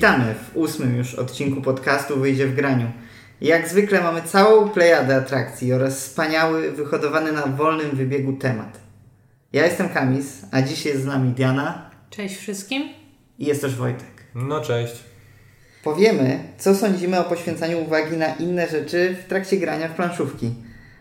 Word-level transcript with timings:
Witamy 0.00 0.34
w 0.34 0.56
ósmym 0.56 0.96
już 0.96 1.14
odcinku 1.14 1.62
podcastu 1.62 2.20
Wyjdzie 2.20 2.46
w 2.46 2.54
graniu. 2.54 2.90
Jak 3.40 3.68
zwykle 3.68 4.02
mamy 4.02 4.22
całą 4.22 4.68
plejadę 4.68 5.16
atrakcji 5.16 5.72
oraz 5.72 5.98
wspaniały, 5.98 6.72
wyhodowany 6.72 7.32
na 7.32 7.46
wolnym 7.46 7.90
wybiegu 7.90 8.32
temat. 8.32 8.78
Ja 9.52 9.64
jestem 9.64 9.88
Kamis, 9.88 10.42
a 10.50 10.62
dziś 10.62 10.86
jest 10.86 11.02
z 11.02 11.06
nami 11.06 11.30
Diana 11.30 11.90
Cześć 12.10 12.36
wszystkim. 12.36 12.82
i 13.38 13.46
jest 13.46 13.60
też 13.60 13.76
Wojtek. 13.76 14.24
No 14.34 14.60
cześć. 14.60 14.94
Powiemy, 15.84 16.38
co 16.58 16.74
sądzimy 16.74 17.20
o 17.20 17.24
poświęcaniu 17.24 17.78
uwagi 17.78 18.16
na 18.16 18.34
inne 18.34 18.68
rzeczy 18.68 19.16
w 19.24 19.28
trakcie 19.28 19.56
grania 19.56 19.88
w 19.88 19.94
planszówki. 19.94 20.54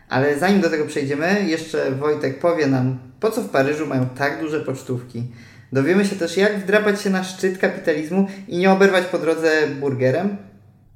Ale 0.09 0.39
zanim 0.39 0.61
do 0.61 0.69
tego 0.69 0.85
przejdziemy, 0.85 1.45
jeszcze 1.47 1.91
Wojtek 1.91 2.39
powie 2.39 2.67
nam, 2.67 2.99
po 3.19 3.31
co 3.31 3.41
w 3.41 3.49
Paryżu 3.49 3.87
mają 3.87 4.09
tak 4.09 4.41
duże 4.41 4.59
pocztówki. 4.59 5.23
Dowiemy 5.73 6.05
się 6.05 6.15
też, 6.15 6.37
jak 6.37 6.59
wdrapać 6.59 7.01
się 7.01 7.09
na 7.09 7.23
szczyt 7.23 7.57
kapitalizmu 7.57 8.27
i 8.47 8.57
nie 8.57 8.71
oberwać 8.71 9.05
po 9.05 9.19
drodze 9.19 9.67
burgerem. 9.67 10.37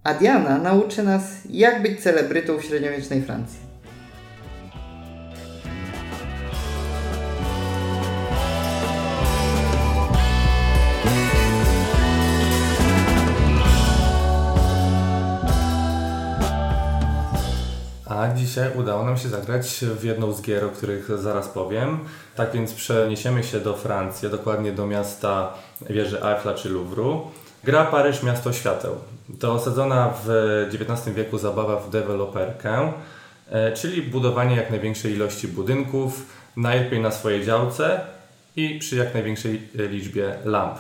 A 0.04 0.14
Diana 0.14 0.58
nauczy 0.58 1.04
nas, 1.04 1.24
jak 1.50 1.82
być 1.82 2.00
celebrytą 2.00 2.58
w 2.58 2.64
średniowiecznej 2.64 3.22
Francji. 3.22 3.63
A 18.18 18.34
dzisiaj 18.36 18.70
udało 18.76 19.06
nam 19.06 19.18
się 19.18 19.30
zagrać 19.30 19.86
w 20.00 20.04
jedną 20.04 20.34
z 20.34 20.42
gier, 20.42 20.66
o 20.66 20.70
których 20.70 21.18
zaraz 21.18 21.48
powiem. 21.48 22.00
Tak 22.36 22.52
więc 22.52 22.74
przeniesiemy 22.74 23.44
się 23.44 23.60
do 23.60 23.74
Francji, 23.74 24.30
dokładnie 24.30 24.72
do 24.72 24.88
miasta 24.88 25.54
wieży 25.90 26.24
Eiffla 26.24 26.54
czy 26.54 26.70
Louvru. 26.70 27.22
Gra 27.64 27.86
Paryż 27.86 28.24
Miasto 28.24 28.54
Świateł. 28.54 28.96
To 29.40 29.54
osadzona 29.54 30.14
w 30.26 30.30
XIX 30.74 31.16
wieku 31.16 31.38
zabawa 31.38 31.76
w 31.76 31.90
deweloperkę, 31.90 32.94
e, 33.50 33.72
czyli 33.72 34.02
budowanie 34.02 34.56
jak 34.56 34.70
największej 34.70 35.14
ilości 35.14 35.48
budynków, 35.48 36.26
najlepiej 36.58 37.00
na 37.00 37.12
swojej 37.12 37.46
działce 37.46 38.02
i 38.56 38.80
przy 38.80 38.96
jak 38.96 39.14
największej 39.14 39.62
e, 39.80 39.88
liczbie 39.88 40.36
lamp. 40.46 40.78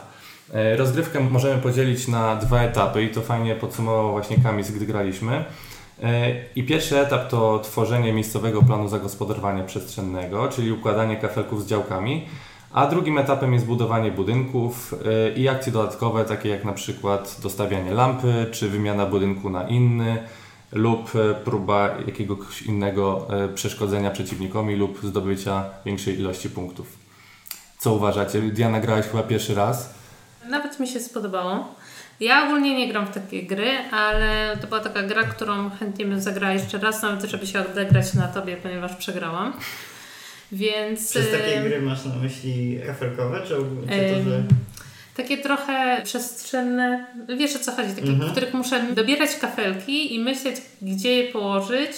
E, 0.53 0.77
Rozgrywkę 0.77 1.19
możemy 1.19 1.61
podzielić 1.61 2.07
na 2.07 2.35
dwa 2.35 2.61
etapy 2.61 3.03
i 3.03 3.09
to 3.09 3.21
fajnie 3.21 3.55
podsumował 3.55 4.11
właśnie 4.11 4.37
Kamis, 4.43 4.71
gdy 4.71 4.85
graliśmy. 4.85 5.43
E, 6.03 6.33
I 6.55 6.63
pierwszy 6.63 6.99
etap 6.99 7.29
to 7.29 7.59
tworzenie 7.59 8.13
miejscowego 8.13 8.61
planu 8.61 8.87
zagospodarowania 8.87 9.63
przestrzennego, 9.63 10.47
czyli 10.47 10.71
układanie 10.71 11.17
kafelków 11.17 11.63
z 11.63 11.67
działkami, 11.67 12.25
a 12.71 12.87
drugim 12.87 13.17
etapem 13.17 13.53
jest 13.53 13.65
budowanie 13.65 14.11
budynków 14.11 14.95
e, 15.05 15.33
i 15.33 15.47
akcje 15.47 15.71
dodatkowe, 15.71 16.25
takie 16.25 16.49
jak 16.49 16.65
na 16.65 16.73
przykład 16.73 17.37
dostawianie 17.43 17.91
lampy, 17.91 18.45
czy 18.51 18.69
wymiana 18.69 19.05
budynku 19.05 19.49
na 19.49 19.67
inny, 19.67 20.23
lub 20.71 21.15
e, 21.15 21.33
próba 21.33 21.89
jakiegoś 22.07 22.61
innego 22.61 23.27
przeszkodzenia 23.55 24.11
przeciwnikowi 24.11 24.75
lub 24.75 24.99
zdobycia 25.03 25.65
większej 25.85 26.19
ilości 26.19 26.49
punktów. 26.49 26.97
Co 27.79 27.93
uważacie? 27.93 28.41
Diana 28.41 28.79
grałeś 28.79 29.05
chyba 29.05 29.23
pierwszy 29.23 29.55
raz. 29.55 29.93
Nawet 30.49 30.79
mi 30.79 30.87
się 30.87 30.99
spodobało. 30.99 31.75
Ja 32.23 32.43
ogólnie 32.45 32.77
nie 32.77 32.87
gram 32.87 33.07
w 33.07 33.13
takie 33.13 33.43
gry, 33.43 33.69
ale 33.91 34.57
to 34.61 34.67
była 34.67 34.79
taka 34.79 35.03
gra, 35.03 35.23
którą 35.23 35.69
chętnie 35.69 36.05
bym 36.05 36.21
zagrała 36.21 36.53
jeszcze 36.53 36.77
raz, 36.77 37.01
nawet 37.01 37.23
żeby 37.23 37.47
się 37.47 37.59
odegrać 37.59 38.13
na 38.13 38.27
tobie, 38.27 38.57
ponieważ 38.57 38.95
przegrałam. 38.95 39.53
Więc. 40.51 41.09
Przez 41.09 41.31
takie 41.31 41.61
gry 41.61 41.81
masz 41.81 42.05
na 42.05 42.15
myśli 42.15 42.79
kafelkowe, 42.87 43.41
czy, 43.41 43.47
czy 43.47 44.13
to, 44.13 44.29
że... 44.29 44.43
Takie 45.15 45.37
trochę 45.37 46.01
przestrzenne, 46.03 47.05
wiesz 47.37 47.55
o 47.55 47.59
co 47.59 47.71
chodzi, 47.71 47.89
takie, 47.89 48.07
Mhm. 48.07 48.29
w 48.29 48.31
których 48.31 48.53
muszę 48.53 48.83
dobierać 48.93 49.35
kafelki 49.35 50.15
i 50.15 50.19
myśleć, 50.19 50.55
gdzie 50.81 51.15
je 51.15 51.31
położyć. 51.31 51.91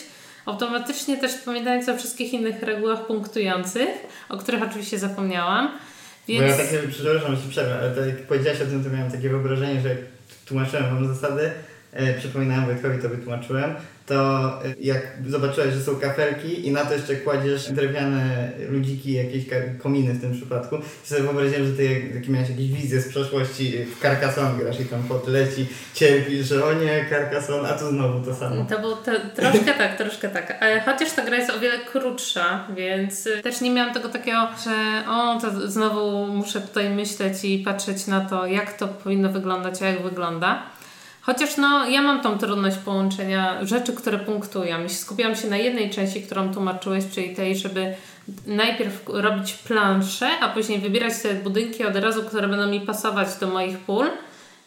Automatycznie 0.46 1.18
też 1.18 1.32
wspominając 1.32 1.90
o 1.90 1.98
wszystkich 1.98 2.34
innych 2.34 2.64
regułach 2.64 3.06
punktujących, 3.08 3.90
o 4.30 4.38
których 4.38 4.64
oczywiście 4.64 5.00
zapomniałam. 5.00 5.70
Więc... 6.28 6.42
Bo 6.42 6.48
ja 6.48 6.58
takie, 6.58 6.88
przepraszam, 6.88 7.36
że 7.36 7.50
przerwę, 7.50 7.80
ale 7.80 7.92
to 7.92 8.06
jak 8.06 8.18
powiedziałaś 8.18 8.62
o 8.62 8.66
tym, 8.66 8.84
to 8.84 8.90
miałem 8.90 9.12
takie 9.12 9.30
wyobrażenie, 9.30 9.82
że 9.82 9.96
jak 10.46 10.50
tłumaczyłem 10.50 10.96
wam 10.96 11.08
zasady, 11.08 11.42
e, 11.42 11.54
przypominałem 12.18 12.66
Wojtkowi, 12.66 13.02
to 13.02 13.10
wytłumaczyłem, 13.10 13.76
to 14.06 14.48
e, 14.66 14.76
jak 14.80 15.02
zobaczyłeś, 15.28 15.74
że 15.74 15.82
są 15.82 15.96
kafelki 15.96 16.68
i 16.68 16.72
na 16.72 16.86
to 16.86 16.94
jeszcze 16.94 17.16
kładziesz 17.16 17.72
drewniane 17.72 18.52
ludziki, 18.70 19.14
jakieś 19.14 19.46
kominy 19.80 20.14
w 20.14 20.22
tym 20.22 20.34
przypadku, 20.34 20.78
to 20.78 20.84
sobie 21.04 21.22
wyobraziłem, 21.22 21.66
że 21.66 21.74
ty 21.74 22.12
jak, 22.16 22.28
miałeś 22.28 22.50
jakieś 22.50 22.68
wizje 22.68 23.02
z 23.02 23.08
przeszłości, 23.08 23.74
w 23.86 24.02
Carcassonne 24.02 24.64
grasz 24.64 24.80
i 24.80 24.86
tam 24.86 25.04
pot 25.04 25.28
leci, 25.28 25.66
cierpisz, 25.94 26.48
że 26.48 26.66
o 26.66 26.74
nie, 26.74 27.06
Carcassonne, 27.10 27.70
a 27.70 27.80
tu 27.80 27.90
znowu 27.90 28.26
to 28.26 28.36
samo. 28.36 28.66
To 28.66 28.80
było 28.80 28.96
te, 28.96 29.20
troszkę 29.20 29.74
tak, 29.74 29.98
troszkę 29.98 30.30
tak. 30.30 30.64
Chociaż 30.86 31.12
ta 31.12 31.26
gra 31.26 31.38
jest 31.38 31.50
o 31.50 31.60
wiele 31.60 31.80
krótsza, 31.80 32.68
więc 32.76 33.30
też 33.44 33.62
nie 33.62 33.72
miałam 33.72 33.94
tego 33.94 34.10
takiego, 34.10 34.48
że 34.64 35.04
o, 35.10 35.40
to 35.42 35.72
znowu 35.72 36.28
muszę 36.28 36.62
tutaj 36.62 36.90
myśleć 36.90 37.44
i 37.44 37.60
patrzeć 37.60 38.08
na 38.08 38.22
to, 38.22 38.48
jak 38.48 38.74
to 38.74 38.88
powinno 38.88 39.30
wyglądać, 39.30 39.82
a 39.82 39.88
jak 39.88 40.02
wygląda. 40.02 40.75
Chociaż 41.26 41.58
no, 41.58 41.90
ja 41.90 42.02
mam 42.02 42.22
tą 42.22 42.38
trudność 42.38 42.78
połączenia 42.78 43.66
rzeczy, 43.66 43.94
które 43.94 44.20
punktują. 44.20 44.90
Skupiłam 44.90 45.36
się 45.36 45.48
na 45.48 45.58
jednej 45.58 45.90
części, 45.90 46.22
którą 46.22 46.54
tłumaczyłeś, 46.54 47.04
czyli 47.14 47.36
tej, 47.36 47.58
żeby 47.58 47.96
najpierw 48.48 49.04
robić 49.08 49.54
planszę, 49.54 50.28
a 50.42 50.50
później 50.50 50.80
wybierać 50.80 51.14
te 51.22 51.34
budynki 51.34 51.86
od 51.86 51.96
razu, 51.96 52.24
które 52.24 52.48
będą 52.48 52.68
mi 52.68 52.82
pasować 52.82 53.28
do 53.40 53.48
moich 53.48 53.78
pól, 53.78 54.08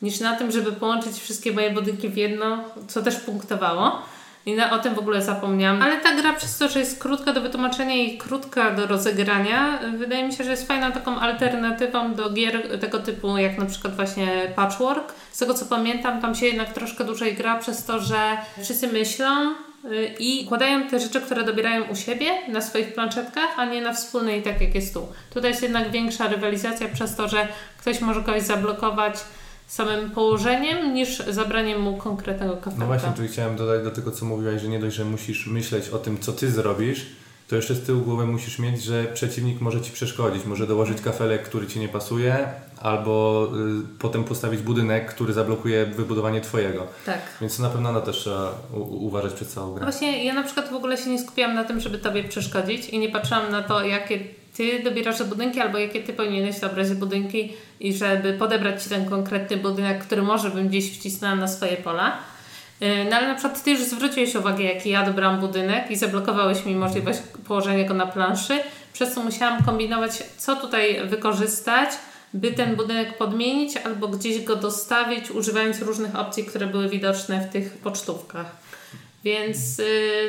niż 0.03 0.21
na 0.21 0.37
tym, 0.37 0.51
żeby 0.51 0.73
połączyć 0.73 1.17
wszystkie 1.17 1.53
moje 1.53 1.71
budynki 1.71 2.09
w 2.09 2.17
jedno, 2.17 2.65
co 2.89 3.03
też 3.03 3.17
punktowało. 3.17 4.03
I 4.49 4.55
na, 4.55 4.71
o 4.71 4.79
tym 4.79 4.95
w 4.95 4.99
ogóle 4.99 5.23
zapomniałam. 5.23 5.83
Ale 5.83 5.97
ta 5.97 6.17
gra 6.17 6.33
przez 6.33 6.59
to, 6.59 6.69
że 6.69 6.81
jest 6.81 7.03
krótka 7.03 7.33
do 7.33 7.41
wytłumaczenia 7.41 7.95
i 7.95 8.19
krótka 8.19 8.71
do 8.71 8.87
rozegrania, 8.87 9.79
wydaje 9.99 10.27
mi 10.27 10.33
się, 10.33 10.45
że 10.45 10.51
jest 10.51 10.69
fajną 10.69 10.93
taką 10.93 11.19
alternatywą 11.19 12.15
do 12.15 12.31
gier 12.31 12.79
tego 12.81 12.99
typu, 12.99 13.39
jak 13.39 13.59
na 13.59 13.67
przykład 13.67 13.97
właśnie 13.97 14.53
Patchwork. 14.57 15.15
Z 15.33 15.39
tego 15.39 15.55
co 15.55 15.67
pamiętam, 15.67 16.21
tam 16.21 16.35
się 16.35 16.47
jednak 16.47 16.73
troszkę 16.73 17.05
dłużej 17.05 17.35
gra 17.35 17.59
przez 17.59 17.85
to, 17.85 18.01
że 18.01 18.37
wszyscy 18.63 18.87
myślą 18.87 19.55
y, 19.85 20.15
i 20.19 20.45
układają 20.45 20.89
te 20.89 21.01
rzeczy, 21.01 21.21
które 21.21 21.45
dobierają 21.45 21.85
u 21.85 21.97
siebie 21.97 22.27
na 22.49 22.61
swoich 22.61 22.95
planszetkach, 22.95 23.49
a 23.57 23.65
nie 23.65 23.83
na 23.83 23.93
wspólnej, 23.93 24.43
tak 24.43 24.61
jak 24.61 24.75
jest 24.75 24.95
tu. 24.95 25.09
Tutaj 25.35 25.51
jest 25.51 25.63
jednak 25.63 25.91
większa 25.91 26.29
rywalizacja 26.29 26.89
przez 26.89 27.17
to, 27.17 27.29
że 27.29 27.49
ktoś 27.79 28.01
może 28.01 28.21
kogoś 28.21 28.43
zablokować 28.43 29.15
samym 29.73 30.11
położeniem 30.11 30.95
niż 30.95 31.19
zabraniem 31.19 31.81
mu 31.81 31.97
konkretnego 31.97 32.57
kafelka. 32.57 32.79
No 32.79 32.87
właśnie, 32.87 33.11
tu 33.17 33.33
chciałem 33.33 33.57
dodać 33.57 33.85
do 33.85 33.91
tego, 33.91 34.11
co 34.11 34.25
mówiłaś, 34.25 34.63
że 34.63 34.69
nie 34.69 34.79
dość, 34.79 34.97
że 34.97 35.05
musisz 35.05 35.47
myśleć 35.47 35.89
o 35.89 35.99
tym, 35.99 36.19
co 36.19 36.33
ty 36.33 36.51
zrobisz, 36.51 37.07
to 37.49 37.57
jeszcze 37.57 37.75
z 37.75 37.87
tyłu 37.87 38.01
głowy 38.01 38.27
musisz 38.27 38.59
mieć, 38.59 38.83
że 38.83 39.05
przeciwnik 39.05 39.61
może 39.61 39.81
ci 39.81 39.93
przeszkodzić, 39.93 40.45
może 40.45 40.67
dołożyć 40.67 41.01
kafelek, 41.01 41.43
który 41.43 41.67
ci 41.67 41.81
nie 41.81 41.89
pasuje, 41.89 42.49
albo 42.83 43.47
y, 43.85 43.99
potem 43.99 44.25
postawić 44.25 44.61
budynek, 44.61 45.15
który 45.15 45.33
zablokuje 45.33 45.87
wybudowanie 45.87 46.41
twojego. 46.41 46.87
Tak. 47.07 47.19
Więc 47.41 47.59
na 47.59 47.71
pewno 47.71 47.93
na 47.93 48.01
to 48.01 48.07
też 48.07 48.17
trzeba 48.17 48.55
uważać 48.91 49.33
przed 49.33 49.49
całą 49.49 49.69
No 49.69 49.75
grę. 49.75 49.83
Właśnie 49.83 50.25
ja 50.25 50.35
na 50.35 50.43
przykład 50.43 50.71
w 50.71 50.75
ogóle 50.75 50.97
się 50.97 51.11
nie 51.11 51.19
skupiałam 51.19 51.55
na 51.55 51.65
tym, 51.65 51.81
żeby 51.81 51.99
tobie 51.99 52.25
przeszkodzić 52.25 52.89
i 52.89 52.99
nie 52.99 53.09
patrzyłam 53.09 53.51
na 53.51 53.63
to, 53.63 53.85
jakie 53.85 54.19
ty 54.59 54.83
dobierasz 54.83 55.23
budynki 55.23 55.61
albo 55.61 55.79
jakie 55.79 56.03
ty 56.03 56.13
powinieneś 56.13 56.61
dobrać 56.61 56.95
budynki 56.95 57.53
i 57.81 57.95
żeby 57.95 58.33
podebrać 58.33 58.83
ci 58.83 58.89
ten 58.89 59.11
konkretny 59.11 59.57
budynek, 59.57 60.05
który 60.05 60.23
może 60.23 60.51
bym 60.51 60.69
gdzieś 60.69 60.99
wcisnęła 60.99 61.35
na 61.35 61.49
swoje 61.49 61.77
pola. 61.77 62.17
Yy, 62.81 62.89
No 63.11 63.17
ale 63.17 63.29
na 63.29 63.35
przykład 63.35 63.63
ty 63.63 63.71
już 63.71 63.81
zwróciłeś 63.81 64.35
uwagę, 64.35 64.65
jaki 64.65 64.91
ja 64.91 65.07
dobrałam 65.07 65.41
budynek 65.41 65.91
i 65.91 65.97
zablokowałeś 65.97 66.65
mi 66.65 66.75
możliwość 66.75 67.19
położenia 67.49 67.85
go 67.85 67.95
na 67.95 68.07
planszy, 68.07 68.59
przez 68.93 69.15
co 69.15 69.23
musiałam 69.23 69.65
kombinować, 69.65 70.13
co 70.37 70.57
tutaj 70.57 71.09
wykorzystać, 71.09 71.89
by 72.35 72.53
ten 72.53 72.77
budynek 72.77 73.19
podmienić 73.19 73.77
albo 73.77 74.09
gdzieś 74.09 74.45
go 74.45 74.57
dostawić, 74.57 75.31
używając 75.31 75.83
różnych 75.83 76.17
opcji, 76.17 76.45
które 76.45 76.67
były 76.67 76.89
widoczne 76.89 77.41
w 77.41 77.53
tych 77.53 77.79
pocztówkach. 77.79 78.68
Więc 79.25 79.79
yy, 79.79 79.85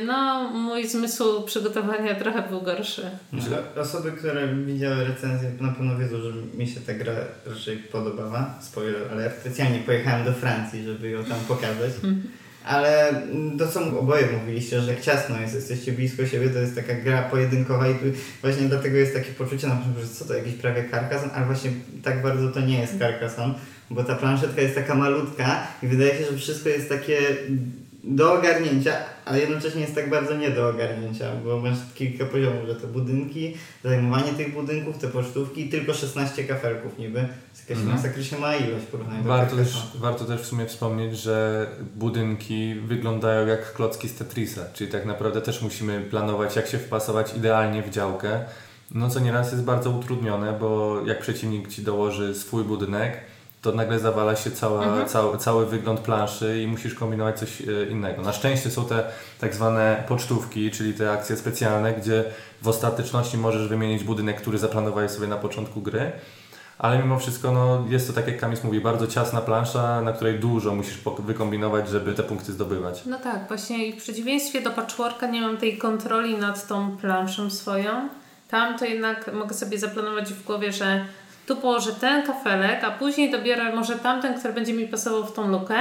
no, 0.06 0.50
mój 0.50 0.88
zmysł 0.88 1.44
przygotowania 1.44 2.16
trochę 2.16 2.44
był 2.50 2.62
gorszy. 2.62 3.02
O- 3.76 3.82
Osoby, 3.82 4.12
które 4.12 4.56
widziały 4.56 5.04
recenzję 5.04 5.52
na 5.62 5.72
pewno 5.72 5.98
wiedzą, 5.98 6.22
że 6.22 6.32
mi 6.58 6.68
się 6.68 6.80
ta 6.82 6.94
gra 6.94 7.14
raczej 7.46 7.78
podobała. 7.78 8.54
Spoiler 8.62 9.12
alert. 9.12 9.40
Specjalnie 9.42 9.80
pojechałem 9.80 10.26
do 10.26 10.34
Francji, 10.34 10.84
żeby 10.84 11.10
ją 11.10 11.24
tam 11.26 11.40
pokazać. 11.48 11.92
Ale 12.66 13.10
mm, 13.10 13.58
to 13.58 13.68
co 13.68 14.00
oboje 14.00 14.28
mówiliście, 14.40 14.82
że 14.82 14.92
jak 14.94 15.02
ciasno 15.02 15.42
jest, 15.42 15.56
jesteście 15.56 15.92
blisko 15.92 16.26
siebie, 16.28 16.50
to 16.50 16.60
jest 16.60 16.76
taka 16.76 16.96
gra 16.96 17.22
pojedynkowa 17.22 17.88
i 17.90 17.94
tu 17.96 18.06
właśnie 18.42 18.68
dlatego 18.68 18.98
jest 18.98 19.14
takie 19.14 19.32
poczucie 19.32 19.68
na 19.68 19.76
przykład, 19.76 20.04
że 20.04 20.10
co 20.16 20.26
to 20.26 20.34
jakiś 20.34 20.54
prawie 20.54 20.90
Carcassonne, 20.92 21.34
ale 21.34 21.46
właśnie 21.46 21.72
tak 22.04 22.22
bardzo 22.22 22.52
to 22.52 22.60
nie 22.60 22.80
jest 22.80 23.00
Carcassonne, 23.00 23.54
bo 23.90 24.04
ta 24.04 24.16
planszetka 24.16 24.62
jest 24.62 24.76
taka 24.76 24.96
malutka 24.96 25.68
i 25.84 25.88
wydaje 25.88 26.18
się, 26.18 26.26
że 26.32 26.38
wszystko 26.38 26.70
jest 26.70 26.90
takie 26.90 27.18
do 28.04 28.34
ogarnięcia, 28.34 28.94
ale 29.26 29.40
jednocześnie 29.40 29.82
jest 29.82 29.96
tak 29.96 30.10
bardzo 30.10 30.38
nie 30.38 30.50
do 30.50 30.70
ogarnięcia, 30.70 31.26
bo 31.46 31.60
masz 31.60 31.78
kilka 31.96 32.26
poziomów, 32.26 32.68
że 32.68 32.76
te 32.76 32.88
budynki, 32.88 33.58
zajmowanie 33.84 34.34
tych 34.34 34.54
budynków, 34.54 34.98
te 34.98 35.08
pocztówki, 35.08 35.70
tylko 35.70 35.94
16 35.94 36.44
kafelków 36.44 37.00
niby. 37.00 37.20
Jakaś 37.20 37.78
Mhm. 37.84 37.98
masakrycznie 37.98 38.38
mała 38.38 38.56
ilość 38.56 38.86
porównania 38.86 39.24
Warto 39.24 39.56
też, 39.56 39.88
warto 39.96 40.26
też 40.26 40.42
w 40.42 40.46
sumie 40.46 40.66
wspomnieć, 40.66 41.18
że 41.18 41.68
budynki 41.96 42.76
wyglądają 42.76 43.48
jak 43.48 43.74
klocki 43.74 44.10
z 44.10 44.16
Tetrisa, 44.16 44.62
czyli 44.74 44.92
tak 44.92 45.06
naprawdę 45.06 45.42
też 45.42 45.62
musimy 45.62 46.02
planować, 46.02 46.56
jak 46.56 46.68
się 46.68 46.78
wpasować 46.78 47.34
idealnie 47.34 47.84
w 47.84 47.90
działkę. 47.90 48.40
No 48.92 49.10
co 49.10 49.20
nieraz 49.20 49.52
jest 49.52 49.64
bardzo 49.64 49.90
utrudnione, 49.90 50.54
bo 50.60 51.02
jak 51.06 51.20
przeciwnik 51.20 51.68
ci 51.68 51.82
dołoży 51.82 52.36
swój 52.36 52.64
budynek, 52.64 53.22
to 53.62 53.72
nagle 53.72 54.00
zawala 54.00 54.36
się 54.36 54.52
cała, 54.52 54.84
Mhm. 54.84 55.08
cały, 55.08 55.38
cały 55.38 55.66
wygląd 55.66 56.00
planszy 56.00 56.62
i 56.62 56.68
musisz 56.68 56.96
kombinować 56.96 57.40
coś 57.40 57.62
e, 57.62 57.86
innego. 57.90 58.22
Na 58.22 58.34
szczęście 58.34 58.70
są 58.72 58.86
te 58.86 59.04
tak 59.40 59.56
zwane 59.56 60.04
pocztówki, 60.08 60.72
czyli 60.72 60.94
te 60.94 61.12
akcje 61.12 61.36
specjalne, 61.38 61.94
gdzie 61.94 62.24
w 62.62 62.68
ostateczności 62.68 63.38
możesz 63.38 63.68
wymienić 63.68 64.04
budynek, 64.04 64.42
który 64.42 64.58
zaplanowałeś 64.58 65.12
sobie 65.12 65.28
na 65.28 65.38
początku 65.38 65.82
gry. 65.82 66.12
Ale 66.78 66.98
mimo 67.00 67.20
wszystko 67.20 67.52
no, 67.52 67.86
jest 67.90 68.08
to, 68.08 68.14
tak 68.14 68.28
jak 68.28 68.40
Kamis 68.40 68.64
mówi, 68.64 68.82
bardzo 68.82 69.08
ciasna 69.08 69.42
plansza, 69.42 70.02
na 70.02 70.14
której 70.14 70.40
dużo 70.40 70.76
musisz 70.76 70.98
wykombinować, 71.20 71.90
żeby 71.90 72.14
te 72.14 72.24
punkty 72.24 72.52
zdobywać. 72.54 73.06
No 73.06 73.20
tak, 73.20 73.48
właśnie 73.48 73.88
i 73.88 73.94
w 73.94 74.04
przeciwieństwie 74.04 74.62
do 74.62 74.72
patchworka 74.72 75.28
nie 75.28 75.42
mam 75.42 75.58
tej 75.58 75.78
kontroli 75.78 76.38
nad 76.38 76.68
tą 76.68 76.98
planszą 76.98 77.50
swoją. 77.50 78.10
Tam 78.48 78.78
to 78.80 78.86
jednak 78.86 79.34
mogę 79.34 79.54
sobie 79.54 79.80
zaplanować 79.80 80.34
w 80.34 80.44
głowie, 80.44 80.72
że 80.74 81.06
tu 81.50 81.56
położę 81.56 81.92
ten 81.92 82.24
kafelek, 82.24 82.84
a 82.84 82.92
później 82.92 83.32
dobiorę 83.32 83.76
może 83.76 83.96
tamten, 83.96 84.40
który 84.40 84.54
będzie 84.54 84.74
mi 84.74 84.88
pasował 84.88 85.26
w 85.26 85.34
tą 85.34 85.48
lukę. 85.48 85.76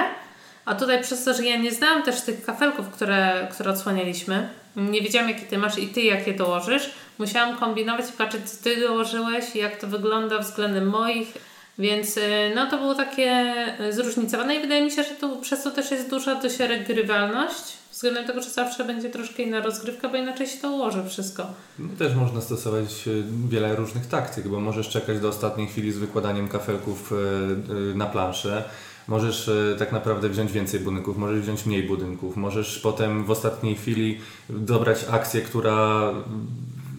A 0.64 0.74
tutaj 0.74 1.02
przez 1.02 1.24
to, 1.24 1.34
że 1.34 1.44
ja 1.44 1.56
nie 1.56 1.72
znałam 1.72 2.02
też 2.02 2.20
tych 2.20 2.44
kafelków, 2.44 2.88
które, 2.88 3.48
które 3.50 3.70
odsłanialiśmy, 3.70 4.48
nie 4.76 5.00
wiedziałam 5.00 5.28
jakie 5.28 5.46
ty 5.46 5.58
masz 5.58 5.78
i 5.78 5.88
ty 5.88 6.02
jakie 6.02 6.32
dołożysz, 6.32 6.90
musiałam 7.18 7.56
kombinować 7.56 8.08
i 8.08 8.12
patrzeć 8.12 8.50
co 8.50 8.64
ty 8.64 8.80
dołożyłeś, 8.80 9.54
jak 9.54 9.76
to 9.76 9.86
wygląda 9.86 10.38
względem 10.38 10.88
moich. 10.88 11.32
Więc 11.78 12.16
y, 12.16 12.52
no 12.54 12.70
to 12.70 12.78
było 12.78 12.94
takie 12.94 13.54
y, 13.80 13.92
zróżnicowane 13.92 14.56
i 14.56 14.60
wydaje 14.60 14.84
mi 14.84 14.90
się, 14.90 15.02
że 15.02 15.10
tu 15.10 15.36
przez 15.36 15.62
to 15.62 15.70
też 15.70 15.90
jest 15.90 16.10
duża 16.10 16.34
dość 16.34 16.58
regrywalność. 16.58 17.78
Względem 17.92 18.26
tego, 18.26 18.42
że 18.42 18.50
zawsze 18.50 18.84
będzie 18.84 19.10
troszkę 19.10 19.42
inna 19.42 19.60
rozgrywka, 19.60 20.08
bo 20.08 20.16
inaczej 20.16 20.46
się 20.46 20.58
to 20.58 20.70
ułoży 20.70 21.04
wszystko. 21.08 21.46
No, 21.78 21.88
też 21.98 22.14
można 22.14 22.40
stosować 22.40 23.08
e, 23.08 23.10
wiele 23.48 23.76
różnych 23.76 24.06
taktyk, 24.06 24.48
bo 24.48 24.60
możesz 24.60 24.88
czekać 24.88 25.20
do 25.20 25.28
ostatniej 25.28 25.66
chwili 25.66 25.92
z 25.92 25.98
wykładaniem 25.98 26.48
kafelków 26.48 27.12
na 27.94 28.06
planszę. 28.06 28.64
Możesz 29.08 29.50
tak 29.78 29.92
naprawdę 29.92 30.28
wziąć 30.28 30.52
więcej 30.52 30.80
budynków, 30.80 31.18
możesz 31.18 31.40
wziąć 31.40 31.66
mniej 31.66 31.82
budynków, 31.82 32.36
możesz 32.36 32.78
potem 32.78 33.24
w 33.24 33.30
ostatniej 33.30 33.74
chwili 33.74 34.20
dobrać 34.50 35.04
akcję, 35.10 35.40
która 35.40 36.12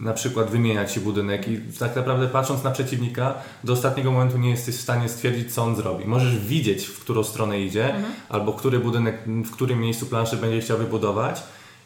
na 0.00 0.12
przykład 0.12 0.50
wymienia 0.50 0.84
ci 0.84 1.00
budynek 1.00 1.48
i 1.48 1.60
tak 1.78 1.96
naprawdę 1.96 2.28
patrząc 2.28 2.64
na 2.64 2.70
przeciwnika 2.70 3.34
do 3.64 3.72
ostatniego 3.72 4.10
momentu 4.10 4.38
nie 4.38 4.50
jesteś 4.50 4.76
w 4.76 4.80
stanie 4.80 5.08
stwierdzić 5.08 5.54
co 5.54 5.62
on 5.62 5.76
zrobi. 5.76 6.04
Możesz 6.04 6.38
widzieć 6.38 6.86
w 6.86 7.00
którą 7.00 7.24
stronę 7.24 7.60
idzie 7.60 7.94
albo 8.28 8.52
który 8.52 8.78
budynek 8.78 9.22
w 9.26 9.50
którym 9.50 9.80
miejscu 9.80 10.06
planszy 10.06 10.36
będzie 10.36 10.60
chciał 10.60 10.78
wybudować 10.78 11.42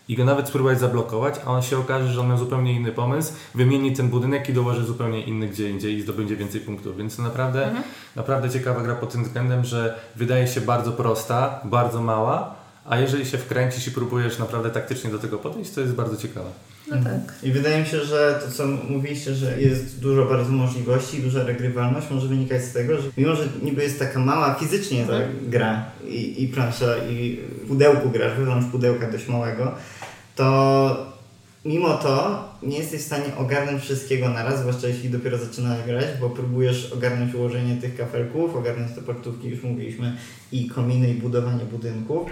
i 0.08 0.16
go 0.16 0.25
nawet 0.25 0.49
spróbować 0.49 0.81
zablokować, 0.81 1.34
a 1.46 1.50
on 1.50 1.62
się 1.62 1.78
okaże, 1.78 2.12
że 2.12 2.20
on 2.20 2.28
miał 2.28 2.38
zupełnie 2.38 2.72
inny 2.72 2.93
pomysł, 2.93 3.32
wymieni 3.55 3.93
ten 3.93 4.08
budynek 4.08 4.49
i 4.49 4.52
dołoży 4.52 4.84
zupełnie 4.84 5.20
inny 5.20 5.49
gdzie 5.49 5.70
indziej 5.70 5.94
i 5.94 6.02
zdobędzie 6.02 6.37
więcej 6.37 6.61
punktów. 6.61 6.96
Więc 6.96 7.16
to 7.16 7.22
naprawdę, 7.22 7.70
naprawdę 8.16 8.50
ciekawa 8.50 8.81
gra 8.81 8.94
pod 8.94 9.12
tym 9.12 9.25
względem, 9.25 9.64
że 9.64 9.99
wydaje 10.16 10.49
się 10.49 10.61
bardzo 10.61 10.93
prosta, 10.93 11.61
bardzo 11.64 12.02
mała, 12.02 12.63
a 12.84 12.98
jeżeli 12.98 13.26
się 13.26 13.38
wkręcisz 13.38 13.86
i 13.86 13.90
próbujesz 13.90 14.38
naprawdę 14.38 14.70
taktycznie 14.70 15.10
do 15.10 15.19
tego 15.19 15.38
podejść, 15.38 15.70
to 15.70 15.81
jest 15.81 15.92
bardzo 15.92 16.16
ciekawe. 16.16 16.50
No 16.90 16.96
tak. 16.96 17.34
I 17.42 17.52
wydaje 17.52 17.81
mi 17.81 17.86
się, 17.86 18.00
że 18.00 18.40
to 18.44 18.52
co 18.52 18.66
mówiliście, 18.66 19.34
że 19.34 19.60
jest 19.60 20.00
dużo 20.00 20.26
bardzo 20.26 20.52
możliwości, 20.52 21.22
duża 21.22 21.44
regrywalność 21.44 22.10
może 22.10 22.28
wynikać 22.28 22.64
z 22.64 22.72
tego, 22.72 22.96
że 22.96 23.08
mimo, 23.16 23.36
że 23.36 23.48
niby 23.62 23.82
jest 23.82 23.98
taka 23.98 24.20
mała 24.20 24.54
fizycznie 24.54 25.06
ta 25.06 25.19
gra 25.42 25.84
i, 26.08 26.42
i 26.42 26.48
plansza 26.48 26.96
i 27.10 27.40
w 27.64 27.69
pudełku 27.69 28.10
grasz, 28.10 28.38
wewnątrz 28.38 28.66
pudełka 28.66 29.10
dość 29.10 29.28
małego, 29.28 29.75
to 30.37 31.14
mimo 31.64 31.94
to 31.94 32.44
nie 32.62 32.78
jesteś 32.78 33.00
w 33.00 33.06
stanie 33.06 33.37
ogarnąć 33.37 33.82
wszystkiego 33.82 34.28
naraz, 34.28 34.60
zwłaszcza 34.60 34.88
jeśli 34.88 35.10
dopiero 35.10 35.38
zaczynasz 35.38 35.87
grać, 35.87 36.04
bo 36.20 36.30
próbujesz 36.30 36.92
ogarnąć 36.92 37.34
ułożenie 37.34 37.76
tych 37.76 37.96
kafelków, 37.96 38.56
ogarnąć 38.56 38.92
te 38.92 39.02
portówki, 39.02 39.48
już 39.48 39.62
mówiliśmy, 39.62 40.16
i 40.52 40.69
kominy, 40.69 41.10
i 41.10 41.14
budowanie 41.14 41.64
budynków, 41.64 42.30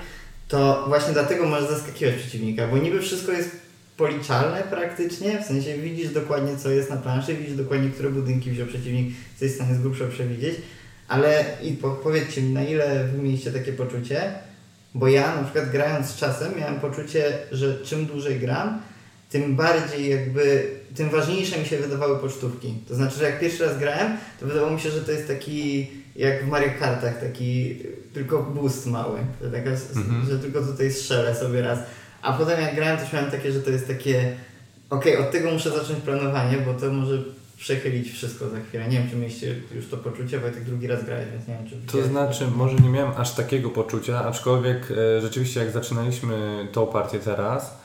to 0.52 0.84
właśnie 0.88 1.12
dlatego 1.12 1.46
możesz 1.46 1.70
zaskakiwać 1.70 2.14
przeciwnika, 2.14 2.66
bo 2.66 2.78
niby 2.78 3.00
wszystko 3.00 3.32
jest 3.32 3.50
policzalne 3.96 4.62
praktycznie, 4.62 5.42
w 5.42 5.46
sensie 5.46 5.78
widzisz 5.78 6.08
dokładnie 6.08 6.56
co 6.56 6.70
jest 6.70 6.90
na 6.90 6.96
planszy, 6.96 7.34
widzisz 7.34 7.56
dokładnie 7.56 7.90
które 7.90 8.10
budynki 8.10 8.50
wziął 8.50 8.66
przeciwnik, 8.66 9.14
jesteś 9.30 9.52
w 9.52 9.54
stanie 9.54 9.74
z 9.74 9.80
grubsza 9.80 10.04
przewidzieć, 10.06 10.54
ale 11.08 11.44
i 11.62 11.72
po, 11.72 11.90
powiedzcie 11.90 12.42
mi 12.42 12.52
na 12.52 12.64
ile 12.64 13.04
wy 13.04 13.22
mieliście 13.22 13.52
takie 13.52 13.72
poczucie, 13.72 14.32
bo 14.94 15.08
ja 15.08 15.36
na 15.36 15.42
przykład 15.42 15.70
grając 15.70 16.06
z 16.06 16.16
czasem 16.16 16.52
miałem 16.58 16.80
poczucie, 16.80 17.38
że 17.52 17.78
czym 17.84 18.06
dłużej 18.06 18.40
gram, 18.40 18.80
tym 19.30 19.56
bardziej 19.56 20.10
jakby, 20.10 20.70
tym 20.94 21.10
ważniejsze 21.10 21.58
mi 21.58 21.66
się 21.66 21.78
wydawały 21.78 22.18
pocztówki. 22.18 22.74
To 22.88 22.94
znaczy, 22.94 23.18
że 23.18 23.24
jak 23.24 23.40
pierwszy 23.40 23.66
raz 23.66 23.78
grałem, 23.78 24.16
to 24.40 24.46
wydawało 24.46 24.72
mi 24.72 24.80
się, 24.80 24.90
że 24.90 25.00
to 25.00 25.12
jest 25.12 25.28
taki, 25.28 25.90
jak 26.16 26.44
w 26.44 26.48
Mario 26.48 26.68
Kartach, 26.80 27.20
taki 27.20 27.78
tylko 28.14 28.42
boost 28.42 28.86
mały, 28.86 29.18
że, 29.42 29.50
taka, 29.50 29.70
Mhm. 29.70 30.26
że 30.30 30.38
tylko 30.38 30.60
tutaj 30.62 30.92
strzelę 30.92 31.34
sobie 31.34 31.62
raz. 31.62 31.78
A 32.22 32.32
potem 32.32 32.60
jak 32.60 32.74
grałem, 32.74 32.96
to 32.96 33.02
już 33.02 33.12
miałem 33.12 33.30
takie, 33.30 33.52
że 33.52 33.60
to 33.60 33.70
jest 33.70 33.86
takie, 33.86 34.36
okej, 34.90 35.16
od 35.16 35.30
tego 35.30 35.50
muszę 35.50 35.70
zacząć 35.70 36.00
planowanie, 36.04 36.58
bo 36.58 36.74
to 36.74 36.92
może 36.92 37.18
przechylić 37.56 38.10
wszystko 38.12 38.48
za 38.48 38.60
chwilę. 38.60 38.88
Nie 38.88 38.98
wiem, 38.98 39.10
czy 39.10 39.16
mieliście 39.16 39.54
już 39.74 39.88
to 39.88 39.96
poczucie, 39.96 40.38
bo 40.38 40.46
ja 40.46 40.52
tak 40.52 40.64
drugi 40.64 40.86
raz 40.86 41.04
grałem, 41.04 41.30
więc 41.32 41.48
nie 41.48 41.54
wiem, 41.54 41.66
czy... 41.68 41.92
To 41.92 42.02
znaczy, 42.08 42.46
może 42.56 42.76
nie 42.76 42.88
miałem 42.88 43.12
aż 43.16 43.34
takiego 43.34 43.70
poczucia, 43.70 44.24
aczkolwiek 44.24 44.88
e, 44.90 45.20
rzeczywiście 45.20 45.60
jak 45.60 45.70
zaczynaliśmy 45.70 46.68
tą 46.72 46.86
partię 46.86 47.18
teraz, 47.18 47.81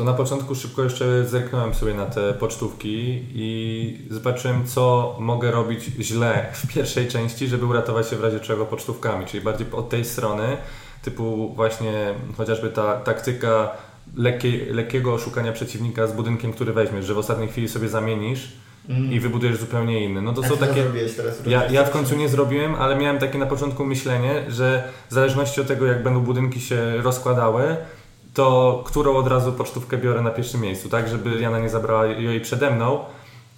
to 0.00 0.04
na 0.04 0.12
początku 0.14 0.54
szybko 0.54 0.82
jeszcze 0.82 1.24
zerknąłem 1.24 1.74
sobie 1.74 1.94
na 1.94 2.06
te 2.06 2.34
pocztówki 2.34 3.24
i 3.34 3.98
zobaczyłem, 4.10 4.66
co 4.66 5.16
mogę 5.18 5.50
robić 5.50 5.84
źle 5.84 6.46
w 6.52 6.74
pierwszej 6.74 7.08
części, 7.08 7.48
żeby 7.48 7.66
uratować 7.66 8.08
się 8.08 8.16
w 8.16 8.24
razie 8.24 8.40
czego 8.40 8.66
pocztówkami, 8.66 9.26
czyli 9.26 9.44
bardziej 9.44 9.66
od 9.72 9.88
tej 9.88 10.04
strony, 10.04 10.56
typu 11.02 11.52
właśnie 11.56 12.14
chociażby 12.36 12.68
ta 12.68 12.96
taktyka 12.96 13.70
lekkiej, 14.16 14.66
lekkiego 14.72 15.14
oszukania 15.14 15.52
przeciwnika 15.52 16.06
z 16.06 16.12
budynkiem, 16.12 16.52
który 16.52 16.72
weźmiesz, 16.72 17.06
że 17.06 17.14
w 17.14 17.18
ostatniej 17.18 17.48
chwili 17.48 17.68
sobie 17.68 17.88
zamienisz 17.88 18.52
Mm. 18.88 19.12
i 19.12 19.20
wybudujesz 19.20 19.56
zupełnie 19.56 20.04
inny. 20.04 20.22
No 20.22 20.32
to 20.32 20.42
A 20.44 20.48
są 20.48 20.56
takie... 20.56 20.84
Ja, 21.46 21.70
ja 21.70 21.84
w 21.84 21.90
końcu 21.90 22.16
nie 22.16 22.28
zrobiłem, 22.28 22.74
ale 22.74 22.96
miałem 22.96 23.18
takie 23.18 23.38
na 23.38 23.46
początku 23.46 23.84
myślenie, 23.84 24.44
że 24.48 24.88
w 25.10 25.14
zależności 25.14 25.60
od 25.60 25.66
tego, 25.66 25.86
jak 25.86 26.02
będą 26.02 26.20
budynki 26.20 26.60
się 26.60 26.96
rozkładały, 27.02 27.76
to 28.34 28.82
którą 28.86 29.16
od 29.16 29.26
razu 29.26 29.52
pocztówkę 29.52 29.98
biorę 29.98 30.22
na 30.22 30.30
pierwszym 30.30 30.60
miejscu, 30.60 30.88
tak, 30.88 31.08
żeby 31.08 31.40
Jana 31.40 31.58
nie 31.58 31.68
zabrała 31.68 32.06
jej 32.06 32.40
przede 32.40 32.70
mną, 32.70 33.04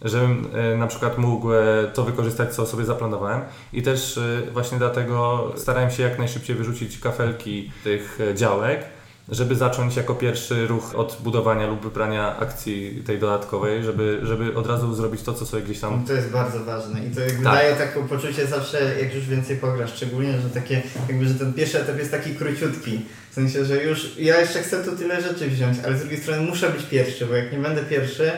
żebym 0.04 0.48
e, 0.54 0.76
na 0.76 0.86
przykład 0.86 1.18
mógł 1.18 1.52
e, 1.52 1.60
to 1.94 2.04
wykorzystać, 2.04 2.54
co 2.54 2.66
sobie 2.66 2.84
zaplanowałem. 2.84 3.40
I 3.72 3.82
też 3.82 4.18
e, 4.18 4.42
właśnie 4.52 4.78
dlatego 4.78 5.52
starałem 5.56 5.90
się 5.90 6.02
jak 6.02 6.18
najszybciej 6.18 6.56
wyrzucić 6.56 6.98
kafelki 6.98 7.72
tych 7.84 8.18
działek, 8.34 8.84
żeby 9.28 9.56
zacząć 9.56 9.96
jako 9.96 10.14
pierwszy 10.14 10.66
ruch 10.66 10.94
od 10.94 11.18
budowania 11.24 11.66
lub 11.66 11.82
wybrania 11.82 12.36
akcji 12.38 13.02
tej 13.06 13.18
dodatkowej, 13.18 13.84
żeby, 13.84 14.20
żeby 14.22 14.54
od 14.54 14.66
razu 14.66 14.94
zrobić 14.94 15.22
to, 15.22 15.32
co 15.34 15.46
sobie 15.46 15.62
gdzieś 15.62 15.80
tam 15.80 16.04
To 16.04 16.12
jest 16.12 16.30
bardzo 16.30 16.64
ważne 16.64 17.06
i 17.06 17.14
to 17.14 17.20
jakby 17.20 17.44
Tak. 17.44 17.54
daje 17.54 17.76
takie 17.76 18.00
poczucie 18.08 18.46
zawsze, 18.46 18.98
jak 19.00 19.14
już 19.14 19.26
więcej 19.28 19.56
pograsz, 19.56 19.94
szczególnie, 19.96 20.32
że 20.32 20.50
takie, 20.50 20.82
jakby, 21.08 21.26
że 21.26 21.34
ten 21.34 21.52
pierwszy 21.52 21.80
etap 21.80 21.98
jest 21.98 22.10
taki 22.10 22.34
króciutki. 22.34 23.00
W 23.30 23.34
sensie, 23.34 23.64
że 23.64 23.84
już 23.84 24.18
ja 24.18 24.40
jeszcze 24.40 24.62
chcę 24.62 24.84
tu 24.84 24.96
tyle 24.96 25.22
rzeczy 25.22 25.48
wziąć, 25.48 25.78
ale 25.84 25.96
z 25.96 26.00
drugiej 26.00 26.20
strony 26.20 26.42
muszę 26.42 26.70
być 26.70 26.82
pierwszy, 26.82 27.26
bo 27.26 27.34
jak 27.34 27.52
nie 27.52 27.58
będę 27.58 27.82
pierwszy, 27.82 28.32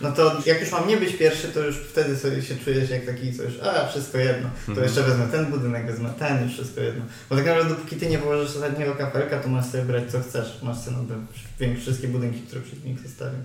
no 0.00 0.12
to 0.12 0.36
jak 0.46 0.60
już 0.60 0.72
mam 0.72 0.88
nie 0.88 0.96
być 0.96 1.16
pierwszy, 1.16 1.48
to 1.48 1.60
już 1.60 1.76
wtedy 1.76 2.16
sobie 2.16 2.42
się 2.42 2.56
czujesz 2.56 2.90
jak 2.90 3.06
taki 3.06 3.32
coś, 3.32 3.52
a 3.62 3.86
wszystko 3.88 4.18
jedno. 4.18 4.48
To 4.66 4.70
Mhm. 4.72 4.86
jeszcze 4.86 5.02
wezmę 5.02 5.26
ten 5.26 5.46
budynek, 5.46 5.86
wezmę 5.86 6.10
ten, 6.18 6.42
już 6.44 6.52
wszystko 6.52 6.80
jedno. 6.80 7.04
Bo 7.30 7.36
tak 7.36 7.46
naprawdę 7.46 7.70
dopóki 7.74 7.96
ty 7.96 8.06
nie 8.06 8.18
położysz 8.18 8.56
ostatniego 8.56 8.94
kafelka, 8.94 9.38
to 9.38 9.48
masz 9.48 9.66
sobie 9.66 9.84
brać 9.84 10.10
co 10.12 10.20
chcesz. 10.20 10.62
Masz 10.62 10.78
sobie 10.78 10.96
no, 11.08 11.76
wszystkie 11.80 12.08
budynki, 12.08 12.40
które 12.40 12.60
przeciwnik 12.62 13.00
zostawił. 13.00 13.38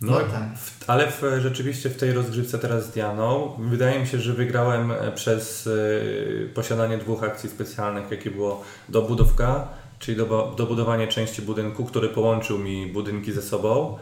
No, 0.00 0.12
No 0.12 0.18
tak. 0.20 0.58
w, 0.58 0.90
ale 0.90 1.10
w, 1.12 1.22
rzeczywiście 1.38 1.90
w 1.90 1.96
tej 1.96 2.12
rozgrywce 2.12 2.58
teraz 2.58 2.86
z 2.86 2.90
Dianą 2.90 3.56
wydaje 3.58 4.00
mi 4.00 4.06
się, 4.06 4.18
że 4.18 4.32
wygrałem 4.32 4.92
e, 4.92 5.12
przez 5.12 5.66
e, 5.66 6.48
posiadanie 6.54 6.98
dwóch 6.98 7.22
akcji 7.24 7.50
specjalnych, 7.50 8.10
jakie 8.10 8.30
było 8.30 8.64
dobudówka, 8.88 9.68
czyli 9.98 10.16
dobo, 10.16 10.54
dobudowanie 10.58 11.08
części 11.08 11.42
budynku, 11.42 11.84
który 11.84 12.08
połączył 12.08 12.58
mi 12.58 12.86
budynki 12.86 13.32
ze 13.32 13.42
sobą, 13.42 13.98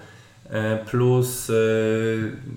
plus 0.91 1.51
e, 1.51 1.55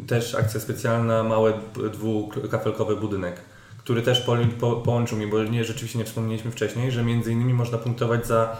też 0.07 0.35
akcja 0.35 0.59
specjalna, 0.59 1.23
mały 1.23 1.53
dwukafelkowy 1.93 2.95
budynek, 2.95 3.35
który 3.77 4.01
też 4.01 4.21
po, 4.21 4.37
po, 4.59 4.75
połączył 4.75 5.17
mi, 5.17 5.27
bo 5.27 5.43
nie, 5.43 5.63
rzeczywiście 5.63 5.99
nie 5.99 6.05
wspomnieliśmy 6.05 6.51
wcześniej, 6.51 6.91
że 6.91 7.03
między 7.03 7.31
innymi 7.31 7.53
można 7.53 7.77
punktować 7.77 8.27
za 8.27 8.57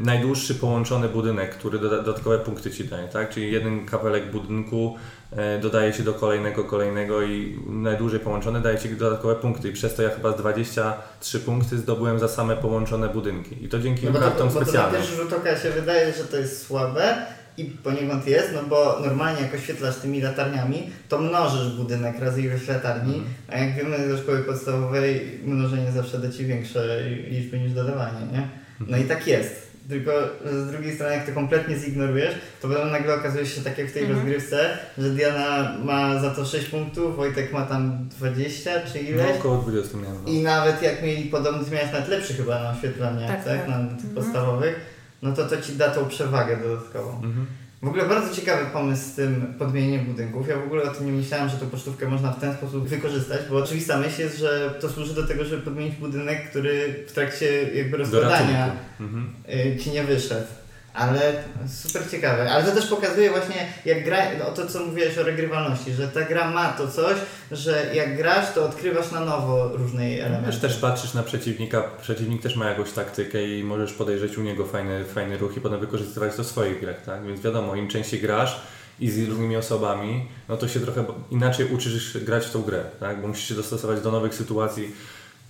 najdłuższy 0.00 0.54
połączony 0.54 1.08
budynek, 1.08 1.54
który 1.54 1.78
dodatkowe 1.78 2.38
punkty 2.38 2.70
ci 2.70 2.84
daje, 2.84 3.08
tak? 3.08 3.30
Czyli 3.30 3.52
jeden 3.52 3.86
kawałek 3.86 4.30
budynku 4.30 4.96
E, 5.36 5.58
dodaje 5.58 5.92
się 5.92 6.02
do 6.02 6.14
kolejnego, 6.14 6.64
kolejnego 6.64 7.22
i 7.22 7.58
najdłużej 7.66 8.20
połączony 8.20 8.60
daje 8.60 8.78
Ci 8.78 8.88
dodatkowe 8.88 9.34
punkty 9.34 9.68
i 9.68 9.72
przez 9.72 9.94
to 9.94 10.02
ja 10.02 10.10
chyba 10.10 10.32
23 10.32 11.40
punkty 11.40 11.78
zdobyłem 11.78 12.18
za 12.18 12.28
same 12.28 12.56
połączone 12.56 13.08
budynki 13.08 13.64
i 13.64 13.68
to 13.68 13.78
dzięki 13.78 14.06
no 14.06 14.12
kartom 14.12 14.50
specjalnym. 14.50 14.66
specjalnym. 14.66 14.92
Bo 14.92 14.92
to 14.92 14.96
na 14.96 14.98
pierwszy 14.98 15.16
rzut 15.16 15.32
oka 15.32 15.56
się 15.56 15.70
wydaje, 15.70 16.12
że 16.12 16.24
to 16.24 16.36
jest 16.36 16.66
słabe 16.66 17.26
i 17.58 17.64
poniekąd 17.64 18.26
jest, 18.26 18.48
no 18.54 18.62
bo 18.62 19.00
normalnie 19.04 19.42
jak 19.42 19.54
oświetlasz 19.54 19.96
tymi 19.96 20.20
latarniami, 20.20 20.90
to 21.08 21.18
mnożysz 21.18 21.76
budynek 21.76 22.18
razy 22.20 22.42
ilość 22.42 22.68
latarni, 22.68 23.14
mm. 23.14 23.26
a 23.48 23.58
jak 23.58 23.74
wiemy 23.74 24.08
ze 24.08 24.18
szkoły 24.18 24.38
podstawowej 24.38 25.40
mnożenie 25.44 25.92
zawsze 25.92 26.18
da 26.18 26.32
Ci 26.32 26.46
większe 26.46 27.00
liczby 27.30 27.58
niż 27.58 27.72
dodawanie, 27.72 28.26
nie? 28.32 28.48
No 28.86 28.96
i 28.96 29.04
tak 29.04 29.26
jest. 29.26 29.68
Tylko 29.88 30.12
z 30.52 30.70
drugiej 30.70 30.94
strony, 30.94 31.14
jak 31.14 31.26
to 31.26 31.32
kompletnie 31.32 31.76
zignorujesz, 31.76 32.34
to 32.62 32.68
potem 32.68 32.90
nagle 32.90 33.14
okazuje 33.14 33.46
się, 33.46 33.60
tak 33.60 33.78
jak 33.78 33.88
w 33.88 33.92
tej 33.92 34.02
mhm. 34.02 34.18
rozgrywce, 34.18 34.78
że 34.98 35.10
Diana 35.10 35.78
ma 35.84 36.20
za 36.20 36.30
to 36.30 36.44
6 36.44 36.66
punktów, 36.66 37.16
Wojtek 37.16 37.52
ma 37.52 37.62
tam 37.62 38.08
20 38.18 38.70
czy 38.92 38.98
ileś. 38.98 39.26
No, 39.26 39.34
około 39.38 39.56
20 39.62 39.98
miałem. 39.98 40.18
No. 40.24 40.32
I 40.32 40.42
nawet 40.42 40.82
jak 40.82 41.02
mieli 41.02 41.24
podobny, 41.24 41.70
miałeś 41.70 41.92
nawet 41.92 42.08
lepszy 42.08 42.34
chyba 42.34 42.62
na 42.62 42.70
oświetlaniach, 42.70 43.30
tak, 43.30 43.44
tak? 43.44 43.58
tak. 43.58 43.68
na 43.68 43.76
tych 43.76 44.04
mhm. 44.04 44.14
podstawowych, 44.14 44.80
no 45.22 45.32
to 45.32 45.44
to 45.44 45.62
ci 45.62 45.72
da 45.72 45.90
tą 45.90 46.08
przewagę 46.08 46.56
dodatkową. 46.56 47.14
Mhm. 47.16 47.46
W 47.82 47.88
ogóle 47.88 48.04
bardzo 48.04 48.34
ciekawy 48.34 48.64
pomysł 48.72 49.02
z 49.02 49.14
tym 49.14 49.54
podmienieniem 49.58 50.04
budynków. 50.04 50.48
Ja 50.48 50.56
w 50.56 50.62
ogóle 50.62 50.82
o 50.82 50.94
tym 50.94 51.06
nie 51.06 51.12
myślałem, 51.12 51.48
że 51.48 51.56
tą 51.56 51.66
pocztówkę 51.66 52.08
można 52.08 52.32
w 52.32 52.40
ten 52.40 52.54
sposób 52.54 52.88
wykorzystać, 52.88 53.40
bo 53.50 53.56
oczywista 53.56 53.98
myśl 53.98 54.20
jest, 54.20 54.38
że 54.38 54.74
to 54.80 54.88
służy 54.88 55.14
do 55.14 55.26
tego, 55.26 55.44
żeby 55.44 55.62
podmienić 55.62 55.96
budynek, 55.96 56.50
który 56.50 57.04
w 57.08 57.12
trakcie 57.12 57.62
jakby 57.74 57.96
rozkładania 57.96 58.76
mhm. 59.00 59.32
Y, 59.48 59.76
ci 59.76 59.90
nie 59.90 60.04
wyszedł. 60.04 60.46
Ale 60.98 61.32
super 61.82 62.10
ciekawe. 62.10 62.50
Ale 62.50 62.64
to 62.64 62.72
też 62.72 62.86
pokazuje 62.86 63.30
właśnie, 63.30 63.66
jak 63.84 64.04
gra, 64.04 64.18
o 64.48 64.50
to 64.50 64.66
co 64.66 64.86
mówiłeś 64.86 65.18
o 65.18 65.22
regrywalności, 65.22 65.92
że 65.92 66.08
ta 66.08 66.22
gra 66.22 66.50
ma 66.50 66.72
to 66.72 66.88
coś, 66.88 67.16
że 67.52 67.90
jak 67.94 68.16
grasz, 68.16 68.52
to 68.54 68.64
odkrywasz 68.64 69.10
na 69.10 69.20
nowo 69.20 69.68
różne 69.68 70.04
elementy. 70.04 70.46
Wiesz, 70.46 70.60
też 70.60 70.76
patrzysz 70.76 71.14
na 71.14 71.22
przeciwnika, 71.22 71.82
przeciwnik 72.02 72.42
też 72.42 72.56
ma 72.56 72.68
jakąś 72.68 72.92
taktykę 72.92 73.48
i 73.48 73.64
możesz 73.64 73.92
podejrzeć 73.92 74.38
u 74.38 74.42
niego 74.42 74.66
fajny, 74.66 75.04
fajny 75.04 75.38
ruch 75.38 75.56
i 75.56 75.60
potem 75.60 75.80
wykorzystywać 75.80 76.36
to 76.36 76.44
w 76.44 76.46
swoich 76.46 76.80
grach, 76.80 77.02
tak? 77.02 77.26
Więc 77.26 77.40
wiadomo, 77.40 77.74
im 77.74 77.88
częściej 77.88 78.20
grasz 78.20 78.60
i 79.00 79.10
z 79.10 79.28
różnymi 79.28 79.56
osobami, 79.56 80.28
no 80.48 80.56
to 80.56 80.68
się 80.68 80.80
trochę 80.80 81.04
inaczej 81.30 81.66
uczysz 81.66 82.18
grać 82.18 82.46
w 82.46 82.50
tą 82.50 82.62
grę, 82.62 82.84
tak? 83.00 83.20
Bo 83.20 83.28
musisz 83.28 83.48
się 83.48 83.54
dostosować 83.54 84.00
do 84.00 84.12
nowych 84.12 84.34
sytuacji 84.34 84.92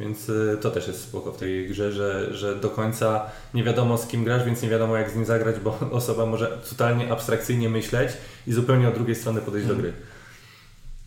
więc 0.01 0.29
y, 0.29 0.59
to 0.61 0.71
też 0.71 0.89
jest 0.89 1.03
spoko 1.03 1.33
w 1.33 1.37
tej 1.37 1.69
grze, 1.69 1.93
że, 1.93 2.35
że 2.35 2.57
do 2.57 2.71
końca 2.71 3.27
nie 3.55 3.65
wiadomo 3.65 3.99
z 3.99 4.07
kim 4.07 4.25
grasz, 4.25 4.45
więc 4.45 4.63
nie 4.63 4.69
wiadomo 4.69 4.97
jak 4.97 5.11
z 5.11 5.15
nim 5.15 5.25
zagrać, 5.25 5.57
bo 5.61 5.79
osoba 5.91 6.27
może 6.27 6.59
totalnie 6.71 7.13
abstrakcyjnie 7.13 7.69
myśleć 7.69 8.13
i 8.47 8.53
zupełnie 8.53 8.89
od 8.89 8.95
drugiej 8.95 9.17
strony 9.17 9.41
podejść 9.41 9.69
do 9.69 9.77
gry. 9.77 9.93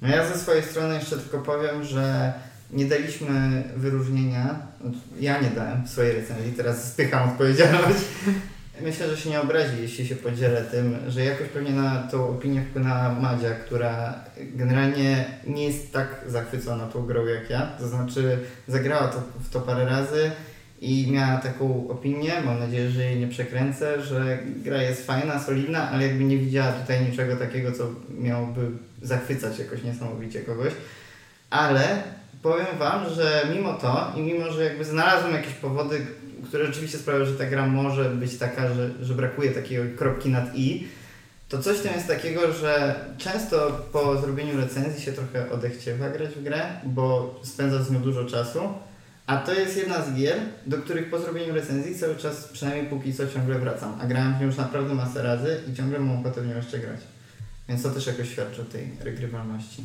No 0.01 0.07
ja 0.07 0.27
ze 0.27 0.39
swojej 0.39 0.63
strony 0.63 0.95
jeszcze 0.95 1.17
tylko 1.17 1.39
powiem, 1.39 1.83
że 1.83 2.33
nie 2.71 2.85
daliśmy 2.85 3.63
wyróżnienia, 3.75 4.59
ja 5.19 5.41
nie 5.41 5.49
dałem 5.49 5.85
w 5.85 5.89
swojej 5.89 6.15
recenzji, 6.15 6.53
teraz 6.53 6.91
spycham 6.93 7.29
odpowiedzialność, 7.29 7.99
Myślę, 8.83 9.09
że 9.09 9.17
się 9.17 9.29
nie 9.29 9.41
obrazi, 9.41 9.81
jeśli 9.81 10.07
się 10.07 10.15
podzielę 10.15 10.61
tym, 10.61 10.97
że 11.07 11.25
jakoś 11.25 11.47
pewnie 11.47 11.71
na 11.71 12.07
tą 12.11 12.29
opinię 12.29 12.61
wpłynęła 12.61 13.13
Madzia, 13.13 13.49
która 13.51 14.13
generalnie 14.37 15.25
nie 15.47 15.63
jest 15.63 15.93
tak 15.93 16.07
zachwycona 16.27 16.87
tą 16.87 17.05
grą 17.05 17.25
jak 17.25 17.49
ja. 17.49 17.61
To 17.79 17.87
znaczy 17.87 18.39
zagrała 18.67 19.07
to, 19.07 19.21
w 19.39 19.49
to 19.49 19.59
parę 19.59 19.85
razy 19.85 20.31
i 20.81 21.11
miała 21.11 21.37
taką 21.37 21.89
opinię, 21.89 22.33
mam 22.45 22.59
nadzieję, 22.59 22.89
że 22.89 23.03
jej 23.03 23.19
nie 23.19 23.27
przekręcę, 23.27 24.01
że 24.01 24.37
gra 24.63 24.81
jest 24.81 25.07
fajna, 25.07 25.39
solidna, 25.39 25.89
ale 25.89 26.07
jakby 26.07 26.23
nie 26.23 26.37
widziała 26.37 26.71
tutaj 26.71 27.05
niczego 27.05 27.35
takiego, 27.35 27.71
co 27.71 27.89
miałoby 28.19 28.61
zachwycać 29.01 29.59
jakoś 29.59 29.83
niesamowicie 29.83 30.41
kogoś. 30.41 30.73
Ale 31.49 32.03
powiem 32.41 32.77
Wam, 32.79 33.09
że 33.09 33.47
mimo 33.55 33.73
to 33.73 34.13
i 34.17 34.21
mimo, 34.21 34.51
że 34.51 34.63
jakby 34.63 34.85
znalazłem 34.85 35.33
jakieś 35.33 35.53
powody, 35.53 36.05
które 36.51 36.65
rzeczywiście 36.65 36.97
sprawiają, 36.97 37.25
że 37.25 37.33
ta 37.33 37.45
gra 37.45 37.67
może 37.67 38.09
być 38.09 38.37
taka, 38.37 38.73
że, 38.73 38.89
że 39.01 39.13
brakuje 39.13 39.51
takiej 39.51 39.79
kropki 39.97 40.29
nad 40.29 40.55
i, 40.55 40.87
to 41.49 41.59
coś 41.59 41.79
tam 41.81 41.93
jest 41.93 42.07
takiego, 42.07 42.53
że 42.53 42.95
często 43.17 43.85
po 43.91 44.21
zrobieniu 44.21 44.57
recenzji 44.57 45.01
się 45.01 45.11
trochę 45.11 45.51
odechciewa 45.51 46.09
grać 46.09 46.29
w 46.29 46.43
grę, 46.43 46.61
bo 46.83 47.39
spędza 47.43 47.83
z 47.83 47.91
nią 47.91 47.99
dużo 47.99 48.25
czasu, 48.25 48.59
a 49.27 49.37
to 49.37 49.53
jest 49.53 49.77
jedna 49.77 50.05
z 50.05 50.13
gier, 50.13 50.39
do 50.65 50.77
których 50.77 51.09
po 51.09 51.19
zrobieniu 51.19 51.53
recenzji 51.53 51.99
cały 51.99 52.15
czas, 52.15 52.47
przynajmniej 52.47 52.89
póki 52.89 53.13
co, 53.13 53.27
ciągle 53.27 53.59
wracam. 53.59 53.97
A 54.01 54.05
grałem 54.05 54.33
w 54.37 54.39
nią 54.39 54.47
już 54.47 54.57
naprawdę 54.57 54.93
masę 54.93 55.23
razy 55.23 55.59
i 55.71 55.75
ciągle 55.75 55.99
mam 55.99 56.19
ochotę 56.19 56.41
w 56.41 56.47
nią 56.47 56.55
jeszcze 56.55 56.79
grać. 56.79 56.99
Więc 57.69 57.83
to 57.83 57.89
też 57.89 58.07
jakoś 58.07 58.29
świadczy 58.29 58.61
o 58.61 58.65
tej 58.65 58.91
regrywalności. 59.03 59.83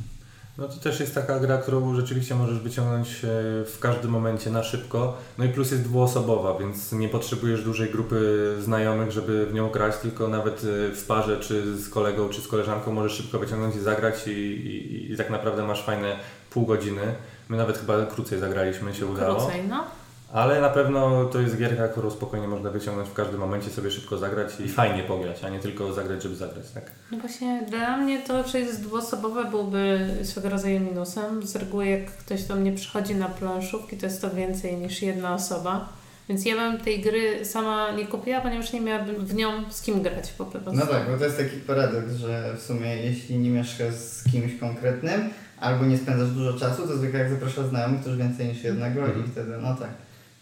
No 0.58 0.68
to 0.68 0.76
też 0.76 1.00
jest 1.00 1.14
taka 1.14 1.40
gra, 1.40 1.58
którą 1.58 1.94
rzeczywiście 1.94 2.34
możesz 2.34 2.58
wyciągnąć 2.58 3.08
e, 3.08 3.28
w 3.64 3.76
każdym 3.80 4.10
momencie 4.10 4.50
na 4.50 4.62
szybko. 4.62 5.16
No 5.38 5.44
i 5.44 5.48
plus 5.48 5.70
jest 5.70 5.82
dwuosobowa, 5.82 6.58
więc 6.58 6.92
nie 6.92 7.08
potrzebujesz 7.08 7.64
dużej 7.64 7.90
grupy 7.90 8.54
znajomych, 8.60 9.10
żeby 9.10 9.46
w 9.46 9.54
nią 9.54 9.70
grać, 9.70 9.96
tylko 9.96 10.28
nawet 10.28 10.64
e, 10.64 10.94
w 10.94 11.04
parze, 11.06 11.40
czy 11.40 11.76
z 11.76 11.88
kolegą, 11.88 12.28
czy 12.28 12.40
z 12.40 12.48
koleżanką 12.48 12.92
możesz 12.92 13.12
szybko 13.12 13.38
wyciągnąć 13.38 13.76
i 13.76 13.80
zagrać 13.80 14.26
i, 14.26 14.30
i, 14.30 15.12
i 15.12 15.16
tak 15.16 15.30
naprawdę 15.30 15.66
masz 15.66 15.84
fajne 15.84 16.16
pół 16.50 16.66
godziny. 16.66 17.14
My 17.48 17.56
nawet 17.56 17.78
chyba 17.78 18.06
krócej 18.06 18.38
zagraliśmy, 18.38 18.94
się 18.94 19.06
udało. 19.06 19.36
Krócej, 19.36 19.68
no. 19.68 19.84
Ale 20.33 20.61
na 20.61 20.68
pewno 20.68 21.25
to 21.25 21.40
jest 21.40 21.59
gierka, 21.59 21.88
którą 21.88 22.11
spokojnie 22.11 22.49
można 22.49 22.71
wyciągnąć 22.71 23.09
w 23.09 23.12
każdym 23.12 23.40
momencie, 23.40 23.71
sobie 23.71 23.90
szybko 23.90 24.18
zagrać 24.18 24.61
i 24.61 24.68
fajnie 24.68 25.02
pograć, 25.02 25.45
a 25.45 25.49
nie 25.49 25.61
tylko 25.61 25.92
zagrać, 25.92 26.23
żeby 26.23 26.37
zagrać, 26.37 26.71
tak? 26.75 26.90
No 27.12 27.18
właśnie, 27.18 27.66
dla 27.71 27.97
mnie 27.97 28.23
to, 28.23 28.49
że 28.49 28.61
jest 28.61 28.83
dwuosobowe 28.83 29.45
byłby 29.45 30.09
swego 30.23 30.49
rodzaju 30.49 30.80
minusem. 30.80 31.47
Z 31.47 31.56
reguły 31.56 31.87
jak 31.87 32.06
ktoś 32.06 32.42
do 32.42 32.56
mnie 32.56 32.73
przychodzi 32.73 33.14
na 33.14 33.28
planszówki, 33.28 33.97
to 33.97 34.06
jest 34.06 34.21
to 34.21 34.30
więcej 34.30 34.76
niż 34.76 35.02
jedna 35.02 35.35
osoba. 35.35 35.88
Więc 36.28 36.45
ja 36.45 36.56
bym 36.56 36.80
tej 36.80 37.00
gry 37.00 37.45
sama 37.45 37.90
nie 37.90 38.06
kupiła, 38.06 38.40
ponieważ 38.40 38.73
nie 38.73 38.80
miałabym 38.80 39.26
w 39.26 39.35
nią 39.35 39.71
z 39.71 39.83
kim 39.83 40.02
grać 40.02 40.33
po 40.33 40.45
prostu. 40.45 40.73
No 40.73 40.87
tak, 40.87 41.11
bo 41.11 41.18
to 41.18 41.25
jest 41.25 41.38
taki 41.38 41.56
paradoks, 41.56 42.12
że 42.12 42.54
w 42.56 42.62
sumie 42.62 42.97
jeśli 42.97 43.38
nie 43.38 43.50
mieszkasz 43.50 43.95
z 43.95 44.25
kimś 44.33 44.61
konkretnym, 44.61 45.30
albo 45.61 45.85
nie 45.85 45.99
spędzasz 45.99 46.30
dużo 46.30 46.59
czasu, 46.59 46.88
to 46.88 46.97
zwykle 46.97 47.21
jak 47.21 47.30
zapraszasz 47.30 47.66
znajomych, 47.66 48.04
to 48.04 48.09
już 48.09 48.18
więcej 48.18 48.49
niż 48.49 48.64
jednego 48.64 49.00
mm 49.00 49.12
i 49.12 49.14
mhm. 49.14 49.33
wtedy, 49.33 49.59
no 49.62 49.75
tak. 49.75 49.90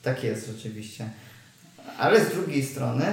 Tak 0.05 0.25
jest 0.25 0.47
rzeczywiście. 0.47 1.05
Ale 1.99 2.25
z 2.25 2.29
drugiej 2.29 2.65
strony, 2.65 3.05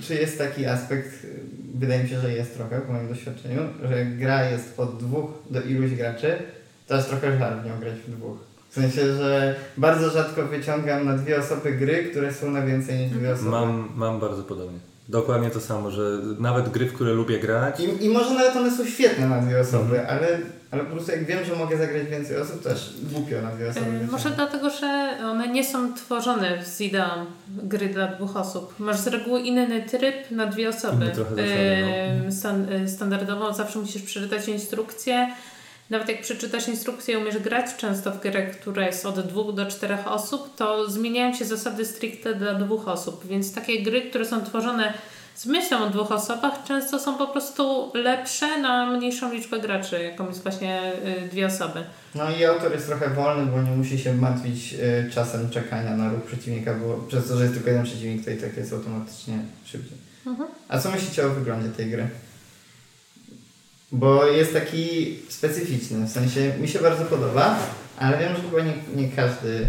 czy 0.00 0.14
jest 0.14 0.38
taki 0.38 0.66
aspekt, 0.66 1.26
wydaje 1.74 2.02
mi 2.02 2.08
się, 2.08 2.20
że 2.20 2.32
jest 2.32 2.54
trochę 2.54 2.80
w 2.80 2.90
moim 2.90 3.08
doświadczeniu, 3.08 3.60
że 3.88 4.04
gra 4.04 4.50
jest 4.50 4.80
od 4.80 4.98
dwóch 4.98 5.30
do 5.50 5.62
iluś 5.62 5.90
graczy, 5.90 6.38
to 6.86 6.96
jest 6.96 7.08
trochę 7.08 7.38
żal 7.38 7.60
w 7.60 7.66
nią 7.66 7.80
grać 7.80 7.94
w 7.94 8.10
dwóch. 8.10 8.36
W 8.70 8.74
sensie, 8.74 9.14
że 9.14 9.56
bardzo 9.76 10.10
rzadko 10.10 10.46
wyciągam 10.46 11.06
na 11.06 11.16
dwie 11.16 11.38
osoby 11.38 11.72
gry, 11.72 12.04
które 12.04 12.34
są 12.34 12.50
na 12.50 12.66
więcej 12.66 12.98
niż 12.98 13.10
dwie 13.10 13.32
osoby. 13.32 13.50
Mam, 13.50 13.88
mam 13.96 14.20
bardzo 14.20 14.42
podobnie. 14.42 14.78
Dokładnie 15.08 15.50
to 15.50 15.60
samo, 15.60 15.90
że 15.90 16.20
nawet 16.38 16.68
gry, 16.68 16.86
w 16.86 16.92
które 16.92 17.12
lubię 17.12 17.38
grać. 17.38 17.80
I, 17.80 18.04
i 18.04 18.08
może 18.08 18.34
nawet 18.34 18.56
one 18.56 18.70
są 18.70 18.86
świetne 18.86 19.28
na 19.28 19.40
dwie 19.40 19.60
osoby, 19.60 20.00
mhm. 20.00 20.18
ale 20.18 20.38
ale 20.70 20.84
po 20.84 20.90
prostu 20.90 21.10
jak 21.10 21.24
wiem, 21.24 21.44
że 21.44 21.56
mogę 21.56 21.78
zagrać 21.78 22.06
więcej 22.06 22.36
osób, 22.36 22.62
też 22.62 22.94
głupio 23.12 23.42
na 23.42 23.50
dwie 23.50 23.68
osoby. 23.70 23.86
Yy, 23.86 24.06
może 24.06 24.30
dlatego, 24.30 24.70
że 24.70 25.18
one 25.24 25.48
nie 25.48 25.64
są 25.64 25.94
tworzone 25.94 26.64
z 26.64 26.80
ideą 26.80 27.04
gry 27.48 27.88
dla 27.88 28.06
dwóch 28.06 28.36
osób. 28.36 28.74
Masz 28.78 28.96
z 28.96 29.06
reguły 29.06 29.40
inny 29.40 29.82
tryb 29.82 30.30
na 30.30 30.46
dwie 30.46 30.68
osoby. 30.68 31.10
Trochę 31.14 31.30
zasady, 31.30 31.84
no. 32.24 32.32
Stan 32.32 32.72
y, 32.72 32.88
standardowo 32.88 33.54
zawsze 33.54 33.78
musisz 33.78 34.02
przeczytać 34.02 34.48
instrukcję. 34.48 35.28
Nawet 35.90 36.08
jak 36.08 36.22
przeczytasz 36.22 36.68
instrukcję 36.68 37.14
i 37.14 37.16
umiesz 37.16 37.38
grać 37.38 37.76
często 37.76 38.10
w 38.10 38.20
grę, 38.20 38.46
która 38.46 38.86
jest 38.86 39.06
od 39.06 39.20
dwóch 39.20 39.54
do 39.54 39.66
czterech 39.66 40.06
osób, 40.06 40.56
to 40.56 40.90
zmieniają 40.90 41.34
się 41.34 41.44
zasady 41.44 41.84
stricte 41.84 42.34
dla 42.34 42.54
dwóch 42.54 42.88
osób. 42.88 43.26
Więc 43.26 43.54
takie 43.54 43.82
gry, 43.82 44.02
które 44.02 44.24
są 44.24 44.44
tworzone 44.44 44.92
z 45.36 45.46
myślą 45.46 45.84
o 45.84 45.90
dwóch 45.90 46.12
osobach 46.12 46.52
często 46.64 46.98
są 46.98 47.18
po 47.18 47.26
prostu 47.26 47.92
lepsze 47.94 48.60
na 48.60 48.90
mniejszą 48.90 49.32
liczbę 49.32 49.60
graczy, 49.60 50.02
jaką 50.02 50.28
jest 50.28 50.42
właśnie 50.42 50.92
y, 51.24 51.28
dwie 51.28 51.46
osoby. 51.46 51.84
No 52.14 52.30
i 52.30 52.44
autor 52.44 52.72
jest 52.72 52.86
trochę 52.86 53.10
wolny, 53.10 53.52
bo 53.52 53.62
nie 53.62 53.70
musi 53.70 53.98
się 53.98 54.14
martwić 54.14 54.74
y, 54.74 55.10
czasem 55.14 55.50
czekania 55.50 55.96
na 55.96 56.10
ruch 56.10 56.22
przeciwnika, 56.22 56.74
bo 56.74 56.94
przez 57.08 57.28
to, 57.28 57.36
że 57.36 57.42
jest 57.42 57.54
tylko 57.54 57.70
jeden 57.70 57.84
przeciwnik, 57.84 58.24
to 58.24 58.30
i 58.30 58.36
tak 58.36 58.56
jest 58.56 58.72
automatycznie 58.72 59.38
szybciej. 59.64 59.98
Mhm. 60.26 60.48
A 60.68 60.78
co 60.78 60.90
myślicie 60.90 61.26
o 61.26 61.30
wyglądzie 61.30 61.68
tej 61.68 61.90
gry? 61.90 62.08
Bo 63.92 64.26
jest 64.26 64.52
taki 64.52 65.16
specyficzny, 65.28 66.06
w 66.06 66.10
sensie 66.10 66.52
mi 66.60 66.68
się 66.68 66.78
bardzo 66.78 67.04
podoba, 67.04 67.56
ale 67.98 68.18
wiem, 68.18 68.36
że 68.36 68.42
chyba 68.42 68.62
nie, 68.62 69.02
nie 69.02 69.08
każdy 69.08 69.48
yy, 69.48 69.66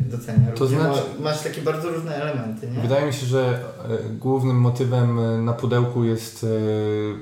docenia. 0.00 0.52
To 0.54 0.66
znaczy, 0.66 1.00
masz 1.20 1.42
takie 1.42 1.62
bardzo 1.62 1.90
różne 1.90 2.14
elementy, 2.14 2.70
nie? 2.70 2.82
Wydaje 2.82 3.06
mi 3.06 3.12
się, 3.12 3.26
że 3.26 3.60
y, 4.08 4.14
głównym 4.14 4.56
motywem 4.56 5.18
e, 5.18 5.38
na 5.38 5.52
pudełku 5.52 6.04
jest 6.04 6.44
y, 6.44 7.14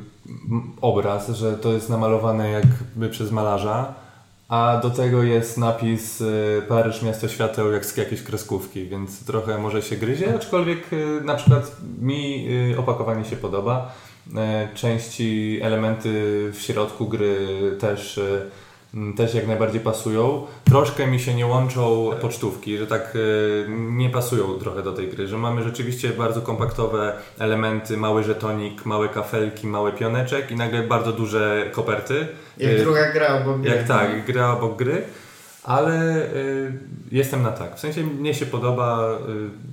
obraz, 0.81 1.29
że 1.29 1.53
to 1.53 1.73
jest 1.73 1.89
namalowane 1.89 2.51
jakby 2.51 3.09
przez 3.09 3.31
malarza, 3.31 3.95
a 4.49 4.81
do 4.83 4.91
tego 4.91 5.23
jest 5.23 5.59
napis 5.59 6.23
Paryż, 6.69 7.03
miasto 7.03 7.29
świateł, 7.29 7.73
jak 7.73 7.87
z 7.87 7.97
jakiejś 7.97 8.23
kreskówki, 8.23 8.87
więc 8.87 9.25
trochę 9.25 9.59
może 9.59 9.83
się 9.83 9.97
gryzie, 9.97 10.35
aczkolwiek 10.35 10.91
na 11.25 11.35
przykład 11.35 11.77
mi 12.01 12.47
opakowanie 12.77 13.25
się 13.25 13.37
podoba. 13.37 13.95
E, 14.37 14.69
części, 14.75 15.61
elementy 15.63 16.11
w 16.53 16.63
środku 16.63 17.09
gry 17.09 17.37
też, 17.81 18.21
mm, 18.95 19.15
też 19.15 19.35
jak 19.35 19.47
najbardziej 19.47 19.81
pasują. 19.81 20.47
Troszkę 20.65 21.07
mi 21.07 21.21
się 21.21 21.35
nie 21.35 21.47
łączą 21.47 22.11
pocztówki, 22.21 22.79
że 22.79 22.87
tak 22.87 23.19
nie 23.69 24.11
pasują 24.11 24.59
trochę 24.59 24.83
do 24.83 24.93
tej 24.93 25.09
gry, 25.09 25.27
że 25.27 25.39
mamy 25.39 25.63
rzeczywiście 25.63 26.09
bardzo 26.09 26.41
kompaktowe 26.41 27.13
elementy, 27.39 27.97
mały 27.97 28.25
żetonik, 28.25 28.87
małe 28.87 29.09
kafelki, 29.09 29.67
mały 29.67 29.93
pioneczek 29.93 30.51
i 30.51 30.57
nagle 30.57 30.83
bardzo 30.83 31.13
duże 31.13 31.71
koperty. 31.73 32.27
Jak 32.59 32.79
druga 32.79 33.13
gra 33.13 33.43
obok 33.43 33.61
gry. 33.61 33.71
Jak 33.71 33.89
tak, 33.89 34.27
gra 34.27 34.53
obok 34.53 34.77
gry. 34.77 35.03
Ale 35.65 36.17
y, 36.35 36.73
jestem 37.13 37.43
na 37.43 37.53
tak. 37.53 37.77
W 37.77 37.81
sensie 37.81 38.03
mnie 38.03 38.35
się 38.35 38.47
podoba, 38.47 39.13
y, 39.13 39.19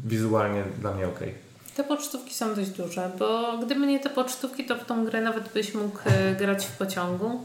wizualnie 0.06 0.64
dla 0.82 0.94
mnie 0.94 1.08
ok. 1.08 1.20
Te 1.76 1.84
pocztówki 1.84 2.34
są 2.34 2.56
dość 2.56 2.70
duże, 2.70 3.12
bo 3.20 3.58
gdyby 3.58 3.88
nie 3.88 4.00
te 4.00 4.10
pocztówki, 4.10 4.66
to 4.66 4.76
w 4.76 4.86
tą 4.86 5.06
grę 5.06 5.22
nawet 5.22 5.54
byś 5.54 5.74
mógł 5.74 6.00
y, 6.00 6.36
grać 6.36 6.66
w 6.66 6.78
pociągu 6.78 7.42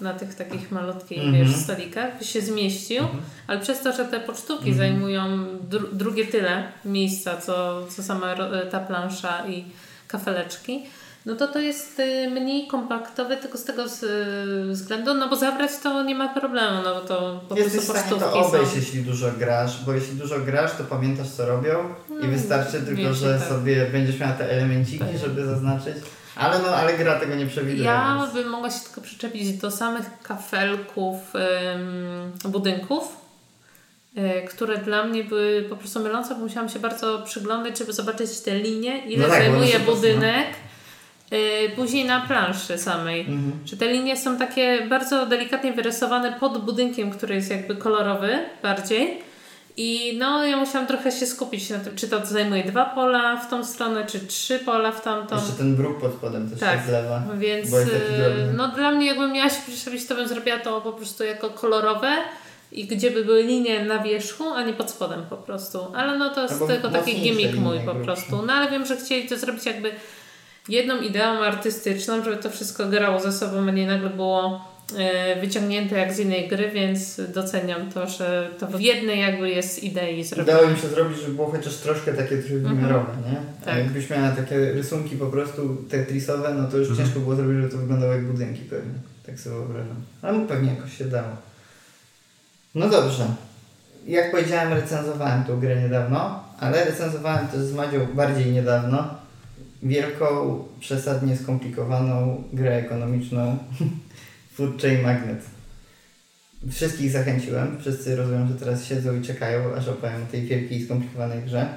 na 0.00 0.14
tych 0.14 0.34
takich 0.34 0.70
malutkich 0.70 1.22
mm 1.22 1.46
-hmm. 1.46 1.62
stolikach, 1.62 2.18
by 2.18 2.24
się 2.24 2.40
zmieścił, 2.40 2.98
mm 2.98 3.10
-hmm. 3.10 3.20
ale 3.46 3.60
przez 3.60 3.80
to, 3.80 3.92
że 3.92 4.04
te 4.04 4.20
pocztówki 4.20 4.70
mm 4.70 4.74
-hmm. 4.74 4.78
zajmują 4.78 5.46
dru 5.70 5.88
drugie 5.92 6.26
tyle 6.26 6.64
miejsca, 6.84 7.36
co, 7.36 7.86
co 7.86 8.02
sama 8.02 8.34
ta 8.70 8.80
plansza 8.80 9.48
i 9.48 9.64
kafeleczki, 10.08 10.82
no 11.26 11.34
to 11.34 11.48
to 11.48 11.58
jest 11.58 12.00
y, 12.00 12.30
mniej 12.30 12.66
kompaktowe 12.66 13.36
tylko 13.36 13.58
z 13.58 13.64
tego 13.64 13.84
względu, 14.70 15.14
no 15.14 15.28
bo 15.28 15.36
zabrać 15.36 15.70
to 15.82 16.02
nie 16.02 16.14
ma 16.14 16.34
problemu, 16.34 16.82
no 16.84 16.94
bo 16.94 17.00
to 17.00 17.40
po 17.48 17.56
Jesteś 17.56 17.84
prostu 17.84 17.92
pocztówki 17.92 18.40
to 18.40 18.46
obejść, 18.46 18.70
są. 18.70 18.76
jeśli 18.76 19.02
dużo 19.02 19.30
grasz, 19.38 19.84
bo 19.84 19.92
jeśli 19.92 20.16
dużo 20.16 20.40
grasz, 20.40 20.76
to 20.78 20.84
pamiętasz 20.84 21.28
co 21.28 21.46
robią 21.46 21.94
i 22.10 22.26
no, 22.26 22.28
wystarczy 22.28 22.82
tylko, 22.82 23.14
że 23.14 23.38
tak. 23.38 23.48
sobie 23.48 23.86
będziesz 23.86 24.20
miała 24.20 24.32
te 24.32 24.50
elemenciki, 24.50 24.98
tak. 24.98 25.18
żeby 25.18 25.44
zaznaczyć. 25.44 25.96
Ale 26.36 26.58
no, 26.58 26.68
ale 26.68 26.98
gra 26.98 27.20
tego 27.20 27.34
nie 27.34 27.46
przewiduje. 27.46 27.84
Ja 27.84 28.18
więc. 28.22 28.34
bym 28.34 28.48
mogła 28.48 28.70
się 28.70 28.80
tylko 28.80 29.00
przyczepić 29.00 29.52
do 29.52 29.70
samych 29.70 30.06
kafelków 30.22 31.16
ym, 31.74 32.32
budynków, 32.52 33.16
y, 34.18 34.46
które 34.48 34.78
dla 34.78 35.04
mnie 35.04 35.24
były 35.24 35.62
po 35.62 35.76
prostu 35.76 36.00
mylące, 36.00 36.34
bo 36.34 36.40
musiałam 36.40 36.68
się 36.68 36.78
bardzo 36.78 37.22
przyglądać, 37.22 37.78
żeby 37.78 37.92
zobaczyć 37.92 38.40
te 38.40 38.58
linie, 38.58 39.06
ile 39.06 39.26
no 39.26 39.34
tak, 39.34 39.42
zajmuje 39.42 39.78
budynek. 39.78 40.46
No 40.50 40.73
później 41.76 42.04
na 42.04 42.20
planszy 42.20 42.78
samej. 42.78 43.20
Mhm. 43.20 43.52
Że 43.64 43.76
te 43.76 43.92
linie 43.92 44.16
są 44.16 44.38
takie 44.38 44.86
bardzo 44.88 45.26
delikatnie 45.26 45.72
wyrysowane 45.72 46.32
pod 46.32 46.64
budynkiem, 46.64 47.10
który 47.10 47.34
jest 47.34 47.50
jakby 47.50 47.76
kolorowy 47.76 48.38
bardziej. 48.62 49.18
I 49.76 50.16
no, 50.18 50.46
ja 50.46 50.56
musiałam 50.56 50.86
trochę 50.86 51.12
się 51.12 51.26
skupić 51.26 51.70
na 51.70 51.78
tym, 51.78 51.96
czy 51.96 52.08
to 52.08 52.26
zajmuje 52.26 52.64
dwa 52.64 52.84
pola 52.84 53.36
w 53.36 53.50
tą 53.50 53.64
stronę, 53.64 54.06
czy 54.06 54.26
trzy 54.26 54.58
pola 54.58 54.92
w 54.92 55.02
tamtą. 55.02 55.36
Jeszcze 55.36 55.52
ten 55.52 55.76
bruk 55.76 56.00
pod 56.00 56.12
spodem 56.12 56.50
też 56.50 56.60
tak, 56.60 56.80
się 56.80 56.86
zlewa. 56.86 57.22
Więc 57.38 57.72
y, 57.72 57.86
no 58.56 58.68
dla 58.68 58.90
mnie 58.90 59.06
jakbym 59.06 59.32
miała 59.32 59.50
się 59.50 59.62
przedstawić, 59.66 60.06
to 60.06 60.14
bym 60.14 60.28
zrobiła 60.28 60.58
to 60.58 60.80
po 60.80 60.92
prostu 60.92 61.24
jako 61.24 61.50
kolorowe 61.50 62.16
i 62.72 62.86
gdzie 62.86 63.10
by 63.10 63.24
były 63.24 63.42
linie 63.42 63.84
na 63.84 63.98
wierzchu, 63.98 64.48
a 64.48 64.62
nie 64.62 64.72
pod 64.72 64.90
spodem 64.90 65.22
po 65.30 65.36
prostu. 65.36 65.78
Ale 65.94 66.18
no 66.18 66.30
to 66.30 66.42
jest 66.42 66.54
Albo 66.54 66.66
tylko 66.66 66.88
taki 66.88 67.20
gimmick 67.20 67.54
mój 67.54 67.80
po 67.80 67.94
prostu. 67.94 68.42
No 68.46 68.52
ale 68.52 68.70
wiem, 68.70 68.86
że 68.86 68.96
chcieli 68.96 69.28
to 69.28 69.38
zrobić 69.38 69.66
jakby 69.66 69.92
jedną 70.68 71.00
ideą 71.00 71.42
artystyczną, 71.42 72.24
żeby 72.24 72.36
to 72.36 72.50
wszystko 72.50 72.86
grało 72.86 73.20
ze 73.20 73.32
sobą, 73.32 73.68
a 73.68 73.70
nie 73.70 73.86
nagle 73.86 74.10
było 74.10 74.64
e, 74.98 75.40
wyciągnięte 75.40 75.98
jak 75.98 76.12
z 76.12 76.18
innej 76.18 76.48
gry, 76.48 76.70
więc 76.70 77.20
doceniam 77.34 77.92
to, 77.92 78.08
że 78.08 78.50
to 78.58 78.66
w 78.66 78.80
jednej 78.80 79.20
jakby 79.20 79.50
jest 79.50 79.82
idei 79.82 80.24
zrobione. 80.24 80.58
Udało 80.58 80.74
mi 80.74 80.80
się 80.80 80.88
zrobić, 80.88 81.18
żeby 81.18 81.34
było 81.34 81.50
chociaż 81.50 81.76
troszkę 81.76 82.12
takie 82.12 82.38
trójwymiarowe, 82.38 83.12
mhm. 83.12 83.34
nie? 83.34 83.40
Tak. 83.64 83.78
Jakbyś 83.78 84.10
miała 84.10 84.30
takie 84.30 84.72
rysunki 84.72 85.16
po 85.16 85.26
prostu 85.26 85.76
tetrisowe, 85.90 86.54
no 86.54 86.68
to 86.68 86.76
już 86.76 86.88
mhm. 86.88 87.06
ciężko 87.06 87.20
było 87.20 87.36
zrobić, 87.36 87.56
żeby 87.56 87.72
to 87.72 87.78
wyglądało 87.78 88.12
jak 88.12 88.24
budynki 88.24 88.60
pewnie. 88.60 88.94
Tak 89.26 89.38
sobie 89.40 89.56
wyobrażam. 89.56 89.96
Ale 90.22 90.40
pewnie 90.40 90.74
jakoś 90.74 90.98
się 90.98 91.04
dało. 91.04 91.28
No 92.74 92.88
dobrze. 92.88 93.26
Jak 94.06 94.30
powiedziałem, 94.30 94.72
recenzowałem 94.72 95.44
tą 95.44 95.60
grę 95.60 95.82
niedawno, 95.82 96.44
ale 96.60 96.84
recenzowałem 96.84 97.48
też 97.48 97.60
z 97.60 97.74
Madzią 97.74 98.06
bardziej 98.14 98.52
niedawno 98.52 99.23
wielką, 99.82 100.58
przesadnie 100.80 101.36
skomplikowaną 101.36 102.44
grę 102.52 102.76
ekonomiczną 102.76 103.58
Food 104.54 104.82
Chain 104.82 105.02
Magnet. 105.02 105.44
Wszystkich 106.70 107.10
zachęciłem. 107.10 107.80
Wszyscy 107.80 108.16
rozumiem, 108.16 108.48
że 108.48 108.54
teraz 108.54 108.84
siedzą 108.84 109.20
i 109.20 109.22
czekają, 109.22 109.74
aż 109.74 109.88
opowiem 109.88 110.22
o 110.22 110.32
tej 110.32 110.42
wielkiej, 110.42 110.84
skomplikowanej 110.84 111.42
grze. 111.42 111.68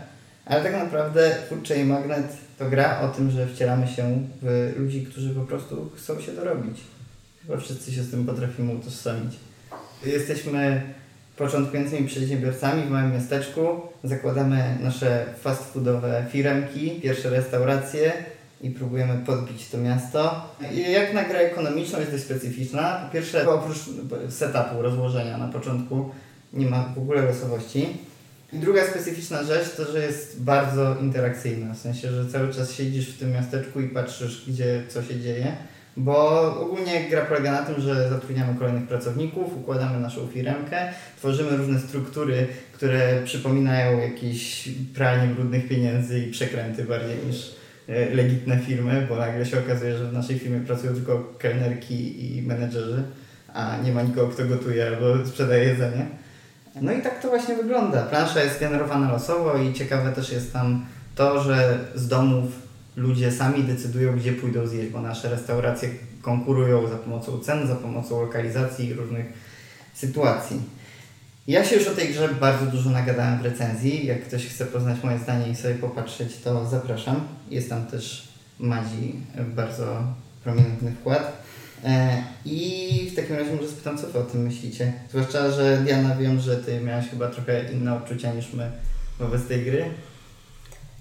Ale 0.45 0.63
tak 0.63 0.73
naprawdę 0.73 1.35
Food 1.49 1.67
Chain 1.67 1.87
Magnet 1.87 2.37
to 2.57 2.69
gra 2.69 3.01
o 3.01 3.07
tym, 3.07 3.31
że 3.31 3.47
wcielamy 3.47 3.87
się 3.87 4.27
w 4.41 4.73
ludzi, 4.77 5.05
którzy 5.05 5.29
po 5.29 5.41
prostu 5.41 5.89
chcą 5.95 6.21
się 6.21 6.31
dorobić. 6.31 6.81
Chyba 7.41 7.57
wszyscy 7.57 7.91
się 7.91 8.03
z 8.03 8.11
tym 8.11 8.25
potrafimy 8.25 8.73
utożsamić. 8.73 9.33
Jesteśmy 10.05 10.81
początkującymi 11.37 12.07
przedsiębiorcami 12.07 12.83
w 12.83 12.89
małym 12.89 13.13
miasteczku. 13.13 13.61
Zakładamy 14.03 14.77
nasze 14.83 15.25
fast 15.41 15.73
foodowe 15.73 16.25
firemki, 16.31 17.01
pierwsze 17.01 17.29
restauracje 17.29 18.13
i 18.61 18.69
próbujemy 18.69 19.25
podbić 19.25 19.69
to 19.69 19.77
miasto. 19.77 20.53
I 20.73 20.91
jak 20.91 21.13
na 21.13 21.23
grę 21.23 21.39
ekonomiczną 21.39 21.99
jest 21.99 22.11
dość 22.11 22.23
specyficzna. 22.23 23.01
Po 23.05 23.13
pierwsze, 23.13 23.49
oprócz 23.49 23.77
setupu, 24.29 24.81
rozłożenia 24.81 25.37
na 25.37 25.47
początku 25.47 26.09
nie 26.53 26.65
ma 26.65 26.83
w 26.95 26.97
ogóle 26.97 27.21
losowości. 27.21 27.87
I 28.53 28.57
druga 28.57 28.87
specyficzna 28.87 29.43
rzecz 29.43 29.75
to, 29.75 29.91
że 29.91 30.05
jest 30.05 30.41
bardzo 30.41 30.95
interakcyjna, 31.01 31.73
w 31.73 31.77
sensie, 31.77 32.11
że 32.11 32.29
cały 32.29 32.53
czas 32.53 32.73
siedzisz 32.73 33.09
w 33.09 33.19
tym 33.19 33.31
miasteczku 33.31 33.81
i 33.81 33.89
patrzysz, 33.89 34.45
gdzie 34.47 34.83
co 34.89 35.03
się 35.03 35.19
dzieje. 35.19 35.57
Bo 35.97 36.41
ogólnie 36.61 37.09
gra 37.09 37.21
polega 37.25 37.51
na 37.51 37.61
tym, 37.61 37.81
że 37.81 38.09
zatrudniamy 38.09 38.59
kolejnych 38.59 38.87
pracowników, 38.87 39.57
układamy 39.57 39.99
naszą 39.99 40.27
firmkę, 40.27 40.93
tworzymy 41.17 41.57
różne 41.57 41.79
struktury, 41.79 42.47
które 42.73 43.21
przypominają 43.23 43.99
jakieś 43.99 44.69
pranie 44.93 45.27
brudnych 45.27 45.67
pieniędzy 45.67 46.19
i 46.19 46.31
przekręty 46.31 46.83
bardziej 46.83 47.17
niż 47.27 47.55
e, 47.87 48.15
legitne 48.15 48.59
firmy, 48.59 49.05
bo 49.09 49.15
nagle 49.15 49.45
się 49.45 49.59
okazuje, 49.59 49.97
że 49.97 50.09
w 50.09 50.13
naszej 50.13 50.39
firmie 50.39 50.59
pracują 50.59 50.93
tylko 50.93 51.33
kelnerki 51.37 52.37
i 52.37 52.41
menedżerzy, 52.41 53.03
a 53.53 53.77
nie 53.83 53.91
ma 53.91 54.01
nikogo, 54.01 54.27
kto 54.27 54.45
gotuje 54.45 54.87
albo 54.87 55.25
sprzedaje 55.25 55.63
jedzenie. 55.63 56.05
No 56.81 56.91
i 56.91 57.01
tak 57.01 57.21
to 57.21 57.27
właśnie 57.29 57.55
wygląda. 57.55 58.03
Plansza 58.03 58.43
jest 58.43 58.59
generowana 58.59 59.11
losowo 59.11 59.57
i 59.57 59.73
ciekawe 59.73 60.11
też 60.11 60.31
jest 60.31 60.53
tam 60.53 60.85
to, 61.15 61.43
że 61.43 61.79
z 61.95 62.07
domów 62.07 62.66
ludzie 62.97 63.31
sami 63.31 63.63
decydują, 63.63 64.17
gdzie 64.17 64.33
pójdą 64.33 64.67
zjeść, 64.67 64.91
bo 64.91 65.01
nasze 65.01 65.29
restauracje 65.29 65.89
konkurują 66.21 66.87
za 66.87 66.95
pomocą 66.95 67.39
cen, 67.39 67.67
za 67.67 67.75
pomocą 67.75 68.21
lokalizacji 68.21 68.87
i 68.87 68.93
różnych 68.93 69.25
sytuacji. 69.93 70.61
Ja 71.47 71.65
się 71.65 71.75
już 71.75 71.87
o 71.87 71.95
tej 71.95 72.09
grze 72.09 72.29
bardzo 72.29 72.65
dużo 72.65 72.89
nagadałem 72.89 73.39
w 73.39 73.45
recenzji. 73.45 74.05
Jak 74.05 74.23
ktoś 74.23 74.45
chce 74.45 74.65
poznać 74.65 75.03
moje 75.03 75.19
zdanie 75.19 75.49
i 75.49 75.55
sobie 75.55 75.75
popatrzeć, 75.75 76.37
to 76.37 76.65
zapraszam. 76.65 77.27
Jest 77.49 77.69
tam 77.69 77.85
też 77.85 78.27
Madzi 78.59 79.15
bardzo 79.55 80.03
prominentny 80.43 80.91
wkład. 80.91 81.43
E, 81.83 82.23
I 82.45 83.09
w 83.11 83.15
takim 83.15 83.35
razie 83.35 83.55
może 83.55 83.67
spytam, 83.67 83.97
co 83.97 84.07
Wy 84.07 84.19
o 84.19 84.23
tym 84.23 84.41
myślicie? 84.41 84.93
Zwłaszcza, 85.09 85.51
że 85.51 85.77
Diana 85.77 86.15
wiem, 86.15 86.39
że 86.39 86.57
Ty 86.57 86.81
miałaś 86.81 87.09
chyba 87.09 87.27
trochę 87.27 87.71
inne 87.71 87.95
odczucia 87.95 88.33
niż 88.33 88.53
my 88.53 88.71
wobec 89.19 89.47
tej 89.47 89.65
gry. 89.65 89.85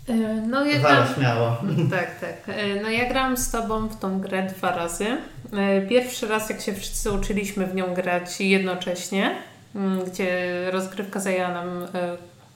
E, 0.09 0.14
no, 0.49 0.64
ja 0.64 0.79
gram... 0.79 1.07
śmiało. 1.14 1.57
Tak, 1.90 2.21
tak. 2.21 2.57
E, 2.57 2.83
no 2.83 2.90
ja 2.90 3.09
grałam 3.09 3.37
z 3.37 3.51
Tobą 3.51 3.88
w 3.88 3.99
tą 3.99 4.21
grę 4.21 4.42
dwa 4.42 4.77
razy. 4.77 5.07
E, 5.53 5.83
pierwszy 5.83 6.29
raz, 6.29 6.51
jak 6.51 6.61
się 6.61 6.75
wszyscy 6.75 7.12
uczyliśmy 7.12 7.66
w 7.66 7.75
nią 7.75 7.95
grać 7.95 8.40
jednocześnie, 8.40 9.37
mm, 9.75 10.05
gdzie 10.05 10.61
rozgrywka 10.71 11.21
zajęła 11.21 11.49
nam 11.53 11.87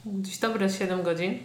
gdzieś 0.06 0.38
dobre 0.38 0.70
7 0.70 1.02
godzin. 1.02 1.38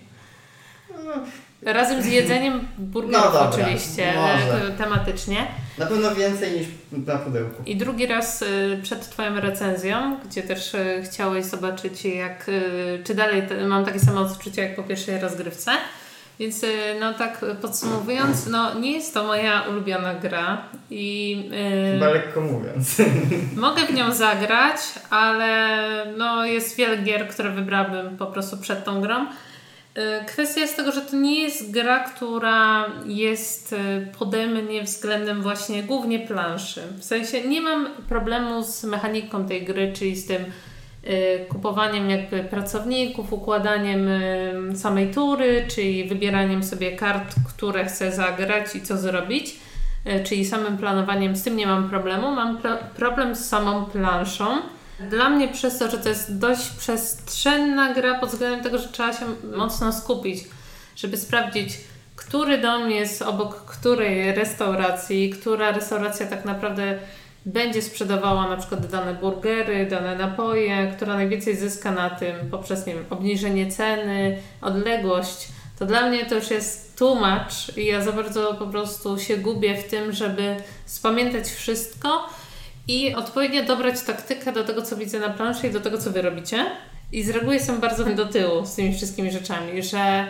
Razem 1.62 2.02
z 2.02 2.06
jedzeniem 2.06 2.68
burgerów 2.78 3.26
no 3.26 3.32
dobra, 3.32 3.50
oczywiście, 3.50 4.14
może. 4.16 4.72
tematycznie. 4.72 5.48
Na 5.78 5.86
pewno 5.86 6.16
więcej 6.16 6.60
niż 6.60 6.68
na 7.08 7.18
pudełku. 7.18 7.64
I 7.66 7.76
drugi 7.76 8.06
raz 8.06 8.44
przed 8.84 9.10
Twoją 9.10 9.40
recenzją, 9.40 10.18
gdzie 10.26 10.44
też 10.44 10.76
chciałeś 11.04 11.46
zobaczyć 11.46 12.06
jak, 12.06 12.52
czy 13.04 13.16
dalej 13.16 13.44
mam 13.68 13.86
takie 13.86 14.00
samo 14.00 14.22
odczucia 14.22 14.62
jak 14.62 14.76
po 14.76 14.84
pierwszej 14.84 15.20
rozgrywce. 15.20 15.72
Więc 16.40 16.66
no 17.00 17.14
tak 17.14 17.46
podsumowując, 17.62 18.48
no 18.48 18.80
nie 18.80 18.92
jest 18.92 19.14
to 19.14 19.24
moja 19.24 19.62
ulubiona 19.62 20.14
gra 20.14 20.62
i... 20.90 21.38
Yy, 21.52 21.92
Chyba 21.94 22.10
lekko 22.10 22.42
mówiąc. 22.42 23.02
Mogę 23.56 23.86
w 23.86 23.94
nią 23.94 24.14
zagrać, 24.14 24.78
ale 25.10 25.88
no 26.18 26.46
jest 26.46 26.78
wiele 26.78 26.98
gier, 26.98 27.28
które 27.28 27.52
wybrałabym 27.52 28.18
po 28.18 28.26
prostu 28.26 28.58
przed 28.58 28.86
tą 28.86 29.02
grą. 29.02 29.26
Y, 29.98 30.26
kwestia 30.26 30.62
jest 30.62 30.76
tego, 30.76 30.92
że 30.92 31.02
to 31.02 31.16
nie 31.16 31.42
jest 31.42 31.72
gra, 31.72 32.00
która 32.00 32.86
jest 33.06 33.74
y, 33.74 34.08
pode 34.20 34.48
mnie 34.48 34.84
względem 34.84 35.42
właśnie 35.42 35.84
głównie 35.84 36.20
planszy. 36.20 36.82
W 36.98 37.04
sensie 37.04 37.42
nie 37.42 37.62
mam 37.62 37.88
problemu 38.10 38.64
z 38.64 38.84
mechaniką 38.84 39.48
tej 39.48 39.66
gry, 39.66 39.94
czyli 39.94 40.16
z 40.16 40.28
tym 40.28 40.46
y, 41.08 41.46
kupowaniem 41.50 42.10
jakby 42.10 42.44
pracowników, 42.44 43.34
układaniem 43.34 44.10
samej 44.76 45.14
tury, 45.14 45.66
czyli 45.76 46.04
wybieraniem 46.04 46.64
sobie 46.64 46.92
kart, 46.92 47.36
które 47.50 47.86
chcę 47.86 48.12
zagrać 48.12 48.76
i 48.76 48.82
co 48.82 48.98
zrobić, 48.98 49.56
czyli 50.24 50.46
samym 50.46 50.78
planowaniem. 50.78 51.36
Z 51.36 51.44
tym 51.44 51.58
nie 51.58 51.68
mam 51.68 51.90
problemu. 51.90 52.32
Mam 52.32 52.58
problem 52.96 53.36
z 53.36 53.50
samą 53.50 53.86
planszą 53.86 54.46
dla 55.00 55.30
mnie 55.30 55.48
przez 55.48 55.78
to, 55.78 55.92
że 55.92 55.98
to 55.98 56.10
jest 56.10 56.38
dość 56.38 56.70
przestrzenna 56.70 57.94
gra 57.94 58.20
pod 58.20 58.30
względem 58.30 58.64
tego, 58.64 58.78
że 58.78 58.88
trzeba 58.88 59.14
się 59.14 59.26
mocno 59.56 59.94
skupić, 59.94 60.44
żeby 60.96 61.18
sprawdzić, 61.18 61.70
który 62.16 62.58
dom 62.58 62.92
jest 62.92 63.22
obok 63.22 63.66
której 63.66 64.32
restauracji, 64.36 65.30
która 65.30 65.72
restauracja 65.72 66.26
tak 66.26 66.46
naprawdę 66.46 67.00
będzie 67.46 67.82
sprzedawała 67.82 68.50
na 68.50 68.58
przykład 68.58 68.88
dane 68.88 69.14
burgery, 69.14 69.86
dane 69.86 70.16
napoje, 70.16 70.94
która 70.96 71.16
najwięcej 71.16 71.56
zyska 71.56 71.92
na 71.92 72.10
tym 72.10 72.36
poprzez 72.52 72.86
nie 72.86 72.94
wiem, 72.94 73.06
obniżenie 73.10 73.72
ceny, 73.72 74.38
odległość. 74.62 75.48
To 75.80 75.86
dla 75.86 76.10
mnie 76.10 76.26
to 76.26 76.36
już 76.36 76.52
jest 76.52 77.02
much 77.02 77.78
i 77.78 77.86
ja 77.86 78.02
za 78.02 78.12
bardzo 78.12 78.54
po 78.54 78.68
prostu 78.68 79.20
się 79.20 79.38
gubię 79.38 79.78
w 79.78 79.90
tym, 79.90 80.14
żeby 80.14 80.56
spamiętać 80.86 81.48
wszystko 81.48 82.30
i 82.88 83.16
odpowiednio 83.16 83.64
dobrać 83.64 84.02
taktykę 84.02 84.52
do 84.52 84.64
tego, 84.64 84.82
co 84.82 84.96
widzę 84.96 85.20
na 85.20 85.30
planszy 85.30 85.68
i 85.68 85.72
do 85.72 85.80
tego, 85.80 85.98
co 85.98 86.12
wy 86.12 86.22
robicie. 86.22 86.66
I 87.12 87.24
z 87.24 87.30
reguły 87.30 87.54
jestem 87.54 87.80
bardzo 87.80 88.06
do 88.06 88.26
tyłu 88.26 88.66
z 88.66 88.76
tymi 88.76 88.96
wszystkimi 88.96 89.32
rzeczami, 89.32 89.84
że 89.84 90.28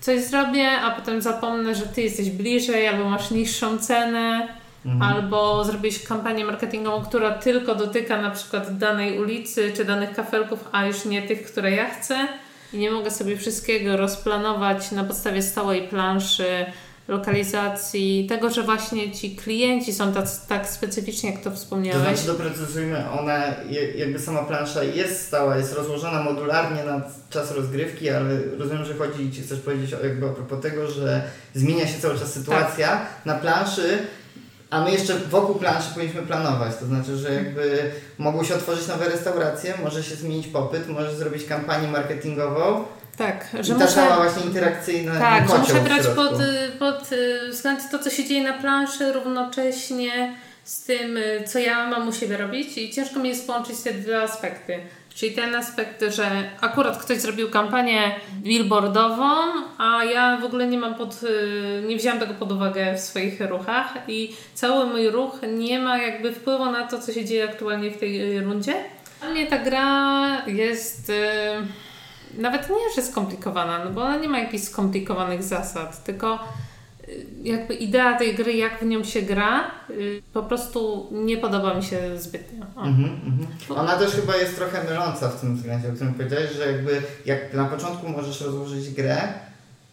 coś 0.00 0.20
zrobię, 0.24 0.70
a 0.70 0.90
potem 0.90 1.22
zapomnę, 1.22 1.74
że 1.74 1.86
ty 1.86 2.02
jesteś 2.02 2.30
bliżej, 2.30 2.88
albo 2.88 3.10
masz 3.10 3.30
niższą 3.30 3.78
cenę, 3.78 4.48
mhm. 4.86 5.02
albo 5.02 5.64
zrobisz 5.64 6.02
kampanię 6.02 6.44
marketingową, 6.44 7.04
która 7.04 7.30
tylko 7.30 7.74
dotyka 7.74 8.22
na 8.22 8.30
przykład 8.30 8.78
danej 8.78 9.18
ulicy 9.18 9.72
czy 9.76 9.84
danych 9.84 10.14
kafelków, 10.14 10.68
a 10.72 10.86
już 10.86 11.04
nie 11.04 11.22
tych, 11.22 11.42
które 11.46 11.70
ja 11.70 11.90
chcę. 11.90 12.28
I 12.72 12.78
nie 12.78 12.90
mogę 12.90 13.10
sobie 13.10 13.36
wszystkiego 13.36 13.96
rozplanować 13.96 14.90
na 14.90 15.04
podstawie 15.04 15.42
stałej 15.42 15.82
planszy, 15.82 16.66
lokalizacji, 17.08 18.26
tego, 18.28 18.50
że 18.50 18.62
właśnie 18.62 19.12
ci 19.12 19.36
klienci 19.36 19.94
są 19.94 20.12
tak, 20.12 20.24
tak 20.48 20.68
specyficzni, 20.68 21.30
jak 21.30 21.40
to 21.40 21.50
wspomniałeś. 21.50 22.02
To 22.02 22.14
znaczy 22.14 22.26
doprecyzujmy, 22.26 23.10
ona 23.10 23.44
jakby 23.96 24.18
sama 24.18 24.42
plansza 24.42 24.84
jest 24.84 25.26
stała, 25.26 25.56
jest 25.56 25.74
rozłożona 25.74 26.22
modularnie 26.22 26.84
na 26.84 27.02
czas 27.30 27.50
rozgrywki, 27.50 28.10
ale 28.10 28.38
rozumiem, 28.58 28.84
że 28.84 28.94
chodzi 28.94 29.32
Ci 29.32 29.42
chcesz 29.42 29.60
powiedzieć 29.60 29.90
jakby 30.02 30.26
a 30.26 30.32
propos 30.32 30.60
tego, 30.60 30.90
że 30.90 31.22
zmienia 31.54 31.86
się 31.86 32.00
cały 32.00 32.18
czas 32.18 32.32
sytuacja 32.32 32.88
tak. 32.88 33.06
na 33.24 33.34
planszy, 33.34 33.98
a 34.70 34.84
my 34.84 34.92
jeszcze 34.92 35.18
wokół 35.18 35.54
planszy 35.54 35.94
powinniśmy 35.94 36.22
planować, 36.22 36.76
to 36.76 36.86
znaczy, 36.86 37.16
że 37.16 37.34
jakby 37.34 37.90
mogą 38.18 38.44
się 38.44 38.54
otworzyć 38.54 38.88
nowe 38.88 39.08
restauracje, 39.08 39.74
może 39.82 40.02
się 40.02 40.14
zmienić 40.14 40.46
popyt, 40.46 40.88
może 40.88 41.16
zrobić 41.16 41.44
kampanię 41.44 41.88
marketingową, 41.88 42.84
tak, 43.16 43.46
że 43.60 43.74
I 43.74 43.76
ta 43.76 43.84
muszę, 43.84 43.94
cała 43.94 44.16
właśnie 44.16 44.42
interakcyjna 44.42 45.18
Tak, 45.18 45.48
że 45.48 45.58
muszę 45.58 45.80
brać 45.80 46.06
pod, 46.06 46.32
pod 46.78 47.12
y, 47.12 47.48
względ 47.50 47.90
to, 47.90 47.98
co 47.98 48.10
się 48.10 48.24
dzieje 48.24 48.42
na 48.42 48.52
planszy, 48.52 49.12
równocześnie 49.12 50.34
z 50.64 50.84
tym, 50.84 51.16
y, 51.16 51.44
co 51.46 51.58
ja 51.58 51.86
mam 51.86 52.08
u 52.08 52.12
siebie 52.12 52.36
robić 52.36 52.78
i 52.78 52.90
ciężko 52.90 53.20
mi 53.20 53.28
jest 53.28 53.46
połączyć 53.46 53.80
te 53.80 53.92
dwa 53.92 54.22
aspekty. 54.22 54.80
Czyli 55.14 55.32
ten 55.32 55.54
aspekt, 55.54 56.04
że 56.08 56.30
akurat 56.60 56.98
ktoś 56.98 57.20
zrobił 57.20 57.50
kampanię 57.50 58.14
billboardową, 58.42 59.34
a 59.78 60.04
ja 60.04 60.36
w 60.36 60.44
ogóle 60.44 60.66
nie 60.66 60.78
mam 60.78 60.94
pod, 60.94 61.22
y, 61.22 61.82
nie 61.86 61.96
wziąłem 61.96 62.20
tego 62.20 62.34
pod 62.34 62.52
uwagę 62.52 62.94
w 62.94 63.00
swoich 63.00 63.40
ruchach 63.40 63.94
i 64.08 64.36
cały 64.54 64.86
mój 64.86 65.10
ruch 65.10 65.38
nie 65.56 65.78
ma 65.78 65.98
jakby 65.98 66.32
wpływu 66.32 66.64
na 66.64 66.86
to, 66.86 67.00
co 67.00 67.12
się 67.12 67.24
dzieje 67.24 67.44
aktualnie 67.44 67.90
w 67.90 67.98
tej 67.98 68.40
rundzie. 68.40 68.74
Dla 69.20 69.30
mnie 69.30 69.46
ta 69.46 69.58
gra 69.58 70.46
jest 70.46 71.12
nawet 72.38 72.70
nie, 72.70 72.94
że 72.96 73.02
skomplikowana, 73.02 73.84
no 73.84 73.90
bo 73.90 74.02
ona 74.02 74.16
nie 74.16 74.28
ma 74.28 74.38
jakichś 74.38 74.64
skomplikowanych 74.64 75.42
zasad, 75.42 76.04
tylko 76.04 76.38
y, 77.08 77.26
jakby 77.42 77.74
idea 77.74 78.18
tej 78.18 78.34
gry, 78.34 78.52
jak 78.52 78.80
w 78.80 78.86
nią 78.86 79.04
się 79.04 79.22
gra, 79.22 79.70
y, 79.90 80.22
po 80.32 80.42
prostu 80.42 81.08
nie 81.12 81.36
podoba 81.36 81.74
mi 81.74 81.82
się 81.82 82.18
zbytnio. 82.18 82.66
Mm 82.76 82.94
-hmm. 82.94 83.78
Ona 83.78 83.98
też 83.98 84.12
chyba 84.12 84.36
jest 84.36 84.56
trochę 84.56 84.84
myląca 84.84 85.28
w 85.28 85.40
tym 85.40 85.56
względzie, 85.56 85.88
o 85.88 85.92
którym 85.92 86.14
powiedziałeś, 86.14 86.52
że 86.52 86.72
jakby 86.72 87.02
jak 87.26 87.54
na 87.54 87.64
początku 87.64 88.08
możesz 88.08 88.40
rozłożyć 88.40 88.90
grę, 88.90 89.18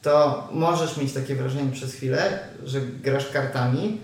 to 0.01 0.47
możesz 0.51 0.97
mieć 0.97 1.13
takie 1.13 1.35
wrażenie 1.35 1.71
przez 1.71 1.93
chwilę, 1.93 2.39
że 2.65 2.81
grasz 2.81 3.29
kartami, 3.29 3.97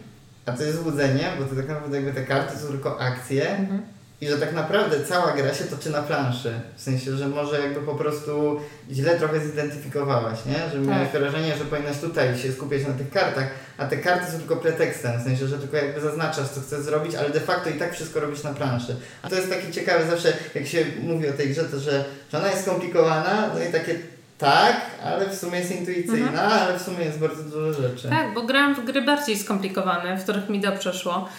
a 0.46 0.52
to 0.52 0.64
jest 0.64 0.84
złudzenie, 0.84 1.32
bo 1.40 1.46
to 1.46 1.56
tak 1.56 1.68
naprawdę 1.68 2.02
jakby 2.02 2.14
te 2.14 2.26
karty 2.26 2.58
są 2.58 2.68
tylko 2.68 3.00
akcje, 3.00 3.44
-hmm 3.44 3.97
i 4.22 4.28
że 4.28 4.38
tak 4.38 4.54
naprawdę 4.54 5.04
cała 5.04 5.32
gra 5.32 5.54
się 5.54 5.64
toczy 5.64 5.90
na 5.90 6.02
planszy. 6.02 6.54
W 6.76 6.82
sensie, 6.82 7.18
że 7.18 7.28
może 7.28 7.62
jakby 7.62 7.82
po 7.82 7.96
prostu 7.96 8.60
źle 8.92 9.16
trochę 9.16 9.40
zidentyfikowałaś, 9.40 10.40
nie? 10.46 10.54
Że 10.54 10.72
tak. 10.72 10.88
miałeś 10.88 11.10
wrażenie, 11.10 11.58
że 11.58 11.66
powinnaś 11.66 11.98
tutaj 11.98 12.38
się 12.38 12.52
skupiać 12.52 12.88
na 12.88 12.94
tych 12.94 13.12
kartach, 13.12 13.48
a 13.78 13.86
te 13.86 13.98
karty 13.98 14.32
są 14.32 14.38
tylko 14.38 14.56
pretekstem, 14.56 15.20
w 15.20 15.24
sensie, 15.24 15.48
że 15.48 15.58
tylko 15.58 15.78
jakby 15.78 16.02
zaznaczasz, 16.02 16.48
co 16.48 16.62
chcesz 16.62 16.80
zrobić, 16.80 17.16
ale 17.16 17.30
de 17.30 17.40
facto 17.40 17.70
i 17.70 17.74
tak 17.74 17.94
wszystko 17.94 18.20
robisz 18.20 18.44
na 18.44 18.54
planszy. 18.54 18.96
A 19.22 19.30
to 19.30 19.36
jest 19.36 19.50
takie 19.50 19.72
ciekawe 19.72 20.06
zawsze, 20.10 20.34
jak 20.56 20.68
się 20.68 20.86
mówi 21.02 21.30
o 21.30 21.34
tej 21.34 21.50
grze, 21.50 21.64
to 21.64 21.80
że, 21.80 22.06
że 22.32 22.38
ona 22.38 22.52
jest 22.52 22.62
skomplikowana, 22.62 23.50
no 23.54 23.64
i 23.70 23.72
takie 23.72 23.96
tak, 24.38 24.82
ale 25.04 25.30
w 25.30 25.36
sumie 25.36 25.60
jest 25.60 25.72
intuicyjna, 25.72 26.28
mhm. 26.28 26.62
ale 26.62 26.80
w 26.80 26.82
sumie 26.82 27.06
jest 27.06 27.20
bardzo 27.20 27.44
dużo 27.44 27.82
rzeczy. 27.82 28.10
Tak, 28.10 28.34
bo 28.34 28.44
grałam 28.44 28.76
w 28.76 28.86
gry 28.86 29.02
bardziej 29.02 29.38
skomplikowane, 29.38 30.18
w 30.18 30.24
których 30.24 30.50
mi 30.50 30.60
dobrze 30.60 30.94
szło. 30.94 31.30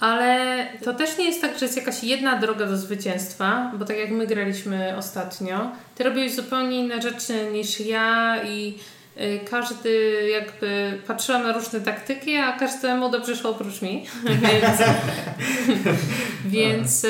Ale 0.00 0.66
to 0.84 0.94
też 0.94 1.18
nie 1.18 1.24
jest 1.24 1.40
tak, 1.40 1.58
że 1.58 1.64
jest 1.64 1.76
jakaś 1.76 2.04
jedna 2.04 2.38
droga 2.38 2.66
do 2.66 2.76
zwycięstwa, 2.76 3.72
bo 3.78 3.84
tak 3.84 3.98
jak 3.98 4.10
my 4.10 4.26
graliśmy 4.26 4.96
ostatnio, 4.96 5.70
ty 5.94 6.04
robiłeś 6.04 6.34
zupełnie 6.34 6.78
inne 6.78 7.02
rzeczy 7.02 7.50
niż 7.52 7.80
ja 7.80 8.36
i 8.44 8.78
y, 9.20 9.40
każdy 9.50 10.20
jakby 10.30 10.98
patrzyłam 11.06 11.42
na 11.42 11.52
różne 11.52 11.80
taktyki, 11.80 12.36
a 12.36 12.52
każdemu 12.52 13.10
dobrze 13.10 13.36
szło 13.36 13.50
oprócz 13.50 13.82
mi. 13.82 14.06
więc 14.42 14.80
więc 16.44 17.04
y, 17.04 17.08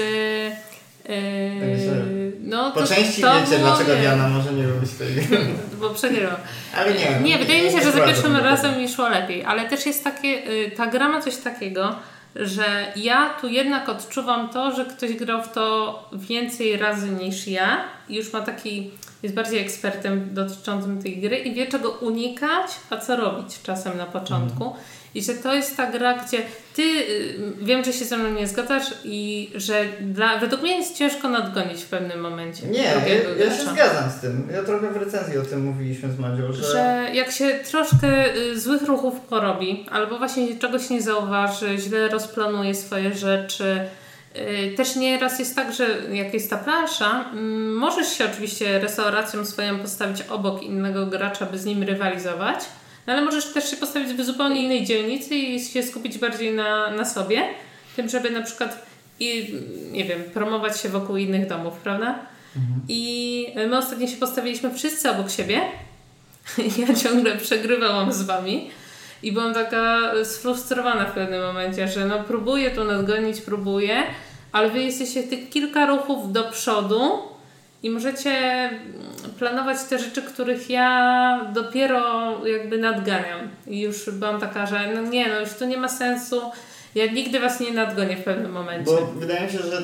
y, 1.11 2.33
no, 2.41 2.73
po 2.73 2.81
to, 2.81 2.87
części 2.87 3.23
to 3.23 3.41
wiecie, 3.41 3.59
dlaczego 3.59 3.95
nie. 3.95 4.01
Diana 4.01 4.29
może 4.29 4.53
nie 4.53 4.63
lubić 4.63 4.91
tej 4.93 5.09
Bo 5.81 5.91
przegrywam. 5.91 6.37
Ale 6.77 6.95
nie. 6.95 7.21
Nie, 7.23 7.39
wydaje 7.39 7.63
mi 7.63 7.71
się, 7.71 7.85
że 7.85 7.93
za 7.93 8.01
pierwszym 8.01 8.37
razem 8.37 8.79
mi 8.79 8.89
szło 8.89 9.09
lepiej, 9.09 9.45
ale 9.45 9.69
też 9.69 9.87
jest 9.87 10.05
takie, 10.05 10.43
ta 10.77 10.87
gra 10.87 11.09
ma 11.09 11.23
coś 11.23 11.37
takiego, 11.37 11.97
że 12.41 12.93
ja 12.97 13.35
tu 13.41 13.49
jednak 13.49 13.89
odczuwam 13.89 14.49
to, 14.49 14.77
że 14.77 14.85
ktoś 14.85 15.13
grał 15.13 15.43
w 15.43 15.53
to 15.53 16.09
więcej 16.13 16.77
razy 16.77 17.09
niż 17.09 17.47
ja 17.47 17.85
i 18.09 18.17
już 18.17 18.33
ma 18.33 18.41
taki, 18.41 18.91
jest 19.23 19.35
bardziej 19.35 19.61
ekspertem 19.61 20.35
dotyczącym 20.35 21.03
tej 21.03 21.17
gry 21.21 21.37
i 21.37 21.55
wie 21.55 21.67
czego 21.67 21.91
unikać, 21.91 22.67
a 22.91 22.97
co 22.97 23.17
robić 23.17 23.63
czasem 23.63 23.99
na 23.99 24.07
początku. 24.07 24.65
Mhm. 24.65 24.85
I 25.17 25.23
że 25.23 25.35
to 25.35 25.55
jest 25.55 25.77
ta 25.77 25.91
gra, 25.91 26.15
gdzie 26.15 26.39
ty, 26.75 26.83
y, 26.83 27.39
wiem, 27.63 27.85
że 27.85 27.93
się 27.93 28.05
ze 28.05 28.17
mną 28.17 28.31
nie 28.31 28.47
zgadzasz 28.47 28.85
i 29.05 29.51
że 29.55 29.85
dla, 30.01 30.39
według 30.39 30.63
mnie 30.63 30.77
jest 30.77 30.97
ciężko 30.97 31.29
nadgonić 31.29 31.83
w 31.83 31.87
pewnym 31.87 32.21
momencie. 32.21 32.67
Nie, 32.67 32.83
ja, 32.83 33.45
ja 33.45 33.57
się 33.57 33.63
zgadzam 33.63 34.11
z 34.11 34.21
tym. 34.21 34.49
Ja 34.53 34.63
trochę 34.63 34.91
w 34.91 34.97
recenzji 34.97 35.39
o 35.39 35.43
tym 35.43 35.65
mówiliśmy 35.65 36.13
z 36.13 36.19
Madzią, 36.19 36.53
że... 36.53 36.63
że 36.63 37.09
jak 37.15 37.31
się 37.31 37.59
troszkę 37.71 38.37
y, 38.37 38.61
złych 38.61 38.83
ruchów 38.83 39.21
porobi, 39.21 39.87
albo 39.91 40.19
właśnie 40.19 40.57
czegoś 40.57 40.91
nie 40.91 41.03
zauważy, 41.03 41.79
źle 41.79 42.09
rozplanuje 42.09 42.75
swoje 42.75 43.15
rzeczy, 43.15 43.81
y, 44.37 44.75
też 44.77 44.97
nieraz 44.97 45.39
jest 45.39 45.57
tak, 45.57 45.73
że 45.73 45.87
jak 46.13 46.35
jest 46.35 46.51
ta 46.51 46.57
plansza, 46.57 47.25
mm, 47.33 47.75
możesz 47.75 48.19
się 48.19 48.25
oczywiście 48.33 48.79
restauracją 48.79 49.45
swoją 49.45 49.79
postawić 49.79 50.23
obok 50.23 50.63
innego 50.63 51.07
gracza, 51.07 51.47
by 51.47 51.59
z 51.59 51.65
nim 51.65 51.83
rywalizować, 51.83 52.59
no 53.07 53.13
ale 53.13 53.23
możesz 53.23 53.53
też 53.53 53.71
się 53.71 53.77
postawić 53.77 54.09
w 54.09 54.25
zupełnie 54.25 54.63
innej 54.63 54.85
dzielnicy 54.85 55.35
i 55.35 55.65
się 55.65 55.83
skupić 55.83 56.19
bardziej 56.19 56.55
na, 56.55 56.91
na 56.91 57.05
sobie, 57.05 57.43
tym, 57.97 58.09
żeby 58.09 58.31
na 58.31 58.43
przykład 58.43 58.87
i, 59.21 59.55
nie 59.93 60.05
wiem, 60.05 60.25
promować 60.35 60.81
się 60.81 60.89
wokół 60.89 61.17
innych 61.17 61.49
domów, 61.49 61.75
prawda? 61.75 62.19
Mhm. 62.57 62.81
I 62.89 63.47
my 63.69 63.79
ostatnio 63.79 64.07
się 64.07 64.17
postawiliśmy 64.17 64.75
wszyscy 64.75 65.11
obok 65.11 65.31
siebie. 65.31 65.61
Ja 66.79 66.95
ciągle 66.95 67.37
przegrywałam 67.37 68.13
z 68.13 68.23
wami. 68.23 68.71
I 69.23 69.33
byłam 69.33 69.55
taka 69.55 70.13
sfrustrowana 70.25 71.05
w 71.05 71.13
pewnym 71.13 71.43
momencie, 71.43 71.89
że 71.89 72.07
no 72.07 72.25
próbuję 72.27 72.71
tu 72.71 72.85
nadgonić, 72.85 73.41
próbuję, 73.41 74.03
ale 74.53 74.71
wy 74.71 74.83
jesteście 74.83 75.23
tych 75.23 75.49
kilka 75.49 75.87
ruchów 75.87 76.33
do 76.33 76.45
przodu 76.45 77.11
i 77.87 77.91
możecie 77.91 78.71
planować 79.39 79.85
te 79.91 79.99
rzeczy, 79.99 80.23
których 80.23 80.71
ja 80.71 81.51
dopiero 81.55 82.01
jakby 82.47 82.79
nadganiam. 82.79 83.49
I 83.67 83.81
już 83.81 84.11
byłam 84.11 84.41
taka, 84.41 84.67
że 84.67 84.93
no 84.95 85.03
nie, 85.03 85.29
no 85.29 85.41
już 85.41 85.55
to 85.55 85.67
nie 85.67 85.77
ma 85.77 85.89
sensu. 85.89 86.41
Ja 86.95 87.07
nigdy 87.13 87.41
was 87.41 87.61
nie 87.61 87.73
nadgonię 87.73 88.17
w 88.17 88.25
pewnym 88.25 88.53
momencie. 88.53 88.85
Bo 88.85 89.07
wydaje 89.07 89.47
mi 89.47 89.53
się, 89.53 89.59
że 89.59 89.83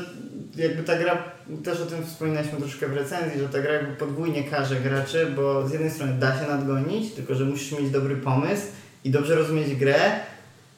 jakby 0.57 0.83
ta 0.83 0.99
gra, 0.99 1.25
też 1.65 1.81
o 1.81 1.87
tym 1.87 2.07
wspominaliśmy 2.07 2.59
troszkę 2.59 2.89
w 2.89 2.97
recenzji, 2.97 3.41
że 3.41 3.49
ta 3.49 3.59
gra 3.59 3.73
jakby 3.73 3.97
podwójnie 3.97 4.45
karze 4.45 4.77
graczy, 4.77 5.27
bo 5.37 5.69
z 5.69 5.73
jednej 5.73 5.91
strony 5.91 6.13
da 6.13 6.39
się 6.39 6.47
nadgonić, 6.49 7.15
tylko 7.15 7.35
że 7.35 7.45
musisz 7.45 7.79
mieć 7.79 7.91
dobry 7.91 8.17
pomysł 8.17 8.67
i 9.05 9.11
dobrze 9.11 9.35
rozumieć 9.35 9.75
grę, 9.75 10.21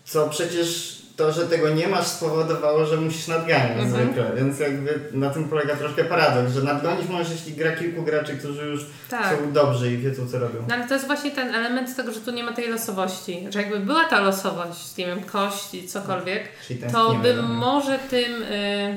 co 0.05 0.29
przecież 0.29 0.99
to, 1.17 1.33
że 1.33 1.47
tego 1.47 1.69
nie 1.69 1.89
masz 1.89 2.07
spowodowało, 2.07 2.87
że 2.87 2.97
musisz 2.97 3.29
nadganiać 3.29 3.79
Mhm. 3.85 3.91
zwykle, 3.91 4.33
więc 4.37 4.61
jakby 4.61 5.01
na 5.13 5.31
tym 5.31 5.49
polega 5.49 5.77
troszkę 5.77 6.05
paradoks, 6.05 6.53
że 6.55 6.63
nadgonić 6.63 7.09
możesz, 7.09 7.31
jeśli 7.31 7.53
gra 7.53 7.73
kilku 7.77 8.03
graczy, 8.03 8.37
którzy 8.39 8.67
już 8.67 8.87
Tak. 9.11 9.37
są 9.39 9.53
dobrzy 9.53 9.93
i 9.93 9.97
wiedzą 9.99 10.29
co 10.29 10.39
robią. 10.39 10.65
No 10.69 10.75
ale 10.75 10.89
to 10.89 10.95
jest 10.95 11.07
właśnie 11.07 11.31
ten 11.31 11.55
element 11.55 11.97
tego, 11.97 12.13
że 12.13 12.21
tu 12.21 12.31
nie 12.31 12.43
ma 12.45 12.53
tej 12.53 12.69
losowości. 12.69 13.47
Że 13.51 13.63
jakby 13.63 13.81
była 13.81 14.05
ta 14.05 14.21
losowość, 14.21 14.97
nie 14.97 15.07
wiem, 15.07 15.23
kości, 15.23 15.89
cokolwiek, 15.89 16.43
Czyli 16.69 16.81
to 16.93 17.15
by 17.15 17.43
może 17.43 17.99
tym, 18.11 18.43
y, 18.43 18.97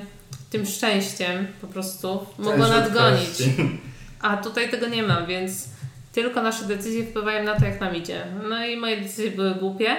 tym 0.49 0.65
szczęściem 0.65 1.47
po 1.61 1.67
prostu 1.67 2.25
mogło 2.37 2.67
nadgonić. 2.67 3.27
kości. 3.29 3.53
A 4.21 4.37
tutaj 4.37 4.69
tego 4.69 4.87
nie 4.87 5.03
ma, 5.03 5.21
więc 5.25 5.65
tylko 6.13 6.41
nasze 6.41 6.65
decyzje 6.65 7.03
wpływają 7.05 7.43
na 7.43 7.55
to, 7.55 7.65
jak 7.65 7.81
nam 7.81 7.95
idzie. 7.95 8.25
No 8.49 8.65
i 8.65 8.77
moje 8.77 9.01
decyzje 9.01 9.31
były 9.31 9.55
głupie, 9.55 9.95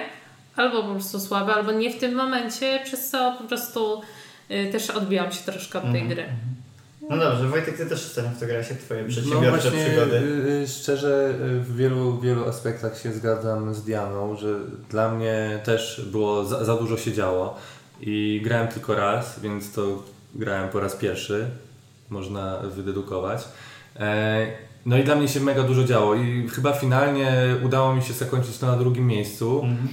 albo 0.55 0.83
po 0.83 0.89
prostu 0.91 1.19
słabe, 1.19 1.53
albo 1.53 1.71
nie 1.71 1.93
w 1.93 1.99
tym 1.99 2.15
momencie, 2.15 2.79
przez 2.83 3.09
co 3.09 3.35
po 3.37 3.43
prostu 3.43 4.01
y, 4.51 4.69
też 4.71 4.89
odbiłam 4.89 5.31
się 5.31 5.43
troszkę 5.51 5.77
od 5.77 5.83
tej 5.91 6.01
Mhm. 6.01 6.07
gry. 6.09 6.25
No 7.09 7.17
dobrze, 7.17 7.47
Wojtek, 7.47 7.77
ty 7.77 7.85
też 7.85 8.05
ostatnio 8.05 8.31
w 8.31 8.39
to 8.39 8.45
jak 8.45 8.65
twoje 8.65 9.01
No 9.03 9.07
przedsiębiorcze 9.09 9.49
właśnie, 9.71 9.85
przygody. 9.85 10.15
y, 10.17 10.63
y, 10.63 10.67
szczerze 10.67 11.33
w 11.39 11.75
wielu, 11.75 12.19
wielu 12.19 12.45
aspektach 12.49 12.99
się 12.99 13.13
zgadzam 13.13 13.73
z 13.73 13.83
Dianą, 13.83 14.35
że 14.35 14.55
dla 14.89 15.11
mnie 15.11 15.59
też 15.63 16.01
było 16.11 16.45
za, 16.45 16.63
za 16.65 16.75
dużo 16.75 16.97
się 16.97 17.13
działo 17.13 17.57
i 18.01 18.41
grałem 18.43 18.67
tylko 18.67 18.95
raz, 18.95 19.39
więc 19.39 19.71
to 19.71 20.03
grałem 20.35 20.69
po 20.69 20.79
raz 20.79 20.95
pierwszy, 20.95 21.45
można 22.09 22.57
wydedukować. 22.57 23.43
E, 23.99 24.47
No 24.85 24.97
i 24.97 25.03
dla 25.03 25.15
mnie 25.15 25.27
się 25.27 25.39
mega 25.39 25.63
dużo 25.63 25.83
działo 25.83 26.15
i 26.15 26.47
chyba 26.49 26.73
finalnie 26.73 27.31
udało 27.65 27.95
mi 27.95 28.01
się 28.03 28.13
zakończyć 28.13 28.57
to 28.57 28.67
na 28.67 28.75
drugim 28.77 29.07
miejscu. 29.07 29.61
Mhm. 29.63 29.87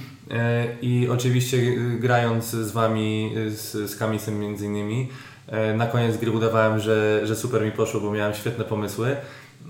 I 0.81 1.07
oczywiście 1.11 1.57
y, 1.57 1.97
grając 1.99 2.45
z 2.49 2.71
Wami, 2.71 3.33
y, 3.37 3.51
z, 3.51 3.91
z 3.91 3.95
Kamisem 3.95 4.39
między 4.39 4.65
innymi, 4.65 5.09
e, 5.47 5.73
na 5.73 5.87
koniec 5.87 6.17
gry 6.17 6.31
udawałem, 6.31 6.79
że, 6.79 7.21
że 7.27 7.35
super 7.35 7.61
mi 7.65 7.71
poszło, 7.71 8.01
bo 8.01 8.11
miałem 8.11 8.33
świetne 8.33 8.65
pomysły, 8.65 9.15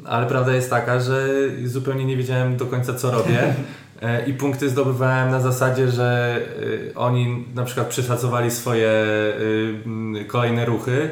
ale 0.05 0.25
prawda 0.27 0.55
jest 0.55 0.69
taka, 0.69 0.99
że 0.99 1.27
zupełnie 1.65 2.05
nie 2.05 2.17
wiedziałem 2.17 2.57
do 2.57 2.65
końca 2.65 2.93
co 2.93 3.11
robię 3.11 3.39
e, 4.01 4.29
i 4.29 4.33
punkty 4.33 4.69
zdobywałem 4.69 5.31
na 5.31 5.41
zasadzie, 5.41 5.91
że 5.91 6.39
y, 6.61 6.91
oni 6.95 7.45
na 7.55 7.63
przykład 7.63 7.87
przeszacowali 7.87 8.51
swoje 8.51 8.91
kolejne 10.27 10.65
ruchy 10.65 11.11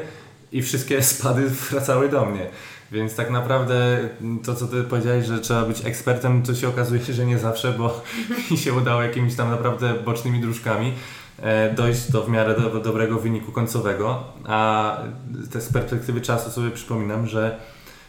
i 0.52 0.62
wszystkie 0.62 1.02
spady 1.12 1.42
wracały 1.48 2.08
do 2.08 2.26
mnie. 2.26 2.46
Więc 2.92 3.14
tak 3.16 3.30
naprawdę 3.30 3.98
to, 4.44 4.54
co 4.54 4.66
ty 4.66 4.82
powiedziałeś, 4.82 5.26
że 5.26 5.38
trzeba 5.40 5.62
być 5.62 5.84
ekspertem, 5.84 6.42
to 6.42 6.54
się 6.54 6.68
okazuje, 6.68 7.00
że 7.04 7.26
nie 7.26 7.38
zawsze, 7.38 7.72
bo 7.72 8.00
mi 8.50 8.58
się 8.64 8.74
udało 8.74 9.02
jakimiś 9.02 9.36
tam 9.36 9.50
naprawdę 9.50 9.94
bocznymi 9.94 10.40
dróżkami 10.40 10.92
e, 11.42 11.74
dojść 11.74 12.10
do 12.10 12.22
w 12.22 12.28
miarę 12.28 12.54
do, 12.60 12.80
dobrego 12.80 13.18
wyniku 13.18 13.52
końcowego. 13.52 14.24
A 14.44 14.96
te 15.52 15.60
z 15.60 15.72
perspektywy 15.72 16.20
czasu 16.20 16.50
sobie 16.50 16.70
przypominam, 16.70 17.26
że 17.26 17.58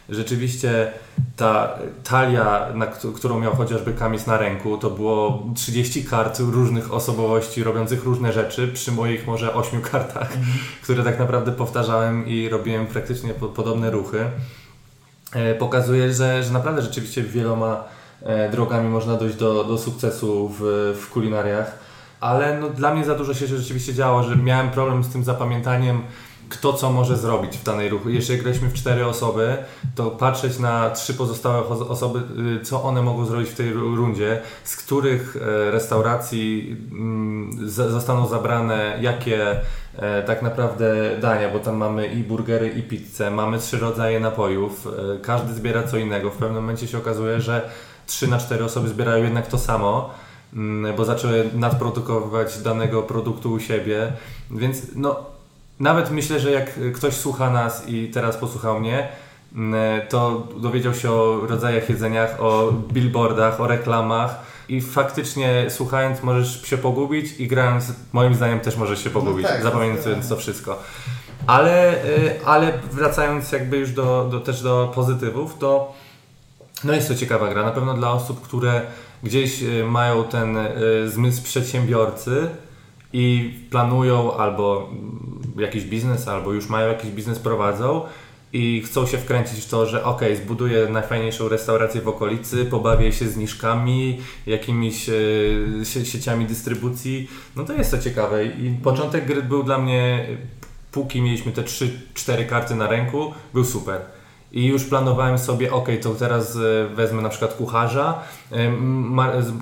rzeczywiście 0.08 0.92
ta 1.36 1.78
talia, 2.04 2.68
na 2.74 2.86
któ- 2.86 3.12
którą 3.12 3.40
miał 3.40 3.56
chociażby 3.56 3.92
Kamis 3.92 4.26
na 4.26 4.38
ręku, 4.38 4.78
to 4.78 4.90
było 4.90 5.46
30 5.54 6.04
kart 6.04 6.38
różnych 6.40 6.92
osobowości 6.92 7.64
robiących 7.64 8.04
różne 8.04 8.32
rzeczy 8.32 8.68
przy 8.68 8.92
moich 8.92 9.26
może 9.26 9.54
8 9.54 9.80
kartach, 9.82 10.32
które 10.82 11.04
tak 11.04 11.18
naprawdę 11.18 11.52
powtarzałem 11.52 12.26
i 12.26 12.48
robiłem 12.48 12.86
praktycznie 12.86 13.34
po, 13.34 13.48
podobne 13.48 13.90
ruchy. 13.90 14.24
E, 15.34 15.54
pokazuje, 15.54 16.12
że, 16.12 16.42
że 16.42 16.52
naprawdę 16.52 16.82
rzeczywiście 16.82 17.22
wieloma 17.22 17.84
e, 18.22 18.50
drogami 18.50 18.88
można 18.88 19.16
dojść 19.16 19.36
do, 19.36 19.64
do 19.64 19.78
sukcesu 19.78 20.54
w, 20.58 20.60
w 21.00 21.10
kulinariach, 21.10 21.78
ale 22.20 22.58
no, 22.60 22.68
dla 22.68 22.94
mnie 22.94 23.04
za 23.04 23.14
dużo 23.14 23.34
się 23.34 23.46
rzeczywiście 23.46 23.94
działo, 23.94 24.22
że 24.22 24.36
miałem 24.36 24.70
problem 24.70 25.04
z 25.04 25.08
tym 25.08 25.24
zapamiętaniem, 25.24 26.02
kto 26.48 26.72
co 26.72 26.92
może 26.92 27.16
zrobić 27.16 27.58
w 27.58 27.64
danej 27.64 27.88
ruchu. 27.88 28.10
Jeżeli 28.10 28.40
graliśmy 28.40 28.68
w 28.68 28.74
cztery 28.74 29.06
osoby, 29.06 29.56
to 29.94 30.10
patrzeć 30.10 30.58
na 30.58 30.90
trzy 30.90 31.14
pozostałe 31.14 31.62
oso- 31.62 31.88
osoby, 31.88 32.18
y, 32.60 32.64
co 32.64 32.82
one 32.82 33.02
mogą 33.02 33.26
zrobić 33.26 33.48
w 33.48 33.54
tej 33.54 33.72
ru- 33.72 33.96
rundzie, 33.96 34.40
z 34.64 34.76
których 34.76 35.36
e, 35.36 35.70
restauracji 35.70 36.76
mm, 36.92 37.68
zostaną 37.68 38.26
zabrane 38.26 38.98
jakie 39.00 39.60
e, 39.96 40.22
tak 40.22 40.42
naprawdę 40.42 41.16
dania, 41.20 41.48
bo 41.52 41.58
tam 41.58 41.76
mamy 41.76 42.06
i 42.06 42.24
burgery, 42.24 42.68
i 42.68 42.82
pizzę, 42.82 43.30
mamy 43.30 43.58
trzy 43.58 43.78
rodzaje 43.78 44.20
napojów, 44.20 44.86
e, 44.86 45.18
każdy 45.20 45.54
zbiera 45.54 45.82
co 45.82 45.96
innego. 45.96 46.30
W 46.30 46.36
pewnym 46.36 46.62
momencie 46.62 46.86
się 46.86 46.98
okazuje, 46.98 47.40
że 47.40 47.70
trzy 48.06 48.28
na 48.28 48.38
cztery 48.38 48.64
osoby 48.64 48.88
zbierają 48.88 49.24
jednak 49.24 49.46
to 49.46 49.58
samo, 49.58 50.10
mm, 50.54 50.96
bo 50.96 51.04
zaczęły 51.04 51.50
nadprodukować 51.54 52.58
danego 52.58 53.02
produktu 53.02 53.52
u 53.52 53.60
siebie, 53.60 54.12
więc 54.50 54.82
no 54.94 55.37
nawet 55.80 56.10
myślę, 56.10 56.40
że 56.40 56.50
jak 56.50 56.70
ktoś 56.94 57.14
słucha 57.14 57.50
nas 57.50 57.88
i 57.88 58.08
teraz 58.08 58.36
posłuchał 58.36 58.80
mnie, 58.80 59.08
mm, 59.54 60.00
to 60.08 60.48
dowiedział 60.56 60.94
się 60.94 61.10
o 61.10 61.46
rodzajach 61.46 61.88
jedzeniach, 61.88 62.36
o 62.40 62.72
billboardach, 62.72 63.60
o 63.60 63.66
reklamach 63.66 64.42
i 64.68 64.80
faktycznie 64.80 65.66
słuchając 65.68 66.22
możesz 66.22 66.62
się 66.62 66.78
pogubić 66.78 67.40
i 67.40 67.46
grając 67.46 67.92
moim 68.12 68.34
zdaniem 68.34 68.60
też 68.60 68.76
możesz 68.76 69.04
się 69.04 69.10
pogubić, 69.10 69.46
tak, 69.46 69.62
zapamiętując 69.62 70.28
to 70.28 70.36
wszystko. 70.36 70.78
Ale, 71.46 72.04
y, 72.04 72.44
ale 72.44 72.72
wracając 72.92 73.52
jakby 73.52 73.76
już 73.76 73.90
do, 73.90 74.28
do, 74.30 74.40
też 74.40 74.62
do 74.62 74.92
pozytywów, 74.94 75.58
to 75.58 75.92
no 76.84 76.92
jest 76.92 77.08
to 77.08 77.14
ciekawa 77.14 77.48
gra. 77.48 77.62
Na 77.62 77.70
pewno 77.70 77.94
dla 77.94 78.12
osób, 78.12 78.42
które 78.42 78.82
gdzieś 79.22 79.62
y, 79.62 79.84
mają 79.84 80.24
ten 80.24 80.56
y, 80.56 80.70
zmysł 81.10 81.42
przedsiębiorcy 81.42 82.48
i 83.12 83.54
planują 83.70 84.36
albo 84.36 84.90
jakiś 85.58 85.84
biznes, 85.84 86.28
albo 86.28 86.52
już 86.52 86.68
mają 86.68 86.88
jakiś 86.88 87.10
biznes, 87.10 87.38
prowadzą 87.38 88.02
i 88.52 88.82
chcą 88.86 89.06
się 89.06 89.18
wkręcić 89.18 89.60
w 89.64 89.68
to, 89.68 89.86
że 89.86 90.04
ok, 90.04 90.20
zbuduję 90.44 90.88
najfajniejszą 90.88 91.48
restaurację 91.48 92.00
w 92.00 92.08
okolicy, 92.08 92.64
pobawię 92.64 93.12
się 93.12 93.28
zniżkami, 93.28 94.18
jakimiś 94.46 95.08
e, 95.08 95.12
sie- 95.84 96.04
sieciami 96.04 96.46
dystrybucji, 96.46 97.30
no 97.56 97.64
to 97.64 97.72
jest 97.72 97.90
to 97.90 97.98
ciekawe 97.98 98.44
i 98.44 98.74
początek 98.82 99.26
gry 99.26 99.42
był 99.42 99.62
dla 99.62 99.78
mnie, 99.78 100.26
póki 100.92 101.22
mieliśmy 101.22 101.52
te 101.52 101.62
3-4 101.62 102.46
karty 102.46 102.74
na 102.74 102.86
ręku, 102.86 103.32
był 103.54 103.64
super. 103.64 104.00
I 104.52 104.66
już 104.66 104.84
planowałem 104.84 105.38
sobie, 105.38 105.72
ok, 105.72 105.88
to 106.02 106.14
teraz 106.14 106.56
e, 106.56 106.94
wezmę 106.94 107.22
na 107.22 107.28
przykład 107.28 107.54
kucharza, 107.54 108.20
e, 108.52 108.72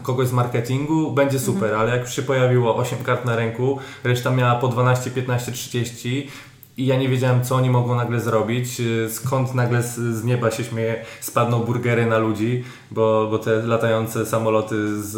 kogoś 0.03 0.29
z 0.29 0.33
marketingu, 0.33 1.13
będzie 1.13 1.39
super, 1.39 1.75
ale 1.75 1.91
jak 1.91 2.01
już 2.01 2.17
się 2.17 2.23
pojawiło 2.23 2.77
8 2.77 2.99
kart 2.99 3.25
na 3.25 3.37
ręku, 3.37 3.79
reszta 4.05 4.31
miała 4.31 4.55
po 4.55 4.69
12, 4.69 5.11
15, 5.11 5.53
30 5.53 6.31
i 6.77 6.87
ja 6.87 6.97
nie 6.97 7.09
wiedziałem, 7.09 7.45
co 7.45 7.55
oni 7.55 7.71
mogą 7.71 7.95
nagle 7.95 8.21
zrobić, 8.21 8.81
e, 8.81 9.11
skąd 9.11 9.55
nagle 9.55 9.83
z, 9.83 9.95
z 9.95 10.25
nieba 10.25 10.51
się 10.51 10.65
śmieje, 10.65 11.05
spadną 11.21 11.61
burgery 11.61 12.07
na 12.07 12.19
ludzi, 12.19 12.65
bo, 12.91 13.29
bo 13.31 13.39
te 13.39 13.63
latające 13.63 14.27
samoloty 14.27 15.03
z 15.03 15.15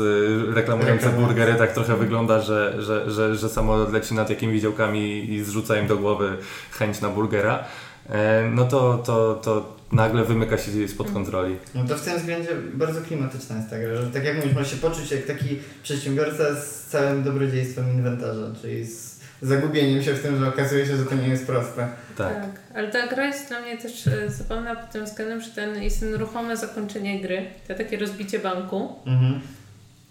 reklamujące 0.54 0.54
Reklamujące. 0.54 1.10
burgery 1.10 1.54
tak 1.54 1.72
trochę 1.72 1.96
wygląda, 1.96 2.40
że, 2.40 2.82
że, 2.82 3.10
że, 3.10 3.36
że 3.36 3.48
samolot 3.48 3.92
leci 3.92 4.14
nad 4.14 4.30
jakimiś 4.30 4.62
działkami 4.62 5.32
i 5.32 5.44
zrzuca 5.44 5.76
im 5.76 5.86
do 5.86 5.96
głowy 5.96 6.36
chęć 6.70 7.00
na 7.00 7.08
burgera. 7.08 7.64
E, 8.10 8.50
no 8.54 8.64
to, 8.64 8.98
to, 8.98 9.34
to 9.34 9.76
nagle 9.92 10.24
wymyka 10.24 10.58
się 10.58 10.88
spod 10.88 11.10
kontroli. 11.10 11.56
No 11.74 11.84
to 11.84 11.96
w 11.96 12.04
tym 12.04 12.18
względzie 12.18 12.48
bardzo 12.74 13.00
klimatyczna 13.00 13.56
jest 13.56 13.70
ta 13.70 13.78
gra, 13.78 13.96
że 13.96 14.06
tak 14.06 14.24
jak 14.24 14.36
mówisz, 14.36 14.54
można 14.54 14.70
się 14.70 14.76
poczuć 14.76 15.10
jak 15.10 15.26
taki 15.26 15.58
przedsiębiorca 15.82 16.54
z 16.54 16.84
całym 16.84 17.22
dobrodziejstwem 17.22 17.92
inwentarza, 17.92 18.52
czyli 18.62 18.84
z 18.84 19.18
zagubieniem 19.42 20.02
się 20.02 20.14
w 20.14 20.22
tym, 20.22 20.38
że 20.38 20.48
okazuje 20.48 20.86
się, 20.86 20.96
że 20.96 21.04
to 21.04 21.14
nie 21.14 21.28
jest 21.28 21.46
proste. 21.46 21.88
Tak. 22.16 22.60
Ale 22.74 22.88
ta 22.88 23.06
gra 23.06 23.26
jest 23.26 23.48
dla 23.48 23.60
mnie 23.60 23.78
też 23.78 24.06
e, 24.06 24.30
zabawna 24.30 24.76
pod 24.76 24.90
tym 24.90 25.04
względem, 25.04 25.40
że 25.40 25.50
ten 25.50 25.82
jest 25.82 26.04
ruchome 26.12 26.56
zakończenie 26.56 27.20
gry, 27.20 27.46
to 27.68 27.74
takie 27.74 27.98
rozbicie 27.98 28.38
banku. 28.38 28.92
Mhm. 29.06 29.40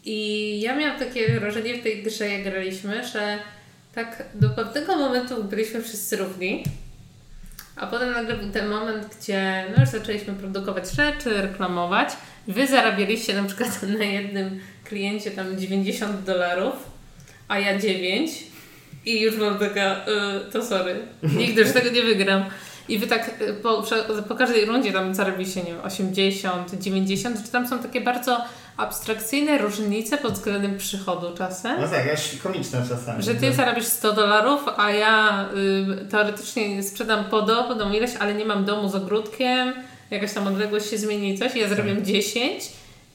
I 0.06 0.62
ja 0.62 0.76
miałam 0.76 1.00
takie 1.00 1.40
wrażenie 1.40 1.78
w 1.78 1.84
tej 1.84 2.04
grze, 2.04 2.30
jak 2.30 2.44
graliśmy, 2.44 3.08
że 3.08 3.40
tak 3.96 4.24
do 4.36 4.50
pewnego 4.50 4.96
momentu 4.96 5.44
byliśmy 5.44 5.82
wszyscy 5.82 6.18
równi, 6.18 6.64
a 7.78 7.88
potem 7.88 8.12
nagle 8.12 8.36
był 8.36 8.52
ten 8.52 8.68
moment, 8.68 9.16
gdzie 9.22 9.66
no 9.76 9.82
już 9.82 9.90
zaczęliśmy 9.90 10.34
produkować 10.34 10.92
rzeczy, 10.92 11.42
reklamować. 11.42 12.10
Wy 12.48 12.68
zarabialiście 12.68 13.42
na 13.42 13.44
przykład 13.44 13.84
na 14.00 14.06
jednym 14.06 14.60
kliencie 14.84 15.32
tam 15.32 15.58
90 15.60 16.24
dolarów, 16.24 16.74
a 17.48 17.60
ja 17.60 17.80
9 17.80 18.44
i 19.06 19.22
już 19.22 19.38
mam 19.38 19.60
taka, 19.60 19.96
y, 19.96 20.52
to 20.52 20.66
sorry, 20.66 21.00
nigdy 21.24 21.62
już 21.62 21.72
tego 21.72 21.90
nie 21.90 22.02
wygram. 22.02 22.46
I 22.90 23.00
wy 23.00 23.08
tak 23.08 23.42
y, 23.42 23.54
po, 23.54 23.84
po 24.28 24.36
każdej 24.36 24.66
rundzie 24.66 24.92
tam 24.92 25.16
zarobiliście, 25.16 25.64
nie 25.64 25.72
wiem, 25.72 25.82
80, 25.84 26.74
90, 26.80 27.46
czy 27.46 27.52
tam 27.52 27.68
są 27.68 27.80
takie 27.80 28.02
bardzo 28.02 28.46
abstrakcyjne 28.78 29.58
różnice 29.58 30.18
pod 30.18 30.34
względem 30.34 30.78
przychodu 30.78 31.38
czasem? 31.38 31.82
No 31.82 31.88
tak, 31.88 32.14
aż 32.14 32.36
komiczne 32.44 32.84
czasami. 32.90 33.24
Że 33.24 33.36
ty 33.36 33.54
zarabiasz 33.54 33.86
100 33.86 34.14
dolarów, 34.14 34.62
a 34.78 34.92
ja 34.92 35.46
y, 36.04 36.06
teoretycznie 36.06 36.84
sprzedam 36.84 37.26
podobną 37.26 37.94
ilość, 37.94 38.14
ale 38.20 38.34
nie 38.34 38.46
mam 38.46 38.66
domu 38.66 38.90
z 38.90 38.96
ogródkiem, 38.96 39.74
jakaś 40.12 40.34
tam 40.34 40.48
odległość 40.48 40.90
się 40.90 40.98
zmieni 40.98 41.38
coś, 41.38 41.56
i 41.56 41.60
ja 41.60 41.68
zarabiam 41.68 42.06
10 42.06 42.64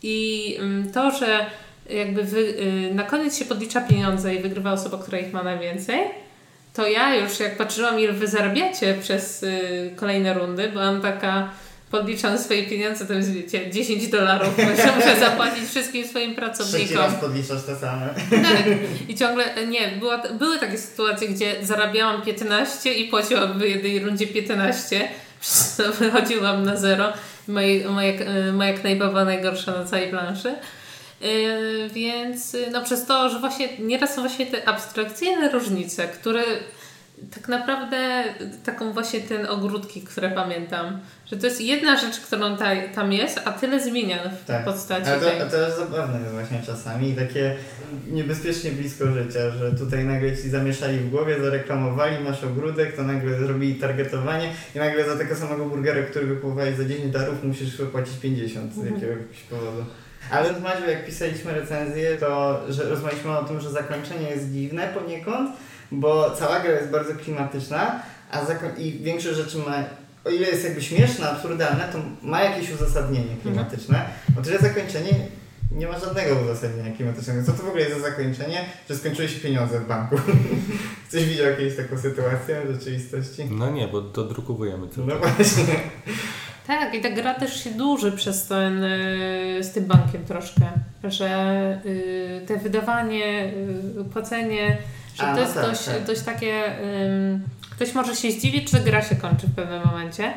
i 0.02 0.58
y, 0.88 0.92
to, 0.92 1.10
że 1.10 1.46
jakby 1.90 2.24
wy, 2.24 2.38
y, 2.38 2.94
na 2.94 3.02
koniec 3.02 3.38
się 3.38 3.44
podlicza 3.44 3.80
pieniądze 3.80 4.34
i 4.34 4.38
wygrywa 4.38 4.72
osoba, 4.72 4.98
która 4.98 5.18
ich 5.18 5.32
ma 5.32 5.42
najwięcej, 5.42 6.00
to 6.74 6.88
ja 6.88 7.14
już 7.16 7.40
jak 7.40 7.56
patrzyłam 7.56 8.00
ile 8.00 8.12
wy 8.12 8.26
zarabiacie 8.26 8.94
przez 9.00 9.42
y, 9.42 9.92
kolejne 9.96 10.34
rundy, 10.34 10.68
byłam 10.68 11.00
taka 11.00 11.50
podliczam 11.92 12.38
swoje 12.38 12.62
pieniądze, 12.62 13.06
to 13.06 13.12
jest 13.12 13.32
wiecie, 13.32 13.70
10 13.70 14.08
dolarów, 14.08 14.48
muszę 14.96 15.20
zapłacić 15.26 15.68
wszystkim 15.68 16.08
swoim 16.08 16.34
pracownikom. 16.34 16.80
Trzeci 16.80 16.94
raz 16.94 17.14
podliczasz 17.14 17.62
te 17.62 17.76
same. 17.76 18.14
Tak. 18.30 18.66
I 19.08 19.14
ciągle, 19.14 19.66
nie, 19.66 19.88
była, 19.88 20.22
były 20.38 20.58
takie 20.58 20.78
sytuacje, 20.78 21.28
gdzie 21.28 21.54
zarabiałam 21.62 22.22
15 22.22 22.94
i 22.94 23.08
płaciłam 23.08 23.58
w 23.58 23.62
jednej 23.62 24.00
rundzie 24.00 24.26
15, 24.26 25.08
przez 25.40 25.76
to 25.76 25.92
wychodziłam 25.92 26.64
na 26.64 26.76
zero. 26.76 27.12
Moja, 27.48 27.90
moja, 27.90 28.12
moja 28.52 28.72
knajpa 28.72 29.08
była 29.08 29.24
najgorsza 29.24 29.72
na 29.72 29.84
całej 29.84 30.10
planszy. 30.10 30.54
Yy, 31.20 31.90
więc 31.94 32.56
no 32.72 32.84
przez 32.84 33.06
to, 33.06 33.30
że 33.30 33.38
właśnie 33.38 33.68
nieraz 33.78 34.14
są 34.14 34.20
właśnie 34.20 34.46
te 34.46 34.68
abstrakcyjne 34.68 35.48
różnice, 35.48 36.08
które 36.08 36.42
tak 37.34 37.48
naprawdę 37.48 38.24
taką 38.64 38.92
właśnie 38.92 39.20
ten 39.20 39.46
ogródki, 39.46 40.00
które 40.00 40.30
pamiętam, 40.30 41.00
że 41.26 41.36
to 41.36 41.46
jest 41.46 41.60
jedna 41.60 41.96
rzecz, 41.96 42.20
którą 42.20 42.56
ta, 42.56 42.66
tam 42.94 43.12
jest, 43.12 43.40
a 43.44 43.52
tyle 43.52 43.80
zmienia 43.80 44.18
w 44.42 44.44
tak. 44.44 44.64
postaci. 44.64 45.10
Ale 45.10 45.20
to, 45.20 45.50
to 45.50 45.56
jest 45.56 45.76
zabawne 45.76 46.20
jest 46.20 46.32
właśnie 46.32 46.62
czasami 46.66 47.14
takie 47.14 47.56
niebezpiecznie 48.10 48.70
blisko 48.70 49.12
życia, 49.12 49.50
że 49.50 49.72
tutaj 49.72 50.04
nagle 50.04 50.36
ci 50.36 50.50
zamieszali 50.50 50.98
w 50.98 51.10
głowie, 51.10 51.40
zareklamowali, 51.40 52.24
masz 52.24 52.44
ogródek, 52.44 52.96
to 52.96 53.02
nagle 53.02 53.38
zrobili 53.38 53.74
targetowanie 53.74 54.52
i 54.74 54.78
nagle 54.78 55.04
za 55.04 55.16
tego 55.16 55.36
samego 55.36 55.66
burgera, 55.66 56.02
którego 56.02 56.34
kupowałeś 56.34 56.76
za 56.76 56.84
10 56.84 57.12
darów, 57.12 57.44
musisz 57.44 57.76
wypłacić 57.76 58.16
50 58.16 58.74
z 58.74 58.78
mhm. 58.78 58.94
jakiegoś 58.94 59.40
powodu. 59.50 59.84
Ale 60.30 60.54
w 60.54 60.62
Madziu, 60.62 60.90
jak 60.90 61.06
pisaliśmy 61.06 61.54
recenzję, 61.54 62.16
to 62.16 62.60
że 62.68 62.82
rozmawialiśmy 62.82 63.38
o 63.38 63.44
tym, 63.44 63.60
że 63.60 63.70
zakończenie 63.70 64.30
jest 64.30 64.52
dziwne 64.52 64.88
poniekąd, 64.88 65.50
bo 65.92 66.30
cała 66.30 66.60
gra 66.60 66.72
jest 66.72 66.90
bardzo 66.90 67.14
klimatyczna, 67.14 68.02
a 68.30 68.40
i 68.78 68.92
większość 68.92 69.36
rzeczy 69.36 69.58
ma, 69.58 69.84
o 70.24 70.30
ile 70.30 70.48
jest 70.48 70.64
jakby 70.64 70.82
śmieszna, 70.82 71.30
absurdalna, 71.30 71.84
to 71.84 71.98
ma 72.22 72.42
jakieś 72.42 72.70
uzasadnienie 72.70 73.32
mhm. 73.32 73.40
klimatyczne. 73.40 74.04
O 74.38 74.42
tyle 74.42 74.58
zakończenie 74.58 75.14
nie 75.74 75.86
ma 75.86 75.98
żadnego 75.98 76.34
uzasadnienia 76.44 76.96
klimatycznego. 76.96 77.42
Co 77.46 77.52
to 77.52 77.62
w 77.62 77.68
ogóle 77.68 77.82
jest 77.82 77.96
za 77.96 78.08
zakończenie, 78.08 78.64
że 78.88 78.96
skończyły 78.96 79.28
się 79.28 79.40
pieniądze 79.40 79.80
w 79.80 79.88
banku? 79.88 80.16
Ktoś 81.08 81.24
widział 81.24 81.46
jakąś 81.46 81.76
taką 81.76 81.98
sytuację 81.98 82.62
w 82.66 82.72
rzeczywistości? 82.72 83.44
No 83.50 83.70
nie, 83.70 83.88
bo 83.88 84.00
dodrukowujemy 84.00 84.88
to. 84.88 85.06
No 85.06 85.18
właśnie. 85.18 85.64
Tak, 86.66 86.94
i 86.94 87.00
ta 87.00 87.10
gra 87.10 87.34
też 87.34 87.64
się 87.64 87.70
dłuży 87.70 88.12
przez 88.12 88.46
ten, 88.46 88.84
y, 88.84 89.58
z 89.60 89.72
tym 89.72 89.84
bankiem 89.84 90.24
troszkę, 90.24 90.66
że 91.04 91.80
y, 91.86 92.44
te 92.46 92.56
wydawanie, 92.56 93.52
y, 94.00 94.04
płacenie, 94.04 94.78
że 95.14 95.22
A, 95.22 95.34
to 95.34 95.40
jest 95.40 95.54
no 95.54 95.60
tak, 95.62 95.70
dość, 95.70 95.84
tak. 95.84 96.04
dość 96.04 96.20
takie, 96.20 96.62
ktoś 97.70 97.94
może 97.94 98.16
się 98.16 98.30
zdziwić, 98.30 98.70
czy 98.70 98.80
gra 98.80 99.02
się 99.02 99.16
kończy 99.16 99.46
w 99.46 99.54
pewnym 99.54 99.82
momencie. 99.84 100.32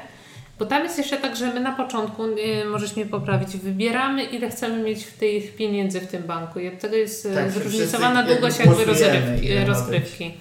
Bo 0.60 0.66
tam 0.66 0.84
jest 0.84 0.98
jeszcze 0.98 1.18
tak, 1.18 1.36
że 1.36 1.54
my 1.54 1.60
na 1.60 1.72
początku, 1.72 2.24
możesz 2.72 2.96
mnie 2.96 3.06
poprawić, 3.06 3.58
wybieramy 3.58 4.24
ile 4.24 4.50
chcemy 4.50 4.84
mieć 4.84 5.04
w 5.04 5.18
tych 5.18 5.56
pieniędzy 5.56 6.02
w 6.02 6.08
tym 6.08 6.24
banku 6.24 6.60
i 6.60 6.68
od 6.68 6.80
tego 6.80 6.96
jest 6.96 7.28
tak, 7.36 7.52
zróżnicowana 7.52 8.24
długość 8.24 8.60
jakby 8.60 8.86
rozrywki. 8.86 9.66
rozgrywki. 9.66 10.34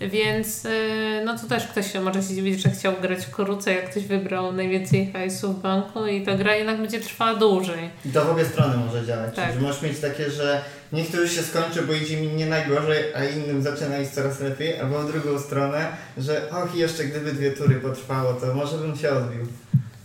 Więc 0.00 0.64
y, 0.64 1.22
no 1.24 1.38
to 1.38 1.46
też 1.46 1.66
ktoś 1.66 1.92
się 1.92 2.00
może 2.00 2.22
się 2.22 2.34
dziwić, 2.34 2.62
że 2.62 2.70
chciał 2.70 2.94
grać 3.02 3.26
krócej, 3.26 3.76
jak 3.76 3.90
ktoś 3.90 4.04
wybrał 4.04 4.52
najwięcej 4.52 5.12
hajsu 5.12 5.52
w 5.52 5.60
banku 5.60 6.06
i 6.06 6.22
ta 6.22 6.34
gra 6.34 6.56
jednak 6.56 6.80
będzie 6.80 7.00
trwała 7.00 7.34
dłużej. 7.34 7.90
I 8.04 8.08
to 8.08 8.24
w 8.24 8.30
obie 8.30 8.44
strony 8.44 8.76
może 8.76 9.06
działać. 9.06 9.36
Tak. 9.36 9.54
Że 9.54 9.60
możesz 9.60 9.82
mieć 9.82 10.00
takie, 10.00 10.30
że 10.30 10.62
niech 10.92 11.10
to 11.10 11.20
już 11.20 11.32
się 11.32 11.42
skończy, 11.42 11.82
bo 11.82 11.92
idzie 11.92 12.16
mi 12.16 12.28
nie 12.28 12.46
najgorzej, 12.46 13.04
a 13.14 13.24
innym 13.24 13.62
zaczyna 13.62 13.98
iść 13.98 14.10
coraz 14.10 14.40
lepiej, 14.40 14.80
albo 14.80 15.00
w 15.00 15.12
drugą 15.12 15.38
stronę, 15.38 15.86
że 16.18 16.50
och, 16.50 16.74
jeszcze 16.74 17.04
gdyby 17.04 17.32
dwie 17.32 17.50
tury 17.50 17.74
potrwało, 17.74 18.34
to 18.34 18.54
może 18.54 18.78
bym 18.78 18.96
się 18.96 19.10
odbił. 19.10 19.46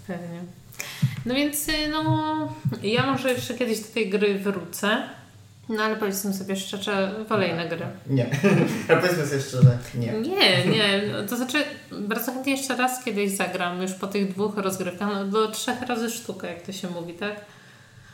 Pewnie. 0.08 0.40
No 1.26 1.36
więc 1.36 1.70
y, 1.70 1.72
no, 1.92 2.54
ja 2.84 3.06
może 3.06 3.32
jeszcze 3.32 3.54
kiedyś 3.54 3.80
do 3.80 3.94
tej 3.94 4.10
gry 4.10 4.40
wrócę. 4.40 5.04
No 5.70 5.84
ale 5.84 5.96
powiedzmy 5.96 6.34
sobie 6.34 6.56
szczerze, 6.56 7.12
wolę 7.30 7.48
inne 7.48 7.68
gry. 7.68 7.86
Nie. 8.10 8.26
Ale 8.90 9.02
powiedzmy 9.02 9.26
sobie 9.26 9.42
szczerze, 9.42 9.78
nie. 9.96 10.12
Nie, 10.12 10.66
nie. 10.66 11.02
To 11.30 11.38
znaczy, 11.38 11.64
bardzo 11.92 12.32
chętnie 12.32 12.52
jeszcze 12.52 12.76
raz 12.76 13.04
kiedyś 13.04 13.32
zagram, 13.32 13.82
już 13.82 13.94
po 13.94 14.08
tych 14.08 14.34
dwóch 14.34 14.58
rozgrywkach, 14.58 15.10
no 15.14 15.26
do 15.26 15.48
trzech 15.48 15.82
razy 15.82 16.10
sztuka, 16.10 16.48
jak 16.48 16.62
to 16.62 16.72
się 16.72 16.90
mówi, 16.90 17.14
tak? 17.14 17.36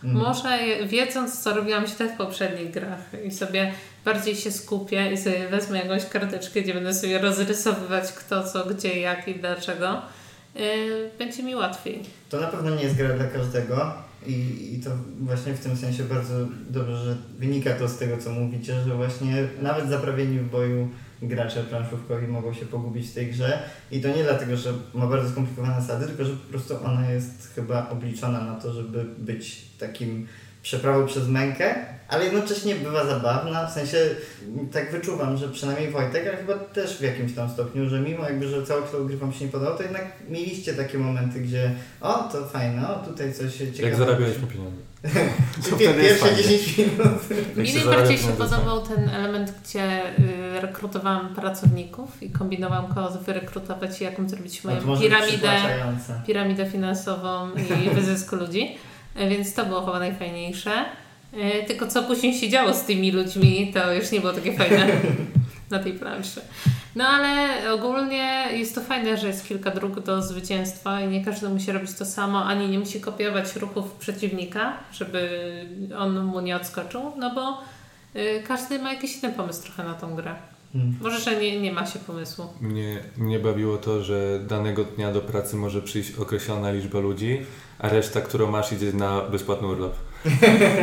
Mm. 0.04 0.16
Może 0.16 0.60
wiedząc, 0.88 1.44
co 1.44 1.54
robiłam 1.54 1.88
źle 1.88 2.10
w 2.10 2.18
poprzednich 2.18 2.72
grach 2.72 3.00
i 3.26 3.32
sobie 3.32 3.72
bardziej 4.06 4.36
się 4.36 4.52
skupię 4.52 5.12
i 5.12 5.18
sobie 5.18 5.48
wezmę 5.48 5.78
jakąś 5.78 6.06
karteczkę, 6.06 6.62
gdzie 6.62 6.74
będę 6.74 6.94
sobie 6.94 7.20
rozrysowywać 7.20 8.12
kto, 8.12 8.44
co, 8.44 8.66
gdzie, 8.66 9.00
jak 9.00 9.28
i 9.28 9.36
dlaczego, 9.36 10.02
yy, 10.56 11.12
będzie 11.20 11.44
mi 11.44 11.56
łatwiej. 11.56 12.04
To 12.30 12.40
na 12.40 12.48
pewno 12.48 12.76
nie 12.76 12.84
jest 12.84 12.96
gra 12.96 13.14
dla 13.14 13.26
każdego 13.26 13.94
i, 14.26 14.76
I 14.76 14.80
to 14.84 14.90
właśnie 15.20 15.54
w 15.54 15.60
tym 15.60 15.78
sensie 15.78 16.04
bardzo 16.04 16.34
dobrze, 16.70 16.98
że 17.06 17.18
wynika 17.40 17.74
to 17.74 17.90
z 17.90 17.98
tego, 17.98 18.18
co 18.18 18.32
mówicie, 18.32 18.82
że 18.82 18.96
właśnie 18.96 19.48
nawet 19.62 19.90
zaprawieni 19.90 20.40
w 20.40 20.50
boju 20.50 20.90
gracze 21.22 21.64
planszówkowi 21.64 22.28
mogą 22.28 22.54
się 22.54 22.66
pogubić 22.66 23.08
w 23.08 23.14
tej 23.14 23.28
grze. 23.28 23.60
I 23.92 24.02
to 24.02 24.08
nie 24.08 24.24
dlatego, 24.24 24.58
że 24.58 24.74
ma 24.94 25.08
bardzo 25.08 25.30
skomplikowane 25.30 25.82
zasady, 25.82 26.08
tylko 26.08 26.26
że 26.26 26.34
po 26.34 26.50
prostu 26.50 26.76
ona 26.86 27.12
jest 27.12 27.54
chyba 27.56 27.90
obliczona 27.90 28.46
na 28.46 28.56
to, 28.56 28.74
żeby 28.74 29.06
być 29.18 29.66
takim 29.80 30.28
przeprawą 30.62 31.06
przez 31.06 31.28
mękę, 31.28 31.76
ale 32.12 32.24
jednocześnie 32.24 32.76
bywa 32.76 33.06
zabawna, 33.06 33.68
w 33.68 33.74
sensie 33.74 33.98
tak 34.72 34.92
wyczuwam, 34.92 35.38
że 35.38 35.50
przynajmniej 35.50 35.92
Wojtek, 35.92 36.28
ale 36.28 36.38
chyba 36.38 36.54
też 36.54 36.98
w 36.98 37.02
jakimś 37.02 37.34
tam 37.34 37.50
stopniu, 37.50 37.90
że 37.90 38.00
mimo 38.00 38.24
jakby, 38.24 38.48
że 38.48 38.66
cały 38.66 38.82
gry 39.06 39.18
Wam 39.18 39.34
się 39.34 39.46
nie 39.46 39.52
podobał, 39.52 39.78
to 39.78 39.84
jednak 39.84 40.06
mieliście 40.30 40.74
takie 40.74 40.98
momenty, 40.98 41.40
gdzie 41.40 41.72
o, 42.02 42.14
to 42.14 42.46
fajne, 42.46 42.90
o, 42.90 43.08
tutaj 43.08 43.34
coś 43.34 43.54
ciekawego. 43.54 43.88
Jak 43.88 43.96
zarabialiśmy 43.96 44.48
pieniądze. 44.48 44.92
pierwsze 46.02 46.36
10 46.36 46.78
minut. 46.78 47.58
Mi 47.58 47.74
najbardziej 47.74 48.18
się 48.18 48.28
podobał 48.28 48.82
ten 48.82 49.10
element, 49.10 49.54
gdzie 49.64 50.02
y, 50.20 50.62
rekrutowałam 50.62 51.36
pracowników 51.36 52.24
i 52.24 52.30
kombinowałam, 52.30 52.88
kogo 52.88 53.10
wyrekrutować 53.26 54.02
i 54.02 54.04
jaką 54.04 54.30
zrobić 54.30 54.64
moją 54.64 55.00
piramidę, 55.00 55.52
piramidę 56.28 56.66
finansową 56.66 57.50
i 57.86 57.90
wyzysku 57.96 58.36
ludzi. 58.36 58.78
E, 59.16 59.30
więc 59.30 59.54
to 59.54 59.66
było 59.66 59.82
chyba 59.86 60.00
najfajniejsze. 60.00 60.72
E, 61.34 61.64
tylko 61.64 61.88
co 61.88 62.04
później 62.04 62.34
się 62.34 62.50
działo 62.50 62.74
z 62.74 62.86
tymi 62.86 63.12
ludźmi, 63.12 63.72
to 63.74 63.94
już 63.94 64.12
nie 64.12 64.22
było 64.22 64.34
takie 64.34 64.54
fajne 64.54 64.88
na 65.72 65.80
tej 65.80 65.94
planszy. 65.94 66.42
No 66.96 67.08
ale 67.08 67.74
ogólnie 67.74 68.48
jest 68.52 68.76
to 68.76 68.82
fajne, 68.82 69.18
że 69.18 69.28
jest 69.28 69.48
kilka 69.48 69.72
dróg 69.72 70.00
do 70.00 70.22
zwycięstwa 70.22 71.02
i 71.02 71.08
nie 71.08 71.26
każdy 71.26 71.50
musi 71.50 71.72
robić 71.72 71.94
to 71.94 72.06
samo, 72.06 72.46
ani 72.46 72.68
nie 72.68 72.80
musi 72.80 73.02
kopiować 73.02 73.56
ruchów 73.56 73.92
przeciwnika, 73.92 74.78
żeby 74.94 75.30
on 75.98 76.24
mu 76.24 76.42
nie 76.42 76.56
odskoczył, 76.56 77.12
no 77.18 77.36
bo 77.36 77.62
y, 78.16 78.44
każdy 78.48 78.80
ma 78.80 78.94
jakiś 78.94 79.24
inny 79.24 79.34
pomysł 79.34 79.64
trochę 79.64 79.84
na 79.84 79.94
tą 79.94 80.16
grę. 80.16 80.36
Hmm. 80.74 80.96
Może, 81.02 81.20
że 81.20 81.42
nie, 81.42 81.62
nie 81.62 81.72
ma 81.72 81.86
się 81.86 82.00
pomysłu. 82.00 82.46
Mnie, 82.62 83.00
mnie 83.18 83.40
bawiło 83.40 83.78
to, 83.78 84.04
że 84.04 84.40
danego 84.48 84.84
dnia 84.84 85.12
do 85.12 85.22
pracy 85.22 85.56
może 85.56 85.82
przyjść 85.82 86.16
określona 86.16 86.72
liczba 86.72 87.00
ludzi, 87.00 87.46
a 87.80 87.90
reszta, 87.90 88.22
którą 88.22 88.52
masz, 88.52 88.72
idzie 88.72 88.94
na 88.94 89.22
bezpłatny 89.22 89.68
urlop. 89.68 89.94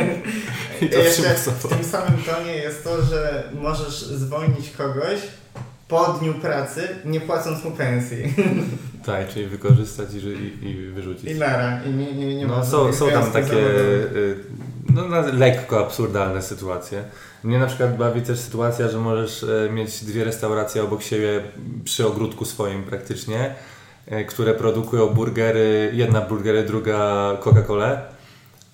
I 0.81 0.89
to 0.89 0.97
Jeszcze 0.97 1.33
w 1.33 1.67
tym 1.67 1.83
samym 1.83 2.23
tonie 2.23 2.55
jest 2.55 2.83
to, 2.83 3.01
że 3.01 3.51
możesz 3.61 4.01
zwolnić 4.01 4.69
kogoś 4.69 5.19
po 5.87 6.07
dniu 6.07 6.33
pracy, 6.33 6.87
nie 7.05 7.21
płacąc 7.21 7.63
mu 7.63 7.71
pensji. 7.71 8.17
Tak, 9.05 9.33
czyli 9.33 9.47
wykorzystać 9.47 10.09
i, 10.13 10.17
i, 10.17 10.69
i 10.69 10.91
wyrzucić. 10.91 11.31
I 11.31 11.35
nara. 11.35 11.83
I 11.83 11.89
nie, 11.89 12.13
nie, 12.13 12.35
nie 12.35 12.47
no, 12.47 12.65
są, 12.65 12.93
są 12.93 13.09
tam 13.09 13.31
takie 13.31 13.57
y, 13.57 14.37
no, 14.93 15.21
lekko 15.33 15.79
absurdalne 15.79 16.41
sytuacje. 16.41 17.03
Mnie 17.43 17.59
na 17.59 17.67
przykład 17.67 17.97
bawi 17.97 18.21
też 18.21 18.39
sytuacja, 18.39 18.87
że 18.87 18.97
możesz 18.97 19.43
e, 19.43 19.69
mieć 19.71 20.03
dwie 20.03 20.23
restauracje 20.23 20.83
obok 20.83 21.01
siebie 21.01 21.41
przy 21.83 22.07
ogródku 22.07 22.45
swoim 22.45 22.83
praktycznie, 22.83 23.55
e, 24.07 24.25
które 24.25 24.53
produkują 24.53 25.07
burgery, 25.07 25.91
jedna 25.93 26.21
burgery, 26.21 26.63
druga 26.63 26.97
Coca-Colę 27.41 28.18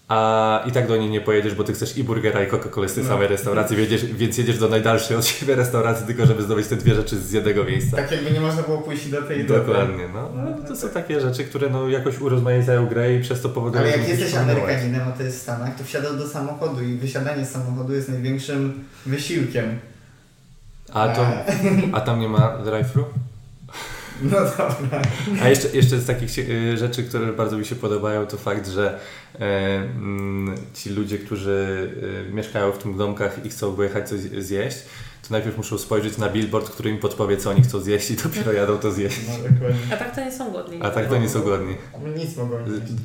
a 0.07 0.63
i 0.67 0.71
tak 0.71 0.87
do 0.87 0.97
niej 0.97 1.09
nie 1.09 1.21
pojedziesz, 1.21 1.55
bo 1.55 1.63
ty 1.63 1.73
chcesz 1.73 1.97
i 1.97 2.03
burgera, 2.03 2.43
i 2.43 2.47
Coca-Colę 2.47 2.89
z 2.89 2.93
tej 2.93 3.03
No. 3.03 3.09
samej 3.09 3.27
restauracji, 3.27 3.77
wiedziesz, 3.77 4.05
więc 4.05 4.37
jedziesz 4.37 4.57
do 4.59 4.69
najdalszej 4.69 5.17
od 5.17 5.25
siebie 5.25 5.55
restauracji, 5.55 6.05
tylko 6.05 6.25
żeby 6.25 6.43
zdobyć 6.43 6.67
te 6.67 6.75
dwie 6.75 6.95
rzeczy 6.95 7.17
z 7.19 7.31
jednego 7.31 7.63
miejsca. 7.63 7.97
Tak 7.97 8.11
jakby 8.11 8.31
nie 8.31 8.39
można 8.39 8.63
było 8.63 8.77
pójść 8.77 9.07
do 9.09 9.21
tej 9.21 9.45
do. 9.45 9.53
Dokładnie, 9.53 10.07
no. 10.13 10.29
no. 10.35 10.67
To 10.67 10.75
są 10.75 10.89
takie 10.89 11.21
rzeczy, 11.21 11.43
które 11.43 11.69
no, 11.69 11.89
jakoś 11.89 12.21
urozmaicają 12.21 12.87
grę 12.87 13.15
i 13.15 13.21
przez 13.21 13.41
to 13.41 13.49
powodują... 13.49 13.83
Ale 13.83 13.91
jak 13.97 14.07
jesteś. 14.07 14.35
Amerykaninem, 14.35 15.07
a 15.07 15.11
to 15.11 15.23
jest 15.23 15.37
w 15.37 15.41
Stanach, 15.41 15.75
to 15.75 15.83
wsiadasz 15.83 16.17
do 16.17 16.27
samochodu 16.27 16.83
i 16.83 16.95
wysiadanie 16.95 17.45
z 17.45 17.51
samochodu 17.51 17.93
jest 17.93 18.09
największym 18.09 18.83
wysiłkiem. 19.05 19.79
A, 20.93 21.07
to, 21.07 21.27
a 21.93 22.01
tam 22.01 22.19
nie 22.19 22.29
ma 22.29 22.57
drive-thru? 22.65 23.03
No 24.23 24.39
dobra. 24.39 25.01
A 25.41 25.49
jeszcze, 25.49 25.67
jeszcze 25.67 25.97
z 25.97 26.05
takich 26.05 26.37
y, 26.37 26.77
rzeczy, 26.77 27.03
które 27.03 27.33
bardzo 27.33 27.57
mi 27.57 27.65
się 27.65 27.75
podobają, 27.75 28.25
to 28.25 28.37
fakt, 28.37 28.67
że 28.67 28.99
e, 29.39 29.39
mm, 29.77 30.55
ci 30.73 30.89
ludzie, 30.89 31.17
którzy 31.17 31.91
y, 32.29 32.33
mieszkają 32.33 32.71
w 32.71 32.77
tych 32.77 32.95
domkach 32.95 33.45
i 33.45 33.49
chcą 33.49 33.75
pojechać 33.75 34.09
coś 34.09 34.19
zjeść, 34.19 34.77
to 35.27 35.27
najpierw 35.31 35.57
muszą 35.57 35.77
spojrzeć 35.77 36.17
na 36.17 36.29
billboard, 36.29 36.69
który 36.69 36.89
im 36.89 36.97
podpowie, 36.97 37.37
co 37.37 37.49
oni 37.49 37.61
chcą 37.61 37.79
zjeść 37.79 38.11
i 38.11 38.15
dopiero 38.15 38.51
jadą 38.51 38.77
to 38.77 38.91
zjeść. 38.91 39.17
No 39.27 39.49
dokładnie. 39.49 39.93
A 39.93 39.97
tak 39.97 40.15
to 40.15 40.21
nie 40.21 40.31
są 40.31 40.51
głodni. 40.51 40.79
A 40.81 40.89
tak 40.89 41.09
to 41.09 41.17
nie 41.17 41.29
są 41.29 41.41
głodni. 41.41 41.75
Nic 42.17 42.37
mogą. 42.37 42.57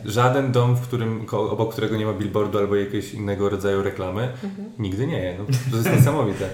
Żaden 0.04 0.52
dom, 0.52 0.76
w 0.76 0.80
którym, 0.80 1.26
obok 1.32 1.72
którego 1.72 1.96
nie 1.96 2.06
ma 2.06 2.12
billboardu 2.12 2.58
albo 2.58 2.76
jakiegoś 2.76 3.14
innego 3.14 3.48
rodzaju 3.48 3.82
reklamy, 3.82 4.32
nigdy 4.78 5.06
nie 5.06 5.22
je. 5.22 5.38
No, 5.38 5.44
to 5.70 5.76
jest 5.76 5.92
niesamowite. 5.92 6.50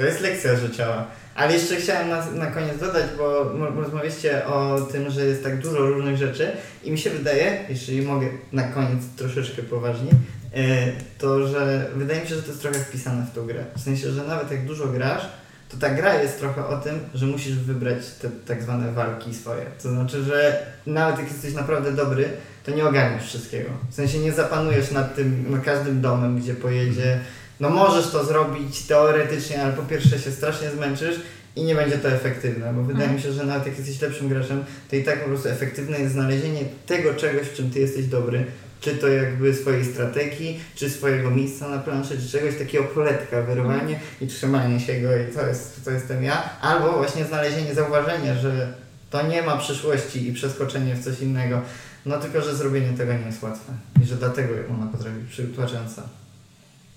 To 0.00 0.06
jest 0.06 0.20
lekcja 0.20 0.56
życiowa. 0.56 1.10
Ale 1.34 1.52
jeszcze 1.52 1.76
chciałem 1.76 2.08
na, 2.08 2.30
na 2.30 2.46
koniec 2.46 2.78
dodać, 2.78 3.04
bo 3.18 3.44
rozmawialiście 3.76 4.46
o 4.46 4.80
tym, 4.92 5.10
że 5.10 5.26
jest 5.26 5.44
tak 5.44 5.58
dużo 5.58 5.78
różnych 5.78 6.16
rzeczy 6.16 6.52
i 6.84 6.90
mi 6.90 6.98
się 6.98 7.10
wydaje, 7.10 7.64
jeśli 7.68 8.02
mogę 8.02 8.26
na 8.52 8.62
koniec 8.62 9.00
troszeczkę 9.16 9.62
poważniej, 9.62 10.12
e, 10.54 10.92
to 11.18 11.48
że 11.48 11.90
wydaje 11.96 12.20
mi 12.20 12.28
się, 12.28 12.34
że 12.34 12.42
to 12.42 12.48
jest 12.48 12.62
trochę 12.62 12.78
wpisane 12.78 13.26
w 13.26 13.34
tą 13.34 13.46
grę. 13.46 13.64
W 13.76 13.80
sensie, 13.80 14.10
że 14.10 14.24
nawet 14.24 14.50
jak 14.50 14.66
dużo 14.66 14.86
grasz, 14.86 15.22
to 15.68 15.76
ta 15.76 15.90
gra 15.90 16.22
jest 16.22 16.38
trochę 16.38 16.66
o 16.66 16.76
tym, 16.78 17.00
że 17.14 17.26
musisz 17.26 17.54
wybrać 17.54 18.06
te 18.22 18.28
tak 18.46 18.62
zwane 18.62 18.92
walki 18.92 19.34
swoje. 19.34 19.66
To 19.82 19.88
znaczy, 19.88 20.22
że 20.22 20.66
nawet 20.86 21.18
jak 21.18 21.28
jesteś 21.28 21.54
naprawdę 21.54 21.92
dobry, 21.92 22.28
to 22.64 22.70
nie 22.70 22.86
ogarniesz 22.86 23.24
wszystkiego. 23.24 23.70
W 23.90 23.94
sensie 23.94 24.18
nie 24.18 24.32
zapanujesz 24.32 24.90
nad 24.90 25.14
tym, 25.14 25.44
nad 25.50 25.64
każdym 25.64 26.00
domem, 26.00 26.38
gdzie 26.38 26.54
pojedzie. 26.54 27.20
No 27.60 27.70
możesz 27.70 28.10
to 28.10 28.24
zrobić 28.24 28.82
teoretycznie, 28.82 29.62
ale 29.62 29.72
po 29.72 29.82
pierwsze 29.82 30.18
się 30.18 30.30
strasznie 30.30 30.70
zmęczysz 30.70 31.20
i 31.56 31.64
nie 31.64 31.74
będzie 31.74 31.98
to 31.98 32.08
efektywne, 32.08 32.72
bo 32.74 32.82
wydaje 32.82 33.04
Mhm. 33.04 33.16
mi 33.16 33.22
się, 33.22 33.32
że 33.32 33.44
nawet 33.46 33.66
jak 33.66 33.78
jesteś 33.78 34.00
lepszym 34.00 34.28
graczem, 34.28 34.64
to 34.90 34.96
i 34.96 35.04
tak 35.04 35.22
po 35.22 35.28
prostu 35.28 35.48
efektywne 35.48 35.98
jest 36.00 36.12
znalezienie 36.12 36.60
tego 36.86 37.14
czegoś, 37.14 37.46
w 37.46 37.54
czym 37.54 37.70
ty 37.70 37.80
jesteś 37.80 38.06
dobry. 38.06 38.44
Czy 38.80 38.90
to 38.96 39.08
jakby 39.08 39.54
swojej 39.54 39.84
strategii, 39.84 40.60
czy 40.74 40.90
swojego 40.90 41.30
miejsca 41.30 41.68
na 41.68 41.78
planszy, 41.78 42.18
czy 42.18 42.28
czegoś 42.28 42.56
takiego 42.58 42.84
poletka, 42.84 43.42
wyrwanie 43.42 44.00
i 44.20 44.26
trzymanie 44.26 44.80
się 44.80 45.00
go 45.00 45.16
i 45.16 45.26
to 45.34 45.46
jest, 45.46 45.84
to 45.84 45.90
jestem 45.90 46.22
ja. 46.24 46.42
Albo 46.60 46.92
właśnie 46.92 47.24
znalezienie, 47.24 47.74
zauważenie, 47.74 48.34
że 48.34 48.72
to 49.10 49.26
nie 49.26 49.42
ma 49.42 49.56
przyszłości 49.56 50.28
i 50.28 50.32
przeskoczenie 50.32 50.94
w 50.94 51.04
coś 51.04 51.20
innego. 51.20 51.60
No 52.06 52.18
tylko, 52.18 52.40
że 52.40 52.56
zrobienie 52.56 52.96
tego 52.98 53.12
nie 53.12 53.26
jest 53.26 53.42
łatwe 53.42 53.72
i 54.02 54.06
że 54.06 54.16
dlatego 54.16 54.54
ona 54.74 54.86
potrafi 54.86 55.16
być 55.18 55.30
przytłaczająca. 55.30 56.02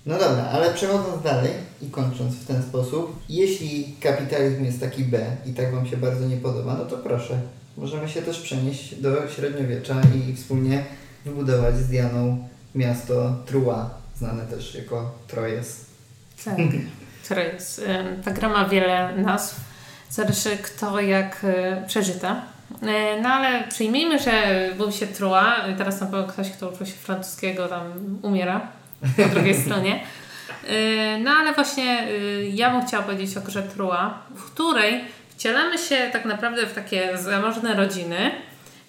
No 0.05 0.19
dobra, 0.19 0.43
ale 0.51 0.73
przechodząc 0.73 1.23
dalej 1.23 1.51
i 1.81 1.89
kończąc 1.89 2.35
w 2.35 2.47
ten 2.47 2.63
sposób, 2.63 3.19
jeśli 3.29 3.95
kapitalizm 4.01 4.65
jest 4.65 4.79
taki 4.79 5.03
B 5.03 5.19
i 5.45 5.53
tak 5.53 5.75
Wam 5.75 5.87
się 5.87 5.97
bardzo 5.97 6.27
nie 6.27 6.37
podoba, 6.37 6.75
no 6.79 6.85
to 6.85 6.97
proszę, 6.97 7.39
możemy 7.77 8.09
się 8.09 8.21
też 8.21 8.39
przenieść 8.39 8.95
do 8.95 9.27
średniowiecza 9.27 9.95
i 10.15 10.35
wspólnie 10.35 10.83
wybudować 11.25 11.77
z 11.77 11.87
Dianą 11.87 12.47
miasto 12.75 13.35
Trua, 13.45 13.89
znane 14.17 14.45
też 14.45 14.75
jako 14.75 15.11
Trojes. 15.27 15.85
Tak, 16.45 16.59
em, 17.87 18.23
Ta 18.23 18.31
gra 18.31 18.49
ma 18.49 18.69
wiele 18.69 19.15
nazw. 19.17 19.59
Zależy 20.09 20.57
kto 20.57 20.99
jak 20.99 21.41
e, 21.43 21.83
przeżyta. 21.87 22.41
E, 22.81 23.21
No 23.21 23.29
ale 23.29 23.67
przyjmijmy, 23.67 24.19
że 24.19 24.69
był 24.77 24.91
się 24.91 25.07
Trua. 25.07 25.55
Teraz 25.77 26.01
na 26.01 26.07
pewno 26.07 26.27
ktoś, 26.27 26.49
kto 26.49 26.69
uczył 26.69 26.85
się 26.85 26.93
francuskiego 26.93 27.67
tam 27.67 27.83
umiera 28.21 28.82
po 29.17 29.29
drugiej 29.35 29.55
stronie. 29.61 30.03
E, 30.67 31.17
No 31.19 31.31
ale 31.31 31.53
właśnie 31.53 31.99
e, 32.01 32.07
ja 32.49 32.71
bym 32.71 32.87
chciała 32.87 33.03
powiedzieć 33.03 33.37
o 33.37 33.41
grze 33.41 33.63
Trua, 33.63 34.23
w 34.35 34.43
której 34.51 35.01
wcielamy 35.29 35.77
się 35.77 36.09
tak 36.13 36.25
naprawdę 36.25 36.65
w 36.67 36.73
takie 36.73 37.17
zamożne 37.17 37.75
rodziny, 37.75 38.31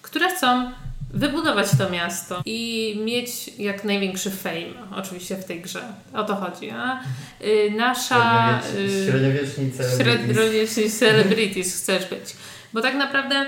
które 0.01 0.29
chcą 0.29 0.71
wybudować 1.13 1.67
to 1.77 1.89
miasto 1.89 2.41
i 2.45 2.99
mieć 3.05 3.47
jak 3.57 3.83
największy 3.83 4.31
fame 4.31 4.73
oczywiście 4.95 5.35
w 5.35 5.45
tej 5.45 5.61
grze. 5.61 5.81
O 6.13 6.23
to 6.23 6.35
chodzi. 6.35 6.69
A 6.69 6.99
y, 7.41 7.71
nasza 7.77 8.15
Średniowiecz- 8.15 8.77
y, 8.77 9.05
Średniowieczni 9.11 9.71
celebrities. 9.71 9.95
średniowieczni 9.97 10.89
celebrities 10.91 11.75
chcesz 11.81 12.05
być. 12.05 12.35
Bo 12.73 12.81
tak 12.81 12.95
naprawdę 12.95 13.45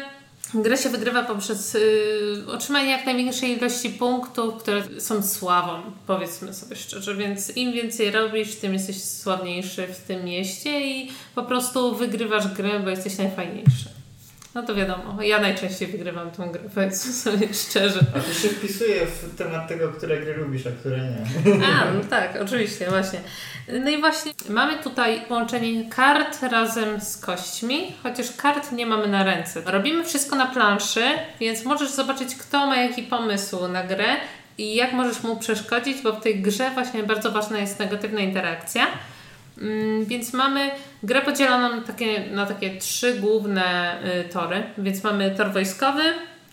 grę 0.53 0.77
się 0.77 0.89
wygrywa 0.89 1.23
poprzez 1.23 1.75
y, 1.75 2.43
otrzymanie 2.47 2.89
jak 2.89 3.05
największej 3.05 3.57
ilości 3.57 3.89
punktów, 3.89 4.55
które 4.57 4.83
są 4.99 5.23
sławą, 5.23 5.81
powiedzmy 6.07 6.53
sobie 6.53 6.75
szczerze. 6.75 7.15
Więc 7.15 7.57
im 7.57 7.73
więcej 7.73 8.11
robisz, 8.11 8.55
tym 8.55 8.73
jesteś 8.73 9.03
sławniejszy 9.03 9.87
w 9.87 9.97
tym 9.97 10.25
mieście 10.25 10.87
i 10.87 11.11
po 11.35 11.43
prostu 11.43 11.95
wygrywasz 11.95 12.47
grę, 12.47 12.79
bo 12.79 12.89
jesteś 12.89 13.17
najfajniejszy. 13.17 13.96
No 14.58 14.64
to 14.64 14.76
wiadomo, 14.76 15.22
ja 15.22 15.39
najczęściej 15.39 15.88
wygrywam 15.88 16.32
tą 16.32 16.51
grę, 16.51 16.62
powiedzmy 16.76 17.14
sobie 17.14 17.53
szczerze. 17.53 17.99
A 18.16 18.20
to 18.20 18.34
się 18.34 18.49
wpisuje 18.49 19.05
w 19.05 19.36
temat 19.38 19.68
tego, 19.68 19.89
które 19.89 20.20
gry 20.20 20.34
lubisz, 20.34 20.68
a 20.68 20.72
które 20.72 20.97
nie. 20.97 21.18
A, 21.66 21.91
no 21.91 22.01
tak, 22.10 22.38
oczywiście, 22.41 22.89
właśnie. 22.89 23.20
No 23.84 23.89
i 23.89 23.99
właśnie 23.99 24.32
mamy 24.49 24.78
tutaj 24.84 25.22
połączenie 25.28 25.89
kart 25.89 26.43
razem 26.43 27.01
z 27.01 27.18
kośćmi, 27.18 27.93
chociaż 28.03 28.32
kart 28.38 28.72
nie 28.72 28.86
mamy 28.86 29.08
na 29.08 29.24
ręce. 29.24 29.62
Robimy 29.66 30.03
wszystko 30.03 30.36
na 30.36 30.45
planszy, 30.45 31.03
więc 31.39 31.66
możesz 31.66 31.91
zobaczyć, 31.91 32.36
kto 32.36 32.68
ma 32.68 32.78
jaki 32.78 33.03
pomysł 33.03 33.68
na 33.68 33.84
grę 33.84 34.08
i 34.58 34.76
jak 34.76 34.93
możesz 34.93 35.24
mu 35.24 35.36
przeszkodzić, 35.36 36.01
bo 36.01 36.14
w 36.14 36.22
tej 36.22 36.41
grze 36.41 36.72
właśnie 36.74 37.03
bardzo 37.03 37.32
ważna 37.32 37.58
jest 37.60 37.80
negatywna 37.80 38.20
interakcja. 38.20 38.88
Mm, 39.62 40.05
Więc 40.05 40.34
mamy 40.34 40.72
grę 41.03 41.22
podzieloną 41.22 41.76
na 41.76 41.82
takie, 41.82 42.26
na 42.32 42.45
takie 42.45 42.78
trzy 42.78 43.14
główne 43.14 43.97
y, 44.26 44.30
tory. 44.34 44.64
Więc 44.78 45.03
mamy 45.03 45.36
tor 45.38 45.53
wojskowy, 45.53 46.03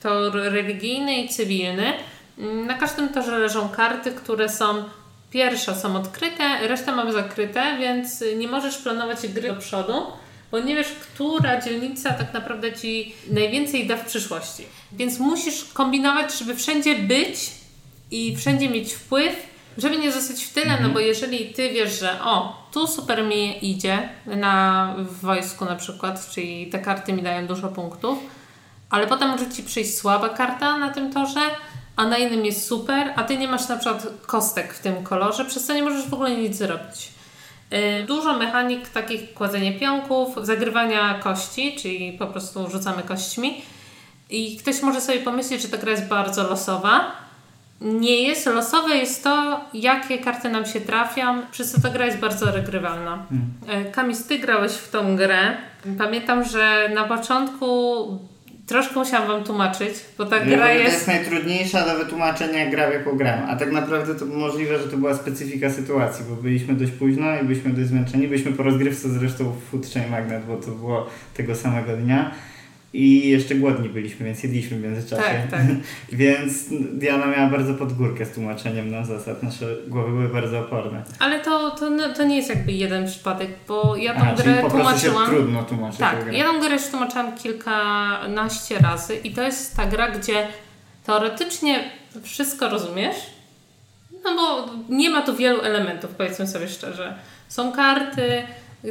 tor 0.03 0.33
religijny 0.35 1.23
i 1.23 1.29
cywilny. 1.29 1.93
Mm, 2.39 2.67
Na 2.67 2.75
każdym 2.75 3.09
torze 3.09 3.39
leżą 3.39 3.69
karty, 3.69 4.13
które 4.13 4.49
są 4.49 4.85
pierwsze 5.31 5.75
są 5.75 5.97
odkryte, 5.97 6.69
resztę 6.69 6.93
mamy 6.93 7.13
zakryte, 7.13 7.77
więc 7.81 8.23
y, 8.23 8.37
nie 8.37 8.49
możesz 8.49 8.77
planować 8.79 9.29
gry 9.29 9.49
do 9.49 9.55
przodu, 9.57 9.93
bo 10.51 10.59
nie 10.61 10.75
wiesz, 10.77 10.89
która 11.15 11.61
dzielnica 11.61 12.11
tak 12.11 12.33
naprawdę 12.35 12.73
ci 12.73 13.15
najwięcej 13.31 13.87
da 13.87 13.97
w 13.97 14.07
przyszłości. 14.07 14.65
Więc 14.93 15.19
musisz 15.19 15.65
kombinować, 15.65 16.39
żeby 16.39 16.55
wszędzie 16.55 16.95
być 16.95 17.37
i 18.11 18.37
wszędzie 18.37 18.69
mieć 18.69 18.93
wpływ, 18.93 19.37
żeby 19.79 19.97
nie 19.97 20.13
zostać 20.13 20.45
w 20.45 20.53
tyle, 20.53 20.79
no 20.83 20.89
bo 20.89 21.01
jeżeli 21.01 21.47
ty 21.55 21.71
wiesz, 21.71 22.01
że 22.01 22.23
o, 22.23 22.64
tu 22.75 22.87
super 22.87 23.25
mi 23.25 23.71
idzie 23.71 24.09
na 24.27 24.95
w 24.99 25.21
wojsku 25.21 25.65
na 25.65 25.77
przykład, 25.77 26.31
czyli 26.31 26.67
te 26.67 26.79
karty 26.79 27.13
mi 27.13 27.23
dają 27.23 27.47
dużo 27.47 27.69
punktów, 27.69 28.19
ale 28.91 29.07
potem 29.07 29.31
może 29.31 29.51
ci 29.51 29.63
przyjść 29.63 29.99
słaba 29.99 30.29
karta 30.29 30.79
na 30.79 30.91
tym 30.91 31.13
torze, 31.13 31.41
a 31.97 32.07
na 32.07 32.19
innym 32.19 32.45
jest 32.45 32.67
super, 32.67 33.13
a 33.17 33.25
ty 33.25 33.39
nie 33.39 33.49
masz 33.49 33.69
na 33.69 33.77
przykład 33.77 34.07
kostek 34.27 34.75
w 34.75 34.83
tym 34.83 35.05
kolorze, 35.05 35.45
przez 35.45 35.67
co 35.67 35.75
nie 35.75 35.83
możesz 35.83 36.09
w 36.09 36.15
ogóle 36.15 36.37
nic 36.37 36.57
zrobić. 36.57 37.13
Yy, 37.71 38.05
Dużo 38.07 38.39
mechanik 38.39 38.89
takich 38.89 39.35
kładzenia 39.35 39.79
pionków, 39.79 40.29
zagrywania 40.43 41.19
kości, 41.19 41.77
czyli 41.77 42.13
po 42.13 42.27
prostu 42.27 42.71
rzucamy 42.71 43.03
kośćmi. 43.03 43.63
I 44.31 44.57
ktoś 44.57 44.83
może 44.83 45.01
sobie 45.01 45.21
pomyśleć, 45.21 45.63
że 45.63 45.69
ta 45.69 45.77
gra 45.77 45.91
jest 45.91 46.09
bardzo 46.09 46.43
losowa. 46.43 47.13
Nie 47.81 48.23
jest. 48.23 48.47
Losowe 48.47 48.97
jest 48.97 49.25
to, 49.25 49.61
jakie 49.75 50.19
karty 50.19 50.49
nam 50.49 50.67
się 50.67 50.81
trafią, 50.81 51.23
przez 51.51 51.73
co 51.73 51.81
ta 51.81 51.91
gra 51.91 52.07
jest 52.07 52.19
bardzo 52.19 52.53
regrywalna. 52.53 53.27
Yy, 53.85 53.93
Kamis, 53.93 54.27
ty 54.27 54.39
grałeś 54.39 54.73
w 54.73 54.91
tą 54.91 55.17
grę. 55.17 55.57
Pamiętam, 55.99 56.45
że 56.45 56.91
na 56.95 57.05
początku 57.05 57.67
troszkę 58.67 58.95
musiałam 58.95 59.29
wam 59.29 59.45
tłumaczyć, 59.45 59.95
bo 60.19 60.25
ta 60.25 60.41
gra 60.41 60.67
to 60.67 60.73
jest... 60.73 60.93
jest 60.93 61.07
najtrudniejsza 61.07 61.87
do 61.87 62.05
wytłumaczenia 62.05 62.59
jak 62.59 62.71
gra 62.71 62.91
w 62.91 62.93
jaką 62.93 63.17
grałem. 63.17 63.45
A 63.49 63.57
tak 63.57 63.73
naprawdę 63.73 64.15
to 64.15 64.27
możliwe, 64.27 64.79
że 64.79 64.89
to 64.89 64.97
była 64.97 65.15
specyfika 65.15 65.71
sytuacji, 65.71 66.25
bo 66.31 66.37
byliśmy 66.37 66.75
dość 66.75 66.93
późno 66.93 67.41
i 67.43 67.45
byliśmy 67.45 67.71
dość 67.71 67.89
zmęczeni. 67.89 68.29
Byliśmy 68.29 68.53
po 68.53 68.63
rozgrywce 68.63 69.09
zresztą 69.09 69.53
w 69.53 69.71
Food 69.71 69.87
Chain 69.95 70.11
Magnet, 70.11 70.45
bo 70.45 70.57
to 70.57 70.71
było 70.71 71.07
tego 71.35 71.55
samego 71.55 71.97
dnia. 71.97 72.31
I 72.95 73.29
jeszcze 73.29 73.55
głodni 73.55 73.89
byliśmy, 73.89 74.27
więc 74.27 74.43
jedliśmy 74.43 74.77
w 74.79 74.83
międzyczasie. 74.83 75.23
Tak, 75.23 75.51
tak. 75.51 75.61
więc 76.13 76.65
Diana 76.93 77.27
miała 77.27 77.51
bardzo 77.51 77.75
pod 77.75 77.93
górkę 77.93 78.27
z 78.27 78.31
tłumaczeniem 78.31 78.91
nam 78.91 79.05
zasad. 79.05 79.43
Nasze 79.43 79.77
głowy 79.89 80.11
były 80.11 80.29
bardzo 80.29 80.61
oporne. 80.61 81.03
Ale 81.19 81.41
to, 81.41 81.71
to, 81.71 81.91
to 82.17 82.25
nie 82.25 82.37
jest 82.37 82.49
jakby 82.49 82.73
jeden 82.73 83.07
przypadek, 83.07 83.51
bo 83.69 83.97
ja 83.97 84.15
tą 84.15 84.21
A, 84.21 84.35
czyli 84.35 84.53
grę 84.53 84.63
po 84.63 84.71
prostu 84.71 85.01
się 85.01 85.07
tłumaczyłam. 85.07 85.31
trudno 85.31 85.63
tłumaczyć 85.63 86.01
Tak, 86.01 86.33
ja 86.33 86.45
tą 86.45 86.61
grę 86.61 86.73
już 86.73 86.87
tłumaczyłam 86.87 87.37
kilkanaście 87.37 88.79
razy 88.79 89.17
i 89.17 89.31
to 89.31 89.43
jest 89.43 89.77
ta 89.77 89.87
gra, 89.87 90.11
gdzie 90.11 90.47
teoretycznie 91.05 91.91
wszystko 92.23 92.69
rozumiesz, 92.69 93.17
nie 94.89 95.11
ma 95.11 95.23
tu 95.23 95.37
wielu 95.37 95.61
elementów, 95.61 96.11
powiedzmy 96.11 96.47
sobie 96.47 96.69
szczerze. 96.69 97.15
Są 97.49 97.73
karty, 97.73 98.43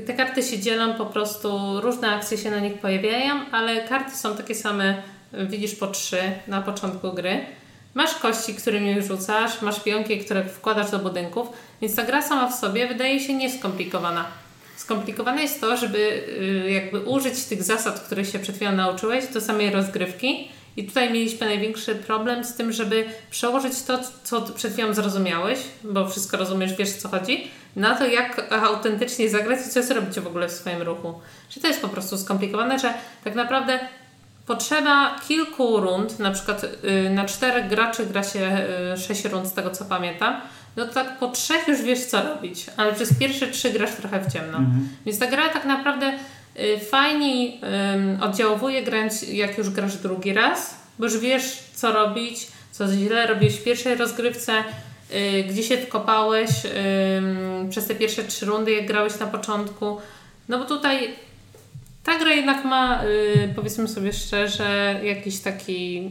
te 0.01 0.13
karty 0.13 0.43
się 0.43 0.59
dzielą 0.59 0.93
po 0.93 1.05
prostu, 1.05 1.81
różne 1.81 2.15
akcje 2.15 2.37
się 2.37 2.51
na 2.51 2.59
nich 2.59 2.79
pojawiają, 2.79 3.33
ale 3.51 3.87
karty 3.87 4.17
są 4.17 4.37
takie 4.37 4.55
same, 4.55 5.03
widzisz 5.33 5.75
po 5.75 5.87
trzy 5.87 6.21
na 6.47 6.61
początku 6.61 7.13
gry. 7.13 7.45
Masz 7.93 8.15
kości, 8.15 8.55
którymi 8.55 9.01
rzucasz, 9.01 9.61
masz 9.61 9.79
pionki, 9.79 10.19
które 10.19 10.43
wkładasz 10.43 10.91
do 10.91 10.99
budynków, 10.99 11.47
więc 11.81 11.95
ta 11.95 12.03
gra 12.03 12.21
sama 12.21 12.47
w 12.49 12.55
sobie 12.55 12.87
wydaje 12.87 13.19
się 13.19 13.33
nieskomplikowana. 13.33 14.25
Skomplikowane 14.75 15.41
jest 15.41 15.61
to, 15.61 15.77
żeby 15.77 15.97
y, 16.67 16.71
jakby 16.71 16.99
użyć 16.99 17.43
tych 17.43 17.63
zasad, 17.63 17.99
które 17.99 18.25
się 18.25 18.39
przed 18.39 18.55
chwilą 18.55 18.71
nauczyłeś 18.71 19.27
do 19.27 19.41
samej 19.41 19.69
rozgrywki. 19.69 20.49
I 20.77 20.83
tutaj 20.83 21.13
mieliśmy 21.13 21.47
największy 21.47 21.95
problem 21.95 22.43
z 22.43 22.53
tym, 22.53 22.71
żeby 22.71 23.05
przełożyć 23.31 23.81
to, 23.81 23.99
co 24.23 24.41
przed 24.41 24.73
chwilą 24.73 24.93
zrozumiałeś, 24.93 25.59
bo 25.83 26.07
wszystko 26.09 26.37
rozumiesz, 26.37 26.73
wiesz 26.73 26.91
co 26.91 27.09
chodzi, 27.09 27.51
na 27.75 27.95
to, 27.95 28.05
jak 28.05 28.53
autentycznie 28.53 29.29
zagrać 29.29 29.59
i 29.67 29.69
co 29.69 29.83
zrobić 29.83 30.19
w 30.19 30.27
ogóle 30.27 30.49
w 30.49 30.51
swoim 30.51 30.81
ruchu. 30.81 31.13
Czy 31.49 31.59
to 31.59 31.67
jest 31.67 31.81
po 31.81 31.89
prostu 31.89 32.17
skomplikowane, 32.17 32.79
że 32.79 32.93
tak 33.23 33.35
naprawdę 33.35 33.79
potrzeba 34.45 35.15
kilku 35.27 35.79
rund, 35.79 36.19
na 36.19 36.31
przykład 36.31 36.63
y, 36.63 37.09
na 37.09 37.25
czterech 37.25 37.67
graczy 37.67 38.05
gra 38.05 38.23
się 38.23 38.67
y, 38.93 38.97
sześć 38.97 39.25
rund 39.25 39.47
z 39.47 39.53
tego 39.53 39.69
co 39.69 39.85
pamiętam, 39.85 40.41
no 40.75 40.85
to 40.85 40.93
tak 40.93 41.19
po 41.19 41.27
trzech 41.27 41.67
już 41.67 41.81
wiesz 41.81 42.05
co 42.05 42.23
robić, 42.23 42.65
ale 42.77 42.93
przez 42.93 43.19
pierwsze 43.19 43.47
trzy 43.47 43.69
grasz 43.69 43.95
trochę 43.95 44.19
w 44.19 44.33
ciemno. 44.33 44.57
Mhm. 44.57 44.89
Więc 45.05 45.19
ta 45.19 45.27
gra 45.27 45.49
tak 45.49 45.65
naprawdę 45.65 46.13
fajniej 46.89 47.61
oddziałuje 48.21 48.83
grając 48.83 49.23
jak 49.23 49.57
już 49.57 49.69
grasz 49.69 49.97
drugi 49.97 50.33
raz, 50.33 50.75
bo 50.99 51.05
już 51.05 51.19
wiesz 51.19 51.63
co 51.73 51.91
robić, 51.91 52.47
co 52.71 52.87
źle 52.87 53.27
robiłeś 53.27 53.55
w 53.55 53.63
pierwszej 53.63 53.95
rozgrywce, 53.95 54.53
gdzie 55.49 55.63
się 55.63 55.77
wkopałeś 55.77 56.49
przez 57.69 57.87
te 57.87 57.95
pierwsze 57.95 58.23
trzy 58.23 58.45
rundy, 58.45 58.71
jak 58.71 58.85
grałeś 58.87 59.19
na 59.19 59.27
początku. 59.27 59.97
No 60.49 60.59
bo 60.59 60.65
tutaj 60.65 61.09
ta 62.03 62.19
gra 62.19 62.33
jednak 62.33 62.65
ma, 62.65 63.03
y, 63.03 63.53
powiedzmy 63.55 63.87
sobie 63.87 64.13
szczerze, 64.13 64.99
jakiś 65.03 65.39
taki 65.39 66.09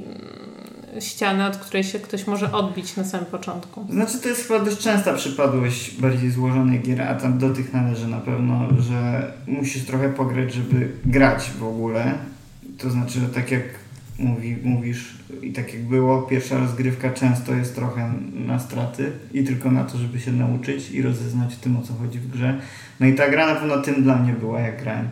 ścianę, 1.00 1.46
od 1.46 1.56
której 1.56 1.84
się 1.84 1.98
ktoś 1.98 2.26
może 2.26 2.52
odbić 2.52 2.96
na 2.96 3.04
samym 3.04 3.26
początku. 3.26 3.86
Znaczy 3.90 4.18
to 4.18 4.28
jest 4.28 4.48
chyba 4.48 4.64
dość 4.64 4.78
częsta 4.78 5.14
przypadłość 5.14 6.00
bardziej 6.00 6.30
złożonej 6.30 6.80
gier, 6.80 7.02
a 7.02 7.14
tam 7.14 7.38
do 7.38 7.50
tych 7.50 7.72
należy 7.72 8.08
na 8.08 8.20
pewno, 8.20 8.68
że 8.78 9.32
musisz 9.46 9.84
trochę 9.84 10.08
pograć, 10.08 10.54
żeby 10.54 10.88
grać 11.04 11.50
w 11.58 11.64
ogóle. 11.64 12.14
To 12.78 12.90
znaczy, 12.90 13.20
że 13.20 13.28
tak 13.28 13.50
jak 13.50 13.62
mówi, 14.18 14.56
mówisz 14.64 15.18
i 15.42 15.52
tak 15.52 15.74
jak 15.74 15.82
było, 15.82 16.22
pierwsza 16.22 16.58
rozgrywka 16.58 17.10
często 17.10 17.54
jest 17.54 17.74
trochę 17.74 18.12
na 18.34 18.58
straty 18.58 19.12
i 19.32 19.44
tylko 19.44 19.70
na 19.70 19.84
to, 19.84 19.98
żeby 19.98 20.20
się 20.20 20.32
nauczyć 20.32 20.90
i 20.90 21.02
rozeznać 21.02 21.54
w 21.54 21.60
tym, 21.60 21.76
o 21.76 21.82
co 21.82 21.94
chodzi 21.94 22.18
w 22.18 22.30
grze. 22.30 22.60
No 23.00 23.06
i 23.06 23.14
ta 23.14 23.30
gra 23.30 23.46
na 23.46 23.54
pewno 23.54 23.78
tym 23.78 24.02
dla 24.02 24.16
mnie 24.16 24.32
była, 24.32 24.60
jak 24.60 24.82
grałem. 24.82 25.08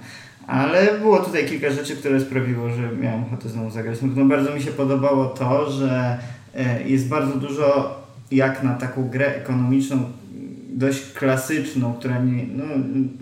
Ale 0.47 0.99
było 0.99 1.18
tutaj 1.18 1.47
kilka 1.47 1.70
rzeczy, 1.70 1.97
które 1.97 2.20
sprawiło, 2.20 2.70
że 2.70 2.97
miałem 3.01 3.24
ochotę 3.24 3.49
znowu 3.49 3.70
zagrać. 3.70 3.99
No, 4.03 4.24
bardzo 4.24 4.55
mi 4.55 4.62
się 4.62 4.70
podobało 4.70 5.26
to, 5.26 5.70
że 5.70 6.18
e, 6.55 6.82
jest 6.82 7.09
bardzo 7.09 7.36
dużo 7.36 8.01
jak 8.30 8.62
na 8.62 8.74
taką 8.74 9.09
grę 9.09 9.36
ekonomiczną, 9.36 10.05
dość 10.68 11.12
klasyczną, 11.12 11.95
która 11.95 12.18
nie, 12.18 12.45
no, 12.47 12.64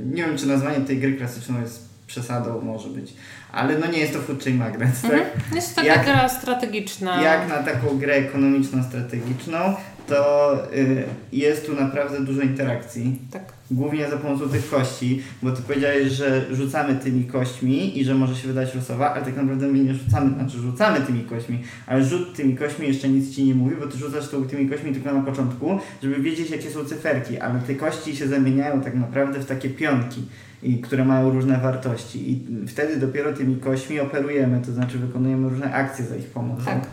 nie 0.04 0.24
wiem 0.24 0.36
czy 0.36 0.46
nazwanie 0.46 0.80
tej 0.80 0.98
gry 0.98 1.12
klasyczną 1.12 1.60
jest 1.60 1.88
przesadą, 2.06 2.60
może 2.60 2.88
być. 2.88 3.14
Ale 3.52 3.78
no 3.78 3.86
nie 3.86 3.98
jest 3.98 4.12
to 4.12 4.18
Food 4.18 4.44
Chain 4.44 4.56
Magnet, 4.56 5.04
mhm. 5.04 5.22
tak? 5.22 5.54
Jest 5.54 5.74
to 5.74 5.82
taka 5.82 5.94
jak, 5.94 6.04
gra 6.04 6.28
strategiczna. 6.28 7.22
Jak 7.22 7.48
na 7.48 7.62
taką 7.62 7.98
grę 7.98 8.14
ekonomiczną, 8.14 8.82
strategiczną, 8.82 9.74
to 10.08 10.54
y, 10.74 11.04
jest 11.32 11.66
tu 11.66 11.74
naprawdę 11.74 12.20
dużo 12.20 12.42
interakcji. 12.42 13.18
Tak. 13.30 13.52
Głównie 13.70 14.10
za 14.10 14.16
pomocą 14.16 14.48
tych 14.48 14.70
kości, 14.70 15.22
bo 15.42 15.52
ty 15.52 15.62
powiedziałeś, 15.62 16.12
że 16.12 16.54
rzucamy 16.54 16.94
tymi 16.94 17.24
kośćmi 17.24 17.98
i 17.98 18.04
że 18.04 18.14
może 18.14 18.36
się 18.36 18.48
wydać 18.48 18.74
losowa, 18.74 19.14
ale 19.14 19.24
tak 19.24 19.36
naprawdę 19.36 19.66
my 19.66 19.78
nie 19.78 19.94
rzucamy, 19.94 20.34
znaczy 20.34 20.58
rzucamy 20.58 21.00
tymi 21.00 21.24
kośćmi, 21.24 21.62
ale 21.86 22.04
rzut 22.04 22.36
tymi 22.36 22.56
kośćmi 22.56 22.86
jeszcze 22.86 23.08
nic 23.08 23.34
ci 23.34 23.44
nie 23.44 23.54
mówi, 23.54 23.76
bo 23.80 23.86
ty 23.86 23.98
rzucasz 23.98 24.28
to 24.28 24.40
tymi 24.42 24.68
kośćmi 24.68 24.92
tylko 24.92 25.12
na 25.12 25.22
początku, 25.22 25.78
żeby 26.02 26.22
wiedzieć 26.22 26.50
jakie 26.50 26.70
są 26.70 26.84
cyferki, 26.84 27.38
ale 27.38 27.60
te 27.60 27.74
kości 27.74 28.16
się 28.16 28.28
zamieniają 28.28 28.80
tak 28.80 28.94
naprawdę 28.94 29.38
w 29.38 29.46
takie 29.46 29.70
pionki 29.70 30.22
i 30.62 30.78
które 30.78 31.04
mają 31.04 31.30
różne 31.30 31.58
wartości. 31.58 32.32
I 32.32 32.66
wtedy 32.66 32.96
dopiero 32.96 33.32
tymi 33.32 33.56
kośćmi 33.56 34.00
operujemy, 34.00 34.60
to 34.66 34.72
znaczy 34.72 34.98
wykonujemy 34.98 35.48
różne 35.48 35.72
akcje 35.72 36.04
za 36.04 36.16
ich 36.16 36.26
pomocą. 36.26 36.64
Tak. 36.64 36.86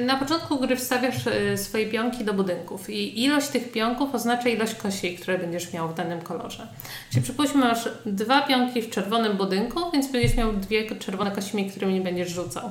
Y, 0.00 0.04
na 0.04 0.16
początku 0.16 0.60
gry 0.60 0.76
wstawiasz 0.76 1.26
y, 1.26 1.56
swoje 1.56 1.86
pionki 1.86 2.24
do 2.24 2.34
budynków 2.34 2.90
i 2.90 3.24
ilość 3.24 3.48
tych 3.48 3.72
pionków 3.72 4.14
oznacza 4.14 4.48
ilość 4.48 4.74
kości, 4.74 5.16
które 5.16 5.38
będziesz 5.38 5.72
miał 5.72 5.88
w 5.88 5.94
danym 5.94 6.20
kolorze. 6.20 6.66
Czyli 7.10 7.22
przypuśćmy, 7.22 7.60
masz 7.60 7.88
dwa 8.06 8.42
pionki 8.42 8.82
w 8.82 8.90
czerwonym 8.90 9.36
budynku, 9.36 9.80
więc 9.92 10.12
będziesz 10.12 10.36
miał 10.36 10.52
dwie 10.52 10.96
czerwone 10.96 11.30
kości, 11.30 11.66
którymi 11.70 12.00
będziesz 12.00 12.30
rzucał. 12.30 12.70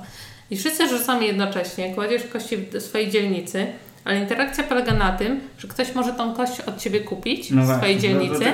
I 0.51 0.57
wszyscy 0.57 0.87
rzucamy 0.87 1.25
jednocześnie, 1.25 1.95
kładziesz 1.95 2.23
kości 2.23 2.57
w 2.57 2.81
swojej 2.81 3.11
dzielnicy, 3.11 3.67
ale 4.05 4.19
interakcja 4.19 4.63
polega 4.63 4.93
na 4.93 5.11
tym, 5.11 5.41
że 5.57 5.67
ktoś 5.67 5.95
może 5.95 6.13
tą 6.13 6.33
kość 6.33 6.61
od 6.61 6.77
ciebie 6.77 6.99
kupić 6.99 7.51
no 7.51 7.63
w 7.63 7.77
swojej 7.77 7.99
dzielnicy 7.99 8.45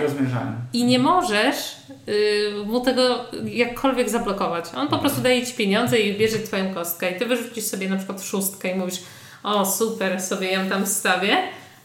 i 0.73 0.85
nie 0.85 0.99
możesz 0.99 1.75
yy, 2.07 2.65
mu 2.65 2.81
tego 2.81 3.25
jakkolwiek 3.45 4.09
zablokować. 4.09 4.65
On 4.75 4.87
po 4.87 4.97
prostu 4.97 5.21
daje 5.21 5.45
ci 5.45 5.53
pieniądze 5.53 5.99
i 5.99 6.17
bierze 6.17 6.39
twoją 6.39 6.73
kostkę 6.73 7.11
i 7.11 7.19
ty 7.19 7.25
wyrzucisz 7.25 7.63
sobie 7.63 7.89
na 7.89 7.97
przykład 7.97 8.23
szóstkę 8.23 8.71
i 8.71 8.75
mówisz 8.75 8.99
o 9.43 9.65
super, 9.65 10.21
sobie 10.21 10.51
ją 10.51 10.69
tam 10.69 10.85
wstawię, 10.85 11.37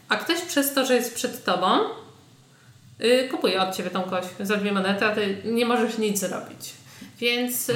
a 0.09 0.17
ktoś 0.17 0.41
przez 0.41 0.75
to, 0.75 0.87
że 0.87 0.95
jest 0.95 1.15
przed 1.15 1.45
tobą 1.45 1.67
yy, 2.99 3.29
kupuje 3.29 3.63
od 3.63 3.77
ciebie 3.77 3.91
tą 3.91 4.03
kość 4.03 4.29
za 4.41 4.57
dwie 4.57 4.73
monety, 4.73 5.05
a 5.05 5.15
ty 5.15 5.37
nie 5.45 5.67
możesz 5.67 5.99
nic 5.99 6.19
zrobić. 6.19 6.71
Więc 7.19 7.69
y, 7.69 7.75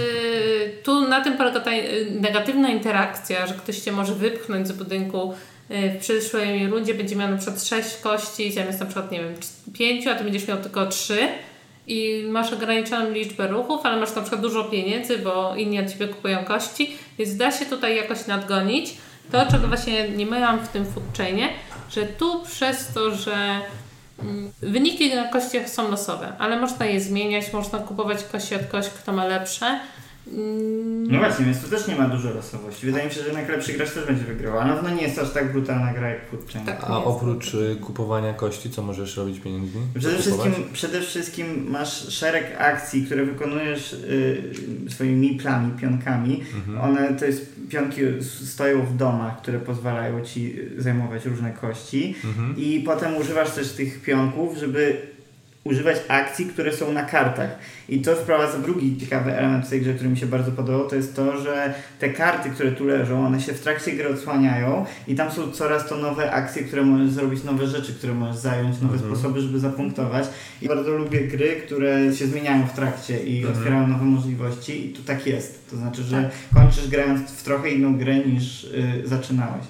tu 0.83 1.09
na 1.09 1.21
tym 1.25 1.37
polega 1.37 1.61
ta 1.61 1.73
y, 1.73 2.07
negatywna 2.21 2.69
interakcja, 2.69 3.47
że 3.47 3.55
ktoś 3.55 3.81
cię 3.81 3.93
może 3.93 4.15
wypchnąć 4.15 4.69
z 4.69 4.73
budynku 4.73 5.35
Y, 5.35 5.54
w 5.69 5.97
przyszłej 6.01 6.67
rundzie 6.67 6.95
będzie 6.95 7.17
miał 7.17 7.31
na 7.31 7.37
przykład 7.37 7.65
6 7.65 7.97
kości 7.97 8.53
zamiast 8.53 8.81
na 8.81 8.87
przykład, 8.87 9.11
nie 9.13 9.21
wiem, 9.21 9.35
5, 9.73 10.07
a 10.07 10.15
ty 10.15 10.25
będziesz 10.25 10.49
miał 10.49 10.59
tylko 10.59 10.87
3 10.87 11.29
i 11.87 12.25
masz 12.29 12.53
ograniczoną 12.53 13.11
liczbę 13.11 13.49
ruchów, 13.49 13.81
ale 13.87 14.01
masz 14.01 14.15
na 14.15 14.23
przykład 14.23 14.41
dużo 14.41 14.65
pieniędzy, 14.65 15.19
bo 15.19 15.57
inni 15.57 15.81
od 15.81 15.93
Ciebie 15.93 16.09
kupują 16.09 16.45
kości, 16.45 16.97
więc 17.19 17.37
da 17.37 17.53
się 17.53 17.67
tutaj 17.67 17.97
jakoś 17.97 18.27
nadgonić. 18.27 18.95
To, 19.33 19.47
czego 19.51 19.69
właśnie 19.69 20.09
nie 20.09 20.27
myłam 20.27 20.61
w 20.61 20.69
tym 20.69 20.85
food 20.85 21.05
chainie, 21.19 21.49
że 21.91 22.07
tu 22.07 22.43
przez 22.43 22.93
to, 22.95 23.15
że 23.15 23.61
mm, 24.23 24.53
wyniki 24.63 25.15
na 25.15 25.29
kościach 25.29 25.69
są 25.69 25.91
losowe, 25.91 26.33
ale 26.39 26.61
można 26.61 26.87
je 26.87 27.01
zmieniać, 27.01 27.53
można 27.53 27.79
kupować 27.79 28.25
kości 28.25 28.55
od 28.55 28.67
kogoś, 28.67 28.89
kto 28.89 29.13
ma 29.13 29.25
lepsze, 29.25 29.81
Mm. 30.33 31.13
No 31.13 31.19
właśnie, 31.19 31.45
więc 31.45 31.63
tu 31.63 31.71
też 31.71 31.89
nie 31.89 31.97
ma 31.97 32.09
dużo 32.09 32.35
losowości. 32.35 32.87
Wydaje 32.87 33.05
mi 33.09 33.15
się, 33.15 33.23
że 33.23 33.33
najlepszy 33.33 33.73
gracz 33.73 33.91
też 33.91 34.07
będzie 34.07 34.25
wygrywał, 34.25 34.59
ale 34.59 34.83
no 34.83 34.91
nie 34.91 35.03
jest 35.03 35.19
aż 35.19 35.33
tak 35.33 35.53
brutalna 35.53 35.95
gra 35.95 36.09
jak 36.09 36.31
Food 36.31 36.53
Chain. 36.53 36.67
Tak, 36.67 36.85
A 36.85 37.05
oprócz 37.05 37.55
y, 37.55 37.77
kupowania 37.81 38.35
kości, 38.35 38.71
co 38.71 38.83
możesz 38.83 39.17
robić 39.17 39.41
pieniędzmi? 39.41 39.81
Przede 39.99 40.19
wszystkim, 40.19 40.53
przede 40.73 41.01
wszystkim 41.01 41.71
masz 41.71 42.09
szereg 42.09 42.57
akcji, 42.59 43.07
które 43.07 43.25
wykonujesz 43.25 43.93
y, 43.93 44.53
swoimi 44.89 45.35
plami, 45.35 45.73
pionkami. 45.81 46.43
Mhm. 46.55 46.81
One 46.81 47.15
to 47.15 47.25
jest 47.25 47.55
pionki 47.69 48.01
stoją 48.45 48.87
w 48.87 48.97
domach, 48.97 49.43
które 49.43 49.59
pozwalają 49.59 50.25
ci 50.25 50.57
zajmować 50.79 51.25
różne 51.25 51.53
kości 51.53 52.15
mhm. 52.25 52.57
i 52.57 52.83
potem 52.87 53.17
używasz 53.17 53.51
też 53.51 53.73
tych 53.73 54.03
pionków, 54.03 54.59
żeby 54.59 55.14
używać 55.65 55.97
akcji, 56.09 56.47
które 56.47 56.73
są 56.73 56.93
na 56.93 57.03
kartach. 57.03 57.59
I 57.89 58.01
to 58.01 58.17
wprowadza 58.17 58.59
drugi 58.59 58.97
ciekawy 58.97 59.37
element 59.37 59.67
w 59.67 59.71
tej 59.71 59.81
grze, 59.81 59.95
który 59.95 60.11
mi 60.11 60.17
się 60.17 60.27
bardzo 60.27 60.53
podobał, 60.53 60.89
to 60.89 60.97
jest 60.97 61.17
to, 61.17 61.41
że 61.41 61.75
te 61.99 62.09
karty, 62.09 62.51
które 62.51 62.73
tu 62.73 62.85
leżą, 62.85 63.27
one 63.27 63.41
się 63.41 63.53
w 63.53 63.61
trakcie 63.61 63.93
gry 63.93 64.09
odsłaniają 64.09 64.87
i 65.09 65.15
tam 65.15 65.31
są 65.31 65.51
coraz 65.51 65.89
to 65.89 65.97
nowe 65.97 66.33
akcje, 66.33 66.65
które 66.65 66.83
możesz 66.83 67.11
zrobić, 67.11 67.45
nowe 67.45 67.67
rzeczy, 67.67 67.95
które 67.95 68.15
możesz 68.15 68.37
zająć, 68.37 68.81
nowe 68.81 68.95
mhm. 68.95 69.13
sposoby, 69.15 69.41
żeby 69.41 69.59
zapunktować. 69.59 70.25
I 70.63 70.69
bardzo 70.69 70.91
lubię 70.91 71.21
gry, 71.21 71.57
które 71.67 72.15
się 72.15 72.27
zmieniają 72.27 72.67
w 72.67 72.73
trakcie 72.73 73.25
i 73.25 73.39
mhm. 73.39 73.59
otwierają 73.59 73.87
nowe 73.87 74.05
możliwości 74.05 74.87
i 74.87 74.93
tu 74.93 75.03
tak 75.03 75.27
jest. 75.27 75.71
To 75.71 75.77
znaczy, 75.77 76.03
że 76.03 76.23
tak. 76.23 76.63
kończysz 76.63 76.89
grając 76.89 77.31
w 77.31 77.43
trochę 77.43 77.71
inną 77.71 77.99
grę 77.99 78.19
niż 78.19 78.65
yy, 78.65 79.09
zaczynałeś. 79.09 79.65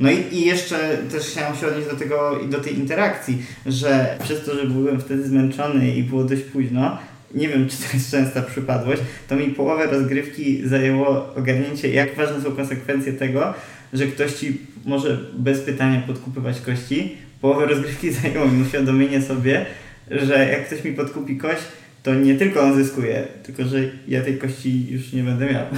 No 0.00 0.10
i, 0.10 0.34
i 0.34 0.46
jeszcze 0.46 0.98
też 1.10 1.22
chciałem 1.22 1.56
się 1.56 1.66
odnieść 1.66 1.88
do 1.88 1.96
tego 1.96 2.40
i 2.40 2.48
do 2.48 2.60
tej 2.60 2.78
interakcji, 2.78 3.42
że 3.66 4.18
przez 4.22 4.44
to, 4.44 4.54
że 4.54 4.66
byłem 4.66 5.00
wtedy 5.00 5.28
zmęczony 5.28 5.94
i 5.94 6.02
było 6.02 6.24
dość 6.24 6.42
późno, 6.42 6.98
nie 7.34 7.48
wiem, 7.48 7.68
czy 7.68 7.76
to 7.76 7.84
jest 7.94 8.10
częsta 8.10 8.42
przypadłość, 8.42 9.02
to 9.28 9.36
mi 9.36 9.46
połowę 9.46 9.86
rozgrywki 9.86 10.68
zajęło 10.68 11.34
ogarnięcie, 11.34 11.88
jak 11.90 12.16
ważne 12.16 12.42
są 12.42 12.52
konsekwencje 12.52 13.12
tego, 13.12 13.54
że 13.92 14.06
ktoś 14.06 14.32
ci 14.32 14.58
może 14.84 15.18
bez 15.38 15.60
pytania 15.60 16.02
podkupywać 16.06 16.60
kości. 16.60 17.16
Połowę 17.40 17.66
rozgrywki 17.66 18.12
zajęło 18.22 18.48
mi 18.48 18.62
uświadomienie 18.62 19.22
sobie, 19.22 19.66
że 20.10 20.48
jak 20.48 20.66
ktoś 20.66 20.84
mi 20.84 20.92
podkupi 20.92 21.36
kość, 21.36 21.62
to 22.08 22.14
nie 22.14 22.34
tylko 22.34 22.60
on 22.60 22.74
zyskuje, 22.74 23.28
tylko 23.42 23.64
że 23.64 23.78
ja 24.08 24.22
tej 24.22 24.38
kości 24.38 24.86
już 24.90 25.12
nie 25.12 25.22
będę 25.22 25.46
miał. 25.52 25.64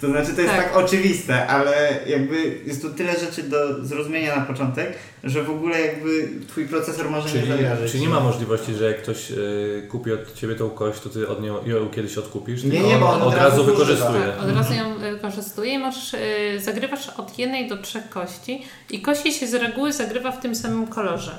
To 0.00 0.06
znaczy 0.06 0.32
to 0.34 0.40
jest 0.40 0.54
tak. 0.54 0.64
tak. 0.64 0.76
oczywiste, 0.76 1.46
ale 1.46 2.00
jakby 2.06 2.60
jest 2.66 2.82
tu 2.82 2.90
tyle 2.90 3.12
rzeczy 3.18 3.42
do 3.42 3.84
zrozumienia 3.84 4.36
na 4.36 4.42
początek, 4.42 4.94
że 5.24 5.42
w 5.42 5.50
ogóle 5.50 5.80
jakby 5.80 6.28
twój 6.48 6.68
procesor 6.68 7.10
może 7.10 7.28
czyli, 7.28 7.40
nie 7.40 7.56
zajarzyć. 7.56 7.92
Czyli 7.92 8.02
nie 8.02 8.08
ma 8.08 8.20
możliwości, 8.20 8.74
że 8.74 8.84
jak 8.84 9.02
ktoś 9.02 9.30
y, 9.30 9.86
kupi 9.90 10.12
od 10.12 10.34
ciebie 10.34 10.54
tą 10.54 10.70
kość, 10.70 11.00
to 11.00 11.08
ty 11.08 11.28
od 11.28 11.42
nią, 11.42 11.66
ją 11.66 11.88
kiedyś 11.88 12.18
odkupisz? 12.18 12.64
Nie, 12.64 12.80
nie, 12.80 12.96
bo 12.96 13.10
on 13.10 13.22
od, 13.22 13.28
od 13.28 13.34
razu 13.34 13.64
wykorzystuje. 13.64 14.20
Tak, 14.20 14.42
od 14.42 14.56
razu 14.56 14.74
ją 14.74 14.98
wykorzystuje 14.98 15.74
i 15.74 15.78
możesz, 15.78 16.14
y, 16.14 16.60
zagrywasz 16.60 17.08
od 17.08 17.38
jednej 17.38 17.68
do 17.68 17.76
trzech 17.76 18.08
kości 18.08 18.62
i 18.90 19.02
kości 19.02 19.32
się 19.32 19.46
z 19.46 19.54
reguły 19.54 19.92
zagrywa 19.92 20.32
w 20.32 20.40
tym 20.40 20.54
samym 20.54 20.86
kolorze. 20.86 21.32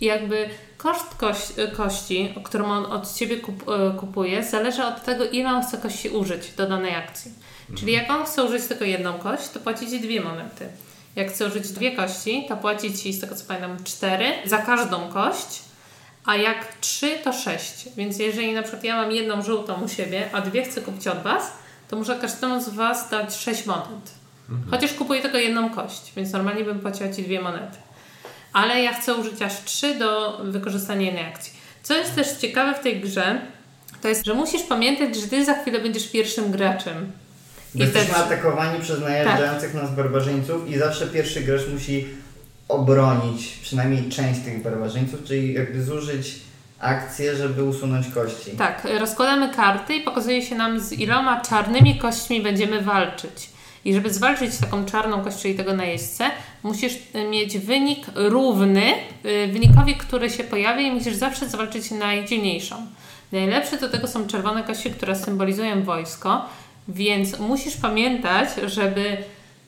I 0.00 0.04
jakby 0.04 0.48
koszt 0.76 1.14
kości, 1.14 1.54
kości 1.76 2.34
którą 2.44 2.64
on 2.64 2.86
od 2.92 3.14
Ciebie 3.14 3.36
y, 3.36 3.40
kupuje, 4.00 4.44
zależy 4.44 4.84
od 4.84 5.04
tego, 5.04 5.24
ile 5.24 5.50
on 5.50 5.62
chce 5.62 5.78
kości 5.78 6.08
użyć 6.08 6.50
do 6.56 6.68
danej 6.68 6.94
akcji. 6.94 7.32
Czyli 7.78 7.92
jak 7.92 8.10
on 8.10 8.24
chce 8.24 8.44
użyć 8.44 8.64
tylko 8.64 8.84
jedną 8.84 9.12
kość, 9.12 9.48
to 9.48 9.60
płaci 9.60 9.90
Ci 9.90 10.00
dwie 10.00 10.20
monety. 10.20 10.68
Jak 11.16 11.28
chce 11.28 11.46
użyć 11.46 11.68
dwie 11.68 11.96
kości, 11.96 12.46
to 12.48 12.56
płaci 12.56 12.94
Ci, 12.94 13.12
z 13.12 13.20
tego 13.20 13.34
co 13.34 13.44
pamiętam, 13.44 13.84
cztery 13.84 14.26
za 14.44 14.58
każdą 14.58 15.08
kość, 15.08 15.62
a 16.24 16.36
jak 16.36 16.74
trzy, 16.80 17.18
to 17.24 17.32
sześć. 17.32 17.88
Więc 17.96 18.18
jeżeli 18.18 18.52
na 18.52 18.62
przykład 18.62 18.84
ja 18.84 18.96
mam 18.96 19.12
jedną 19.12 19.42
żółtą 19.42 19.82
u 19.84 19.88
siebie, 19.88 20.28
a 20.32 20.40
dwie 20.40 20.62
chcę 20.62 20.80
kupić 20.80 21.06
od 21.06 21.22
Was, 21.22 21.52
to 21.88 21.96
muszę 21.96 22.16
każdemu 22.20 22.60
z 22.62 22.68
Was 22.68 23.10
dać 23.10 23.36
sześć 23.36 23.66
monet. 23.66 24.14
Mhm. 24.50 24.70
Chociaż 24.70 24.92
kupuję 24.92 25.22
tylko 25.22 25.38
jedną 25.38 25.70
kość, 25.70 26.12
więc 26.16 26.32
normalnie 26.32 26.64
bym 26.64 26.80
płaciła 26.80 27.12
Ci 27.12 27.22
dwie 27.22 27.40
monety. 27.40 27.78
Ale 28.56 28.82
ja 28.82 28.92
chcę 28.94 29.14
użyć 29.14 29.42
aż 29.42 29.64
trzy 29.64 29.94
do 29.94 30.40
wykorzystania 30.44 31.06
jednej 31.06 31.24
akcji. 31.24 31.52
Co 31.82 31.94
jest 31.94 32.14
też 32.14 32.32
ciekawe 32.32 32.74
w 32.74 32.80
tej 32.80 33.00
grze, 33.00 33.40
to 34.02 34.08
jest, 34.08 34.26
że 34.26 34.34
musisz 34.34 34.62
pamiętać, 34.62 35.16
że 35.16 35.28
Ty 35.28 35.44
za 35.44 35.54
chwilę 35.54 35.80
będziesz 35.80 36.08
pierwszym 36.08 36.50
graczem. 36.50 37.12
Jesteśmy 37.74 38.14
też... 38.14 38.22
atakowani 38.22 38.80
przez 38.80 39.00
najeżdżających 39.00 39.72
tak. 39.72 39.82
nas 39.82 39.90
barbarzyńców 39.90 40.70
i 40.70 40.78
zawsze 40.78 41.06
pierwszy 41.06 41.40
gracz 41.40 41.68
musi 41.72 42.08
obronić 42.68 43.58
przynajmniej 43.62 44.08
część 44.08 44.40
tych 44.40 44.62
barbarzyńców, 44.62 45.24
czyli 45.24 45.54
jakby 45.54 45.82
zużyć 45.82 46.34
akcję, 46.80 47.36
żeby 47.36 47.64
usunąć 47.64 48.06
kości. 48.08 48.50
Tak, 48.50 48.86
rozkładamy 48.98 49.54
karty 49.54 49.94
i 49.94 50.00
pokazuje 50.00 50.42
się 50.42 50.54
nam 50.54 50.80
z 50.80 50.92
iloma 50.92 51.40
czarnymi 51.40 51.98
kośćmi 51.98 52.42
będziemy 52.42 52.82
walczyć. 52.82 53.50
I 53.84 53.94
żeby 53.94 54.12
zwalczyć 54.12 54.56
taką 54.56 54.84
czarną 54.84 55.24
kość, 55.24 55.38
czyli 55.42 55.54
tego 55.54 55.74
najeźdźcę, 55.74 56.30
musisz 56.66 56.98
mieć 57.30 57.58
wynik 57.58 58.06
równy 58.14 58.92
y, 59.24 59.48
wynikowi, 59.52 59.94
który 59.94 60.30
się 60.30 60.44
pojawia 60.44 60.80
i 60.80 60.90
musisz 60.90 61.14
zawsze 61.14 61.48
zwalczyć 61.48 61.90
najdzielniejszą. 61.90 62.76
Najlepsze 63.32 63.78
do 63.78 63.88
tego 63.88 64.08
są 64.08 64.26
czerwone 64.26 64.62
kości, 64.62 64.90
które 64.90 65.16
symbolizują 65.16 65.82
wojsko 65.82 66.46
więc 66.88 67.38
musisz 67.38 67.76
pamiętać, 67.76 68.48
żeby 68.66 69.16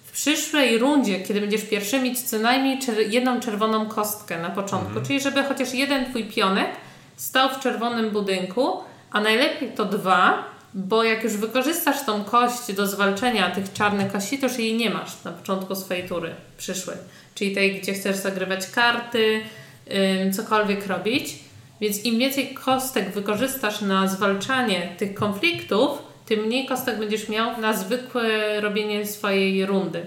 w 0.04 0.12
przyszłej 0.12 0.78
rundzie, 0.78 1.20
kiedy 1.20 1.40
będziesz 1.40 1.64
pierwszy, 1.64 2.00
mieć 2.00 2.22
co 2.22 2.38
najmniej 2.38 2.78
jedną 3.08 3.40
czerwoną 3.40 3.86
kostkę 3.86 4.38
na 4.42 4.50
początku. 4.50 4.88
Mhm. 4.88 5.06
Czyli 5.06 5.20
żeby 5.20 5.42
chociaż 5.42 5.74
jeden 5.74 6.06
twój 6.06 6.24
pionek 6.24 6.68
stał 7.16 7.48
w 7.48 7.60
czerwonym 7.60 8.10
budynku, 8.10 8.72
a 9.10 9.20
najlepiej 9.20 9.68
to 9.72 9.84
dwa, 9.84 10.44
bo 10.74 11.04
jak 11.04 11.24
już 11.24 11.32
wykorzystasz 11.32 12.04
tą 12.04 12.24
kość 12.24 12.72
do 12.72 12.86
zwalczenia 12.86 13.50
tych 13.50 13.72
czarnych 13.72 14.12
kości, 14.12 14.38
to 14.38 14.46
już 14.46 14.58
jej 14.58 14.74
nie 14.74 14.90
masz 14.90 15.24
na 15.24 15.32
początku 15.32 15.74
swojej 15.74 16.08
tury 16.08 16.34
przyszłej. 16.58 16.96
Czyli 17.34 17.54
tej, 17.54 17.80
gdzie 17.80 17.92
chcesz 17.92 18.16
zagrywać 18.16 18.70
karty, 18.70 19.40
yy, 19.86 20.30
cokolwiek 20.32 20.86
robić. 20.86 21.34
Więc 21.80 22.04
im 22.04 22.18
więcej 22.18 22.54
kostek 22.54 23.10
wykorzystasz 23.10 23.80
na 23.80 24.08
zwalczanie 24.08 24.88
tych 24.98 25.14
konfliktów, 25.14 26.02
tym 26.26 26.40
mniej 26.40 26.66
kostek 26.66 26.98
będziesz 26.98 27.28
miał 27.28 27.60
na 27.60 27.72
zwykłe 27.72 28.60
robienie 28.60 29.06
swojej 29.06 29.66
rundy. 29.66 30.06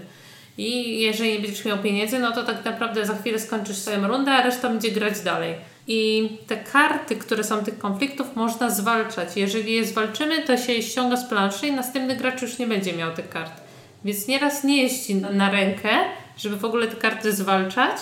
I 0.58 1.00
jeżeli 1.00 1.34
nie 1.34 1.40
będziesz 1.40 1.66
miał 1.66 1.78
pieniędzy, 1.78 2.20
no 2.20 2.32
to 2.32 2.44
tak 2.44 2.66
naprawdę 2.66 3.06
za 3.06 3.16
chwilę 3.16 3.40
skończysz 3.40 3.78
swoją 3.78 4.08
rundę, 4.08 4.32
a 4.32 4.44
reszta 4.44 4.70
będzie 4.70 4.92
grać 4.92 5.22
dalej. 5.22 5.56
I 5.88 6.30
te 6.48 6.58
karty, 6.58 7.16
które 7.16 7.44
są 7.44 7.64
tych 7.64 7.78
konfliktów, 7.78 8.36
można 8.36 8.70
zwalczać. 8.70 9.38
Jeżeli 9.38 9.74
je 9.74 9.86
zwalczymy, 9.86 10.42
to 10.42 10.58
się 10.58 10.74
je 10.74 10.84
ściąga 10.84 11.18
z 11.18 11.30
planszy 11.30 11.68
i 11.68 11.72
następny 11.72 12.16
gracz 12.16 12.42
już 12.42 12.60
nie 12.60 12.68
będzie 12.68 12.94
miał 12.94 13.14
tych 13.14 13.30
kart. 13.30 13.62
Więc 14.06 14.28
nieraz 14.28 14.64
nie 14.64 14.84
jest 14.84 15.08
ci 15.08 15.16
na 15.16 15.52
rękę, 15.52 15.90
żeby 16.38 16.58
w 16.58 16.66
ogóle 16.66 16.88
te 16.88 16.96
karty 16.96 17.34
zwalczać, 17.34 17.98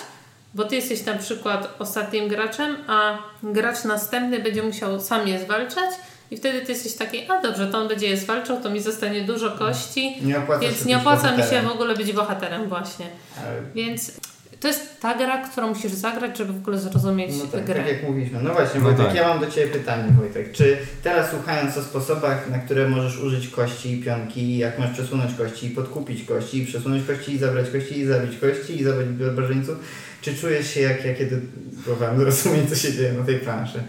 bo 0.54 0.64
ty 0.64 0.76
jesteś 0.76 1.04
na 1.04 1.14
przykład 1.14 1.74
ostatnim 1.78 2.28
graczem, 2.28 2.76
a 2.86 3.18
gracz 3.42 3.84
następny 3.84 4.38
będzie 4.38 4.62
musiał 4.62 5.00
sam 5.00 5.28
je 5.28 5.38
zwalczać 5.38 5.90
i 6.30 6.36
wtedy 6.36 6.60
ty 6.60 6.72
jesteś 6.72 6.94
taki, 6.94 7.30
a 7.30 7.42
dobrze, 7.42 7.66
to 7.66 7.78
on 7.78 7.88
będzie 7.88 8.08
je 8.08 8.16
zwalczał, 8.16 8.62
to 8.62 8.70
mi 8.70 8.80
zostanie 8.80 9.20
dużo 9.20 9.50
kości, 9.50 10.16
nie 10.22 10.42
więc 10.60 10.84
nie 10.84 10.96
opłaca 10.96 11.36
mi 11.36 11.42
się 11.42 11.62
w 11.62 11.70
ogóle 11.70 11.96
być 11.96 12.12
bohaterem 12.12 12.68
właśnie. 12.68 13.06
Ale... 13.38 13.62
Więc 13.74 14.12
to 14.60 14.68
jest 14.68 15.00
ta 15.00 15.18
gra, 15.18 15.48
którą 15.48 15.68
musisz 15.68 15.92
zagrać, 15.92 16.38
żeby 16.38 16.52
w 16.52 16.56
ogóle 16.56 16.78
zrozumieć 16.78 17.30
no 17.38 17.46
tak, 17.46 17.64
grę. 17.64 17.74
Tak 17.74 17.88
jak 17.88 18.02
mówiliśmy. 18.02 18.42
No 18.42 18.52
właśnie, 18.52 18.80
no 18.80 18.86
Wojtek, 18.86 19.06
tak. 19.06 19.14
ja 19.14 19.28
mam 19.28 19.40
do 19.40 19.50
Ciebie 19.50 19.72
pytanie, 19.72 20.12
Wojtek. 20.18 20.52
Czy 20.52 20.76
teraz 21.02 21.30
słuchając 21.30 21.76
o 21.76 21.82
sposobach, 21.82 22.50
na 22.50 22.58
które 22.58 22.88
możesz 22.88 23.18
użyć 23.18 23.48
kości 23.48 23.92
i 23.92 24.02
pionki, 24.02 24.58
jak 24.58 24.78
masz 24.78 24.90
przesunąć 24.90 25.34
kości 25.34 25.66
i 25.66 25.70
podkupić 25.70 26.24
kości, 26.24 26.58
i 26.58 26.66
przesunąć 26.66 27.06
kości 27.06 27.34
i 27.34 27.38
zabrać 27.38 27.70
kości 27.70 27.98
i 27.98 28.06
zabić 28.06 28.38
kości 28.38 28.80
i 28.80 28.84
zabrać 28.84 29.06
barbarzyńców, 29.08 29.78
czy 30.20 30.36
czujesz 30.36 30.74
się 30.74 30.80
jak 30.80 31.04
ja 31.04 31.14
kiedy 31.14 31.40
próbowałem 31.84 32.18
zrozumieć, 32.20 32.68
co 32.68 32.74
się 32.74 32.92
dzieje 32.92 33.12
na 33.12 33.24
tej 33.24 33.38
planszy? 33.38 33.82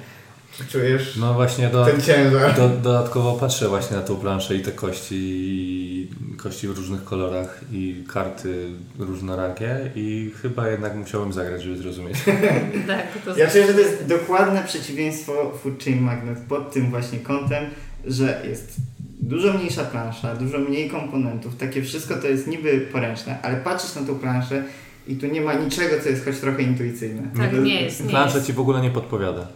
Czujesz 0.71 1.15
no 1.15 1.33
właśnie 1.33 1.67
do, 1.67 1.85
ten 1.85 2.01
ciężar? 2.01 2.55
Do, 2.55 2.69
dodatkowo 2.69 3.33
patrzę 3.33 3.69
właśnie 3.69 3.97
na 3.97 4.03
tą 4.03 4.15
planszę 4.15 4.55
i 4.55 4.61
te 4.61 4.71
kości, 4.71 5.15
i 5.15 6.09
kości 6.37 6.67
w 6.67 6.77
różnych 6.77 7.03
kolorach 7.03 7.61
i 7.71 8.03
karty 8.13 8.67
różnorakie 8.99 9.91
i 9.95 10.31
chyba 10.41 10.69
jednak 10.69 10.95
musiałem 10.95 11.33
zagrać, 11.33 11.63
żeby 11.63 11.77
zrozumieć. 11.77 12.17
tak, 12.87 13.07
to 13.25 13.37
ja 13.37 13.49
czuję, 13.51 13.67
że 13.67 13.73
to 13.73 13.79
jest 13.79 14.05
dokładne 14.05 14.63
przeciwieństwo 14.63 15.51
Food 15.63 15.83
Chain 15.83 16.01
Magnet 16.01 16.39
pod 16.39 16.73
tym 16.73 16.89
właśnie 16.89 17.19
kątem, 17.19 17.65
że 18.05 18.41
jest 18.49 18.75
dużo 19.19 19.53
mniejsza 19.53 19.83
plansza, 19.83 20.35
dużo 20.35 20.59
mniej 20.59 20.89
komponentów, 20.89 21.55
takie 21.55 21.83
wszystko 21.83 22.15
to 22.15 22.27
jest 22.27 22.47
niby 22.47 22.81
poręczne, 22.91 23.41
ale 23.41 23.57
patrzysz 23.57 23.95
na 23.95 24.01
tą 24.01 24.19
planszę 24.19 24.63
i 25.07 25.15
tu 25.15 25.27
nie 25.27 25.41
ma 25.41 25.53
niczego, 25.53 26.03
co 26.03 26.09
jest 26.09 26.25
choć 26.25 26.37
trochę 26.37 26.61
intuicyjne. 26.61 27.23
Tak, 27.37 27.53
nie 27.53 27.81
jest. 27.81 28.03
Nie 28.03 28.09
Plansza 28.09 28.35
jest. 28.35 28.47
ci 28.47 28.53
w 28.53 28.59
ogóle 28.59 28.81
nie 28.81 28.91
podpowiada. 28.91 29.47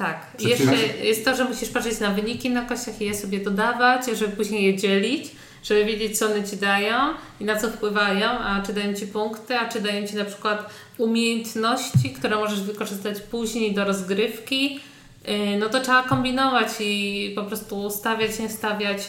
Tak. 0.00 0.26
Jeszcze 0.38 0.76
jest 1.02 1.24
to, 1.24 1.36
że 1.36 1.44
musisz 1.44 1.68
patrzeć 1.68 2.00
na 2.00 2.10
wyniki 2.10 2.50
na 2.50 2.62
kościach 2.62 3.00
i 3.00 3.04
je 3.04 3.14
sobie 3.14 3.38
dodawać, 3.38 4.06
żeby 4.06 4.36
później 4.36 4.64
je 4.64 4.76
dzielić, 4.76 5.30
żeby 5.62 5.84
wiedzieć, 5.84 6.18
co 6.18 6.26
one 6.26 6.44
ci 6.44 6.56
dają 6.56 6.96
i 7.40 7.44
na 7.44 7.56
co 7.56 7.68
wpływają, 7.68 8.30
a 8.30 8.62
czy 8.66 8.72
dają 8.72 8.94
ci 8.94 9.06
punkty, 9.06 9.58
a 9.58 9.68
czy 9.68 9.80
dają 9.80 10.06
ci 10.06 10.16
na 10.16 10.24
przykład 10.24 10.70
umiejętności, 10.98 12.10
które 12.10 12.36
możesz 12.36 12.60
wykorzystać 12.60 13.20
później 13.20 13.74
do 13.74 13.84
rozgrywki. 13.84 14.80
Y, 15.28 15.58
no 15.58 15.68
to 15.68 15.80
trzeba 15.80 16.02
kombinować 16.02 16.68
i 16.80 17.32
po 17.34 17.44
prostu 17.44 17.90
stawiać, 17.90 18.38
nie 18.38 18.48
stawiać. 18.48 19.08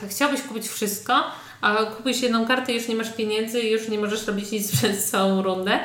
tak, 0.00 0.10
chciałbyś 0.10 0.42
kupić 0.42 0.68
wszystko, 0.68 1.14
a 1.60 1.74
kupisz 1.76 2.22
jedną 2.22 2.46
kartę 2.46 2.72
już 2.72 2.88
nie 2.88 2.94
masz 2.94 3.12
pieniędzy 3.12 3.60
i 3.60 3.70
już 3.70 3.88
nie 3.88 3.98
możesz 3.98 4.26
robić 4.26 4.50
nic 4.50 4.72
przez 4.76 5.10
całą 5.10 5.42
rundę. 5.42 5.78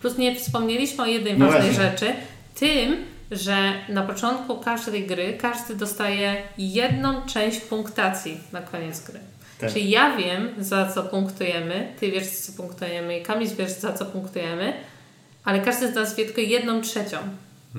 Plus 0.00 0.18
nie 0.18 0.36
wspomnieliśmy 0.36 1.04
o 1.04 1.06
jednej 1.06 1.38
no 1.38 1.46
ważnej 1.46 1.72
właśnie. 1.72 1.90
rzeczy, 1.90 2.14
tym, 2.54 2.96
że 3.30 3.72
na 3.88 4.02
początku 4.02 4.56
każdej 4.56 5.06
gry 5.06 5.38
każdy 5.40 5.74
dostaje 5.74 6.36
jedną 6.58 7.26
część 7.26 7.60
punktacji 7.60 8.40
na 8.52 8.62
koniec 8.62 9.00
gry. 9.00 9.20
Tak. 9.58 9.72
Czyli 9.72 9.90
ja 9.90 10.16
wiem, 10.16 10.48
za 10.58 10.92
co 10.92 11.02
punktujemy, 11.02 11.92
ty 12.00 12.10
wiesz, 12.10 12.24
za 12.24 12.52
co 12.52 12.62
punktujemy 12.62 13.18
i 13.18 13.22
Kamil 13.22 13.48
wiesz, 13.58 13.72
za 13.72 13.92
co 13.92 14.06
punktujemy, 14.06 14.72
ale 15.44 15.60
każdy 15.60 15.92
z 15.92 15.94
nas 15.94 16.16
wie 16.16 16.24
tylko 16.24 16.40
jedną 16.40 16.80
trzecią. 16.80 17.18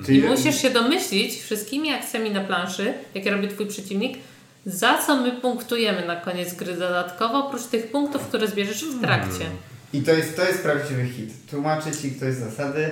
Czyli... 0.06 0.18
I 0.18 0.22
musisz 0.22 0.62
się 0.62 0.70
domyślić 0.70 1.42
wszystkimi 1.42 1.90
akcjami 1.90 2.30
na 2.30 2.40
planszy, 2.40 2.94
jakie 3.14 3.30
robi 3.30 3.48
twój 3.48 3.66
przeciwnik, 3.66 4.18
za 4.66 4.98
co 4.98 5.16
my 5.16 5.32
punktujemy 5.32 6.06
na 6.06 6.16
koniec 6.16 6.54
gry 6.54 6.72
dodatkowo, 6.72 7.46
oprócz 7.46 7.64
tych 7.64 7.90
punktów, 7.90 8.22
które 8.22 8.48
zbierzesz 8.48 8.84
w 8.84 9.00
trakcie. 9.00 9.38
Hmm. 9.38 9.58
I 9.92 10.02
to 10.02 10.12
jest, 10.12 10.36
to 10.36 10.44
jest 10.44 10.62
prawdziwy 10.62 11.06
hit. 11.06 11.30
Tłumaczy 11.50 11.92
ci 12.02 12.10
ktoś 12.12 12.34
zasady, 12.34 12.90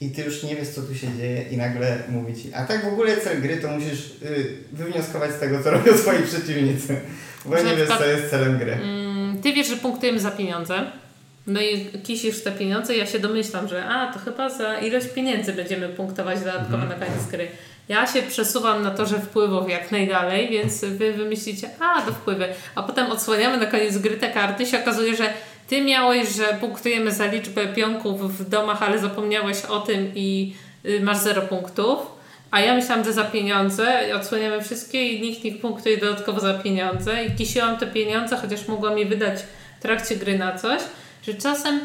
i 0.00 0.10
ty 0.10 0.22
już 0.22 0.42
nie 0.42 0.56
wiesz, 0.56 0.68
co 0.68 0.82
tu 0.82 0.94
się 0.94 1.06
dzieje 1.18 1.42
i 1.42 1.56
nagle 1.56 1.98
mówi 2.08 2.42
ci, 2.42 2.54
a 2.54 2.64
tak 2.64 2.84
w 2.84 2.88
ogóle 2.88 3.16
cel 3.16 3.42
gry 3.42 3.56
to 3.56 3.68
musisz 3.68 4.06
y, 4.22 4.56
wywnioskować 4.72 5.30
z 5.30 5.40
tego, 5.40 5.62
co 5.62 5.70
robią 5.70 5.96
swoi 5.98 6.22
przeciwnicy, 6.22 7.00
bo 7.44 7.56
nie 7.56 7.76
wiesz, 7.76 7.88
co 7.88 8.06
jest 8.06 8.30
celem 8.30 8.58
gry. 8.58 8.72
Mm, 8.72 9.42
ty 9.42 9.52
wiesz, 9.52 9.68
że 9.68 9.76
punktujemy 9.76 10.20
za 10.20 10.30
pieniądze, 10.30 10.84
no 11.46 11.60
i 11.60 11.86
kisisz 12.02 12.42
te 12.42 12.52
pieniądze, 12.52 12.96
ja 12.96 13.06
się 13.06 13.18
domyślam, 13.18 13.68
że 13.68 13.84
a, 13.84 14.12
to 14.12 14.18
chyba 14.18 14.50
za 14.50 14.78
ilość 14.78 15.06
pieniędzy 15.08 15.52
będziemy 15.52 15.88
punktować 15.88 16.38
dodatkowo 16.38 16.82
mhm. 16.82 17.00
na 17.00 17.06
koniec 17.06 17.26
gry. 17.26 17.48
Ja 17.88 18.06
się 18.06 18.22
przesuwam 18.22 18.82
na 18.82 18.90
torze 18.90 19.20
wpływów 19.20 19.70
jak 19.70 19.92
najdalej, 19.92 20.48
więc 20.48 20.84
wy 20.84 21.12
wymyślicie, 21.12 21.70
a, 21.80 22.06
do 22.06 22.12
wpływy. 22.12 22.48
A 22.74 22.82
potem 22.82 23.10
odsłaniamy 23.10 23.56
na 23.56 23.66
koniec 23.66 23.98
gry 23.98 24.16
te 24.16 24.32
karty 24.32 24.66
się 24.66 24.80
okazuje, 24.80 25.16
że 25.16 25.32
ty 25.68 25.84
miałeś, 25.84 26.28
że 26.28 26.44
punktujemy 26.60 27.12
za 27.12 27.26
liczbę 27.26 27.66
pionków 27.66 28.38
w 28.38 28.48
domach, 28.48 28.82
ale 28.82 28.98
zapomniałeś 28.98 29.64
o 29.64 29.80
tym 29.80 30.12
i 30.14 30.54
y, 30.84 31.00
masz 31.00 31.18
0 31.18 31.42
punktów. 31.42 31.98
A 32.50 32.60
ja 32.60 32.74
myślałam, 32.74 33.04
że 33.04 33.12
za 33.12 33.24
pieniądze 33.24 34.16
odsłaniamy 34.16 34.62
wszystkie 34.62 35.08
i 35.08 35.22
nikt 35.22 35.44
nie 35.44 35.52
punktuje 35.52 35.96
dodatkowo 35.96 36.40
za 36.40 36.54
pieniądze 36.54 37.24
i 37.24 37.30
kisiłam 37.30 37.76
te 37.76 37.86
pieniądze, 37.86 38.36
chociaż 38.36 38.68
mogłam 38.68 38.98
je 38.98 39.06
wydać 39.06 39.40
w 39.78 39.82
trakcie 39.82 40.16
gry 40.16 40.38
na 40.38 40.58
coś, 40.58 40.80
że 41.26 41.34
czasem 41.34 41.80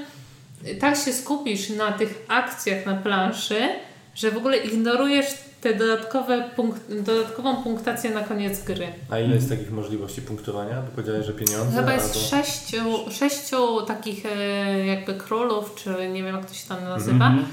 tak 0.79 0.95
się 0.95 1.13
skupisz 1.13 1.69
na 1.69 1.91
tych 1.91 2.25
akcjach 2.27 2.85
na 2.85 2.95
planszy, 2.95 3.69
że 4.15 4.31
w 4.31 4.37
ogóle 4.37 4.57
ignorujesz 4.57 5.25
te 5.61 5.73
dodatkowe 5.73 6.49
punkt, 6.55 6.81
dodatkową 7.03 7.63
punktację 7.63 8.09
na 8.09 8.23
koniec 8.23 8.63
gry. 8.63 8.87
A 9.09 9.19
ile 9.19 9.35
jest 9.35 9.49
takich 9.49 9.71
możliwości 9.71 10.21
punktowania? 10.21 10.75
Bo 10.81 10.91
powiedziałeś, 10.95 11.25
że 11.25 11.33
pieniądze? 11.33 11.79
Chyba 11.79 11.93
jest 11.93 12.15
albo... 12.15 12.27
sześciu, 12.27 13.11
sześciu 13.11 13.81
takich 13.81 14.25
e, 14.25 14.85
jakby 14.85 15.13
królów, 15.13 15.75
czy 15.75 16.09
nie 16.13 16.23
wiem 16.23 16.35
jak 16.35 16.45
to 16.45 16.53
się 16.53 16.67
tam 16.67 16.83
nazywa. 16.83 17.27
Mhm. 17.27 17.45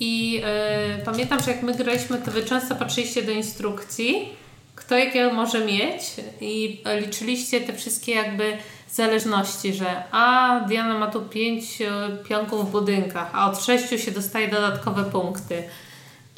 I 0.00 0.42
e, 0.44 0.98
pamiętam, 1.04 1.42
że 1.42 1.50
jak 1.50 1.62
my 1.62 1.74
graliśmy, 1.74 2.18
to 2.18 2.30
wy 2.30 2.42
często 2.42 2.76
patrzyliście 2.76 3.22
do 3.22 3.32
instrukcji, 3.32 4.28
kto 4.74 4.98
jakiego 4.98 5.32
może 5.32 5.64
mieć 5.64 6.00
i 6.40 6.82
liczyliście 7.00 7.60
te 7.60 7.72
wszystkie 7.72 8.14
jakby 8.14 8.56
zależności, 8.90 9.74
że 9.74 10.02
a 10.10 10.60
Diana 10.68 10.98
ma 10.98 11.06
tu 11.06 11.20
pięć 11.20 11.82
e, 11.82 11.88
pionków 12.28 12.68
w 12.68 12.72
budynkach, 12.72 13.30
a 13.32 13.50
od 13.50 13.64
sześciu 13.64 13.98
się 13.98 14.10
dostaje 14.10 14.48
dodatkowe 14.48 15.04
punkty. 15.04 15.62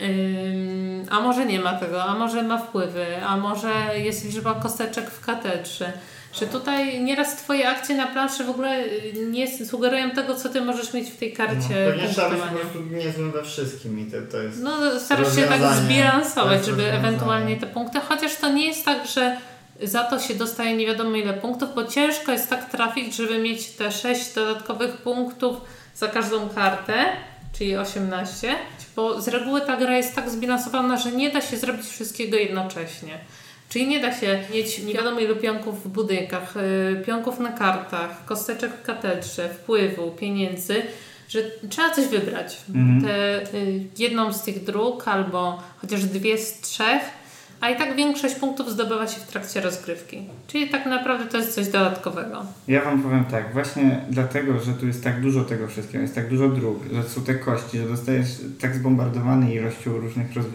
Ym, 0.01 1.07
a 1.11 1.21
może 1.21 1.47
nie 1.47 1.61
ma 1.61 1.73
tego, 1.73 2.05
a 2.05 2.15
może 2.15 2.43
ma 2.43 2.59
wpływy, 2.59 3.07
a 3.27 3.37
może 3.37 3.99
jest 3.99 4.25
liczba 4.25 4.55
kosteczek 4.55 5.11
w 5.11 5.27
katedrze. 5.27 5.93
Że 6.33 6.47
tutaj 6.47 7.03
nieraz 7.05 7.37
Twoje 7.37 7.69
akcje 7.69 7.97
na 7.97 8.07
planszy 8.07 8.45
w 8.45 8.51
ogóle 8.51 8.85
y, 8.85 9.27
nie 9.31 9.67
sugerują 9.67 10.11
tego, 10.11 10.35
co 10.35 10.49
Ty 10.49 10.61
możesz 10.61 10.95
mieć 10.95 11.11
w 11.11 11.17
tej 11.17 11.31
No, 11.31 11.37
karcie 11.37 11.93
pewnie 11.93 12.09
trzeba 12.09 12.31
być 12.31 12.41
po 12.41 12.59
prostu 12.59 12.83
niezłym 12.83 13.33
we 13.33 13.45
wszystkim 13.45 14.01
i 14.01 14.11
to, 14.11 14.17
to 14.31 14.43
jest... 14.43 14.63
No, 14.63 15.01
starasz 15.01 15.37
się 15.37 15.43
tak 15.43 15.61
zbilansować, 15.75 16.67
żeby 16.67 16.93
ewentualnie 16.93 17.57
te 17.57 17.67
punkty, 17.67 18.01
chociaż 18.01 18.37
to 18.37 18.49
nie 18.49 18.67
jest 18.67 18.85
tak, 18.85 19.07
że 19.07 19.37
za 19.83 20.05
to 20.05 20.19
się 20.19 20.35
dostaje 20.35 20.77
nie 20.77 20.87
wiadomo 20.87 21.17
ile 21.17 21.35
punktów, 21.35 21.69
bo 21.75 21.85
ciężko 21.85 22.33
jest 22.33 22.51
tak 22.51 22.71
trafić, 22.71 23.17
żeby 23.17 23.39
mieć 23.39 23.71
te 23.71 23.93
6 23.93 24.35
dodatkowych 24.35 24.97
punktów 24.97 25.57
za 25.95 26.09
każdą 26.09 26.49
kartę, 26.49 27.05
czyli 27.59 27.77
18, 27.77 28.55
bo 28.97 29.21
z 29.21 29.29
reguły 29.29 29.61
ta 29.61 29.77
gra 29.77 29.97
jest 29.97 30.15
tak 30.15 30.31
zbilansowana, 30.31 30.97
że 30.97 31.13
nie 31.13 31.31
da 31.31 31.41
się 31.41 31.57
zrobić 31.57 31.87
wszystkiego 31.87 32.37
jednocześnie. 32.37 33.19
Czyli 33.69 33.89
nie 33.89 34.01
da 34.01 34.21
się 34.21 34.41
mieć 34.55 34.79
nie 34.79 34.95
wiadomo 34.95 35.21
ilu 35.21 35.37
pionków 35.37 35.85
w 35.85 35.89
budynkach, 35.89 36.57
y, 36.57 37.03
pionków 37.07 37.41
na 37.41 37.53
kartach, 37.53 38.25
kosteczek 38.25 38.73
w 38.73 38.83
katedrze, 38.83 39.49
wpływu, 39.49 40.11
pieniędzy, 40.11 40.83
że 41.29 41.39
trzeba 41.71 41.95
coś 41.95 42.07
wybrać. 42.07 42.57
Mhm. 42.75 43.03
Te, 43.03 43.43
y, 43.59 43.85
jedną 43.99 44.33
z 44.33 44.43
tych 44.43 44.65
dróg 44.65 45.09
albo 45.09 45.63
chociaż 45.81 46.05
dwie 46.05 46.39
z 46.39 46.61
trzech, 46.61 47.03
a 47.61 47.71
i 47.71 47.77
tak 47.77 47.97
większość 47.97 48.35
punktów 48.35 48.71
zdobywa 48.71 49.07
się 49.07 49.21
w 49.21 49.27
trakcie 49.27 49.61
rozgrywki. 49.61 50.19
Czyli 50.47 50.69
tak 50.69 50.87
naprawdę 50.87 51.27
to 51.27 51.37
jest 51.37 51.55
coś 51.55 51.67
dodatkowego. 51.67 52.47
Ja 52.69 52.85
wam 52.85 53.03
powiem 53.03 53.25
tak, 53.25 53.53
właśnie 53.53 54.01
dlatego, 54.11 54.61
że 54.61 54.73
tu 54.73 54.87
jest 54.87 55.05
tak 55.05 55.21
dużo 55.21 55.45
tego 55.45 55.69
wszystkiego, 55.69 56.03
jest 56.03 56.15
tak 56.15 56.29
dużo 56.29 56.49
dróg, 56.49 56.85
że 56.93 57.03
są 57.03 57.21
te 57.21 57.35
kości, 57.35 57.79
że 57.79 57.89
dostajesz 57.89 58.29
tak 58.61 58.75
zbombardowany 58.75 59.55
ilością 59.55 59.99
różnych 59.99 60.35
roz... 60.35 60.47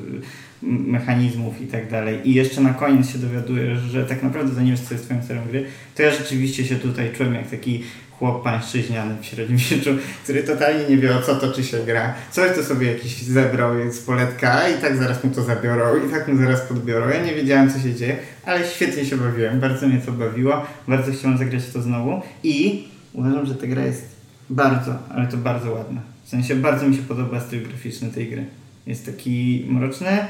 mechanizmów 0.61 1.61
i 1.61 1.67
tak 1.67 1.89
dalej 1.89 2.29
i 2.29 2.33
jeszcze 2.33 2.61
na 2.61 2.73
koniec 2.73 3.09
się 3.09 3.17
dowiadujesz, 3.17 3.79
że 3.79 4.05
tak 4.05 4.23
naprawdę 4.23 4.55
to 4.55 4.61
nie 4.61 4.71
wiesz, 4.71 4.81
co 4.81 4.93
jest 4.93 5.05
twoją 5.05 5.21
celem 5.21 5.47
gry, 5.47 5.65
to 5.95 6.03
ja 6.03 6.11
rzeczywiście 6.11 6.65
się 6.65 6.75
tutaj 6.75 7.11
czułem 7.17 7.33
jak 7.33 7.49
taki 7.49 7.83
chłop 8.19 8.43
pańszczyźniany 8.43 9.15
w 9.21 9.25
średniowieczu, 9.25 9.89
który 10.23 10.43
totalnie 10.43 10.85
nie 10.89 10.97
wie 10.97 11.17
o 11.17 11.21
co 11.21 11.35
toczy 11.35 11.63
się 11.63 11.77
gra. 11.85 12.13
Coś 12.31 12.55
to 12.55 12.63
sobie 12.63 12.93
jakiś 12.93 13.21
zebrał 13.21 13.91
z 13.91 13.99
poletka 13.99 14.69
i 14.69 14.81
tak 14.81 14.97
zaraz 14.97 15.23
mu 15.23 15.31
to 15.31 15.43
zabiorą 15.43 16.07
i 16.07 16.11
tak 16.11 16.27
mu 16.27 16.37
zaraz 16.37 16.61
podbiorą. 16.61 17.09
Ja 17.09 17.23
nie 17.23 17.35
wiedziałem 17.35 17.71
co 17.71 17.79
się 17.79 17.95
dzieje, 17.95 18.17
ale 18.45 18.67
świetnie 18.67 19.05
się 19.05 19.17
bawiłem, 19.17 19.59
bardzo 19.59 19.87
mnie 19.87 20.01
to 20.01 20.11
bawiło, 20.11 20.65
bardzo 20.87 21.11
chciałem 21.11 21.37
zagrać 21.37 21.63
to 21.73 21.81
znowu 21.81 22.21
i 22.43 22.83
uważam, 23.13 23.45
że 23.45 23.55
ta 23.55 23.67
gra 23.67 23.85
jest 23.85 24.05
bardzo, 24.49 24.95
ale 25.09 25.27
to 25.27 25.37
bardzo 25.37 25.71
ładna. 25.71 26.01
W 26.23 26.29
sensie 26.29 26.55
bardzo 26.55 26.87
mi 26.87 26.95
się 26.95 27.01
podoba 27.01 27.39
styl 27.39 27.67
graficzny 27.67 28.09
tej 28.09 28.29
gry. 28.29 28.45
Jest 28.87 29.05
taki 29.05 29.65
mroczny, 29.69 30.27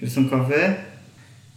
rysunkowy. 0.00 0.74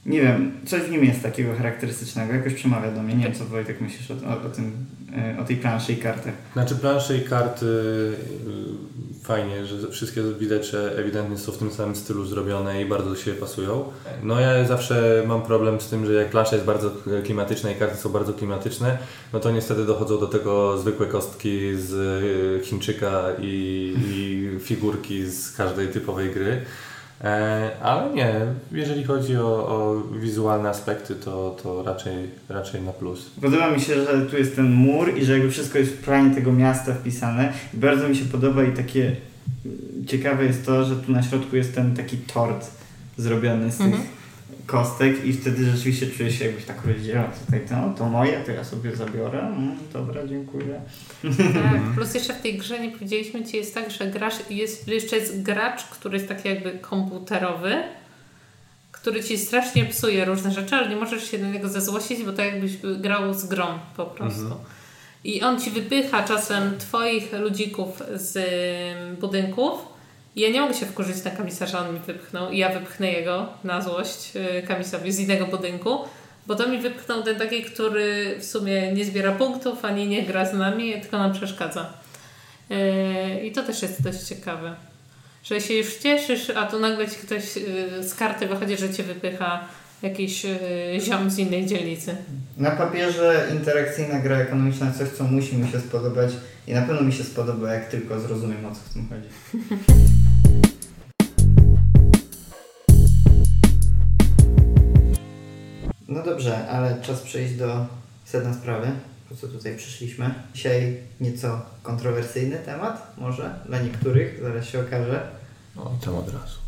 Nie 0.10 0.22
wiem, 0.22 0.52
coś 0.66 0.82
w 0.82 0.92
nim 0.92 1.06
jest 1.06 1.24
takiego 1.24 1.56
charakterystycznego, 1.56 2.34
jakoś 2.34 2.54
przemawia 2.54 2.92
do 2.92 3.04
mnie. 3.04 3.16
Nie 3.16 3.24
wiem, 3.24 3.34
co 3.34 3.46
Wojtek 3.46 3.82
myślisz 3.82 4.12
o, 4.12 4.14
o, 4.14 4.48
o 4.48 4.50
tym, 4.50 4.72
e, 5.18 5.40
o 5.40 5.44
tej 5.44 5.58
planszy 5.58 5.94
i 5.94 5.98
kartach. 5.98 6.34
Znaczy 6.54 6.76
plansze 6.76 7.18
i 7.18 7.22
karty 7.22 7.66
y, 7.66 9.24
fajnie, 9.24 9.66
że 9.66 9.92
wszystkie 9.92 10.22
widać, 10.40 10.70
że 10.70 10.98
ewidentnie 10.98 11.38
są 11.38 11.52
w 11.52 11.58
tym 11.58 11.72
samym 11.72 11.96
stylu 11.96 12.26
zrobione 12.26 12.82
i 12.82 12.86
bardzo 12.86 13.10
do 13.10 13.16
siebie 13.16 13.38
pasują. 13.38 13.84
No 14.24 14.40
ja 14.40 14.66
zawsze 14.66 15.24
mam 15.28 15.42
problem 15.42 15.82
z 15.82 15.90
tym, 15.90 16.06
że 16.06 16.14
jak 16.14 16.30
plansza 16.30 16.56
jest 16.56 16.66
bardzo 16.66 16.92
klimatyczna 17.24 17.72
i 17.72 17.76
karty 17.76 17.98
są 17.98 18.10
bardzo 18.10 18.34
klimatyczne, 18.34 18.98
no 19.34 19.40
to 19.40 19.52
niestety 19.52 19.86
dochodzą 19.86 20.20
do 20.20 20.28
tego 20.28 20.78
zwykłe 20.78 21.08
kostki 21.08 21.76
z 21.76 21.94
y, 22.64 22.66
Chińczyka 22.66 23.24
i, 23.40 23.94
i 24.08 24.60
figurki 24.60 25.26
z 25.26 25.52
każdej 25.52 25.88
typowej 25.88 26.32
gry. 26.32 26.66
E, 27.24 27.72
ale 27.82 28.14
nie, 28.14 28.34
jeżeli 28.72 29.04
chodzi 29.04 29.38
o, 29.38 29.68
o 29.68 30.04
wizualne 30.20 30.70
aspekty, 30.70 31.16
to, 31.16 31.58
to 31.64 31.84
raczej, 31.84 32.30
raczej 32.50 32.82
na 32.82 32.92
plus. 32.92 33.30
Podoba 33.42 33.72
mi 33.72 33.82
się, 33.82 34.06
że 34.06 34.22
tu 34.22 34.38
jest 34.38 34.56
ten 34.56 34.72
mur 34.72 35.18
i 35.18 35.26
że 35.26 35.34
jakby 35.34 35.52
wszystko 35.52 35.78
jest 35.78 35.92
w 35.92 36.04
planie 36.04 36.36
tego 36.36 36.52
miasta 36.52 36.94
wpisane. 36.94 37.54
I 37.74 37.78
bardzo 37.78 38.10
mi 38.10 38.16
się 38.16 38.26
podoba 38.26 38.64
i 38.64 38.72
takie 38.72 39.16
mm, 39.66 40.06
ciekawe 40.08 40.46
jest 40.46 40.66
to, 40.66 40.86
że 40.86 40.96
tu 40.96 41.12
na 41.12 41.24
środku 41.24 41.56
jest 41.56 41.76
ten 41.76 41.96
taki 41.96 42.18
tort 42.18 42.72
zrobiony 43.18 43.72
z 43.72 43.78
tych 43.78 43.86
Mhm. 43.86 44.19
Kostek 44.66 45.26
i 45.26 45.34
wtedy 45.34 45.66
rzeczywiście 45.66 46.08
czuję 46.08 46.32
się 46.32 46.46
jakbyś 46.46 46.66
tak 46.66 46.86
rozdzielał 46.86 47.26
tutaj 47.46 47.62
to, 47.70 47.94
to 47.98 48.10
moje, 48.10 48.40
to 48.40 48.52
ja 48.52 48.64
sobie 48.64 48.96
zabiorę. 48.96 49.40
Mm, 49.40 49.78
dobra, 49.94 50.28
dziękuję. 50.28 50.82
Tak, 51.54 51.82
plus 51.96 52.14
jeszcze 52.14 52.34
w 52.34 52.42
tej 52.42 52.58
grze 52.58 52.80
nie 52.80 52.92
powiedzieliśmy 52.92 53.46
Ci 53.46 53.58
jest 53.58 53.74
tak, 53.74 53.92
że 53.92 54.08
grasz, 54.08 54.36
jest, 54.50 54.88
jeszcze 54.88 55.16
jest 55.16 55.42
gracz, 55.42 55.84
który 55.84 56.18
jest 56.18 56.30
taki 56.30 56.50
jakby 56.50 56.72
komputerowy, 56.72 57.76
który 58.92 59.24
Ci 59.24 59.38
strasznie 59.38 59.86
psuje 59.86 60.26
różne 60.26 60.52
rzeczy, 60.52 60.76
ale 60.76 60.90
nie 60.90 60.96
możesz 60.96 61.32
się 61.32 61.38
do 61.38 61.48
niego 61.48 61.70
zezłościć, 61.70 62.24
bo 62.24 62.34
tak 62.34 62.46
jakbyś 62.46 62.78
grał 62.78 63.34
z 63.34 63.46
grą 63.46 63.66
po 63.98 64.06
prostu. 64.06 64.42
Mhm. 64.42 64.62
I 65.24 65.42
on 65.42 65.62
Ci 65.62 65.72
wypycha 65.72 66.24
czasem 66.24 66.78
Twoich 66.78 67.34
ludzików 67.34 68.04
z 68.16 68.40
budynków 69.20 69.89
i 70.40 70.42
ja 70.42 70.50
nie 70.50 70.62
mogę 70.62 70.74
się 70.74 70.86
wkurzyć 70.86 71.24
na 71.24 71.32
komisarza, 71.32 71.80
on 71.80 71.94
mi 71.94 72.00
wypchnął 72.00 72.52
i 72.52 72.58
ja 72.58 72.70
wypchnę 72.70 73.12
jego 73.12 73.48
na 73.64 73.82
złość 73.82 74.36
y, 74.36 74.68
kamisowi 74.68 75.12
z 75.12 75.20
innego 75.20 75.46
budynku, 75.46 76.00
bo 76.48 76.56
to 76.56 76.70
mi 76.70 76.78
wypchnął 76.78 77.24
ten 77.24 77.36
taki, 77.36 77.64
który 77.64 78.36
w 78.40 78.46
sumie 78.46 78.94
nie 78.94 79.06
zbiera 79.06 79.32
punktów, 79.32 79.86
ani 79.86 80.08
nie 80.08 80.24
gra 80.24 80.46
z 80.46 80.54
nami, 80.54 81.02
tylko 81.02 81.18
nam 81.18 81.34
przeszkadza. 81.34 81.94
Yy, 82.70 82.78
I 83.44 83.52
to 83.52 83.64
też 83.64 83.82
jest 83.82 84.02
dość 84.02 84.20
ciekawe. 84.20 84.76
Że 85.44 85.62
się 85.62 85.74
już 85.74 85.96
cieszysz, 85.96 86.50
a 86.50 86.66
tu 86.66 86.80
nagle 86.80 87.08
ci 87.08 87.16
ktoś 87.16 87.56
yy, 87.56 88.04
z 88.04 88.16
karty 88.16 88.48
wychodzi, 88.48 88.78
że 88.78 88.94
cię 88.94 89.04
wypycha 89.04 89.60
jakiś 90.02 90.46
ziom 91.00 91.30
z 91.30 91.38
innej 91.38 91.66
dzielnicy. 91.66 92.16
Na 92.58 92.72
papierze 92.72 93.48
interakcyjna 93.52 94.20
gra 94.20 94.38
ekonomiczna 94.38 94.92
coś, 94.92 95.10
co 95.10 95.24
musi 95.24 95.58
mi 95.58 95.72
się 95.72 95.80
spodobać 95.80 96.32
i 96.68 96.74
na 96.74 96.82
pewno 96.82 97.02
mi 97.02 97.14
się 97.14 97.24
spodoba, 97.24 97.74
jak 97.74 97.88
tylko 97.88 98.20
zrozumiem 98.20 98.66
o 98.66 98.72
co 98.72 98.82
w 98.90 98.94
tym 98.94 99.08
chodzi. 99.10 99.30
No 106.10 106.24
dobrze, 106.24 106.68
ale 106.68 107.02
czas 107.02 107.22
przejść 107.22 107.54
do 107.54 107.86
sedna 108.26 108.54
sprawy, 108.54 108.92
po 109.30 109.36
co 109.36 109.48
tutaj 109.48 109.78
przyszliśmy. 109.78 110.34
Dzisiaj 110.54 110.98
nieco 111.22 111.62
kontrowersyjny 111.84 112.58
temat, 112.58 113.14
może 113.18 113.56
dla 113.66 113.82
niektórych, 113.82 114.40
zaraz 114.42 114.66
się 114.66 114.80
okaże. 114.80 115.28
O, 115.78 115.92
tam 116.06 116.16
od 116.16 116.34
razu. 116.34 116.60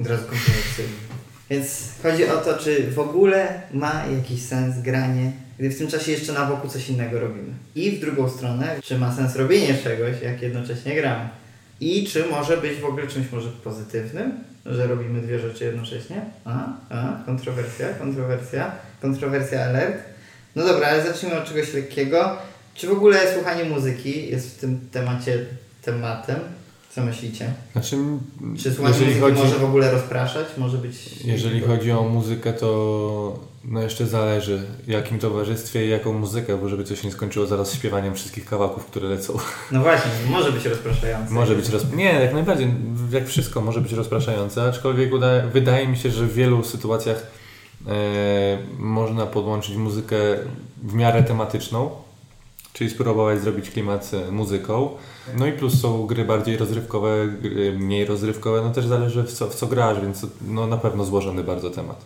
Od 0.00 0.06
razu 0.06 0.22
kontrowersyjny. 0.22 0.96
Więc 1.50 1.92
chodzi 2.02 2.28
o 2.28 2.36
to, 2.36 2.58
czy 2.58 2.90
w 2.90 2.98
ogóle 2.98 3.62
ma 3.72 4.06
jakiś 4.06 4.42
sens 4.42 4.82
granie, 4.82 5.32
gdy 5.58 5.70
w 5.70 5.78
tym 5.78 5.88
czasie 5.88 6.12
jeszcze 6.12 6.32
na 6.32 6.46
boku 6.46 6.68
coś 6.68 6.88
innego 6.88 7.20
robimy. 7.20 7.54
I 7.74 7.90
w 7.90 8.00
drugą 8.00 8.28
stronę, 8.28 8.76
czy 8.82 8.98
ma 8.98 9.16
sens 9.16 9.36
robienie 9.36 9.74
czegoś, 9.74 10.22
jak 10.22 10.42
jednocześnie 10.42 10.94
gramy. 10.94 11.28
I 11.80 12.06
czy 12.06 12.24
może 12.24 12.56
być 12.56 12.80
w 12.80 12.84
ogóle 12.84 13.06
czymś 13.06 13.32
może 13.32 13.48
pozytywnym, 13.48 14.32
że 14.66 14.86
robimy 14.86 15.20
dwie 15.20 15.38
rzeczy 15.38 15.64
jednocześnie? 15.64 16.22
A, 16.44 16.72
a, 16.88 17.22
kontrowersja, 17.26 17.88
kontrowersja, 17.88 18.72
kontrowersja 19.02 19.64
alert. 19.64 19.96
No 20.56 20.64
dobra, 20.64 20.88
ale 20.88 21.02
zacznijmy 21.02 21.38
od 21.38 21.48
czegoś 21.48 21.74
lekkiego. 21.74 22.36
Czy 22.74 22.86
w 22.86 22.92
ogóle 22.92 23.34
słuchanie 23.34 23.64
muzyki 23.64 24.30
jest 24.30 24.56
w 24.56 24.60
tym 24.60 24.88
temacie 24.92 25.46
tematem? 25.82 26.40
Co 26.96 27.02
myślicie? 27.02 27.52
Znaczy, 27.72 27.96
Czy 28.58 28.74
słuchanie 28.74 28.98
jeżeli 28.98 29.20
chodzi, 29.20 29.38
może 29.42 29.58
w 29.58 29.64
ogóle 29.64 29.90
rozpraszać? 29.90 30.46
Może 30.58 30.78
być... 30.78 31.24
jeżeli 31.24 31.60
chodzi 31.60 31.92
o 31.92 32.02
muzykę, 32.02 32.52
to 32.52 33.38
no 33.64 33.82
jeszcze 33.82 34.06
zależy 34.06 34.62
jakim 34.86 35.18
towarzystwie 35.18 35.86
i 35.86 35.90
jaką 35.90 36.12
muzykę, 36.12 36.56
bo 36.56 36.68
żeby 36.68 36.84
coś 36.84 37.04
nie 37.04 37.10
skończyło 37.10 37.46
zaraz 37.46 37.74
śpiewaniem 37.74 38.14
wszystkich 38.14 38.44
kawałków, 38.44 38.86
które 38.86 39.08
lecą. 39.08 39.38
No 39.72 39.80
właśnie, 39.80 40.10
może 40.30 40.52
być 40.52 40.64
rozpraszające. 40.64 41.34
Może 41.34 41.54
być 41.54 41.68
roz... 41.68 41.92
Nie, 41.92 42.12
jak 42.12 42.34
najbardziej, 42.34 42.74
jak 43.12 43.26
wszystko 43.26 43.60
może 43.60 43.80
być 43.80 43.92
rozpraszające, 43.92 44.62
aczkolwiek 44.62 45.12
uda... 45.12 45.46
wydaje 45.52 45.88
mi 45.88 45.96
się, 45.96 46.10
że 46.10 46.24
w 46.24 46.34
wielu 46.34 46.64
sytuacjach 46.64 47.26
e, 47.86 47.92
można 48.78 49.26
podłączyć 49.26 49.76
muzykę 49.76 50.16
w 50.82 50.94
miarę 50.94 51.22
tematyczną, 51.22 51.90
czyli 52.76 52.90
spróbować 52.90 53.40
zrobić 53.40 53.70
klimat 53.70 54.10
muzyką. 54.30 54.90
No 55.38 55.46
i 55.46 55.52
plus 55.52 55.80
są 55.80 56.06
gry 56.06 56.24
bardziej 56.24 56.56
rozrywkowe, 56.56 57.28
gry 57.42 57.72
mniej 57.78 58.04
rozrywkowe, 58.04 58.62
no 58.62 58.70
też 58.70 58.86
zależy 58.86 59.22
w 59.22 59.32
co, 59.32 59.48
w 59.50 59.54
co 59.54 59.66
grasz, 59.66 60.00
więc 60.00 60.26
no 60.48 60.66
na 60.66 60.76
pewno 60.76 61.04
złożony 61.04 61.44
bardzo 61.44 61.70
temat. 61.70 62.04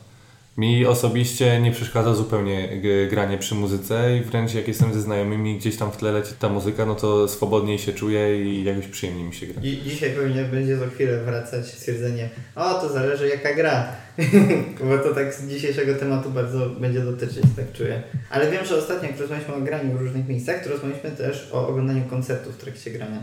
Mi 0.57 0.87
osobiście 0.87 1.61
nie 1.61 1.73
przeszkadza 1.73 2.15
zupełnie 2.15 2.83
granie 3.11 3.39
przy 3.39 3.55
muzyce 3.55 4.17
i 4.17 4.21
wręcz 4.21 4.55
jak 4.55 4.69
jestem 4.69 4.95
ze 4.95 5.01
znajomymi 5.01 5.59
gdzieś 5.59 5.77
tam 5.77 5.93
w 5.93 5.97
tle 5.97 6.13
leci 6.13 6.35
ta 6.39 6.49
muzyka, 6.49 6.87
no 6.87 6.95
to 6.95 7.29
swobodniej 7.29 7.79
się 7.79 7.93
czuję 7.93 8.45
i 8.45 8.65
jakoś 8.65 8.87
przyjemniej 8.87 9.25
mi 9.25 9.35
się 9.35 9.47
gra. 9.47 9.63
I 9.63 9.83
dzisiaj 9.85 10.11
pewnie 10.11 10.45
będzie 10.45 10.77
za 10.77 10.87
chwilę 10.87 11.25
wracać 11.25 11.67
stwierdzenie, 11.67 12.29
o 12.57 12.75
to 12.75 12.93
zależy 12.93 13.29
jaka 13.29 13.55
gra, 13.55 13.93
bo 14.89 14.99
to 14.99 15.15
tak 15.15 15.35
z 15.35 15.49
dzisiejszego 15.49 15.95
tematu 15.95 16.31
bardzo 16.31 16.71
będzie 16.71 17.01
dotyczyć, 17.01 17.43
tak 17.57 17.73
czuję. 17.73 18.03
Ale 18.31 18.51
wiem, 18.51 18.65
że 18.65 18.77
ostatnio 18.77 19.09
jak 19.09 19.21
rozmawialiśmy 19.21 19.55
o 19.55 19.61
graniu 19.61 19.99
w 19.99 20.01
różnych 20.01 20.29
miejscach, 20.29 20.65
to 20.65 20.71
rozmawialiśmy 20.71 21.11
też 21.11 21.49
o 21.53 21.69
oglądaniu 21.69 22.03
koncertów 22.11 22.55
w 22.55 22.59
trakcie 22.59 22.91
grania. 22.91 23.23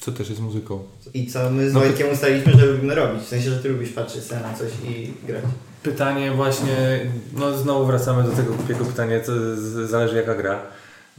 Co 0.00 0.12
też 0.12 0.28
jest 0.28 0.40
muzyką. 0.40 0.82
I 1.14 1.26
co 1.26 1.50
my 1.50 1.70
z 1.70 1.74
No 1.74 1.80
Wojtkiem 1.80 2.06
ustaliliśmy, 2.12 2.52
że 2.52 2.66
lubimy 2.66 2.94
robić, 2.94 3.22
w 3.22 3.28
sensie, 3.28 3.50
że 3.50 3.58
ty 3.58 3.68
lubisz 3.68 3.90
patrzeć 3.90 4.24
sobie 4.24 4.40
na 4.40 4.54
coś 4.54 4.68
i 4.88 5.12
grać. 5.26 5.42
Pytanie 5.82 6.30
właśnie, 6.30 7.00
no 7.36 7.58
znowu 7.58 7.86
wracamy 7.86 8.22
do 8.22 8.30
tego 8.30 8.52
głupiego 8.54 8.84
pytania, 8.84 9.24
z- 9.24 9.90
zależy 9.90 10.16
jaka 10.16 10.34
gra. 10.34 10.60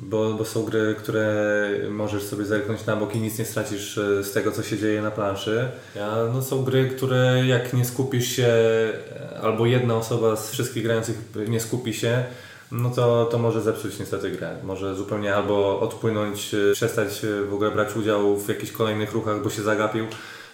Bo, 0.01 0.33
bo 0.33 0.45
są 0.45 0.63
gry, 0.63 0.95
które 0.97 1.69
możesz 1.89 2.23
sobie 2.23 2.45
zerknąć 2.45 2.85
na 2.85 2.95
bok 2.95 3.15
i 3.15 3.19
nic 3.19 3.39
nie 3.39 3.45
stracisz 3.45 3.97
e, 3.97 4.23
z 4.23 4.31
tego, 4.31 4.51
co 4.51 4.63
się 4.63 4.77
dzieje 4.77 5.01
na 5.01 5.11
planszy. 5.11 5.67
A 6.01 6.33
no 6.33 6.41
są 6.41 6.63
gry, 6.63 6.89
które 6.89 7.43
jak 7.45 7.73
nie 7.73 7.85
skupisz 7.85 8.27
się, 8.27 8.47
e, 8.47 9.39
albo 9.41 9.65
jedna 9.65 9.95
osoba 9.95 10.35
z 10.35 10.51
wszystkich 10.51 10.83
grających 10.83 11.17
nie 11.47 11.59
skupi 11.59 11.93
się, 11.93 12.23
no 12.71 12.89
to, 12.89 13.25
to 13.25 13.37
może 13.37 13.61
zepsuć 13.61 13.99
niestety 13.99 14.31
grę. 14.31 14.55
Może 14.63 14.95
zupełnie 14.95 15.35
albo 15.35 15.79
odpłynąć, 15.79 16.53
e, 16.53 16.73
przestać 16.73 17.21
w 17.49 17.53
ogóle 17.53 17.71
brać 17.71 17.95
udział 17.95 18.37
w 18.37 18.49
jakichś 18.49 18.71
kolejnych 18.71 19.11
ruchach, 19.11 19.43
bo 19.43 19.49
się 19.49 19.61
zagapił. 19.61 20.05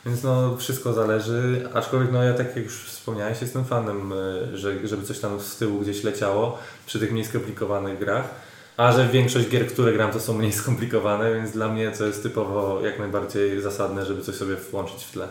Więc 0.05 0.23
no 0.23 0.57
wszystko 0.57 0.93
zależy, 0.93 1.69
aczkolwiek 1.73 2.11
no 2.11 2.23
ja 2.23 2.33
tak 2.33 2.55
jak 2.55 2.65
już 2.65 2.83
wspomniałeś, 2.83 3.41
jestem 3.41 3.65
fanem, 3.65 4.13
że, 4.53 4.87
żeby 4.87 5.03
coś 5.03 5.19
tam 5.19 5.39
z 5.39 5.57
tyłu 5.57 5.79
gdzieś 5.79 6.03
leciało 6.03 6.57
przy 6.85 6.99
tych 6.99 7.11
mniej 7.11 7.25
skomplikowanych 7.25 7.99
grach. 7.99 8.29
A 8.77 8.91
że 8.91 9.07
większość 9.07 9.49
gier, 9.49 9.67
które 9.67 9.93
gram, 9.93 10.11
to 10.11 10.19
są 10.19 10.33
mniej 10.33 10.53
skomplikowane, 10.53 11.33
więc 11.33 11.51
dla 11.51 11.67
mnie 11.67 11.91
to 11.91 12.05
jest 12.05 12.23
typowo 12.23 12.81
jak 12.85 12.99
najbardziej 12.99 13.61
zasadne, 13.61 14.05
żeby 14.05 14.21
coś 14.21 14.35
sobie 14.35 14.55
włączyć 14.55 15.03
w 15.03 15.11
tle. 15.11 15.27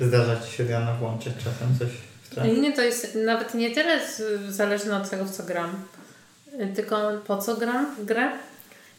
Zdarza 0.00 0.40
Ci 0.40 0.52
się 0.52 0.64
Diana 0.64 0.94
włączyć 0.94 1.34
czasem 1.36 1.78
coś 1.78 1.88
w 2.22 2.30
tle? 2.30 2.48
Nie, 2.48 2.72
to 2.72 2.82
jest 2.82 3.14
nawet 3.14 3.54
nie 3.54 3.74
tyle 3.74 4.00
zależne 4.48 4.96
od 4.96 5.10
tego, 5.10 5.24
w 5.24 5.30
co 5.30 5.42
gram, 5.42 5.70
tylko 6.74 7.10
po 7.26 7.38
co 7.38 7.56
gram 7.56 7.96
w 7.98 8.04
grę. 8.04 8.32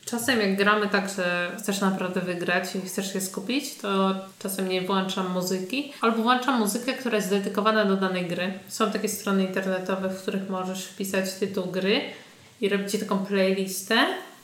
Czasem 0.06 0.40
jak 0.40 0.56
gramy 0.56 0.88
tak, 0.88 1.10
że 1.18 1.52
chcesz 1.60 1.82
naprawdę 1.82 2.22
wygrać 2.22 2.76
i 2.76 2.82
chcesz 2.82 3.14
się 3.14 3.22
skupić, 3.22 3.76
to 3.76 4.16
czasem 4.40 4.70
nie 4.70 4.82
włączam 4.82 5.32
muzyki, 5.32 5.94
albo 6.02 6.24
włączam 6.24 6.60
muzykę, 6.60 6.94
która 6.94 7.16
jest 7.16 7.30
dedykowana 7.30 7.86
do 7.86 7.96
danej 7.96 8.26
gry. 8.26 8.54
Są 8.68 8.92
takie 8.92 9.10
strony 9.10 9.44
internetowe, 9.44 10.10
w 10.10 10.22
których 10.22 10.50
możesz 10.50 10.86
wpisać 10.86 11.34
tytuł 11.34 11.66
gry 11.66 12.02
i 12.62 12.70
robić 12.70 12.92
ci 12.92 13.00
taką 13.00 13.26
playlistę 13.26 13.96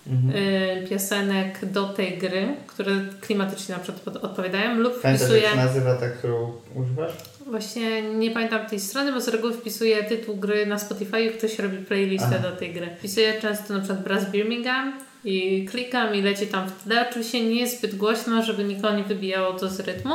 Mhm. 0.07 0.43
y, 0.83 0.87
piosenek 0.89 1.65
do 1.65 1.89
tej 1.89 2.17
gry, 2.17 2.47
które 2.67 2.91
klimatycznie 3.21 3.75
na 3.75 3.81
przykład 3.81 4.17
odpowiadają 4.17 4.75
lub 4.75 5.01
Pamiętasz 5.01 5.27
wpisuję... 5.27 5.49
się 5.49 5.55
nazywa 5.55 5.95
ta, 5.95 6.09
którą 6.09 6.53
używasz? 6.75 7.11
Właśnie 7.45 8.01
nie 8.01 8.31
pamiętam 8.31 8.65
tej 8.65 8.79
strony, 8.79 9.11
bo 9.13 9.21
z 9.21 9.27
reguły 9.27 9.53
wpisuję 9.53 10.03
tytuł 10.03 10.35
gry 10.35 10.65
na 10.65 10.79
Spotify 10.79 11.21
i 11.21 11.29
ktoś 11.29 11.59
robi 11.59 11.77
playlistę 11.77 12.29
Aha. 12.39 12.49
do 12.49 12.55
tej 12.55 12.73
gry. 12.73 12.89
Wpisuję 12.99 13.41
często 13.41 13.73
na 13.73 13.79
przykład 13.79 14.03
Brass 14.03 14.31
Birmingham 14.31 14.93
i 15.23 15.65
klikam 15.71 16.15
i 16.15 16.21
leci 16.21 16.47
tam 16.47 16.69
w 16.69 16.83
tle. 16.83 17.09
Oczywiście 17.09 17.45
nie 17.45 17.59
jest 17.59 17.77
zbyt 17.79 17.95
głośno, 17.95 18.43
żeby 18.43 18.63
nikogo 18.63 18.95
nie 18.97 19.03
wybijało 19.03 19.53
to 19.53 19.69
z 19.69 19.79
rytmu, 19.79 20.13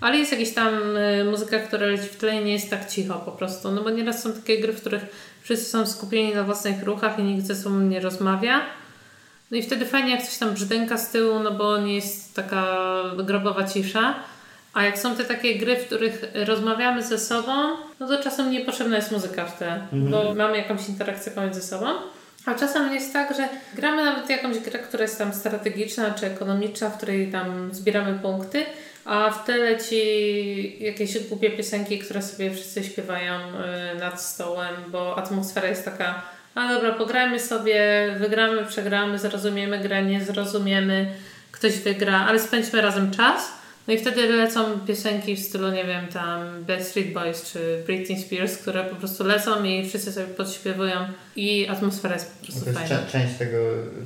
ale 0.00 0.18
jest 0.18 0.32
jakaś 0.32 0.54
tam 0.54 0.96
y, 0.96 1.24
muzyka, 1.24 1.58
która 1.58 1.86
leci 1.86 2.08
w 2.08 2.16
tle 2.16 2.40
i 2.40 2.44
nie 2.44 2.52
jest 2.52 2.70
tak 2.70 2.88
cicho 2.90 3.14
po 3.14 3.32
prostu. 3.32 3.70
No 3.70 3.82
bo 3.82 3.90
nieraz 3.90 4.22
są 4.22 4.32
takie 4.32 4.60
gry, 4.60 4.72
w 4.72 4.80
których 4.80 5.02
wszyscy 5.42 5.70
są 5.70 5.86
skupieni 5.86 6.34
na 6.34 6.42
własnych 6.42 6.82
ruchach 6.82 7.18
i 7.18 7.22
nikt 7.22 7.46
ze 7.46 7.54
sobą 7.54 7.80
nie 7.80 8.00
rozmawia. 8.00 8.60
No 9.50 9.56
i 9.56 9.62
wtedy 9.62 9.86
fajnie 9.86 10.10
jak 10.10 10.22
coś 10.22 10.38
tam 10.38 10.50
brzdęka 10.50 10.98
z 10.98 11.10
tyłu, 11.10 11.38
no 11.38 11.50
bo 11.50 11.78
nie 11.78 11.94
jest 11.94 12.34
taka 12.34 12.64
grobowa 13.16 13.64
cisza. 13.64 14.14
A 14.74 14.84
jak 14.84 14.98
są 14.98 15.16
te 15.16 15.24
takie 15.24 15.58
gry, 15.58 15.76
w 15.76 15.86
których 15.86 16.22
rozmawiamy 16.34 17.02
ze 17.02 17.18
sobą, 17.18 17.52
no 18.00 18.08
to 18.08 18.22
czasem 18.22 18.50
niepotrzebna 18.50 18.96
jest 18.96 19.12
muzyka 19.12 19.46
w 19.46 19.58
tle, 19.58 19.86
bo 19.92 20.34
mamy 20.34 20.56
jakąś 20.56 20.88
interakcję 20.88 21.32
pomiędzy 21.32 21.62
sobą. 21.62 21.86
A 22.46 22.54
czasem 22.54 22.94
jest 22.94 23.12
tak, 23.12 23.36
że 23.36 23.48
gramy 23.74 24.04
nawet 24.04 24.30
jakąś 24.30 24.58
grę, 24.58 24.78
która 24.78 25.02
jest 25.02 25.18
tam 25.18 25.34
strategiczna 25.34 26.10
czy 26.10 26.26
ekonomiczna, 26.26 26.90
w 26.90 26.96
której 26.96 27.32
tam 27.32 27.74
zbieramy 27.74 28.18
punkty, 28.18 28.66
a 29.08 29.30
w 29.30 29.44
tle 29.44 29.56
leci 29.56 30.84
jakieś 30.84 31.18
głupie 31.18 31.50
piosenki, 31.50 31.98
które 31.98 32.22
sobie 32.22 32.50
wszyscy 32.50 32.84
śpiewają 32.84 33.34
y, 33.34 33.98
nad 33.98 34.22
stołem, 34.22 34.74
bo 34.88 35.18
atmosfera 35.18 35.68
jest 35.68 35.84
taka, 35.84 36.22
a 36.54 36.68
dobra, 36.68 36.92
pograjmy 36.92 37.40
sobie, 37.40 37.80
wygramy, 38.18 38.66
przegramy, 38.66 39.18
zrozumiemy 39.18 39.78
grę, 39.78 40.02
nie 40.02 40.24
zrozumiemy, 40.24 41.14
ktoś 41.52 41.78
wygra, 41.78 42.26
ale 42.28 42.38
spędźmy 42.38 42.80
razem 42.80 43.10
czas. 43.10 43.52
No 43.88 43.94
i 43.94 43.98
wtedy 43.98 44.28
lecą 44.28 44.80
piosenki 44.80 45.36
w 45.36 45.40
stylu, 45.40 45.70
nie 45.72 45.84
wiem, 45.84 46.06
tam 46.06 46.64
Backstreet 46.64 47.12
Boys 47.12 47.52
czy 47.52 47.82
Britney 47.86 48.22
Spears, 48.22 48.56
które 48.58 48.84
po 48.84 48.96
prostu 48.96 49.24
lecą 49.24 49.64
i 49.64 49.88
wszyscy 49.88 50.12
sobie 50.12 50.26
podśpiewują 50.26 50.96
i 51.36 51.68
atmosfera 51.68 52.14
jest 52.14 52.30
po 52.32 52.44
prostu 52.46 52.60
To 52.64 52.70
jest 52.70 52.80
fajna. 52.80 52.96
cze- 53.06 53.12
część 53.12 53.34
tego, 53.38 53.58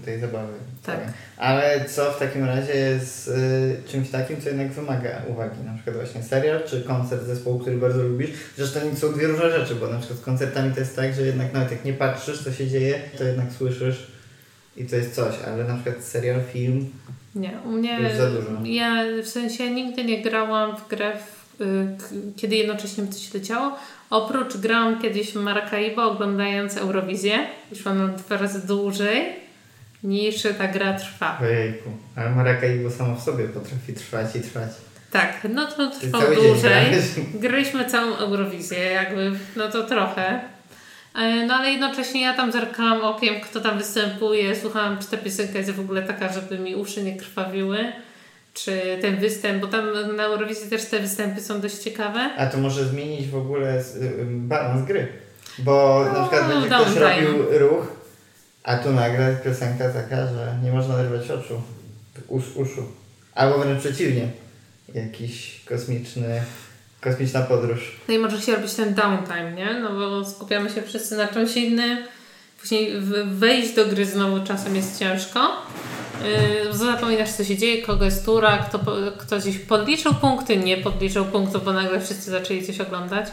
tej 0.05 0.21
zabawy. 0.21 0.53
Tak. 0.87 1.01
Ale 1.37 1.85
co 1.89 2.13
w 2.13 2.19
takim 2.19 2.45
razie 2.45 2.75
jest 2.75 3.29
y, 3.29 3.77
czymś 3.89 4.11
takim, 4.11 4.41
co 4.41 4.49
jednak 4.49 4.73
wymaga 4.73 5.23
uwagi? 5.29 5.61
Na 5.65 5.75
przykład 5.75 5.97
właśnie 5.97 6.23
serial 6.23 6.61
czy 6.67 6.83
koncert 6.83 7.23
zespołu, 7.27 7.59
który 7.59 7.77
bardzo 7.77 8.03
lubisz? 8.03 8.31
Zresztą 8.57 8.81
to 8.81 8.97
są 8.97 9.13
dwie 9.13 9.27
różne 9.27 9.51
rzeczy, 9.51 9.75
bo 9.75 9.87
na 9.89 9.99
przykład 9.99 10.19
z 10.19 10.23
koncertami 10.23 10.75
to 10.75 10.81
jest 10.81 10.97
tak, 10.97 11.15
że 11.15 11.23
jednak 11.23 11.53
nawet 11.53 11.71
jak 11.71 11.85
nie 11.85 11.93
patrzysz, 11.93 12.45
co 12.45 12.53
się 12.53 12.67
dzieje, 12.69 13.01
to 13.19 13.25
jednak 13.25 13.53
słyszysz 13.59 14.07
i 14.77 14.85
to 14.85 14.97
jest 14.97 15.15
coś, 15.15 15.35
ale 15.47 15.65
na 15.65 15.75
przykład 15.75 16.05
serial, 16.05 16.41
film, 16.53 16.91
Nie, 17.35 17.53
u 17.65 17.69
mnie. 17.69 17.99
Już 18.01 18.13
za 18.13 18.31
dużo. 18.31 18.49
Ja 18.65 19.05
w 19.23 19.29
sensie 19.29 19.71
nigdy 19.71 20.05
nie 20.05 20.23
grałam 20.23 20.77
w 20.77 20.89
grę, 20.89 21.13
w, 21.17 21.61
y, 21.61 21.97
kiedy 22.37 22.57
jednocześnie 22.57 23.07
coś 23.07 23.35
leciało. 23.35 23.77
Oprócz 24.11 24.57
grałam 24.57 25.03
kiedyś 25.03 25.33
w 25.33 25.37
Maracaibo 25.37 26.05
oglądając 26.05 26.77
Eurowizję. 26.77 27.39
Szłam 27.83 27.99
na 27.99 28.09
dwa 28.09 28.37
razy 28.37 28.67
dłużej 28.67 29.43
niż 30.05 30.43
ta 30.59 30.69
gra 30.69 30.93
trwa. 30.93 31.39
ojejku, 31.43 31.91
ale 32.17 32.31
Maracaibo 32.31 32.91
samo 32.91 33.17
w 33.17 33.23
sobie 33.23 33.45
potrafi 33.49 33.93
trwać 33.93 34.37
i 34.37 34.41
trwać. 34.41 34.71
Tak, 35.11 35.47
no 35.55 35.67
to 35.67 35.91
dzień 36.01 36.13
dłużej. 36.35 36.87
Graliśmy 37.35 37.85
całą 37.85 38.17
Eurowizję, 38.17 38.79
jakby, 38.79 39.33
no 39.57 39.69
to 39.69 39.83
trochę. 39.83 40.41
E, 41.15 41.47
No 41.47 41.55
ale 41.55 41.71
jednocześnie 41.71 42.23
ja 42.23 42.35
tam 42.37 42.53
zerkałam 42.53 43.05
okiem, 43.05 43.41
kto 43.41 43.61
tam 43.61 43.79
występuje, 43.79 44.57
słuchałam, 44.57 44.99
czy 44.99 45.07
ta 45.11 45.17
piosenka 45.17 45.59
jest 45.59 45.71
w 45.71 45.81
ogóle 45.81 46.03
taka, 46.03 46.33
żeby 46.33 46.59
mi 46.59 46.75
uszy 46.77 47.03
nie 47.03 47.17
krwawiły, 47.17 47.93
czy 48.55 48.99
ten 49.03 49.17
występ, 49.17 49.61
bo 49.61 49.67
tam 49.67 50.17
na 50.17 50.23
Eurowizji 50.25 50.71
też 50.71 50.85
te 50.85 51.01
występy 51.01 51.41
są 51.41 51.61
dość 51.61 51.77
ciekawe. 51.79 52.31
A 52.37 52.47
to 52.47 52.59
może 52.59 52.85
zmienić 52.85 53.29
w 53.29 53.37
ogóle 53.37 53.83
z- 53.85 53.97
y, 53.97 54.25
balans 54.27 54.87
gry. 54.87 55.09
Bo 55.59 56.05
na 56.05 56.13
No, 56.13 56.29
przykład 56.29 56.49
będzie 56.49 56.67
ktoś 56.67 56.79
downtime. 56.79 57.11
robił 57.21 57.59
ruch, 57.59 57.87
a 58.63 58.77
tu 58.77 58.93
nagle 58.93 59.37
piosenka 59.45 59.89
taka, 59.89 60.17
że 60.27 60.57
nie 60.65 60.73
można 60.73 60.95
oderwać 60.95 61.31
oczu, 61.31 61.63
us, 62.29 62.45
uszu. 62.55 62.83
Albo 63.35 63.59
wręcz 63.59 63.81
przeciwnie, 63.81 64.29
jakiś 64.95 65.61
kosmiczny, 65.69 66.43
kosmiczna 67.03 67.41
podróż. 67.41 67.81
No 68.09 68.15
i 68.15 68.19
może 68.19 68.41
się 68.41 68.57
robić 68.57 68.75
ten 68.75 68.95
downtime, 68.95 69.53
nie? 69.53 69.81
No 69.81 69.91
bo 69.91 70.25
skupiamy 70.25 70.71
się 70.71 70.83
wszyscy 70.83 71.17
na 71.17 71.29
czymś 71.29 71.57
innym. 71.57 71.99
Później 72.61 72.93
wejść 73.25 73.75
do 73.75 73.87
gry 73.87 74.07
znowu 74.07 74.47
czasem 74.47 74.77
jest 74.77 74.99
ciężko. 74.99 75.41
Yy, 76.65 76.73
zapominasz 76.79 77.31
co 77.31 77.45
się 77.45 77.57
dzieje, 77.57 77.83
kogo 77.83 78.05
jest 78.05 78.25
tura, 78.25 78.59
kto, 78.59 78.79
kto 79.19 79.39
gdzieś 79.39 79.59
podliczył 79.59 80.15
punkty, 80.15 80.57
nie 80.57 80.77
podliczył 80.77 81.25
punktów, 81.25 81.65
bo 81.65 81.73
nagle 81.73 82.01
wszyscy 82.01 82.31
zaczęli 82.31 82.67
coś 82.67 82.81
oglądać. 82.81 83.27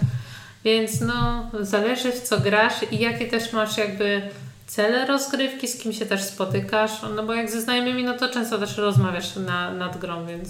Więc 0.63 1.01
no, 1.01 1.51
zależy 1.61 2.11
w 2.11 2.21
co 2.21 2.39
grasz 2.39 2.73
i 2.91 2.99
jakie 2.99 3.27
też 3.27 3.53
masz 3.53 3.77
jakby 3.77 4.21
cele 4.67 5.05
rozgrywki, 5.05 5.67
z 5.67 5.77
kim 5.77 5.93
się 5.93 6.05
też 6.05 6.23
spotykasz. 6.23 6.91
No 7.15 7.23
bo 7.23 7.33
jak 7.33 7.51
ze 7.51 7.61
znajomymi, 7.61 8.03
no 8.03 8.17
to 8.17 8.29
często 8.29 8.57
też 8.57 8.77
rozmawiasz 8.77 9.35
na, 9.35 9.73
nad 9.73 9.97
grą, 9.97 10.25
więc 10.25 10.49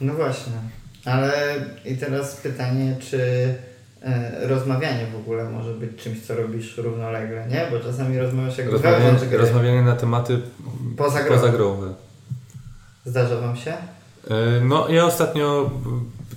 No 0.00 0.14
właśnie. 0.14 0.52
Ale 1.04 1.54
i 1.84 1.96
teraz 1.96 2.36
pytanie, 2.36 2.96
czy 3.00 3.18
e, 4.02 4.30
rozmawianie 4.48 5.06
w 5.12 5.16
ogóle 5.16 5.44
może 5.50 5.74
być 5.74 6.02
czymś, 6.02 6.22
co 6.26 6.34
robisz 6.34 6.76
równolegle, 6.76 7.46
nie? 7.48 7.66
Bo 7.70 7.80
czasami 7.80 8.18
rozmawiasz 8.18 8.58
jak 8.58 8.70
Rozmawianie, 8.70 9.18
gry. 9.28 9.38
rozmawianie 9.38 9.82
na 9.82 9.96
tematy 9.96 10.38
Poza 10.96 11.22
grą. 11.22 11.34
pozagrowe. 11.36 11.94
Zdarza 13.04 13.36
wam 13.40 13.56
się? 13.56 13.70
E, 13.70 14.60
No 14.64 14.88
ja 14.88 15.04
ostatnio 15.06 15.70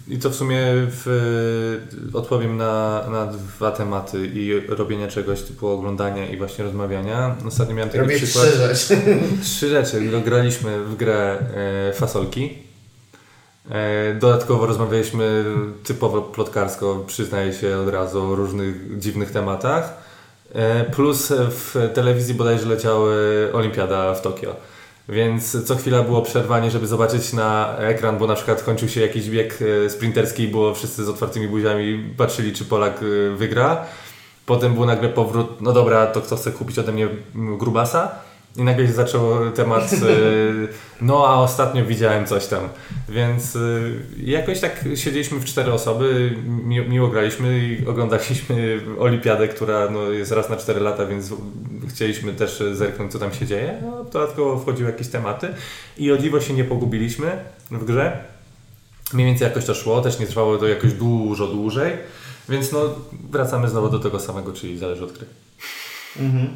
i 0.08 0.18
to 0.18 0.30
w 0.30 0.36
sumie 0.36 0.58
w, 0.76 1.80
odpowiem 2.14 2.58
na, 2.58 3.04
na 3.12 3.26
dwa 3.26 3.72
tematy 3.72 4.28
i 4.34 4.62
robienia 4.68 5.08
czegoś 5.08 5.42
typu 5.42 5.68
oglądania 5.68 6.30
i 6.30 6.38
właśnie 6.38 6.64
rozmawiania. 6.66 7.36
Ostatnio 7.48 7.76
miałem 7.76 7.90
taki 7.90 8.00
Robię 8.02 8.16
przykład. 8.16 8.46
trzy 8.46 8.58
rzeczy. 8.58 9.02
Trzy 9.44 9.70
rzeczy. 9.70 10.02
No, 10.02 10.22
graliśmy 10.22 10.84
w 10.84 10.96
grę 10.96 11.38
e, 11.90 11.94
fasolki. 11.94 12.67
E, 13.72 14.14
dodatkowo 14.14 14.66
rozmawialiśmy 14.66 15.46
typowo 15.84 16.22
plotkarsko, 16.22 17.04
przyznaję 17.08 17.54
się 17.54 17.78
od 17.78 17.90
razu, 17.90 18.32
o 18.32 18.36
różnych 18.36 19.00
dziwnych 19.00 19.32
tematach. 19.32 19.94
E, 20.54 20.84
plus 20.84 21.34
w 21.38 21.92
telewizji 21.94 22.34
bodajże 22.34 22.66
leciała 22.66 23.10
Olimpiada 23.54 24.14
w 24.14 24.22
Tokio. 24.22 24.56
Więc 25.10 25.66
co 25.66 25.76
chwila 25.76 26.04
było 26.04 26.22
przerwanie, 26.22 26.72
żeby 26.72 26.88
zobaczyć 26.88 27.34
na 27.34 27.78
ekran, 27.78 28.18
bo 28.18 28.28
na 28.28 28.36
przykład 28.36 28.64
kończył 28.64 28.90
się 28.90 29.02
jakiś 29.02 29.30
bieg 29.30 29.60
e, 29.86 29.90
sprinterski 29.90 30.44
i 30.44 30.48
było 30.48 30.74
wszyscy 30.74 31.06
z 31.06 31.10
otwartymi 31.10 31.48
buziami, 31.48 32.14
patrzyli 32.18 32.54
czy 32.54 32.66
Polak 32.66 33.00
wygra. 33.36 33.86
Potem 34.46 34.74
był 34.74 34.86
nagle 34.86 35.10
powrót, 35.10 35.62
no 35.62 35.74
dobra, 35.74 36.08
to 36.08 36.22
kto 36.22 36.36
chce 36.36 36.52
kupić 36.52 36.80
ode 36.80 36.92
mnie 36.92 37.08
grubasa? 37.36 38.27
I 38.58 38.64
nagle 38.64 38.88
się 38.88 38.94
zaczął 38.94 39.52
temat, 39.52 39.94
e, 39.94 39.98
no 41.02 41.28
a 41.28 41.36
ostatnio 41.36 41.86
widziałem 41.86 42.26
coś 42.26 42.48
tam. 42.48 42.70
Więc 43.10 43.56
e, 43.56 43.60
jakoś 44.24 44.60
tak 44.60 44.86
siedzieliśmy 44.96 45.40
w 45.40 45.46
cztery 45.46 45.74
osoby, 45.74 46.36
mi, 46.46 46.90
miło 46.90 47.08
graliśmy 47.08 47.60
i 47.60 47.88
oglądaliśmy 47.88 48.82
Olimpiadę, 49.00 49.48
która 49.48 49.90
no, 49.90 50.12
jest 50.12 50.32
raz 50.32 50.50
na 50.50 50.58
cztery 50.58 50.80
lata, 50.80 51.06
więc 51.06 51.34
chcieliśmy 51.90 52.34
też 52.34 52.64
zerknąć, 52.74 53.12
co 53.12 53.20
tam 53.20 53.34
się 53.34 53.46
dzieje. 53.46 53.82
No, 53.82 54.04
dodatkowo 54.04 54.60
wchodziły 54.60 54.92
jakieś 54.92 55.08
tematy 55.08 55.48
i 55.98 56.12
o 56.12 56.18
dziwo 56.18 56.42
się 56.42 56.54
nie 56.54 56.64
pogubiliśmy 56.64 57.40
w 57.72 57.86
grze. 57.86 58.24
Mniej 59.14 59.28
więcej 59.28 59.48
jakoś 59.48 59.66
to 59.66 59.74
szło, 59.74 60.02
też 60.02 60.20
nie 60.20 60.28
trwało 60.28 60.58
to 60.58 60.68
jakoś 60.68 60.94
dużo 60.94 61.48
dłużej, 61.48 61.94
więc 62.50 62.72
no 62.72 62.80
wracamy 63.32 63.70
znowu 63.70 63.90
do 63.90 64.00
tego 64.00 64.20
samego, 64.20 64.54
czyli 64.54 64.78
zależy 64.78 65.04
od 65.04 65.12
gry. 65.12 65.26
Mhm. 66.20 66.48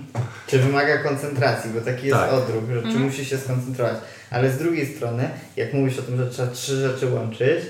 Czy 0.47 0.59
wymaga 0.59 0.97
koncentracji, 0.97 1.72
bo 1.74 1.82
taki 1.82 2.07
jest 2.07 2.20
Tak. 2.20 2.34
odruch, 2.34 2.64
że 2.74 2.82
czy 2.82 2.99
musi 2.99 3.26
się 3.26 3.38
skoncentrować. 3.38 3.95
Ale 4.30 4.51
z 4.51 4.57
drugiej 4.57 4.95
strony, 4.95 5.30
jak 5.57 5.74
mówisz 5.74 5.99
o 5.99 6.01
tym, 6.01 6.18
że 6.18 6.30
trzeba 6.30 6.51
trzy 6.51 6.76
rzeczy 6.82 7.07
łączyć 7.09 7.64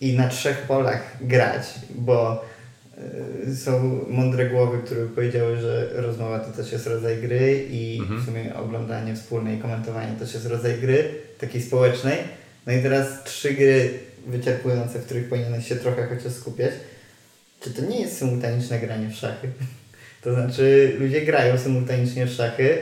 i 0.00 0.12
na 0.16 0.28
trzech 0.28 0.58
polach 0.58 1.16
grać, 1.20 1.62
bo 1.94 2.44
y, 3.48 3.56
są 3.56 4.00
mądre 4.08 4.50
głowy, 4.50 4.78
które 4.84 5.06
powiedziały, 5.06 5.56
że 5.60 5.88
rozmowa 5.92 6.38
to 6.38 6.52
też 6.52 6.72
jest 6.72 6.86
rodzaj 6.86 7.16
gry 7.16 7.66
i 7.70 7.98
Mhm. 8.00 8.20
w 8.20 8.24
sumie 8.24 8.54
oglądanie 8.54 9.14
wspólne 9.16 9.54
i 9.54 9.58
komentowanie 9.58 10.16
też 10.18 10.34
jest 10.34 10.46
rodzaj 10.46 10.74
gry, 10.80 11.08
takiej 11.40 11.62
społecznej. 11.62 12.18
No 12.66 12.72
i 12.72 12.82
teraz 12.82 13.06
trzy 13.24 13.54
gry 13.54 13.90
wyczerpujące, 14.26 14.98
w 14.98 15.04
których 15.04 15.28
powinieneś 15.28 15.68
się 15.68 15.76
trochę 15.76 16.06
chociaż 16.06 16.32
skupiać. 16.32 16.70
Czy 17.60 17.70
to 17.70 17.82
nie 17.82 18.00
jest 18.00 18.18
symultaniczne 18.18 18.78
granie 18.78 19.08
w 19.08 19.14
szachy? 19.14 19.48
To 20.22 20.34
znaczy, 20.34 20.96
ludzie 20.98 21.20
grają 21.20 21.58
symultanicznie 21.58 22.26
w 22.26 22.30
szachy 22.32 22.78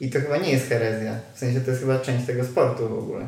i 0.00 0.10
to 0.10 0.20
chyba 0.20 0.36
nie 0.36 0.52
jest 0.52 0.68
herezja. 0.68 1.18
W 1.34 1.38
sensie 1.38 1.60
to 1.60 1.70
jest 1.70 1.82
chyba 1.82 1.98
część 1.98 2.26
tego 2.26 2.44
sportu 2.44 2.88
w 2.88 2.98
ogóle. 2.98 3.26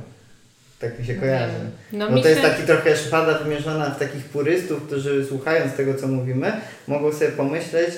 Tak 0.80 0.98
mi 0.98 1.06
się 1.06 1.14
kojarzy. 1.14 1.54
No, 1.92 2.10
Bo 2.10 2.22
to 2.22 2.28
jest 2.28 2.40
się- 2.42 2.48
taki 2.48 2.62
trochę 2.62 2.96
szpada 2.96 3.38
wymierzona 3.38 3.90
w 3.90 3.98
takich 3.98 4.24
purystów, 4.24 4.82
którzy 4.86 5.26
słuchając 5.26 5.74
tego, 5.76 5.94
co 5.94 6.08
mówimy, 6.08 6.52
mogą 6.86 7.12
sobie 7.12 7.28
pomyśleć, 7.28 7.90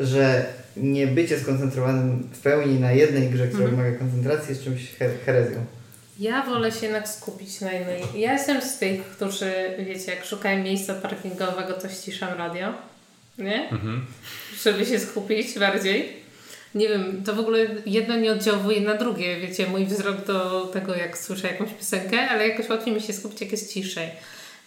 że 0.00 0.44
nie 0.76 1.06
bycie 1.06 1.38
skoncentrowanym 1.38 2.28
w 2.32 2.38
pełni 2.40 2.80
na 2.80 2.92
jednej 2.92 3.28
grze, 3.28 3.46
która 3.48 3.64
Mhm. 3.64 3.76
wymaga 3.82 3.98
koncentracji, 3.98 4.48
jest 4.48 4.64
czymś 4.64 4.94
her- 4.98 5.18
herezją. 5.26 5.64
Ja 6.18 6.42
wolę 6.42 6.72
się 6.72 6.86
jednak 6.86 7.08
skupić 7.08 7.60
na 7.60 7.72
jednej. 7.72 8.02
Ja 8.16 8.32
jestem 8.32 8.62
z 8.62 8.78
tych, 8.78 9.02
którzy, 9.04 9.52
wiecie, 9.78 10.14
jak 10.14 10.24
szukają 10.24 10.62
miejsca 10.64 10.94
parkingowego, 10.94 11.72
to 11.72 11.88
ściszam 11.88 12.38
radio. 12.38 12.74
Nie? 13.38 13.68
Żeby 14.62 14.86
się 14.86 14.98
skupić 14.98 15.58
bardziej. 15.58 16.12
Nie 16.74 16.88
wiem, 16.88 17.22
to 17.24 17.34
w 17.34 17.38
ogóle 17.38 17.66
jedno 17.86 18.16
nie 18.16 18.32
oddziałuje 18.32 18.80
na 18.80 18.94
drugie. 18.94 19.40
Wiecie, 19.40 19.66
mój 19.66 19.86
wzrok 19.86 20.24
do 20.24 20.66
tego, 20.66 20.94
jak 20.94 21.18
słyszę 21.18 21.48
jakąś 21.48 21.70
piosenkę, 21.70 22.30
ale 22.30 22.48
jakoś 22.48 22.68
łatwiej 22.68 22.94
mi 22.94 23.00
się 23.00 23.12
skupić, 23.12 23.40
jak 23.40 23.52
jest 23.52 23.72
ciszej. 23.72 24.08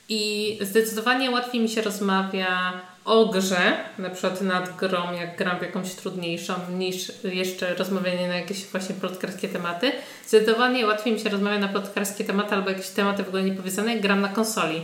I 0.10 0.58
zdecydowanie 0.62 1.32
łatwiej 1.32 1.62
mi 1.62 1.70
się 1.70 1.82
rozmawia 1.82 2.82
o 3.06 3.26
grze, 3.26 3.78
na 3.98 4.10
przykład 4.10 4.42
nad 4.42 4.78
grą, 4.78 5.14
jak 5.14 5.38
gram 5.38 5.60
w 5.60 5.62
jakąś 5.62 5.94
trudniejszą, 5.94 6.54
niż 6.78 7.12
jeszcze 7.24 7.76
rozmawianie 7.76 8.28
na 8.28 8.36
jakieś 8.36 8.66
właśnie 8.66 8.96
plotkarskie 8.96 9.48
tematy. 9.48 9.92
Zdecydowanie 10.28 10.86
łatwiej 10.86 11.14
mi 11.14 11.20
się 11.20 11.30
rozmawia 11.30 11.60
na 11.60 11.68
plotkarskie 11.68 12.24
tematy 12.24 12.56
albo 12.56 12.70
jakieś 12.70 12.88
tematy 12.88 13.24
w 13.24 13.28
ogóle 13.28 13.44
niepowiedziane, 13.44 13.94
jak 13.94 14.02
gram 14.02 14.22
na 14.22 14.30
konsoli. 14.30 14.82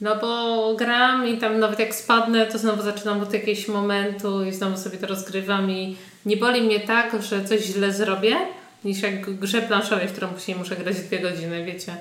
No 0.00 0.16
bo 0.16 0.74
gram 0.74 1.28
i 1.28 1.38
tam 1.38 1.58
nawet 1.58 1.78
jak 1.78 1.94
spadnę, 1.94 2.46
to 2.46 2.58
znowu 2.58 2.82
zaczynam 2.82 3.20
od 3.20 3.32
jakiegoś 3.32 3.68
momentu 3.68 4.44
i 4.44 4.52
znowu 4.52 4.76
sobie 4.76 4.98
to 4.98 5.06
rozgrywam 5.06 5.70
i 5.70 5.96
nie 6.26 6.36
boli 6.36 6.62
mnie 6.62 6.80
tak, 6.80 7.22
że 7.22 7.44
coś 7.44 7.60
źle 7.60 7.92
zrobię, 7.92 8.36
niż 8.84 9.02
jak 9.02 9.34
grze 9.34 9.62
planszowej, 9.62 10.08
w 10.08 10.12
którą 10.12 10.28
później 10.28 10.56
muszę 10.56 10.76
grać 10.76 10.96
dwie 10.96 11.18
godziny, 11.18 11.64
wiecie. 11.64 11.96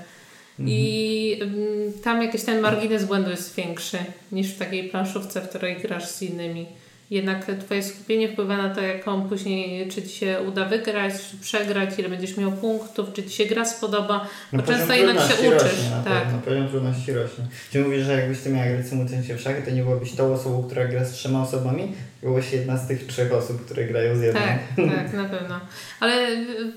I 0.59 1.39
mm, 1.41 1.93
tam 2.03 2.21
jakiś 2.21 2.43
ten 2.43 2.61
margines 2.61 3.05
błędu 3.05 3.29
jest 3.29 3.55
większy 3.55 3.97
niż 4.31 4.53
w 4.53 4.59
takiej 4.59 4.89
planszówce, 4.89 5.41
w 5.41 5.49
której 5.49 5.75
grasz 5.75 6.05
z 6.05 6.21
innymi. 6.21 6.65
Jednak 7.09 7.45
twoje 7.65 7.83
skupienie 7.83 8.29
wpływa 8.29 8.57
na 8.57 8.75
to, 8.75 8.81
jaką 8.81 9.29
później, 9.29 9.89
czy 9.89 10.03
ci 10.03 10.09
się 10.09 10.39
uda 10.47 10.65
wygrać, 10.65 11.13
czy 11.31 11.37
przegrać, 11.37 11.89
ile 11.99 12.09
będziesz 12.09 12.37
miał 12.37 12.51
punktów, 12.51 13.13
czy 13.13 13.23
ci 13.23 13.29
się 13.29 13.45
gra 13.45 13.65
spodoba, 13.65 14.27
bo 14.53 14.61
często 14.61 14.87
poziom 14.87 15.07
jednak 15.07 15.27
się 15.27 15.33
uczysz. 15.33 15.63
Rośnie, 15.63 15.89
na 15.89 16.03
tak. 16.03 16.23
pewno, 16.23 16.39
poziom 16.39 16.67
trudności 16.69 17.13
rośnie. 17.13 17.45
Czy 17.71 17.79
mówisz, 17.79 18.03
że 18.03 18.11
jakbyś 18.11 18.39
ty 18.39 18.49
miała 18.49 18.67
grać 18.67 18.87
symultanicznie 18.87 19.35
w 19.35 19.41
szachy, 19.41 19.61
to 19.61 19.71
nie 19.71 19.83
byłabyś 19.83 20.11
tą 20.11 20.33
osobą, 20.33 20.63
która 20.63 20.85
gra 20.85 21.05
z 21.05 21.11
trzema 21.11 21.41
osobami? 21.41 21.93
Byłabyś 22.21 22.53
jedna 22.53 22.77
z 22.77 22.87
tych 22.87 23.07
trzech 23.07 23.33
osób, 23.33 23.65
które 23.65 23.85
grają 23.85 24.17
z 24.17 24.21
jedną. 24.21 24.41
Tak, 24.41 24.59
tak, 24.95 25.13
na 25.13 25.25
pewno. 25.25 25.59
Ale 25.99 26.27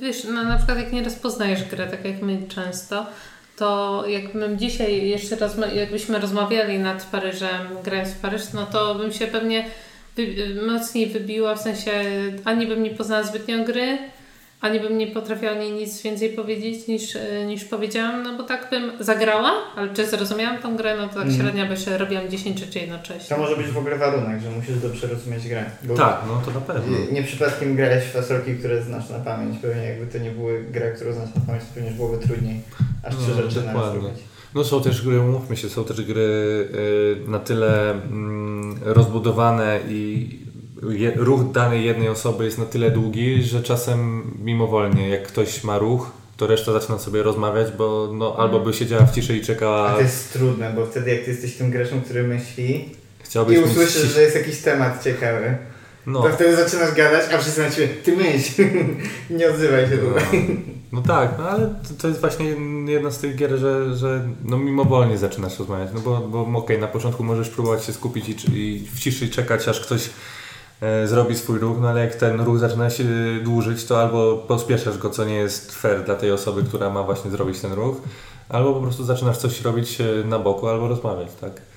wiesz, 0.03 0.24
no, 0.24 0.45
na 0.45 0.57
przykład 0.57 0.79
jak 0.79 0.93
nie 0.93 1.05
rozpoznajesz 1.05 1.64
grę, 1.64 1.87
tak 1.87 2.05
jak 2.05 2.22
my 2.22 2.39
często, 2.49 3.07
to 3.57 4.05
jakbym 4.09 4.59
dzisiaj 4.59 5.09
jeszcze 5.09 5.37
rozma- 5.37 5.74
jakbyśmy 5.74 6.18
rozmawiali 6.18 6.79
nad 6.79 7.07
Paryżem, 7.07 7.66
grając 7.85 8.09
w 8.09 8.18
Paryż, 8.20 8.43
no 8.53 8.66
to 8.66 8.95
bym 8.95 9.12
się 9.12 9.26
pewnie 9.26 9.64
mocniej 10.66 11.07
wybiła, 11.07 11.55
w 11.55 11.61
sensie 11.61 11.91
ani 12.45 12.66
bym 12.66 12.83
nie 12.83 12.91
poznała 12.91 13.23
zbytnio 13.23 13.64
gry, 13.64 13.99
ani 14.61 14.81
bym 14.81 14.99
nie 14.99 15.07
potrafiła 15.07 15.53
o 15.53 15.55
niej 15.55 15.73
nic 15.73 16.03
więcej 16.03 16.29
powiedzieć 16.31 16.87
niż, 16.87 17.16
e, 17.16 17.45
niż 17.47 17.64
powiedziałam, 17.64 18.23
no 18.23 18.37
bo 18.37 18.43
tak 18.43 18.69
bym 18.71 18.93
zagrała, 19.01 19.53
ale 19.77 19.95
czy 19.95 20.07
zrozumiałam 20.07 20.59
tą 20.59 20.77
grę, 20.77 20.97
no 20.97 21.09
to 21.09 21.14
tak 21.14 21.23
Mhm. 21.27 21.41
średnio 21.43 21.66
by 21.66 21.77
się 21.77 21.99
robiłam 21.99 22.29
10 22.31 22.59
rzeczy 22.59 22.79
jednocześnie. 22.79 23.37
To 23.37 23.43
może 23.43 23.57
być 23.57 23.66
w 23.66 23.79
ogóle 23.79 23.99
warunek, 23.99 24.41
że 24.41 24.51
musisz 24.51 24.79
dobrze 24.79 25.07
rozumieć 25.07 25.49
grę. 25.49 25.64
Bo 25.83 25.95
Tak, 25.95 26.21
no 26.29 26.43
to 26.45 26.51
na 26.51 26.61
pewno. 26.61 26.97
Nie 27.12 27.23
przypadkiem 27.23 27.77
grałeś 27.77 28.05
w 28.05 28.12
fasolki, 28.12 28.55
które 28.55 28.83
znasz 28.83 29.11
na 29.11 29.19
pamięć. 29.19 29.59
Pewnie 29.62 29.83
jakby 29.85 30.07
to 30.07 30.19
nie 30.25 30.31
były 30.31 30.64
gra, 30.71 30.91
którą 30.91 31.12
znasz 31.12 31.35
na 31.35 31.41
pamięć, 31.47 31.64
to 31.64 31.71
pewnie 31.75 31.91
byłoby 31.91 32.27
trudniej. 32.27 32.61
Aż 33.05 33.14
trzy 33.16 33.29
No, 33.37 33.43
rzeczy 33.43 33.61
naraz 33.61 33.75
dokładnie. 33.75 34.01
robić. 34.09 34.21
No 34.55 34.65
są 34.65 34.83
też 34.83 35.03
gry, 35.03 35.21
umówmy 35.21 35.57
się, 35.57 35.69
są 35.69 35.85
też 35.85 36.03
gry 36.03 36.21
y, 37.27 37.31
na 37.31 37.39
tyle 37.39 37.91
mm, 37.91 38.77
rozbudowane 38.85 39.81
i 39.89 40.29
ruch 41.17 41.53
danej 41.53 41.85
jednej 41.85 42.09
osoby 42.09 42.45
jest 42.45 42.59
na 42.59 42.65
tyle 42.65 42.91
długi, 42.91 43.43
że 43.43 43.63
czasem 43.63 44.31
mimowolnie, 44.45 45.09
jak 45.09 45.23
ktoś 45.23 45.65
ma 45.65 45.79
ruch, 45.79 46.11
to 46.37 46.47
reszta 46.47 46.73
zaczyna 46.73 46.99
sobie 46.99 47.23
rozmawiać, 47.23 47.73
bo 47.79 48.11
no, 48.15 48.37
albo 48.39 48.61
by 48.61 48.73
siedziała 48.73 49.07
w 49.07 49.15
ciszy 49.15 49.37
i 49.37 49.41
A 49.41 49.45
czekała, 49.45 49.95
to 49.95 50.01
jest 50.01 50.33
trudne, 50.33 50.73
bo 50.77 50.87
wtedy 50.87 51.11
jak 51.11 51.25
ty 51.25 51.31
jesteś 51.31 51.57
tym 51.57 51.71
graczem, 51.71 52.01
który 52.01 52.23
myśli 52.23 52.89
chciałbyś 53.19 53.57
i 53.57 53.61
mieć 53.61 53.71
usłyszysz, 53.71 54.03
ciszę. 54.03 54.15
że 54.15 54.23
jest 54.23 54.37
jakiś 54.37 54.59
temat 54.59 55.05
ciekawy, 55.05 55.57
No, 56.09 56.23
to 56.23 56.29
wtedy 56.29 56.57
zaczynasz 56.57 56.95
gadać, 56.95 57.33
a 57.35 57.39
wszyscy 57.39 57.63
na 57.63 57.71
ciebie, 57.71 57.89
ty 57.89 58.17
myśl, 58.17 58.63
nie 59.39 59.51
odzywaj 59.51 59.89
się 59.89 59.97
no, 59.97 60.09
tutaj. 60.09 60.61
no 60.93 61.03
tak, 61.03 61.39
no 61.39 61.49
ale 61.49 61.67
to, 61.67 61.95
to 61.99 62.09
jest 62.09 62.21
właśnie 62.21 62.47
jedna 62.87 63.11
z 63.11 63.19
tych 63.19 63.37
gier, 63.37 63.59
że, 63.59 63.97
że 63.97 64.29
no 64.45 64.59
mimowolnie 64.59 65.19
zaczynasz 65.19 65.59
rozmawiać, 65.59 65.89
no 65.95 66.01
bo, 66.01 66.21
bo 66.21 66.59
okej, 66.59 66.79
na 66.79 66.87
początku 66.87 67.25
możesz 67.25 67.49
próbować 67.49 67.85
się 67.85 67.93
skupić 67.93 68.29
i, 68.29 68.59
i 68.59 68.89
w 68.95 69.01
ciszy 69.01 69.29
czekać, 69.29 69.69
aż 69.69 69.81
ktoś 69.81 70.11
e, 70.81 71.07
zrobi 71.07 71.35
swój 71.37 71.59
ruch, 71.59 71.77
no 71.81 71.89
ale 71.89 72.01
jak 72.01 72.15
ten 72.15 72.41
ruch 72.41 72.59
zaczyna 72.59 72.91
się 72.91 73.05
dłużyć, 73.45 73.85
to 73.85 74.01
albo 74.01 74.37
pospieszasz 74.37 74.99
go, 74.99 75.11
co 75.11 75.25
nie 75.25 75.35
jest 75.35 75.75
fair 75.75 76.05
dla 76.05 76.15
tej 76.15 76.33
osoby, 76.33 76.63
która 76.63 76.91
ma 76.91 77.03
właśnie 77.03 77.31
zrobić 77.31 77.61
ten 77.61 77.73
ruch, 77.73 77.97
albo 78.49 78.75
po 78.75 78.81
prostu 78.81 79.05
zaczynasz 79.05 79.37
coś 79.37 79.61
robić 79.61 80.01
e, 80.01 80.05
na 80.25 80.39
boku, 80.39 80.69
albo 80.69 80.89
rozmawiać, 80.89 81.29
tak? 81.41 81.68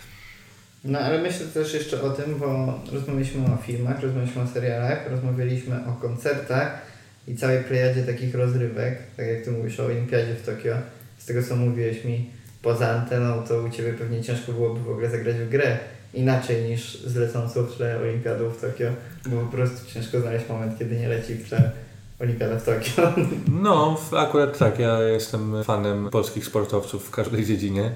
No 0.84 1.00
ale 1.00 1.22
myślę 1.22 1.46
też 1.46 1.74
jeszcze 1.74 2.02
o 2.02 2.10
tym, 2.10 2.40
bo 2.40 2.80
rozmawialiśmy 2.92 3.46
o 3.46 3.58
filmach, 3.58 4.02
rozmawialiśmy 4.02 4.42
o 4.42 4.48
serialach, 4.48 5.12
rozmawialiśmy 5.12 5.76
o 5.76 6.02
koncertach 6.02 6.82
i 7.28 7.36
całej 7.36 7.64
plejadzie 7.64 8.04
takich 8.04 8.36
rozrywek, 8.36 8.98
tak 9.18 9.28
jak 9.28 9.44
ty 9.44 9.52
mówisz 9.52 9.80
o 9.80 9.86
Olimpiadzie 9.86 10.36
w 10.36 10.46
Tokio, 10.46 10.76
z 11.18 11.26
tego 11.26 11.44
co 11.44 11.56
mówiłeś 11.56 12.06
mi, 12.06 12.30
poza 12.62 12.90
anteną, 12.90 13.44
to 13.48 13.62
u 13.62 13.70
Ciebie 13.70 13.94
pewnie 13.94 14.24
ciężko 14.24 14.52
byłoby 14.52 14.80
w 14.80 14.90
ogóle 14.90 15.10
zagrać 15.10 15.36
w 15.36 15.50
grę 15.50 15.78
inaczej 16.14 16.64
niż 16.64 17.04
z 17.04 17.16
lecącą 17.16 17.64
w 17.64 17.76
tle 17.76 18.00
Olimpiadą 18.00 18.50
w 18.50 18.62
Tokio, 18.62 18.88
bo 19.26 19.38
po 19.38 19.52
prostu 19.52 19.94
ciężko 19.94 20.22
znaleźć 20.22 20.50
moment, 20.50 20.80
kiedy 20.80 20.96
nie 20.96 21.10
leci 21.10 21.34
w 21.36 21.50
tle 21.50 21.72
Olimpiada 22.20 22.60
w 22.60 22.66
Tokio. 22.66 23.14
No, 23.62 23.98
akurat 24.18 24.58
tak. 24.58 24.80
Ja 24.80 25.02
jestem 25.02 25.64
fanem 25.64 26.10
polskich 26.10 26.46
sportowców 26.46 27.08
w 27.08 27.12
każdej 27.12 27.46
dziedzinie 27.46 27.92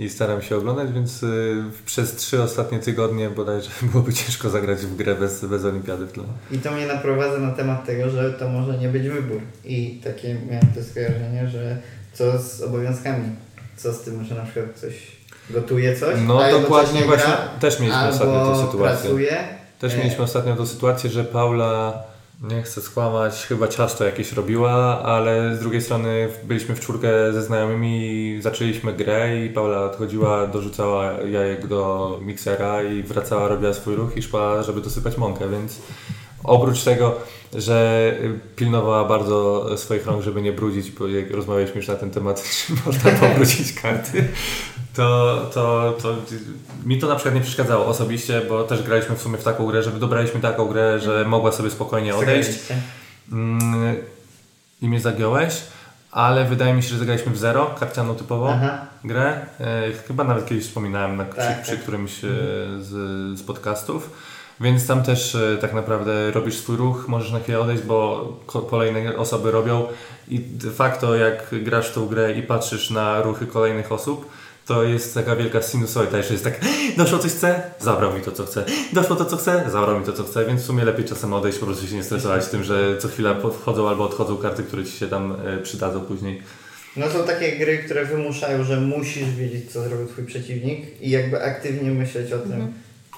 i 0.00 0.08
staram 0.10 0.42
się 0.42 0.56
oglądać, 0.56 0.92
więc 0.92 1.22
y, 1.22 1.62
przez 1.86 2.16
trzy 2.16 2.42
ostatnie 2.42 2.78
tygodnie 2.78 3.30
bodajże 3.30 3.70
byłoby 3.92 4.12
ciężko 4.12 4.50
zagrać 4.50 4.78
w 4.78 4.96
grę 4.96 5.14
bez, 5.14 5.44
bez 5.44 5.64
olimpiady 5.64 6.06
w 6.06 6.12
tle. 6.12 6.24
I 6.50 6.58
to 6.58 6.70
mnie 6.70 6.86
naprowadza 6.86 7.38
na 7.38 7.50
temat 7.50 7.86
tego, 7.86 8.10
że 8.10 8.32
to 8.32 8.48
może 8.48 8.78
nie 8.78 8.88
być 8.88 9.08
wybór. 9.08 9.40
I 9.64 10.00
takie 10.04 10.34
miałem 10.50 10.66
to 10.74 10.84
skojarzenie, 10.90 11.48
że 11.48 11.76
co 12.12 12.38
z 12.38 12.62
obowiązkami? 12.62 13.24
Co 13.76 13.92
z 13.92 14.00
tym, 14.02 14.24
że 14.24 14.34
na 14.34 14.42
przykład 14.44 14.66
ktoś 14.76 14.92
gotuje 15.50 15.96
coś, 15.96 16.16
No 16.26 16.44
a 16.44 16.50
dokładnie, 16.50 17.02
właśnie 17.04 17.26
gra, 17.26 17.48
też 17.60 17.80
mieliśmy 17.80 18.08
ostatnio 18.08 18.52
tę 18.54 18.66
sytuację. 18.66 19.00
pracuje. 19.00 19.38
Też 19.78 19.94
E, 19.94 19.98
mieliśmy 19.98 20.24
ostatnio 20.24 20.56
tę 20.56 20.66
sytuację, 20.66 21.10
że 21.10 21.24
Paula, 21.24 22.02
nie 22.40 22.62
chcę 22.62 22.80
skłamać, 22.80 23.46
chyba 23.46 23.68
ciasto 23.68 24.04
jakieś 24.04 24.32
robiła, 24.32 25.02
ale 25.02 25.56
z 25.56 25.60
drugiej 25.60 25.82
strony 25.82 26.28
byliśmy 26.44 26.74
w 26.74 26.80
czwórkę 26.80 27.32
ze 27.32 27.42
znajomymi 27.42 28.36
zaczęliśmy 28.42 28.92
grę 28.92 29.44
i 29.44 29.50
Paula 29.50 29.84
odchodziła, 29.84 30.46
dorzucała 30.46 31.12
jajek 31.12 31.66
do 31.66 32.18
miksera 32.22 32.82
i 32.82 33.02
wracała, 33.02 33.48
robiła 33.48 33.74
swój 33.74 33.94
ruch 33.94 34.16
i 34.16 34.22
szła, 34.22 34.62
żeby 34.62 34.80
dosypać 34.80 35.16
mąkę, 35.16 35.48
więc 35.48 35.80
oprócz 36.44 36.82
tego, 36.82 37.14
że 37.54 38.12
pilnowała 38.56 39.04
bardzo 39.04 39.68
swoich 39.78 40.06
rąk, 40.06 40.22
żeby 40.22 40.42
nie 40.42 40.52
brudzić, 40.52 40.90
bo 40.90 41.08
jak 41.08 41.30
rozmawialiśmy 41.30 41.76
już 41.76 41.88
na 41.88 41.94
ten 41.94 42.10
temat, 42.10 42.42
czy 42.66 42.72
można 42.86 43.10
pobrudzić 43.10 43.72
karty, 43.72 44.28
to, 44.94 45.36
to, 45.54 45.94
to 46.02 46.14
mi 46.86 46.98
to 46.98 47.06
na 47.08 47.14
przykład 47.14 47.34
nie 47.34 47.40
przeszkadzało 47.40 47.86
osobiście, 47.86 48.40
bo 48.48 48.64
też 48.64 48.82
graliśmy 48.82 49.16
w 49.16 49.22
sumie 49.22 49.38
w 49.38 49.44
taką 49.44 49.66
grę, 49.66 49.82
że 49.82 49.90
wydobraliśmy 49.90 50.40
taką 50.40 50.66
grę, 50.66 51.00
że 51.00 51.24
mogła 51.24 51.52
sobie 51.52 51.70
spokojnie 51.70 52.16
odejść 52.16 52.50
mm, 53.32 53.96
i 54.82 54.88
mnie 54.88 55.00
zagiąłeś, 55.00 55.54
ale 56.10 56.44
wydaje 56.44 56.74
mi 56.74 56.82
się, 56.82 56.88
że 56.88 56.98
zagraliśmy 56.98 57.32
w 57.32 57.38
zero, 57.38 57.74
karcianą 57.80 58.14
typową 58.14 58.50
Aha. 58.50 58.86
grę. 59.04 59.46
E, 59.60 59.92
chyba 60.08 60.24
nawet 60.24 60.46
kiedyś 60.46 60.64
wspominałem 60.66 61.16
na, 61.16 61.24
przy, 61.24 61.36
Tak, 61.36 61.62
przy 61.62 61.72
tak. 61.72 61.80
którymś 61.80 62.24
e, 62.24 62.28
z, 62.80 62.88
z 63.38 63.42
podcastów. 63.42 64.10
Więc 64.60 64.86
tam 64.86 65.02
też 65.02 65.34
e, 65.34 65.58
tak 65.60 65.72
naprawdę 65.74 66.30
robisz 66.30 66.58
swój 66.58 66.76
ruch, 66.76 67.08
możesz 67.08 67.32
na 67.32 67.40
chwilę 67.40 67.60
odejść, 67.60 67.82
bo 67.82 68.28
ko- 68.46 68.62
kolejne 68.62 69.16
osoby 69.16 69.50
robią 69.50 69.86
i 70.28 70.40
de 70.40 70.70
facto 70.70 71.16
jak 71.16 71.54
grasz 71.62 71.88
w 71.90 71.94
tą 71.94 72.06
grę 72.06 72.32
i 72.32 72.42
patrzysz 72.42 72.90
na 72.90 73.22
ruchy 73.22 73.46
kolejnych 73.46 73.92
osób, 73.92 74.30
to 74.70 74.82
jest 74.82 75.14
taka 75.14 75.36
wielka 75.36 75.62
sinusoida, 75.62 76.16
jeszcze 76.16 76.32
jest 76.32 76.44
tak 76.44 76.60
doszło 76.96 77.18
coś 77.18 77.30
chce, 77.30 77.62
zabrał 77.80 78.14
mi 78.14 78.20
to 78.20 78.32
co 78.32 78.46
chce, 78.46 78.64
doszło 78.92 79.16
to 79.16 79.24
co 79.24 79.36
chce, 79.36 79.64
zabrał 79.70 80.00
mi 80.00 80.06
to 80.06 80.12
co 80.12 80.24
chce, 80.24 80.46
więc 80.46 80.62
w 80.62 80.64
sumie 80.64 80.84
lepiej 80.84 81.04
czasem 81.04 81.32
odejść, 81.32 81.58
po 81.58 81.66
prostu 81.66 81.86
się 81.86 81.96
nie 81.96 82.02
stresować 82.02 82.48
tym, 82.48 82.64
że 82.64 82.98
co 82.98 83.08
chwila 83.08 83.40
wchodzą 83.60 83.88
albo 83.88 84.04
odchodzą 84.04 84.36
karty, 84.36 84.62
które 84.62 84.84
Ci 84.84 84.92
się 84.92 85.08
tam 85.08 85.36
e, 85.46 85.58
przydadzą 85.58 86.00
później. 86.00 86.42
No 86.96 87.10
są 87.10 87.24
takie 87.24 87.56
gry, 87.58 87.78
które 87.78 88.04
wymuszają, 88.04 88.64
że 88.64 88.80
musisz 88.80 89.30
wiedzieć, 89.30 89.72
co 89.72 89.82
zrobił 89.82 90.06
twój 90.06 90.24
przeciwnik 90.24 91.00
i 91.00 91.10
jakby 91.10 91.42
aktywnie 91.44 91.90
myśleć 91.90 92.32
o 92.32 92.38
tym. 92.38 92.52
Mhm. 92.52 92.72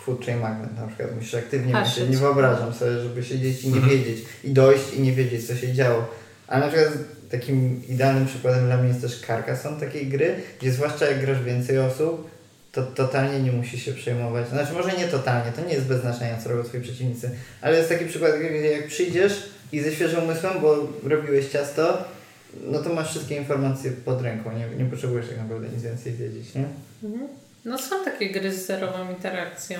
Food 0.04 0.26
Chain 0.26 0.40
Magnet 0.40 0.76
na 0.76 0.86
przykład, 0.86 1.14
musisz 1.16 1.34
aktywnie 1.34 1.72
Patrzeć. 1.72 1.94
myśleć. 1.98 2.10
Nie 2.10 2.16
wyobrażam 2.16 2.72
sobie, 2.72 2.98
żeby 2.98 3.24
siedzieć 3.24 3.64
i 3.64 3.68
nie 3.68 3.80
wiedzieć. 3.90 4.24
I 4.44 4.50
dojść 4.50 4.94
i 4.94 5.00
nie 5.00 5.12
wiedzieć, 5.12 5.46
co 5.46 5.56
się 5.56 5.72
działo. 5.72 6.04
Ale 6.46 6.66
na 6.66 6.72
przykład 6.72 6.92
takim 7.32 7.82
idealnym 7.88 8.26
przykładem 8.26 8.66
dla 8.66 8.76
mnie 8.76 8.88
jest 8.88 9.00
też 9.00 9.20
Carcassonne 9.20 9.80
takiej 9.80 10.06
gry, 10.06 10.34
gdzie 10.60 10.72
zwłaszcza 10.72 11.06
jak 11.06 11.20
grasz 11.20 11.42
więcej 11.42 11.78
osób, 11.78 12.30
to 12.72 12.82
totalnie 12.82 13.40
nie 13.40 13.52
musisz 13.52 13.82
się 13.82 13.92
przejmować. 13.92 14.48
Znaczy 14.48 14.72
może 14.72 14.92
nie 14.92 15.08
totalnie, 15.08 15.52
to 15.52 15.64
nie 15.64 15.74
jest 15.74 15.86
bez 15.86 16.00
znaczenia, 16.00 16.38
co 16.38 16.48
robią 16.48 16.62
twoi 16.62 16.80
przeciwnicy. 16.80 17.30
Ale 17.60 17.76
jest 17.76 17.88
taki 17.88 18.04
przykład, 18.04 18.32
gdzie 18.36 18.70
jak 18.70 18.86
przyjdziesz 18.86 19.48
i 19.72 19.80
ze 19.80 19.92
świeżym 19.92 20.24
umysłem, 20.24 20.60
bo 20.60 20.88
robiłeś 21.04 21.48
ciasto, 21.48 22.04
no 22.66 22.78
to 22.78 22.94
masz 22.94 23.10
wszystkie 23.10 23.36
informacje 23.36 23.90
pod 23.90 24.22
ręką, 24.22 24.50
nie, 24.52 24.84
nie 24.84 24.90
potrzebujesz 24.90 25.28
tak 25.28 25.38
naprawdę 25.38 25.68
nic 25.68 25.82
więcej 25.82 26.12
wiedzieć, 26.12 26.54
nie? 26.54 26.64
Mhm. 27.04 27.28
No 27.64 27.78
są 27.78 28.04
takie 28.04 28.30
gry 28.30 28.52
z 28.52 28.66
zerową 28.66 29.10
interakcją 29.10 29.78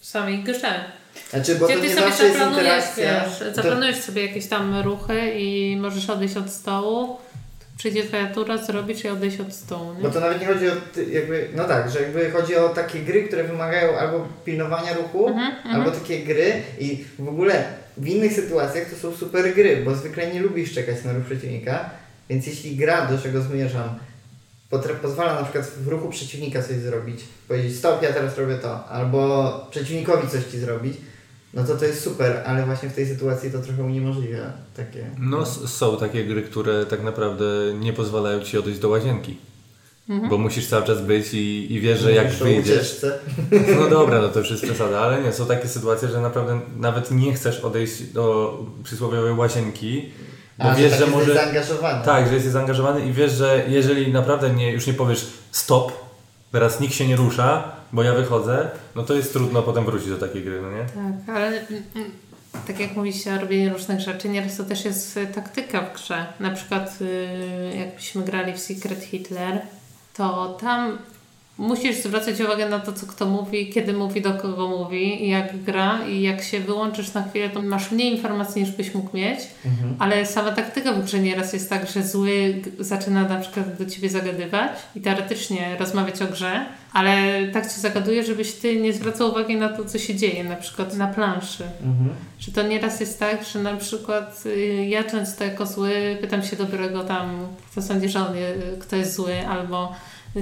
w 0.00 0.06
samej 0.06 0.44
grze. 0.44 0.84
Znaczy, 1.30 1.54
bo 1.54 1.66
Gdzie 1.66 1.74
to 1.74 1.80
ty 1.82 1.88
nie 1.88 1.94
sobie 1.94 2.06
zawsze 2.08 2.24
jest 2.24 2.38
zaplanujesz, 2.38 2.66
interakcja. 2.88 3.24
wiesz, 3.30 3.38
To- 3.38 3.54
zaplanujesz 3.54 3.96
sobie 4.00 4.26
jakieś 4.26 4.46
tam 4.46 4.80
ruchy 4.80 5.32
i 5.36 5.76
możesz 5.80 6.10
odejść 6.10 6.36
od 6.36 6.50
stołu, 6.50 7.16
przyjdzie 7.78 8.04
twoja 8.04 8.26
tura, 8.26 8.58
zrobisz 8.58 9.04
i 9.04 9.08
odejść 9.08 9.40
od 9.40 9.52
stołu, 9.54 9.94
nie? 9.94 10.02
Bo 10.02 10.10
to 10.10 10.20
nawet 10.20 10.40
nie 10.40 10.46
chodzi 10.46 10.68
o 10.68 10.72
jakby, 11.12 11.48
no 11.54 11.64
tak, 11.64 11.90
że 11.90 12.02
jakby 12.02 12.30
chodzi 12.30 12.56
o 12.56 12.68
takie 12.68 12.98
gry, 13.00 13.22
które 13.22 13.44
wymagają 13.44 13.98
albo 13.98 14.28
pilnowania 14.44 14.94
ruchu, 14.94 15.28
Mhm, 15.28 15.76
albo 15.76 15.90
takie 15.90 16.18
gry 16.18 16.52
i 16.80 17.04
w 17.18 17.28
ogóle 17.28 17.64
w 17.96 18.06
innych 18.06 18.32
sytuacjach 18.32 18.90
to 18.90 18.96
są 18.96 19.16
super 19.16 19.54
gry, 19.54 19.76
bo 19.84 19.94
zwykle 19.94 20.26
nie 20.34 20.40
lubisz 20.40 20.74
czekać 20.74 21.04
na 21.04 21.12
ruch 21.12 21.24
przeciwnika, 21.24 21.90
więc 22.30 22.46
jeśli 22.46 22.76
gra, 22.76 23.06
do 23.06 23.18
czego 23.18 23.42
zmierzam, 23.42 23.98
pozwala 25.02 25.34
na 25.34 25.42
przykład 25.42 25.64
w 25.66 25.88
ruchu 25.88 26.08
przeciwnika 26.08 26.62
coś 26.62 26.76
zrobić, 26.76 27.20
powiedzieć 27.48 27.76
stop, 27.76 28.02
ja 28.02 28.12
teraz 28.12 28.38
robię 28.38 28.54
to, 28.54 28.84
albo 28.88 29.52
przeciwnikowi 29.70 30.28
coś 30.28 30.44
ci 30.44 30.58
zrobić, 30.58 30.96
no 31.54 31.64
to 31.64 31.76
to 31.76 31.84
jest 31.84 32.04
super, 32.04 32.42
ale 32.46 32.66
właśnie 32.66 32.88
w 32.88 32.94
tej 32.94 33.06
sytuacji 33.06 33.50
to 33.50 33.58
trochę 33.58 33.82
uniemożliwia 33.82 34.52
takie... 34.76 35.10
No 35.18 35.46
są 35.46 35.96
takie 35.96 36.24
gry, 36.24 36.42
które 36.42 36.86
tak 36.86 37.02
naprawdę 37.02 37.44
nie 37.80 37.92
pozwalają 37.92 38.40
Ci 38.40 38.58
odejść 38.58 38.80
do 38.80 38.88
łazienki. 38.88 39.36
Bo 40.30 40.38
musisz 40.38 40.66
cały 40.66 40.84
czas 40.84 41.00
być 41.02 41.34
i, 41.34 41.72
i 41.72 41.80
wiesz, 41.80 42.00
że 42.00 42.12
jak 42.12 42.24
Mówisz 42.24 42.42
o 42.42 42.44
wyjdziesz... 42.44 42.76
ucieczce. 42.76 43.18
No 43.80 43.88
dobra, 43.90 44.20
no 44.20 44.28
to 44.28 44.38
już 44.38 44.50
jest 44.50 44.62
przesada, 44.62 45.00
ale 45.00 45.22
nie, 45.22 45.32
są 45.32 45.46
takie 45.46 45.68
sytuacje, 45.68 46.08
że 46.08 46.20
naprawdę 46.20 46.60
nawet 46.76 47.10
nie 47.10 47.32
chcesz 47.34 47.60
odejść 47.60 48.02
do 48.02 48.56
przysłowiowej 48.84 49.32
łazienki, 49.32 50.08
bo 50.58 50.64
A, 50.64 50.74
wiesz, 50.74 50.90
tak 50.90 50.98
że 50.98 51.04
jesteś 51.04 51.14
może... 51.14 51.34
zaangażowany. 51.34 52.04
Tak, 52.04 52.28
że 52.28 52.34
jesteś 52.34 52.52
zaangażowany 52.52 53.06
i 53.06 53.12
wiesz, 53.12 53.32
że 53.32 53.64
jeżeli 53.68 54.12
naprawdę 54.12 54.50
nie, 54.50 54.72
już 54.72 54.86
nie 54.86 54.94
powiesz 54.94 55.26
stop, 55.52 55.92
teraz 56.52 56.80
nikt 56.80 56.94
się 56.94 57.08
nie 57.08 57.16
rusza, 57.16 57.77
bo 57.92 58.02
ja 58.02 58.14
wychodzę, 58.14 58.70
no 58.94 59.02
to 59.02 59.14
jest 59.14 59.32
trudno 59.32 59.62
potem 59.62 59.84
wrócić 59.84 60.08
do 60.08 60.18
takiej 60.18 60.44
gry, 60.44 60.62
no 60.62 60.70
nie? 60.70 60.84
Tak, 60.84 61.36
ale 61.36 61.46
mm, 61.46 61.82
mm, 61.94 62.10
tak 62.66 62.80
jak 62.80 62.96
mówiliście 62.96 63.34
o 63.34 63.40
robieniu 63.40 63.72
różnych 63.72 64.00
rzeczy, 64.00 64.28
nieraz 64.28 64.56
to 64.56 64.64
też 64.64 64.84
jest 64.84 65.16
y, 65.16 65.26
taktyka 65.26 65.80
w 65.80 65.94
grze. 65.94 66.26
Na 66.40 66.50
przykład 66.50 66.98
y, 67.00 67.76
jakbyśmy 67.78 68.22
grali 68.22 68.52
w 68.52 68.60
Secret 68.60 69.04
Hitler, 69.04 69.60
to 70.14 70.58
tam 70.60 70.98
musisz 71.58 71.96
zwracać 71.96 72.40
uwagę 72.40 72.68
na 72.68 72.78
to, 72.78 72.92
co 72.92 73.06
kto 73.06 73.26
mówi, 73.26 73.70
kiedy 73.70 73.92
mówi, 73.92 74.20
do 74.22 74.34
kogo 74.34 74.68
mówi, 74.68 75.28
jak 75.28 75.62
gra 75.62 75.98
i 76.08 76.22
jak 76.22 76.42
się 76.42 76.60
wyłączysz 76.60 77.14
na 77.14 77.22
chwilę, 77.22 77.50
to 77.50 77.62
masz 77.62 77.90
mniej 77.90 78.12
informacji 78.16 78.62
niż 78.62 78.70
byś 78.70 78.94
mógł 78.94 79.16
mieć, 79.16 79.40
Mhm. 79.64 79.96
ale 79.98 80.26
sama 80.26 80.52
taktyka 80.52 80.92
w 80.92 81.04
grze 81.04 81.18
nieraz 81.18 81.52
jest 81.52 81.70
tak, 81.70 81.90
że 81.90 82.02
zły 82.02 82.62
zaczyna 82.78 83.24
na 83.28 83.40
przykład 83.40 83.76
do 83.78 83.86
ciebie 83.86 84.10
zagadywać 84.10 84.70
i 84.96 85.00
teoretycznie 85.00 85.76
rozmawiać 85.78 86.22
o 86.22 86.26
grze, 86.26 86.66
ale 86.92 87.42
tak 87.52 87.64
cię 87.64 87.80
zagaduje, 87.80 88.24
żebyś 88.24 88.52
ty 88.52 88.76
nie 88.76 88.92
zwracał 88.92 89.30
uwagi 89.30 89.56
na 89.56 89.68
to, 89.68 89.84
co 89.84 89.98
się 89.98 90.14
dzieje, 90.14 90.44
na 90.44 90.56
przykład 90.56 90.96
na 90.96 91.06
planszy. 91.06 91.64
Mhm. 91.64 92.10
Że 92.38 92.52
to 92.52 92.62
nieraz 92.62 93.00
jest 93.00 93.18
tak, 93.18 93.44
że 93.52 93.58
na 93.58 93.76
przykład 93.76 94.42
y, 94.46 94.86
ja 94.88 95.04
często 95.04 95.44
jako 95.44 95.66
zły 95.66 96.18
pytam 96.20 96.42
się 96.42 96.56
dobrego 96.56 97.04
tam, 97.04 97.46
kto 97.72 97.82
sądzi, 97.82 98.08
że 98.08 98.20
on 98.20 98.32
kto 98.80 98.96
jest 98.96 99.14
zły, 99.14 99.46
albo 99.48 99.92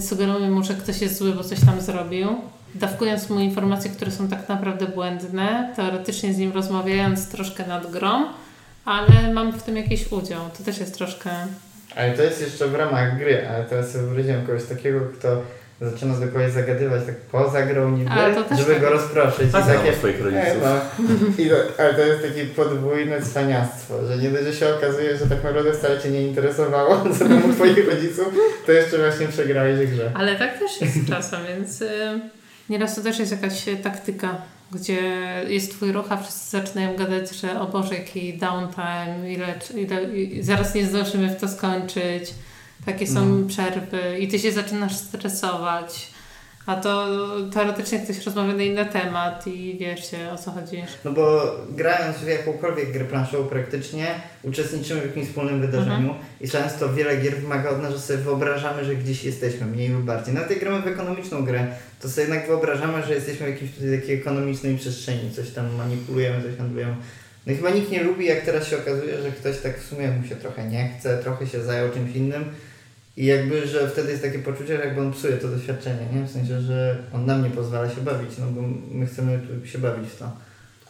sugeruję 0.02 0.50
mu, 0.50 0.62
że 0.62 0.74
ktoś 0.74 1.00
jest 1.00 1.18
zły, 1.18 1.32
bo 1.32 1.44
coś 1.44 1.60
tam 1.60 1.80
zrobił. 1.80 2.28
Dawkując 2.74 3.30
mu 3.30 3.40
informacje, 3.40 3.90
które 3.90 4.10
są 4.10 4.28
tak 4.28 4.48
naprawdę 4.48 4.86
błędne, 4.86 5.72
teoretycznie 5.76 6.34
z 6.34 6.38
nim 6.38 6.52
rozmawiając 6.52 7.28
troszkę 7.28 7.66
nad 7.66 7.90
grą, 7.90 8.24
ale 8.84 9.32
mam 9.32 9.52
w 9.52 9.62
tym 9.62 9.76
jakiś 9.76 10.12
udział. 10.12 10.40
To 10.58 10.64
też 10.64 10.78
jest 10.78 10.94
troszkę... 10.94 11.30
Ale 11.96 12.12
to 12.12 12.22
jest 12.22 12.40
jeszcze 12.40 12.68
w 12.68 12.74
ramach 12.74 13.18
gry, 13.18 13.48
ale 13.48 13.64
teraz 13.64 13.92
wyobraziłem 13.92 14.46
kogoś 14.46 14.64
takiego, 14.64 15.00
kto 15.18 15.42
zaczyna 15.80 16.14
do 16.14 16.26
kogoś 16.26 16.52
zagadywać 16.52 17.06
tak 17.06 17.14
poza 17.14 17.62
grą 17.62 17.90
niby, 17.90 18.10
A, 18.10 18.56
żeby 18.56 18.72
tak. 18.72 18.80
go 18.80 18.90
rozproszyć. 18.90 19.54
A 19.54 19.60
I 19.60 19.64
takie, 19.64 19.94
swoich 19.94 20.24
rodziców. 20.24 20.62
No. 20.62 21.04
I 21.44 21.48
to, 21.48 21.56
ale 21.78 21.94
to 21.94 22.00
jest 22.00 22.22
takie 22.22 22.44
podwójne 22.44 23.22
cwaniactwo, 23.22 24.06
że 24.06 24.16
nie 24.18 24.30
dość, 24.30 24.44
że 24.44 24.54
się 24.54 24.74
okazuje, 24.74 25.16
że 25.16 25.26
tak 25.26 25.44
naprawdę 25.44 25.72
wcale 25.72 26.00
Cię 26.00 26.10
nie 26.10 26.22
interesowało, 26.22 27.04
co 27.18 27.24
tam 27.24 27.50
u 27.50 27.52
Twoich 27.52 27.90
rodziców, 27.90 28.34
to 28.66 28.72
jeszcze 28.72 28.98
właśnie 28.98 29.28
przegrałeś 29.28 29.90
grę. 29.90 30.10
Ale 30.14 30.36
tak 30.36 30.58
też 30.58 30.80
jest 30.80 31.08
czasem, 31.08 31.40
więc 31.56 31.82
y, 31.82 32.20
nieraz 32.68 32.94
to 32.94 33.02
też 33.02 33.18
jest 33.18 33.32
jakaś 33.32 33.64
taktyka, 33.82 34.42
gdzie 34.72 35.00
jest 35.48 35.70
twój 35.70 35.92
ruch, 35.92 36.12
a 36.12 36.16
wszyscy 36.16 36.50
zaczynają 36.50 36.96
gadać, 36.96 37.30
że 37.30 37.60
o 37.60 37.66
Boże, 37.66 37.94
jaki 37.94 38.38
downtime, 38.38 39.32
ile, 39.32 39.54
ile, 39.74 40.14
i 40.14 40.42
zaraz 40.42 40.74
nie 40.74 40.86
zdążymy 40.86 41.28
w 41.28 41.40
to 41.40 41.48
skończyć, 41.48 42.34
takie 42.84 43.06
są 43.06 43.20
Mhm. 43.20 43.46
przerwy 43.48 44.18
i 44.18 44.28
ty 44.28 44.38
się 44.38 44.52
zaczynasz 44.52 44.96
stresować. 44.96 46.16
A 46.66 46.76
to 46.76 47.06
teoretycznie 47.52 47.98
ktoś 47.98 48.24
rozmawia 48.26 48.52
na 48.52 48.62
inny 48.62 48.86
temat 48.86 49.46
i 49.46 49.76
wiecie 49.80 50.32
o 50.32 50.36
co 50.38 50.50
chodzi. 50.50 50.82
No 51.04 51.12
bo 51.12 51.42
grając 51.70 52.16
w 52.16 52.26
jakąkolwiek 52.28 52.92
grę 52.92 53.04
planszową 53.04 53.44
praktycznie 53.48 54.06
uczestniczymy 54.42 55.00
w 55.00 55.06
jakimś 55.06 55.26
wspólnym 55.26 55.60
wydarzeniu 55.60 56.14
i 56.40 56.48
często 56.48 56.92
wiele 56.92 57.16
gier 57.16 57.34
wymaga 57.36 57.70
od 57.70 57.82
nas, 57.82 57.92
że 57.92 58.00
sobie 58.00 58.18
wyobrażamy, 58.18 58.84
że 58.84 58.94
gdzieś 58.96 59.24
jesteśmy, 59.24 59.66
mniej 59.66 59.88
lub 59.88 60.02
bardziej. 60.02 60.34
Nawet 60.34 60.50
jak 60.50 60.60
gramy 60.60 60.82
w 60.82 60.86
ekonomiczną 60.86 61.44
grę, 61.44 61.66
to 62.00 62.08
sobie 62.08 62.22
jednak 62.22 62.46
wyobrażamy, 62.46 63.02
że 63.06 63.14
jesteśmy 63.14 63.46
w 63.46 63.50
jakiejś 63.50 63.70
tutaj 63.72 64.00
takiej 64.00 64.16
ekonomicznej 64.20 64.76
przestrzeni, 64.76 65.30
coś 65.30 65.50
tam 65.50 65.74
manipulujemy, 65.74 66.42
coś 66.42 66.56
handlujemy. 66.58 66.94
No 67.46 67.54
chyba 67.54 67.70
nikt 67.70 67.90
nie 67.90 68.02
lubi, 68.02 68.26
jak 68.26 68.44
teraz 68.44 68.68
się 68.68 68.76
okazuje, 68.78 69.22
że 69.22 69.30
ktoś 69.30 69.60
tak 69.60 69.80
w 69.80 69.88
sumie 69.88 70.10
mu 70.10 70.28
się 70.28 70.36
trochę 70.36 70.68
nie 70.68 70.88
chce, 70.88 71.18
trochę 71.18 71.46
się 71.46 71.64
zajął 71.64 71.92
czymś 71.92 72.16
innym 72.16 72.44
i 73.16 73.26
jakby, 73.26 73.66
że 73.66 73.88
wtedy 73.88 74.10
jest 74.10 74.22
takie 74.22 74.38
poczucie, 74.38 74.76
że 74.76 74.84
jakby 74.84 75.00
on 75.00 75.12
psuje 75.12 75.36
to 75.36 75.48
doświadczenie, 75.48 76.06
nie? 76.14 76.26
W 76.26 76.30
sensie, 76.30 76.60
że 76.60 76.98
on 77.14 77.26
nam 77.26 77.42
nie 77.42 77.50
pozwala 77.50 77.90
się 77.90 78.00
bawić, 78.00 78.30
no 78.38 78.46
bo 78.46 78.62
my 78.90 79.06
chcemy 79.06 79.40
się 79.64 79.78
bawić 79.78 80.10
w 80.10 80.18
to, 80.18 80.30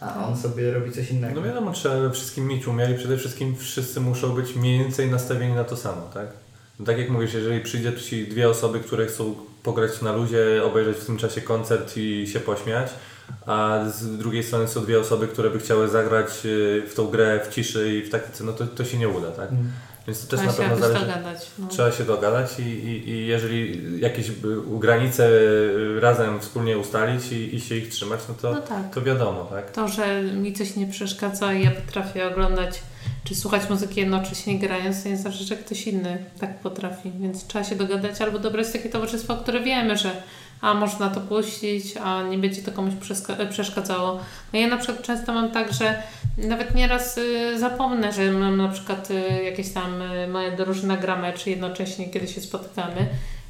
a 0.01 0.27
on 0.27 0.37
sobie 0.37 0.73
robi 0.73 0.93
coś 0.93 1.11
innego. 1.11 1.41
No 1.41 1.47
wiadomo, 1.47 1.73
trzeba 1.73 2.11
wszystkim 2.11 2.47
mieć 2.47 2.67
umiar 2.67 2.91
i 2.91 2.95
przede 2.95 3.17
wszystkim 3.17 3.57
wszyscy 3.57 4.01
muszą 4.01 4.35
być 4.35 4.57
mniej 4.57 4.79
więcej 4.79 5.11
nastawieni 5.11 5.55
na 5.55 5.65
to 5.65 5.77
samo, 5.77 6.11
tak? 6.15 6.27
No 6.81 6.87
tak 6.87 6.99
jak 6.99 7.11
mówisz, 7.11 7.35
jeżeli 7.35 7.61
przyjdzie 7.61 7.93
ci 7.93 8.29
dwie 8.29 8.49
osoby, 8.49 8.81
które 8.81 9.07
chcą 9.07 9.35
pograć 9.63 10.03
na 10.03 10.13
luzie, 10.13 10.65
obejrzeć 10.65 10.97
w 10.97 11.07
tym 11.07 11.17
czasie 11.17 11.41
koncert 11.41 11.97
i 11.97 12.27
się 12.27 12.41
pośmiać, 12.41 12.91
a 13.47 13.81
z 13.91 14.19
drugiej 14.19 14.43
strony 14.43 14.69
są 14.69 14.81
dwie 14.85 15.01
osoby, 15.01 15.29
które 15.29 15.51
by 15.51 15.59
chciały 15.59 15.89
zagrać 15.89 16.29
y, 16.45 16.83
w 16.89 16.95
tą 16.95 17.07
grę 17.07 17.41
w 17.51 17.55
ciszy 17.55 17.95
i 17.97 18.03
w 18.03 18.11
taktyce, 18.11 18.45
no 18.45 18.53
to, 18.53 18.67
to 18.67 18.85
się 18.85 18.99
nie 18.99 19.09
uda, 19.09 19.31
tak? 19.31 19.51
Mm. 19.53 19.71
Więc 20.07 20.27
to 20.27 20.37
też 20.37 20.41
Trzeba 20.41 20.53
na 20.53 20.57
się 20.57 20.63
pewno 20.71 20.87
zależy. 20.89 21.07
dogadać. 21.07 21.51
No. 21.59 21.69
Trzeba 21.69 21.93
się 21.93 22.05
dogadać 22.05 22.59
i, 22.59 22.63
i, 22.63 23.09
i 23.09 23.27
jeżeli 23.27 23.83
jakieś 24.01 24.31
granice 24.81 25.29
y, 25.29 26.01
razem 26.01 26.41
wspólnie 26.41 26.79
ustalić 26.79 27.33
i, 27.33 27.55
i 27.55 27.61
się 27.61 27.75
ich 27.75 27.89
trzymać, 27.89 28.21
no 28.29 28.35
to, 28.35 28.53
No 28.53 28.61
tak. 28.61 28.95
to 28.95 29.03
wiadomo, 29.03 29.45
tak? 29.45 29.71
To, 29.71 29.89
że 29.89 30.23
mi 30.23 30.53
coś 30.53 30.77
nie 30.77 30.87
przeszkadza 30.87 31.55
i 31.55 31.65
ja 31.65 31.71
potrafię 31.71 32.27
oglądać 32.29 32.81
czy 33.25 33.35
słuchać 33.35 33.71
muzyki 33.71 34.01
jednocześnie 34.01 34.59
grając, 34.59 35.03
to 35.03 35.09
nie 35.09 35.17
znaczy, 35.17 35.45
że 35.45 35.57
ktoś 35.57 35.87
inny 35.87 36.19
tak 36.41 36.59
potrafi. 36.61 37.13
Więc 37.21 37.47
trzeba 37.47 37.65
się 37.65 37.77
dogadać 37.77 38.21
albo 38.21 38.39
dobrać 38.39 38.73
takie 38.73 38.89
towarzystwo, 38.89 39.37
które 39.37 39.61
wiemy, 39.61 39.97
że 39.97 40.11
a 40.61 40.75
można 40.75 41.11
to 41.11 41.21
puścić, 41.21 41.97
a 42.05 42.23
nie 42.23 42.39
będzie 42.39 42.63
to 42.63 42.73
komuś 42.73 42.95
przeska- 42.95 43.49
przeszkadzało. 43.49 44.21
No 44.53 44.59
ja 44.59 44.69
na 44.69 44.77
przykład 44.77 45.03
często 45.03 45.33
mam 45.33 45.51
tak, 45.51 45.73
że 45.73 46.03
nawet 46.39 46.75
nieraz 46.75 47.19
y, 47.19 47.59
zapomnę, 47.59 48.13
że 48.13 48.31
mam 48.33 48.57
na 48.57 48.69
przykład 48.69 49.11
y, 49.11 49.45
jakieś 49.45 49.73
tam 49.73 50.03
y, 50.03 50.29
moja 50.29 50.57
drużyna 50.57 50.97
gra 50.97 51.17
mecz 51.17 51.47
jednocześnie, 51.47 52.11
kiedy 52.11 52.29
się 52.29 52.41
spotykamy 52.41 53.07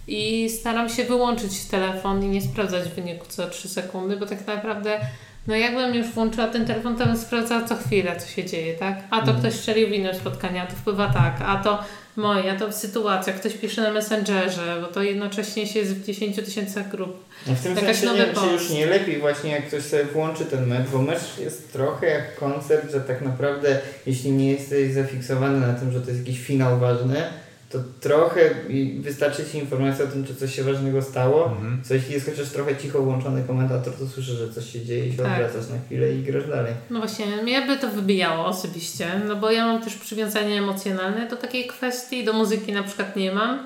i 0.08 0.50
staram 0.50 0.88
się 0.88 1.04
wyłączyć 1.04 1.64
telefon 1.64 2.24
i 2.24 2.28
nie 2.28 2.42
sprawdzać 2.42 2.88
wyniku 2.88 3.26
co 3.28 3.50
3 3.50 3.68
sekundy, 3.68 4.16
bo 4.16 4.26
tak 4.26 4.46
naprawdę 4.46 5.00
no 5.46 5.56
jakbym 5.56 5.94
już 5.94 6.06
włączyła 6.06 6.46
ten 6.46 6.66
telefon, 6.66 6.96
to 6.96 7.06
bym 7.06 7.16
sprawdzała 7.16 7.64
co 7.64 7.76
chwilę, 7.76 8.16
co 8.20 8.28
się 8.28 8.44
dzieje, 8.44 8.74
tak? 8.74 8.98
A 9.10 9.16
to 9.16 9.22
Mhm. 9.30 9.38
ktoś 9.38 9.54
strzelił 9.54 9.88
w 9.88 9.92
innym 9.92 10.14
spotkaniu, 10.14 10.60
a 10.60 10.66
to 10.66 10.76
wpływa 10.76 11.06
tak, 11.08 11.36
a 11.46 11.56
to 11.56 11.84
moje, 12.16 12.52
a 12.52 12.56
to 12.58 12.72
sytuacja, 12.72 13.32
ktoś 13.32 13.52
pisze 13.54 13.82
na 13.82 13.90
Messengerze, 13.92 14.76
bo 14.80 14.86
to 14.86 15.02
jednocześnie 15.02 15.66
się 15.66 15.78
jest 15.78 15.94
w 15.94 16.06
10 16.06 16.36
tysiącach 16.36 16.88
grup. 16.88 17.24
No 17.46 17.54
w 17.54 17.62
tym 17.62 17.76
Jakaś 17.76 17.96
sensie 17.96 18.14
nie 18.18 18.26
czy 18.34 18.52
już 18.52 18.70
nie 18.70 18.86
lepiej 18.86 19.20
właśnie 19.20 19.50
jak 19.50 19.66
ktoś 19.68 19.82
sobie 19.82 20.04
włączy 20.04 20.44
ten 20.44 20.66
mecz, 20.66 20.88
bo 20.92 21.02
mecz 21.02 21.38
jest 21.40 21.72
trochę 21.72 22.06
jak 22.06 22.36
koncert, 22.36 22.92
że 22.92 23.00
tak 23.00 23.22
naprawdę 23.22 23.78
jeśli 24.06 24.30
nie 24.32 24.52
jesteś 24.52 24.92
zafiksowany 24.92 25.66
na 25.66 25.74
tym, 25.74 25.92
że 25.92 26.00
to 26.00 26.10
jest 26.10 26.26
jakiś 26.26 26.42
finał 26.42 26.78
ważny, 26.78 27.22
to 27.70 27.78
trochę 28.00 28.40
i 28.68 29.00
wystarczy 29.00 29.44
Ci 29.52 29.58
informacja 29.58 30.04
o 30.04 30.08
tym, 30.08 30.24
czy 30.26 30.34
coś 30.34 30.54
się 30.54 30.62
ważnego 30.62 31.02
stało, 31.02 31.46
Mhm. 31.46 31.82
co 31.84 31.94
jeśli 31.94 32.14
jest 32.14 32.30
chociaż 32.30 32.48
trochę 32.48 32.76
cicho 32.76 33.02
włączony 33.02 33.42
komentator, 33.46 33.92
to 33.94 34.06
słyszysz, 34.06 34.36
że 34.38 34.52
coś 34.52 34.72
się 34.72 34.84
dzieje 34.84 35.06
i 35.06 35.10
się 35.12 35.16
Tak. 35.22 35.26
odwracasz 35.26 35.70
na 35.70 35.76
chwilę 35.86 36.12
i 36.12 36.22
grasz 36.22 36.48
dalej. 36.48 36.72
No 36.90 36.98
właśnie, 36.98 37.26
mnie 37.42 37.62
by 37.62 37.76
to 37.76 37.88
wybijało 37.90 38.46
osobiście, 38.46 39.06
no 39.28 39.36
bo 39.36 39.50
ja 39.50 39.66
mam 39.66 39.82
też 39.82 39.94
przywiązanie 39.94 40.58
emocjonalne 40.58 41.28
do 41.28 41.36
takiej 41.36 41.66
kwestii, 41.66 42.24
do 42.24 42.32
muzyki 42.32 42.72
na 42.72 42.82
przykład 42.82 43.16
nie 43.16 43.32
mam, 43.32 43.58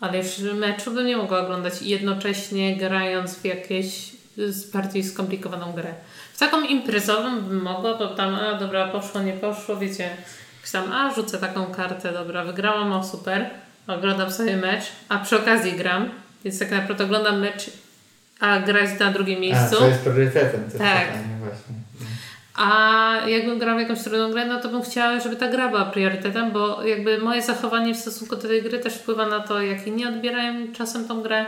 ale 0.00 0.18
już 0.18 0.38
meczu 0.38 0.90
bym 0.90 1.06
nie 1.06 1.16
mogła 1.16 1.40
oglądać 1.40 1.82
jednocześnie 1.82 2.76
grając 2.76 3.34
w 3.34 3.44
jakieś 3.44 4.10
z- 4.36 4.70
bardziej 4.70 5.04
skomplikowaną 5.04 5.72
grę. 5.72 5.94
W 6.34 6.38
taką 6.38 6.60
imprezową 6.64 7.40
bym 7.40 7.62
mogła, 7.62 7.98
bo 7.98 8.06
tam, 8.06 8.34
a 8.34 8.58
dobra, 8.58 8.88
poszło, 8.88 9.22
nie 9.22 9.32
poszło, 9.32 9.76
wiecie, 9.76 10.10
tam, 10.72 10.92
a 10.92 11.14
rzucę 11.14 11.38
taką 11.38 11.66
kartę, 11.66 12.12
dobra, 12.12 12.44
wygrałam, 12.44 12.92
o 12.92 13.04
super, 13.04 13.50
oglądam 13.86 14.30
sobie 14.32 14.56
mecz, 14.56 14.84
a 15.08 15.18
przy 15.18 15.36
okazji 15.36 15.72
gram, 15.72 16.08
więc 16.44 16.58
tak 16.58 16.70
naprawdę 16.70 17.04
oglądam 17.04 17.40
mecz, 17.40 17.70
a 18.40 18.60
gra 18.60 18.80
jest 18.80 19.00
na 19.00 19.10
drugim 19.12 19.36
A, 19.36 19.40
miejscu. 19.40 19.76
co 19.76 19.86
jest 19.88 20.00
priorytetem? 20.00 20.70
To 20.72 20.78
Tak. 20.78 21.06
pytanie 21.06 21.36
właśnie. 21.38 21.74
A 22.54 23.28
jakbym 23.28 23.58
grał 23.58 23.76
w 23.76 23.80
jakąś 23.80 24.02
trudną 24.02 24.30
grę, 24.30 24.46
no 24.46 24.60
to 24.60 24.68
bym 24.68 24.82
chciała, 24.82 25.20
żeby 25.20 25.36
ta 25.36 25.48
gra 25.48 25.68
była 25.68 25.84
priorytetem, 25.84 26.50
bo 26.52 26.82
jakby 26.84 27.18
moje 27.18 27.42
zachowanie 27.42 27.94
w 27.94 27.96
stosunku 27.96 28.36
do 28.36 28.42
tej 28.48 28.62
gry 28.62 28.78
też 28.78 28.94
wpływa 28.94 29.26
na 29.26 29.40
to, 29.40 29.62
jak 29.62 29.86
inni 29.86 30.06
odbierają 30.06 30.72
czasem 30.72 31.08
tą 31.08 31.22
grę 31.22 31.46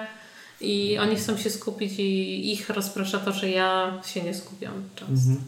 i 0.60 0.98
oni 0.98 1.16
chcą 1.16 1.36
się 1.36 1.50
skupić 1.50 1.92
i 1.98 2.52
ich 2.52 2.70
rozprasza 2.70 3.18
to, 3.18 3.32
że 3.32 3.48
ja 3.50 3.92
się 4.06 4.22
nie 4.22 4.34
skupiam 4.34 4.72
często. 4.96 5.12
Mhm. 5.30 5.40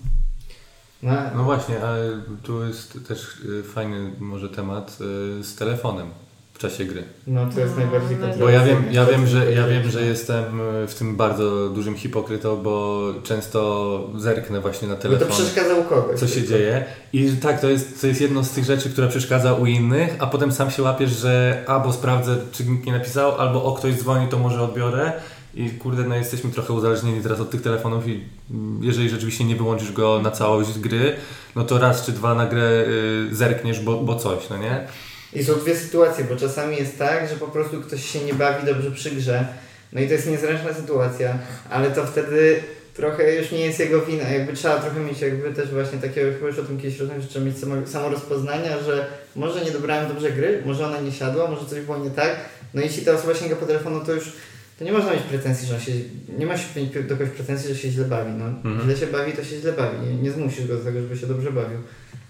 No, 1.04 1.12
No 1.36 1.44
właśnie, 1.44 1.82
ale 1.84 2.10
tu 2.42 2.64
jest 2.66 2.98
też 3.08 3.36
y, 3.44 3.62
fajny 3.62 4.10
może 4.20 4.48
temat 4.48 4.98
y, 5.40 5.44
z 5.44 5.56
telefonem 5.56 6.06
w 6.52 6.58
czasie 6.58 6.84
gry. 6.84 7.02
no 7.26 7.46
to 7.54 7.60
jest 7.60 7.72
No, 7.76 7.80
najbardziej 7.80 8.16
no. 8.20 8.26
Bo 8.38 8.48
ja 8.48 8.64
wiem, 8.64 8.76
kontrowersyjne. 8.76 8.92
ja 8.94 9.06
wiem, 9.06 9.26
że, 9.26 9.52
ja 9.52 9.66
wiem, 9.68 9.90
że 9.90 10.02
jestem 10.02 10.44
w 10.88 10.94
tym 10.98 11.16
bardzo 11.16 11.68
dużym 11.70 11.94
hipokrytą, 11.96 12.62
bo 12.62 13.02
często 13.22 14.10
zerknę 14.16 14.60
właśnie 14.60 14.88
na 14.88 14.94
Bo 14.94 15.02
to 15.02 15.08
telefon. 15.08 15.28
przeszkadza 15.28 15.74
u 15.74 15.84
kogoś. 15.84 16.20
co 16.20 16.26
się 16.28 16.34
tylko. 16.34 16.48
dzieje. 16.48 16.84
I 17.12 17.32
tak, 17.32 17.60
to 17.60 17.68
jest, 17.70 18.00
to 18.00 18.06
jest 18.06 18.20
jedno 18.20 18.44
z 18.44 18.50
tych 18.50 18.64
rzeczy, 18.64 18.90
która 18.90 19.06
przeszkadza 19.08 19.54
u 19.54 19.66
innych, 19.66 20.16
a 20.18 20.26
potem 20.26 20.52
sam 20.52 20.70
się 20.70 20.82
łapiesz, 20.82 21.10
że 21.10 21.64
albo 21.66 21.92
sprawdzę, 21.92 22.36
czy 22.52 22.64
nikt 22.64 22.86
nie 22.86 22.92
napisał, 22.92 23.40
albo 23.40 23.64
o 23.64 23.72
ktoś 23.72 23.94
dzwoni, 23.94 24.28
to 24.28 24.38
może 24.38 24.62
odbiorę. 24.62 25.12
I 25.56 25.70
kurde, 25.70 26.02
no 26.04 26.16
jesteśmy 26.16 26.50
trochę 26.50 26.72
uzależnieni 26.72 27.22
teraz 27.22 27.40
od 27.40 27.50
tych 27.50 27.62
telefonów 27.62 28.08
i 28.08 28.24
mm, 28.50 28.84
jeżeli 28.84 29.08
rzeczywiście 29.08 29.44
nie 29.44 29.56
wyłączysz 29.56 29.92
go 29.92 30.20
na 30.22 30.30
całość 30.30 30.78
gry, 30.78 31.16
no 31.56 31.64
to 31.64 31.78
raz 31.78 32.06
czy 32.06 32.12
dwa 32.12 32.34
na 32.34 32.46
grę 32.46 32.84
y, 33.30 33.34
zerkniesz, 33.34 33.80
bo, 33.80 33.96
bo 33.96 34.16
coś, 34.16 34.48
no 34.50 34.58
nie? 34.58 34.86
I 35.32 35.44
są 35.44 35.54
dwie 35.54 35.76
sytuacje, 35.76 36.24
bo 36.24 36.36
czasami 36.36 36.76
jest 36.76 36.98
tak, 36.98 37.28
że 37.28 37.36
po 37.36 37.48
prostu 37.48 37.80
ktoś 37.80 38.10
się 38.10 38.20
nie 38.20 38.34
bawi 38.34 38.66
dobrze 38.66 38.90
przy 38.90 39.10
grze, 39.10 39.46
no 39.92 40.00
i 40.00 40.06
to 40.06 40.12
jest 40.12 40.30
niezręczna 40.30 40.74
sytuacja, 40.74 41.38
ale 41.70 41.90
to 41.90 42.06
wtedy 42.06 42.62
trochę 42.94 43.36
już 43.36 43.50
nie 43.50 43.60
jest 43.60 43.78
jego 43.78 44.00
wina, 44.00 44.28
jakby 44.28 44.52
trzeba 44.52 44.76
trochę 44.76 45.00
mieć 45.00 45.20
jakby 45.20 45.52
też 45.52 45.70
właśnie 45.70 45.98
takiego, 45.98 46.46
już 46.46 46.58
o 46.58 46.62
tym 46.62 46.80
kiedyś 46.80 46.98
rozmawiałem, 46.98 47.22
że 47.22 47.28
trzeba 47.28 47.46
mieć 47.46 47.58
samo, 47.58 47.86
samo 47.86 48.08
rozpoznania, 48.08 48.82
że 48.82 49.06
może 49.36 49.64
nie 49.64 49.70
dobrałem 49.70 50.08
dobrze 50.08 50.32
gry, 50.32 50.62
może 50.66 50.86
ona 50.86 51.00
nie 51.00 51.12
siadła, 51.12 51.50
może 51.50 51.66
coś 51.66 51.80
było 51.80 51.98
nie 51.98 52.10
tak, 52.10 52.36
no 52.74 52.80
i 52.80 52.84
jeśli 52.84 53.04
ta 53.04 53.12
osoba 53.12 53.34
sięga 53.34 53.56
po 53.56 53.66
telefonu, 53.66 54.00
to 54.00 54.12
już 54.12 54.32
to 54.78 54.84
nie 54.84 54.92
można 54.92 55.12
mieć 55.12 55.22
pretensji, 55.22 55.68
że 55.68 55.74
on 55.74 55.80
się, 55.80 55.92
nie 56.38 56.46
ma 56.46 56.56
się 56.58 56.66
do 57.08 57.16
kogoś 57.16 57.30
pretensji, 57.30 57.68
że 57.68 57.76
się 57.80 57.90
źle 57.90 58.04
bawi, 58.04 58.32
no 58.32 58.46
Mhm. 58.46 58.80
źle 58.82 58.96
się 58.96 59.06
bawi, 59.06 59.32
to 59.32 59.44
się 59.44 59.60
źle 59.60 59.72
bawi, 59.72 60.06
nie, 60.06 60.14
nie 60.14 60.30
zmusisz 60.32 60.66
go 60.66 60.76
do 60.78 60.84
tego, 60.84 61.00
żeby 61.00 61.16
się 61.16 61.26
dobrze 61.26 61.52
bawił. 61.52 61.78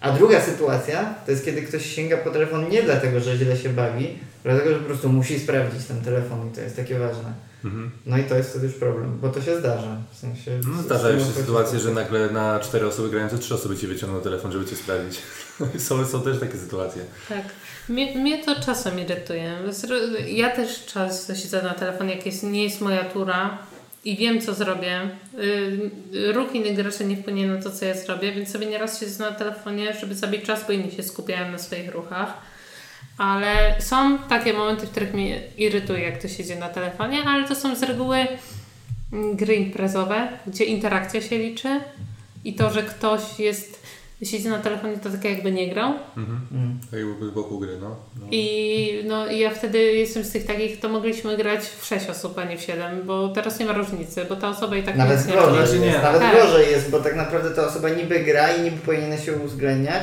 A 0.05 0.13
druga 0.13 0.41
sytuacja 0.41 1.15
to 1.25 1.31
jest 1.31 1.45
kiedy 1.45 1.63
ktoś 1.63 1.87
sięga 1.87 2.17
po 2.17 2.31
telefon 2.31 2.69
nie 2.69 2.83
dlatego, 2.83 3.21
że 3.21 3.37
źle 3.37 3.57
się 3.57 3.69
bawi, 3.69 4.19
dlatego, 4.43 4.71
że 4.71 4.77
po 4.77 4.85
prostu 4.85 5.09
musi 5.09 5.41
sprawdzić 5.41 5.87
ten 5.87 6.01
telefon 6.01 6.49
i 6.49 6.55
to 6.55 6.61
jest 6.61 6.77
takie 6.77 6.99
ważne. 6.99 7.33
Mhm. 7.65 7.91
No 8.07 8.19
i 8.19 8.25
to 8.25 8.35
jest 8.35 8.51
wtedy 8.51 8.67
już 8.67 8.75
problem, 8.75 9.19
bo 9.23 9.29
to 9.29 9.43
się 9.43 9.59
zdarza. 9.59 9.97
W 10.13 10.17
sensie. 10.17 10.61
No, 10.77 10.83
zdarzają 10.83 11.19
się 11.19 11.25
sytuacje, 11.25 11.79
że 11.79 11.91
nagle 11.91 12.31
na 12.31 12.61
cztery 12.61 12.87
osoby 12.87 13.11
grające 13.11 13.39
trzy 13.39 13.55
osoby 13.55 13.77
ci 13.77 13.87
wyciągną 13.87 14.21
telefon, 14.21 14.53
żeby 14.53 14.65
cię 14.65 14.77
sprawdzić. 14.77 15.23
są, 15.87 16.07
są 16.07 16.23
też 16.23 16.41
takie 16.41 16.59
sytuacje. 16.59 17.03
Tak. 17.29 17.45
Mnie, 17.89 18.19
mnie 18.19 18.45
to 18.45 18.61
czasem 18.61 19.01
irytuje. 19.01 19.59
Ja 20.29 20.51
też 20.57 20.87
czas 20.87 21.33
siedzę 21.43 21.63
na 21.63 21.75
telefonie, 21.75 22.15
jak 22.15 22.27
jest, 22.27 22.43
nie 22.43 22.65
jest 22.65 22.81
moja 22.81 23.05
tura 23.05 23.59
i 24.05 24.17
wiem, 24.17 24.41
co 24.41 24.55
zrobię. 24.55 25.01
Yy, 26.13 26.33
Ruch 26.33 26.55
innych 26.55 26.77
graczy 26.77 27.05
nie 27.05 27.17
wpłynie 27.17 27.47
na 27.47 27.63
to, 27.63 27.71
co 27.71 27.85
ja 27.85 27.95
zrobię, 27.95 28.33
więc 28.33 28.53
sobie 28.53 28.67
nieraz 28.67 29.01
siedzę 29.01 29.25
na 29.25 29.33
telefonie, 29.33 29.95
żeby 30.01 30.15
zabić 30.15 30.45
czas, 30.45 30.67
bo 30.67 30.73
inni 30.73 30.93
się 30.93 31.03
skupiają 31.03 31.53
na 31.53 31.59
swoich 31.59 31.93
ruchach. 31.93 32.35
Ale 33.19 33.77
są 33.81 34.19
takie 34.19 34.53
momenty, 34.53 34.87
w 34.87 34.91
których 34.91 35.15
mnie 35.15 35.41
irytuje, 35.59 36.03
jak 36.03 36.23
to 36.23 36.29
siedzi 36.29 36.57
na 36.57 36.69
telefonie, 36.69 37.23
ale 37.27 37.49
to 37.49 37.55
są 37.55 37.77
z 37.77 37.83
reguły 37.83 38.27
gry 39.13 39.55
imprezowe, 39.55 40.29
gdzie 40.47 40.65
interakcja 40.65 41.21
się 41.21 41.39
liczy 41.39 41.81
i 42.45 42.55
to, 42.55 42.71
że 42.71 42.83
ktoś 42.83 43.39
jest 43.39 43.84
siedzi 44.23 44.49
na 44.49 44.59
telefonie, 44.59 44.97
to 44.97 45.11
tak 45.11 45.25
jakby 45.25 45.53
nie 45.53 45.71
grał. 45.75 45.93
Mhm. 46.17 46.41
Mm. 46.53 46.79
Tak 46.91 47.01
jakby 47.01 47.27
z 47.27 47.31
boku 47.31 47.59
gry, 47.59 47.79
no. 47.81 47.97
no. 48.21 48.27
I, 48.31 49.03
no, 49.07 49.27
i 49.27 49.39
ja 49.39 49.51
wtedy 49.51 49.79
jestem 49.79 50.25
z 50.25 50.31
tych 50.33 50.47
takich, 50.47 50.81
to 50.81 50.89
mogliśmy 50.89 51.37
grać 51.37 51.61
w 51.81 51.85
6 51.87 52.09
osób, 52.11 52.39
a 52.39 52.45
nie 52.45 52.59
w 52.59 52.61
7, 52.61 53.03
bo 53.07 53.29
teraz 53.29 53.59
nie 53.59 53.67
ma 53.67 53.73
różnicy, 53.73 54.25
bo 54.29 54.37
ta 54.37 54.49
osoba 54.49 54.77
i 54.77 54.83
tak 54.83 54.97
Nawet 54.97 55.27
nie 55.29 55.35
nie. 55.81 55.87
jest, 55.87 56.03
nawet 56.03 56.21
Tak. 56.21 56.37
gorzej 56.37 56.71
jest, 56.71 56.91
bo 56.91 57.01
tak 57.01 57.17
naprawdę 57.17 57.51
ta 57.51 57.67
osoba 57.67 57.89
niby 57.89 58.19
gra 58.21 58.57
i 58.57 58.63
niby 58.63 58.77
powinna 58.77 59.17
się 59.19 59.33
uwzględniać, 59.33 60.03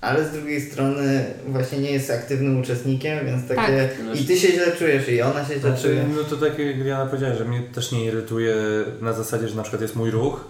ale 0.00 0.24
z 0.24 0.32
drugiej 0.32 0.60
strony 0.60 1.24
właśnie 1.46 1.78
nie 1.78 1.90
jest 1.90 2.10
aktywnym 2.10 2.60
uczestnikiem, 2.60 3.26
więc 3.26 3.48
takie... 3.48 3.88
Tak, 4.12 4.20
I 4.20 4.24
ty 4.24 4.36
się 4.36 4.48
źle 4.48 4.72
czujesz 4.78 5.08
i 5.08 5.22
ona 5.22 5.44
się 5.44 5.46
źle 5.54 5.58
Znaczy, 5.60 5.82
czuje. 5.82 6.04
no 6.16 6.24
to 6.24 6.36
tak 6.36 6.58
jak 6.58 6.82
Diana 6.82 7.06
powiedziała, 7.06 7.34
że 7.34 7.44
mnie 7.44 7.60
też 7.74 7.92
nie 7.92 8.04
irytuje 8.04 8.54
na 9.00 9.12
zasadzie, 9.12 9.48
że 9.48 9.56
na 9.56 9.62
przykład 9.62 9.82
jest 9.82 9.96
mój 9.96 10.10
ruch 10.10 10.44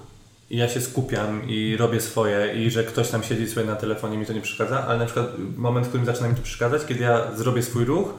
i 0.51 0.57
ja 0.57 0.69
się 0.69 0.81
skupiam 0.81 1.49
i 1.49 1.77
robię 1.77 2.01
swoje 2.01 2.55
i 2.55 2.71
że 2.71 2.85
ktoś 2.85 3.09
tam 3.09 3.23
siedzi 3.23 3.49
sobie 3.49 3.67
na 3.67 3.77
telefonie 3.77 4.19
mi 4.19 4.27
to 4.27 4.33
nie 4.33 4.41
przeszkadza, 4.41 4.87
ale 4.87 4.99
na 4.99 5.05
przykład 5.05 5.27
moment, 5.57 5.87
w 5.87 5.89
którym 5.89 6.07
zaczyna 6.07 6.29
mi 6.29 6.35
to 6.35 6.43
przeszkadzać, 6.43 6.83
kiedy 6.87 7.05
ja 7.05 7.33
zrobię 7.37 7.63
swój 7.63 7.85
ruch, 7.85 8.15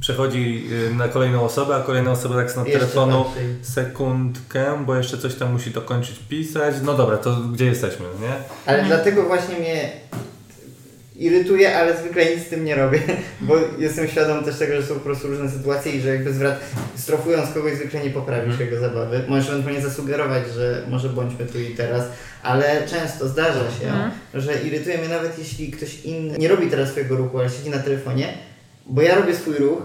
przechodzi 0.00 0.68
y, 0.90 0.94
na 0.94 1.08
kolejną 1.08 1.44
osobę, 1.44 1.76
a 1.76 1.80
kolejna 1.80 2.10
osoba 2.10 2.34
tak 2.34 2.46
Jeszcze 2.46 2.64
telefonu 2.64 3.24
sekundkę, 3.62 4.84
bo 4.86 4.94
jeszcze 4.94 5.18
coś 5.18 5.34
tam 5.34 5.52
musi 5.52 5.70
dokończyć 5.70 6.18
pisać. 6.28 6.74
No 6.82 6.94
dobra, 6.94 7.16
to 7.16 7.36
gdzie 7.36 7.64
jesteśmy, 7.64 8.06
nie? 8.20 8.32
Ale 8.66 8.84
dlatego 8.84 9.22
właśnie 9.22 9.58
mnie 9.58 9.90
irytuje, 11.18 11.76
ale 11.78 11.96
zwykle 11.96 12.24
nic 12.36 12.46
z 12.46 12.48
tym 12.48 12.64
nie 12.64 12.74
robię, 12.74 13.00
bo 13.40 13.54
jestem 13.78 14.08
świadom 14.08 14.44
też 14.44 14.58
tego, 14.58 14.76
że 14.80 14.86
są 14.86 14.94
po 14.94 15.00
prostu 15.00 15.28
różne 15.28 15.50
sytuacje 15.50 15.92
i 15.92 16.00
że 16.00 16.08
jakby 16.08 16.32
zwrat, 16.32 16.60
strofując 16.96 17.50
kogoś 17.50 17.74
zwykle 17.74 18.00
nie 18.04 18.10
poprawisz 18.10 18.60
jego 18.60 18.80
zabawy. 18.80 19.24
Możesz 19.28 19.48
ewentualnie 19.50 19.80
zasugerować, 19.82 20.42
że 20.54 20.82
może 20.88 21.08
bądźmy 21.08 21.46
tu 21.46 21.60
i 21.60 21.66
teraz, 21.74 22.02
ale 22.42 22.86
często 22.86 23.28
zdarza 23.28 23.60
się, 23.80 23.86
Mhm. 23.86 24.10
że 24.34 24.62
irytuje 24.62 24.98
mnie 24.98 25.08
nawet 25.08 25.38
jeśli 25.38 25.70
ktoś 25.70 26.00
inny 26.04 26.38
nie 26.38 26.48
robi 26.48 26.66
teraz 26.70 26.88
swojego 26.90 27.16
ruchu, 27.16 27.38
ale 27.38 27.50
siedzi 27.50 27.70
na 27.70 27.78
telefonie, 27.78 28.28
bo 28.86 29.02
ja 29.02 29.14
robię 29.14 29.36
swój 29.36 29.54
ruch 29.54 29.82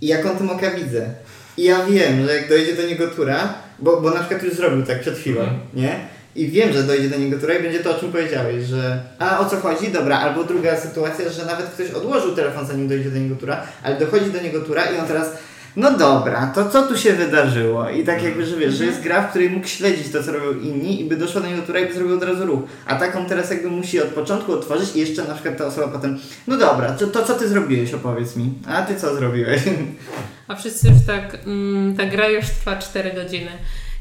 i 0.00 0.06
ja 0.06 0.22
kątem 0.22 0.50
oka 0.50 0.70
widzę. 0.70 1.10
I 1.56 1.64
ja 1.64 1.86
wiem, 1.86 2.26
że 2.26 2.36
jak 2.36 2.48
dojdzie 2.48 2.76
do 2.76 2.82
niego 2.86 3.06
tura, 3.08 3.54
bo, 3.78 4.00
bo 4.00 4.10
na 4.10 4.20
przykład 4.20 4.42
już 4.42 4.54
zrobił 4.54 4.82
tak 4.86 5.00
przed 5.00 5.18
chwilą, 5.18 5.40
Mhm. 5.40 5.60
nie? 5.74 5.96
I 6.36 6.48
wiem, 6.48 6.72
że 6.72 6.82
dojdzie 6.82 7.08
do 7.08 7.18
niego 7.18 7.38
tura 7.38 7.54
i 7.54 7.62
będzie 7.62 7.80
to, 7.80 7.96
o 7.96 8.00
czym 8.00 8.12
powiedziałeś, 8.12 8.64
że 8.64 9.00
a 9.18 9.38
o 9.40 9.44
co 9.44 9.56
chodzi? 9.56 9.88
Dobra, 9.88 10.18
albo 10.18 10.44
druga 10.44 10.76
sytuacja, 10.76 11.30
że 11.30 11.44
nawet 11.46 11.66
ktoś 11.66 11.90
odłożył 11.90 12.34
telefon, 12.34 12.66
zanim 12.66 12.88
dojdzie 12.88 13.10
do 13.10 13.18
niego 13.18 13.36
tura, 13.36 13.62
ale 13.82 13.98
dochodzi 13.98 14.30
do 14.30 14.42
niego 14.42 14.60
tura 14.60 14.84
i 14.84 14.98
on 14.98 15.06
teraz 15.06 15.30
no 15.76 15.98
dobra, 15.98 16.52
to 16.54 16.70
co 16.70 16.82
tu 16.86 16.96
się 16.96 17.12
wydarzyło? 17.12 17.90
I 17.90 18.04
tak 18.04 18.22
jakby, 18.22 18.46
że 18.46 18.56
wiesz, 18.56 18.74
że 18.74 18.84
jest 18.84 19.00
gra, 19.00 19.22
w 19.22 19.30
której 19.30 19.50
mógł 19.50 19.66
śledzić 19.66 20.12
to, 20.12 20.22
co 20.22 20.32
robią 20.32 20.60
inni 20.60 21.00
i 21.00 21.04
by 21.04 21.16
doszła 21.16 21.40
do 21.40 21.46
niego 21.46 21.62
tura 21.62 21.80
i 21.80 21.86
by 21.86 21.94
zrobił 21.94 22.16
od 22.16 22.22
razu 22.22 22.46
ruch. 22.46 22.60
A 22.86 22.94
taką 22.94 23.26
teraz 23.26 23.50
jakby 23.50 23.68
musi 23.68 24.02
od 24.02 24.08
początku 24.08 24.52
otworzyć 24.52 24.96
i 24.96 25.00
jeszcze 25.00 25.24
na 25.24 25.34
przykład 25.34 25.56
ta 25.56 25.66
osoba 25.66 25.88
potem, 25.88 26.18
no 26.46 26.56
dobra, 26.56 26.92
to, 26.92 27.06
to 27.06 27.24
co 27.24 27.34
ty 27.34 27.48
zrobiłeś, 27.48 27.94
opowiedz 27.94 28.36
mi. 28.36 28.52
A 28.68 28.82
ty 28.82 28.96
co 28.96 29.14
zrobiłeś? 29.14 29.62
A 30.48 30.56
wszyscy 30.56 30.88
już 30.88 30.96
tak, 31.06 31.38
mm, 31.46 31.96
ta 31.96 32.06
gra 32.06 32.28
już 32.28 32.44
trwa 32.44 32.76
4 32.76 33.12
godziny. 33.12 33.50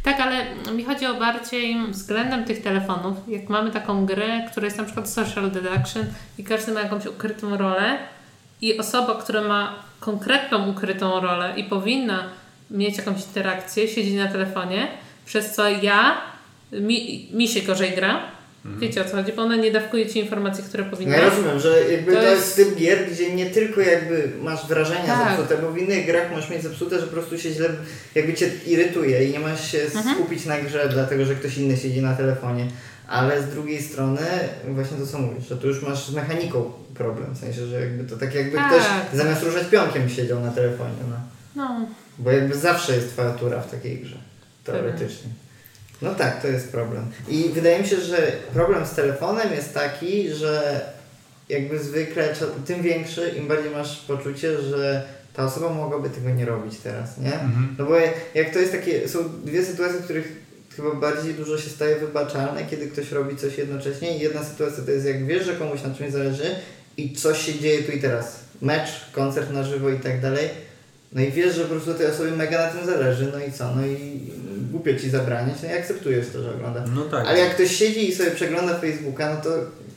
Tak, 0.04 0.20
ale 0.20 0.46
mi 0.74 0.84
chodzi 0.84 1.06
o 1.06 1.14
bardziej 1.14 1.78
względem 1.90 2.46
tych 2.46 2.62
telefonów. 2.62 3.18
Jak 3.28 3.50
mamy 3.50 3.72
taką 3.72 4.06
grę, 4.06 4.48
która 4.52 4.66
jest 4.66 4.78
na 4.78 4.84
przykład 4.84 5.10
social 5.10 5.52
deduction 5.52 6.06
i 6.38 6.44
każdy 6.44 6.72
ma 6.72 6.82
jakąś 6.82 7.06
ukrytą 7.06 7.58
rolę 7.58 7.98
i 8.62 8.80
osoba, 8.80 9.16
która 9.16 9.42
ma 9.42 9.76
konkretną 10.00 10.68
ukrytą 10.68 11.20
rolę 11.20 11.54
i 11.58 11.64
powinna 11.64 12.24
mieć 12.72 12.98
jakąś 12.98 13.26
interakcję, 13.26 13.88
siedzi 13.88 14.16
na 14.16 14.28
telefonie, 14.28 14.88
przez 15.26 15.56
co 15.56 15.70
ja, 15.70 16.18
mi, 16.72 17.30
mi 17.34 17.48
się 17.48 17.62
gorzej 17.62 17.96
gra. 17.96 18.22
Wiecie 18.66 19.02
o 19.02 19.06
co 19.06 19.16
chodzi, 19.16 19.34
bo 19.34 19.42
ona 19.42 19.56
nie 19.56 19.72
dawkuje 19.72 20.10
Ci 20.10 20.20
informacji, 20.20 20.64
które 20.64 20.84
No 20.84 20.90
powinna. 20.92 21.16
ja 21.18 21.30
rozumiem, 21.30 21.60
że 21.60 21.92
jakby 21.92 22.12
to, 22.14 22.22
To 22.22 22.28
jest 22.32 22.56
typ 22.56 22.76
gier, 22.76 23.10
gdzie 23.12 23.36
nie 23.36 23.46
tylko 23.46 23.82
jakby 23.82 24.30
masz 24.42 24.68
wrażenia 24.68 25.06
Tak. 25.06 25.38
zepsute, 25.38 25.62
bo 25.62 25.72
w 25.72 25.78
innych 25.78 26.06
grach 26.06 26.32
możesz 26.32 26.50
mieć 26.50 26.64
zepsute, 26.64 27.00
że 27.00 27.06
po 27.08 27.14
prostu 27.14 27.38
się 27.40 27.52
źle, 27.52 27.70
jakby 28.16 28.34
cię 28.34 28.52
irytuje 28.68 29.24
i 29.26 29.32
nie 29.32 29.40
masz 29.40 29.72
się 29.72 29.82
Mhm. 29.96 30.16
skupić 30.16 30.46
na 30.46 30.62
grze, 30.62 30.90
dlatego 30.94 31.26
że 31.26 31.36
ktoś 31.36 31.58
inny 31.58 31.78
siedzi 31.78 32.02
na 32.02 32.16
telefonie. 32.16 32.68
Ale 33.08 33.42
z 33.44 33.46
drugiej 33.50 33.82
strony, 33.82 34.22
właśnie 34.68 34.98
to 34.98 35.08
co 35.08 35.18
mówisz, 35.20 35.48
że 35.50 35.58
tu 35.58 35.68
już 35.68 35.82
masz 35.82 36.06
z 36.08 36.14
mechaniką 36.14 36.72
problem, 36.94 37.34
w 37.36 37.38
sensie, 37.38 37.66
że 37.68 37.82
jakby 37.82 38.04
to 38.04 38.18
tak 38.18 38.36
jakby 38.36 38.58
Tak. 38.58 38.72
ktoś 38.72 38.84
zamiast 39.20 39.44
ruszać 39.44 39.68
pionkiem 39.68 40.10
siedział 40.10 40.40
na 40.40 40.52
telefonie, 40.52 40.94
no. 41.10 41.16
No, 41.56 41.86
Bo 42.18 42.32
jakby 42.32 42.56
zawsze 42.56 42.96
jest 42.96 43.10
twoja 43.10 43.30
tura 43.32 43.62
w 43.62 43.72
takiej 43.72 43.98
grze, 43.98 44.16
teoretycznie. 44.64 45.30
No 46.02 46.16
tak, 46.16 46.42
to 46.42 46.48
jest 46.48 46.72
problem. 46.72 47.06
I 47.28 47.50
wydaje 47.54 47.80
mi 47.80 47.88
się, 47.88 47.98
że 47.98 48.32
problem 48.54 48.86
z 48.86 48.92
telefonem 48.92 49.54
jest 49.54 49.74
taki, 49.74 50.30
że 50.34 50.82
jakby 51.50 51.80
zwykle, 51.80 52.34
tym 52.66 52.82
większy, 52.82 53.30
im 53.38 53.48
bardziej 53.48 53.72
masz 53.72 53.98
poczucie, 53.98 54.62
że 54.62 55.04
ta 55.34 55.46
osoba 55.46 55.70
mogłaby 55.70 56.10
tego 56.10 56.30
nie 56.30 56.46
robić 56.46 56.78
teraz, 56.78 57.18
nie? 57.18 57.32
No 57.78 57.86
bo 57.86 57.96
jak- 57.96 58.14
jak 58.36 58.54
to 58.54 58.60
jest 58.60 58.72
takie, 58.72 59.08
są 59.10 59.20
dwie 59.46 59.66
sytuacje, 59.66 60.00
w 60.00 60.04
których 60.04 60.32
chyba 60.76 60.96
bardziej 60.96 61.34
dużo 61.34 61.58
się 61.58 61.70
staje 61.70 61.96
wybaczalne, 61.96 62.66
kiedy 62.70 62.88
ktoś 62.88 63.12
robi 63.12 63.36
coś 63.38 63.58
jednocześnie 63.58 64.18
i 64.18 64.20
jedna 64.20 64.44
sytuacja 64.44 64.84
to 64.84 64.92
jest 64.92 65.06
jak 65.06 65.26
wiesz, 65.26 65.46
że 65.46 65.54
komuś 65.56 65.82
na 65.84 65.96
czymś 65.96 66.12
zależy 66.12 66.56
i 66.98 67.14
coś 67.14 67.46
się 67.46 67.60
dzieje 67.60 67.84
tu 67.84 67.92
i 67.92 68.00
teraz. 68.02 68.40
Mecz, 68.62 68.90
koncert 69.12 69.52
na 69.52 69.64
żywo 69.64 69.90
i 69.90 70.00
tak 70.00 70.22
dalej. 70.22 70.50
No 71.12 71.22
i 71.22 71.32
wiesz, 71.32 71.56
że 71.56 71.62
po 71.64 71.70
prostu 71.70 71.94
tej 71.94 72.08
osobie 72.08 72.32
mega 72.32 72.66
na 72.66 72.72
tym 72.72 72.86
zależy, 72.86 73.32
no 73.34 73.46
i 73.46 73.52
co? 73.52 73.76
No 73.76 73.86
i 73.86 74.22
głupio 74.84 75.00
ci 75.00 75.10
zabraniać, 75.10 75.56
no 75.64 75.70
i 75.70 75.74
akceptujesz 75.74 76.28
to, 76.34 76.44
że 76.44 76.56
ogląda. 76.56 76.84
No 76.96 77.02
tak. 77.02 77.28
Ale 77.28 77.40
jak 77.40 77.56
ktoś 77.56 77.76
siedzi 77.76 78.10
i 78.10 78.16
sobie 78.16 78.32
przegląda 78.32 78.80
Facebooka, 78.80 79.36
no 79.36 79.42
to 79.42 79.50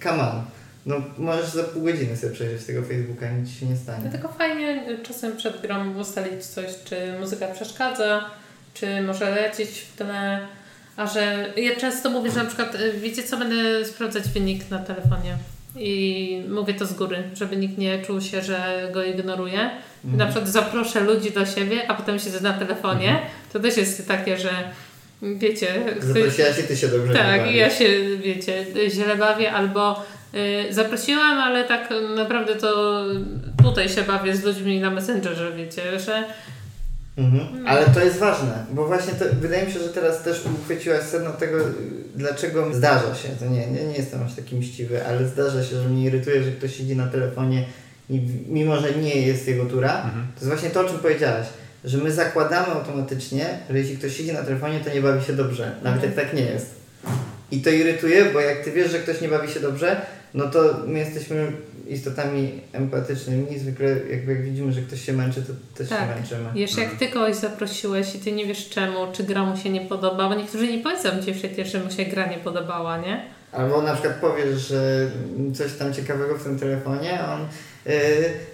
come 0.03 0.23
on. 0.23 0.43
No 0.87 0.97
możesz 1.19 1.47
za 1.47 1.63
pół 1.63 1.83
godziny 1.83 2.17
sobie 2.17 2.33
przejrzeć 2.33 2.67
tego 2.67 2.83
Facebooka 2.83 3.31
i 3.31 3.35
nic 3.35 3.51
się 3.51 3.67
nie 3.67 3.77
stanie. 3.77 4.01
Dlatego 4.03 4.29
fajnie 4.29 4.83
czasem 5.03 5.37
przed 5.37 5.61
grą 5.61 5.99
ustalić 5.99 6.45
coś, 6.45 6.67
czy 6.85 6.97
muzyka 7.21 7.49
przeszkadza, 7.49 8.31
czy 8.75 9.03
może 9.03 9.31
lecieć 9.31 9.69
w 9.69 9.97
tle. 9.97 10.41
A 10.97 11.07
że 11.07 11.53
ja 11.57 11.77
często 11.77 12.11
mówię, 12.11 12.31
że 12.31 12.37
na 12.37 12.45
przykład, 12.45 12.75
y, 12.75 12.93
wiecie 12.93 13.23
co, 13.23 13.37
będę 13.37 13.85
sprawdzać 13.85 14.29
wynik 14.29 14.71
na 14.71 14.79
telefonie. 14.79 15.37
I 15.77 16.43
mówię 16.49 16.75
to 16.75 16.87
z 16.87 16.93
góry, 16.93 17.23
żeby 17.35 17.57
nikt 17.57 17.79
nie 17.79 18.03
czuł 18.03 18.21
się, 18.21 18.43
że 18.43 18.89
go 18.93 19.05
ignoruje. 19.05 19.71
Mhm. 20.05 20.17
Na 20.17 20.27
przykład 20.27 20.49
zaproszę 20.49 21.01
ludzi 21.01 21.31
do 21.31 21.47
siebie, 21.47 21.91
a 21.91 21.95
potem 21.95 22.19
siedzę 22.19 22.41
na 22.41 22.53
telefonie. 22.53 23.19
To 23.55 23.61
też 23.61 23.77
jest 23.77 24.09
takie, 24.09 24.39
że 24.39 24.51
wiecie, 25.23 25.67
ktoś, 26.01 26.05
Zaprosiłaś 26.05 26.59
i 26.59 26.63
ty 26.63 26.77
się 26.77 26.89
dobrze 26.89 27.15
tak, 27.15 27.55
ja 27.55 27.71
się, 27.71 27.89
wiecie, 28.25 28.67
źle 28.89 29.17
bawię 29.17 29.53
albo 29.53 30.03
y, 30.35 30.75
zaprosiłam, 30.75 31.39
ale 31.39 31.65
tak 31.65 31.89
naprawdę 32.17 32.55
to 32.55 33.03
tutaj 33.63 33.89
się 33.89 34.03
bawię 34.03 34.37
z 34.37 34.45
ludźmi 34.45 34.81
na 34.81 34.91
Messengerze, 34.91 35.53
wiecie, 35.53 36.01
że 36.01 36.25
Mhm. 37.17 37.67
Ale 37.69 37.87
to 37.87 38.05
jest 38.05 38.19
ważne, 38.19 38.65
bo 38.71 38.87
właśnie 38.87 39.13
to, 39.13 39.25
wydaje 39.41 39.67
mi 39.67 39.73
się, 39.73 39.79
że 39.79 39.89
teraz 39.89 40.23
też 40.23 40.43
uchwyciłaś 40.61 41.03
sedno 41.03 41.31
tego, 41.31 41.59
dlaczego 42.15 42.75
zdarza 42.75 43.15
się, 43.15 43.29
to 43.29 43.45
nie, 43.47 43.67
nie, 43.67 43.85
nie 43.85 43.97
jestem 43.97 44.23
aż 44.23 44.35
taki 44.35 44.57
mściwy, 44.57 45.07
ale 45.07 45.29
zdarza 45.29 45.65
się, 45.65 45.83
że 45.83 45.89
mnie 45.89 46.05
irytuje, 46.05 46.43
że 46.43 46.51
ktoś 46.51 46.77
siedzi 46.77 46.97
na 46.97 47.07
telefonie 47.07 47.65
i 48.11 48.21
mimo, 48.49 48.77
że 48.81 48.93
nie 48.95 49.27
jest 49.27 49.49
jego 49.49 49.65
tura, 49.65 50.03
Mhm. 50.05 50.27
to 50.35 50.41
jest 50.41 50.49
właśnie 50.49 50.71
to, 50.71 50.81
o 50.81 50.85
czym 50.85 50.99
powiedziałaś, 50.99 51.47
że 51.85 51.99
my 51.99 52.13
zakładamy 52.13 52.67
automatycznie, 52.67 53.47
że 53.71 53.79
jeśli 53.79 53.97
ktoś 53.99 54.17
siedzi 54.17 54.33
na 54.33 54.43
telefonie, 54.43 54.81
to 54.81 54.95
nie 54.95 55.01
bawi 55.01 55.25
się 55.25 55.33
dobrze, 55.33 55.73
nawet 55.83 56.05
Mhm. 56.05 56.13
jak 56.19 56.25
tak 56.27 56.35
nie 56.39 56.43
jest. 56.43 56.75
I 57.51 57.61
to 57.61 57.71
irytuje, 57.71 58.25
bo 58.25 58.41
jak 58.41 58.65
ty 58.65 58.73
wiesz, 58.73 58.91
że 58.91 58.99
ktoś 58.99 59.21
nie 59.21 59.29
bawi 59.29 59.53
się 59.53 59.61
dobrze, 59.61 60.01
no 60.35 60.45
to 60.51 60.75
my 60.87 60.99
jesteśmy 60.99 61.53
istotami 61.89 62.61
empatycznymi 62.73 63.53
i 63.53 63.59
zwykle 63.59 63.89
jakby 64.11 64.33
jak 64.33 64.43
widzimy, 64.43 64.73
że 64.73 64.81
ktoś 64.83 65.01
się 65.05 65.13
męczy, 65.13 65.43
to 65.43 65.53
też 65.79 65.89
Tak. 65.89 66.01
się 66.01 66.15
męczymy. 66.15 66.61
jeszcze 66.61 66.81
jak 66.81 66.95
ty 66.99 67.09
kogoś 67.09 67.35
zaprosiłeś 67.37 68.15
i 68.15 68.19
ty 68.19 68.33
nie 68.33 68.47
wiesz 68.47 68.69
czemu, 68.69 69.13
czy 69.13 69.25
gra 69.25 69.45
mu 69.45 69.57
się 69.57 69.71
nie 69.71 69.81
podoba, 69.81 70.29
bo 70.29 70.35
niektórzy 70.35 70.67
nie 70.73 70.79
powiedzą 70.83 71.09
ci 71.25 71.33
przecież, 71.33 71.73
że 71.73 71.81
mu 71.85 71.91
się 71.91 72.05
gra 72.05 72.27
nie 72.27 72.39
podobała, 72.39 72.99
nie? 72.99 73.25
Albo 73.53 73.83
na 73.83 73.93
przykład 73.93 74.15
powiesz, 74.15 74.69
że 74.69 75.11
coś 75.55 75.73
tam 75.73 75.95
ciekawego 75.95 76.35
w 76.39 76.45
tym 76.45 76.59
telefonie, 76.59 77.19
on 77.35 77.47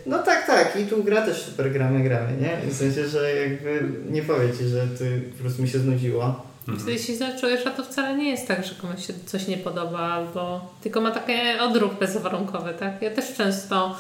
no 0.07 0.19
tak, 0.19 0.47
tak 0.47 0.77
i 0.77 0.87
tu 0.87 1.05
gra 1.05 1.23
też 1.23 1.43
super 1.43 1.73
gramy, 1.73 2.01
gramy, 2.01 2.33
nie? 2.41 2.71
W 2.73 2.77
sensie, 2.77 3.09
że 3.09 3.35
jakby 3.35 3.89
nie 4.11 4.23
powie 4.23 4.49
ci, 4.59 4.65
że 4.65 4.87
ty 4.99 5.23
po 5.37 5.43
prostu 5.43 5.63
mi 5.63 5.69
się 5.69 5.79
znudziło. 5.79 6.51
Wtedy 6.79 6.99
się 6.99 7.17
zaczujesz, 7.17 7.67
a 7.67 7.71
to 7.71 7.85
wcale 7.85 8.17
nie 8.17 8.31
jest 8.31 8.49
tak, 8.49 8.67
że 8.67 8.75
komuś 8.75 9.07
się 9.07 9.13
coś 9.27 9.47
nie 9.47 9.57
podoba, 9.57 9.99
albo 9.99 10.71
tylko 10.83 11.01
ma 11.01 11.11
takie 11.11 11.61
odruch 11.61 11.95
bezwarunkowy, 11.99 12.75
tak? 12.75 13.03
Ja 13.03 13.11
też 13.11 13.35
często 13.35 13.97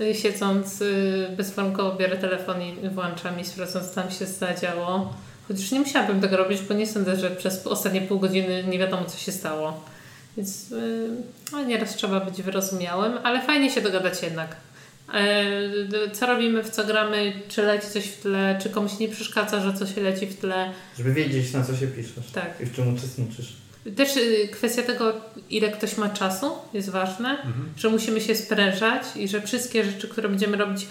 y, 0.00 0.14
siedząc 0.14 0.80
y, 0.80 1.28
bezwarunkowo 1.36 1.96
biorę 1.96 2.16
telefon 2.16 2.62
i 2.62 2.88
włączam 2.88 3.40
i 3.40 3.44
sprawdzam, 3.44 3.82
co 3.82 3.94
tam 3.94 4.10
się 4.10 4.26
zadziało. 4.26 5.14
Chociaż 5.48 5.72
nie 5.72 5.80
musiałabym 5.80 6.20
tego 6.20 6.36
robić, 6.36 6.62
bo 6.62 6.74
nie 6.74 6.86
sądzę, 6.86 7.16
że 7.16 7.30
przez 7.30 7.66
ostatnie 7.66 8.00
pół 8.00 8.18
godziny 8.18 8.64
nie 8.64 8.78
wiadomo, 8.78 9.04
co 9.04 9.18
się 9.18 9.32
stało. 9.32 9.80
Więc 10.36 10.70
yy, 11.52 11.66
nieraz 11.66 11.96
trzeba 11.96 12.20
być 12.20 12.42
wyrozumiałym, 12.42 13.12
ale 13.22 13.42
fajnie 13.42 13.70
się 13.70 13.80
dogadać 13.80 14.22
jednak. 14.22 14.56
E, 15.12 16.10
Co 16.12 16.26
robimy, 16.26 16.62
w 16.64 16.70
co 16.70 16.84
gramy, 16.84 17.32
czy 17.48 17.62
leci 17.62 17.86
coś 17.86 18.04
w 18.04 18.20
tle, 18.20 18.58
czy 18.62 18.70
komuś 18.70 18.98
nie 18.98 19.08
przeszkadza, 19.08 19.60
że 19.60 19.72
coś 19.74 19.96
leci 19.96 20.26
w 20.26 20.36
tle. 20.40 20.70
Żeby 20.98 21.12
wiedzieć, 21.12 21.52
na 21.52 21.64
co 21.64 21.76
się 21.76 21.86
piszesz 21.86 22.30
Tak. 22.32 22.60
i 22.60 22.66
w 22.66 22.74
czym 22.76 22.94
uczestniczysz. 22.94 23.52
Też 23.96 24.16
y, 24.16 24.48
kwestia 24.52 24.82
tego, 24.82 25.12
ile 25.50 25.70
ktoś 25.70 25.96
ma 25.96 26.08
czasu, 26.08 26.50
jest 26.74 26.90
ważne, 26.90 27.38
że 27.76 27.88
musimy 27.88 28.20
się 28.20 28.34
sprężać 28.34 29.02
i 29.16 29.28
że 29.28 29.40
wszystkie 29.40 29.84
rzeczy, 29.84 30.08
które 30.08 30.28
będziemy 30.28 30.56
robić 30.56 30.86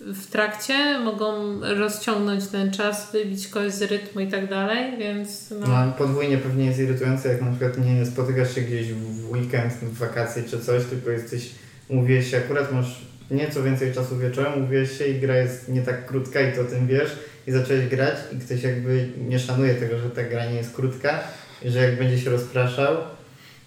w 0.00 0.26
trakcie, 0.26 0.98
mogą 0.98 1.60
rozciągnąć 1.60 2.46
ten 2.46 2.72
czas, 2.72 3.12
wybić 3.12 3.48
kogoś 3.48 3.72
z 3.72 3.82
rytmu 3.82 4.20
i 4.20 4.26
tak 4.26 4.50
dalej, 4.50 4.98
więc 4.98 5.50
no, 5.50 5.66
No, 5.66 5.92
podwójnie 5.98 6.38
pewnie 6.38 6.66
jest 6.66 6.78
irytujące, 6.78 7.28
jak 7.28 7.42
na 7.42 7.50
przykład 7.50 7.78
nie 7.78 8.06
spotykasz 8.06 8.54
się 8.54 8.60
gdzieś 8.60 8.92
w 8.92 9.30
weekend, 9.30 9.72
w 9.72 9.98
wakacje 9.98 10.42
czy 10.42 10.60
coś, 10.60 10.84
tylko 10.84 11.10
jesteś 11.10 11.50
Mówiłeś 11.90 12.30
się, 12.30 12.36
akurat 12.36 12.72
masz 12.72 13.00
nieco 13.30 13.62
więcej 13.62 13.94
czasu 13.94 14.18
wieczorem, 14.18 14.62
mówiłeś 14.62 14.98
się 14.98 15.06
i 15.06 15.20
gra 15.20 15.36
jest 15.36 15.68
nie 15.68 15.82
tak 15.82 16.06
krótka 16.06 16.40
i 16.40 16.52
to 16.52 16.60
o 16.60 16.64
tym 16.64 16.86
wiesz 16.86 17.10
i 17.46 17.52
zacząłeś 17.52 17.86
grać 17.86 18.16
i 18.32 18.38
ktoś 18.38 18.62
jakby 18.62 19.08
nie 19.28 19.38
szanuje 19.38 19.74
tego, 19.74 19.98
że 19.98 20.10
ta 20.10 20.22
gra 20.22 20.46
nie 20.46 20.56
jest 20.56 20.74
krótka 20.74 21.20
i 21.62 21.70
że 21.70 21.78
jak 21.78 21.98
będzie 21.98 22.18
się 22.18 22.30
rozpraszał, 22.30 22.96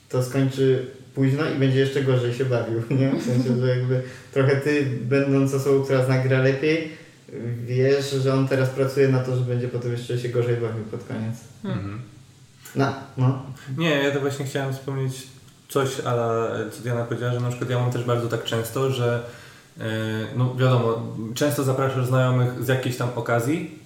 to 0.10 0.24
skończy 0.24 0.86
późno 1.16 1.50
i 1.50 1.60
będzie 1.60 1.80
jeszcze 1.80 2.04
gorzej 2.04 2.34
się 2.34 2.46
bawił, 2.46 2.82
nie? 2.90 3.12
W 3.12 3.26
sensie, 3.26 3.62
że 3.62 3.68
jakby 3.68 4.02
trochę 4.34 4.56
ty, 4.56 4.86
będąc 5.02 5.54
osobą, 5.54 5.84
która 5.84 6.06
zna 6.06 6.18
grę 6.18 6.44
lepiej, 6.44 6.92
wiesz, 7.66 8.12
że 8.12 8.34
on 8.34 8.48
teraz 8.48 8.70
pracuje 8.70 9.08
na 9.08 9.20
to, 9.20 9.36
że 9.36 9.42
będzie 9.42 9.68
potem 9.68 9.92
jeszcze 9.92 10.20
się 10.20 10.30
gorzej 10.30 10.56
bawił 10.56 10.84
pod 10.84 11.04
koniec. 11.04 11.36
Mhm. 11.64 12.02
No, 12.76 12.94
no. 13.18 13.46
Nie, 13.78 13.90
ja 13.90 14.12
to 14.12 14.20
właśnie 14.20 14.46
chciałem 14.46 14.74
wspomnieć 14.74 15.28
coś, 15.70 16.00
ale 16.00 16.50
co 16.72 16.82
Diana 16.82 17.06
powiedziała, 17.06 17.34
że 17.34 17.40
na 17.40 17.50
przykład 17.50 17.70
ja 17.70 17.80
mam 17.80 17.92
też 17.92 18.04
bardzo 18.04 18.28
tak 18.28 18.44
często, 18.44 18.92
że 18.92 19.24
no 20.36 20.56
wiadomo, 20.56 21.02
często 21.36 21.64
zapraszasz 21.64 22.06
znajomych 22.06 22.64
z 22.64 22.68
jakiejś 22.68 22.98
tam 22.98 23.10
okazji, 23.16 23.80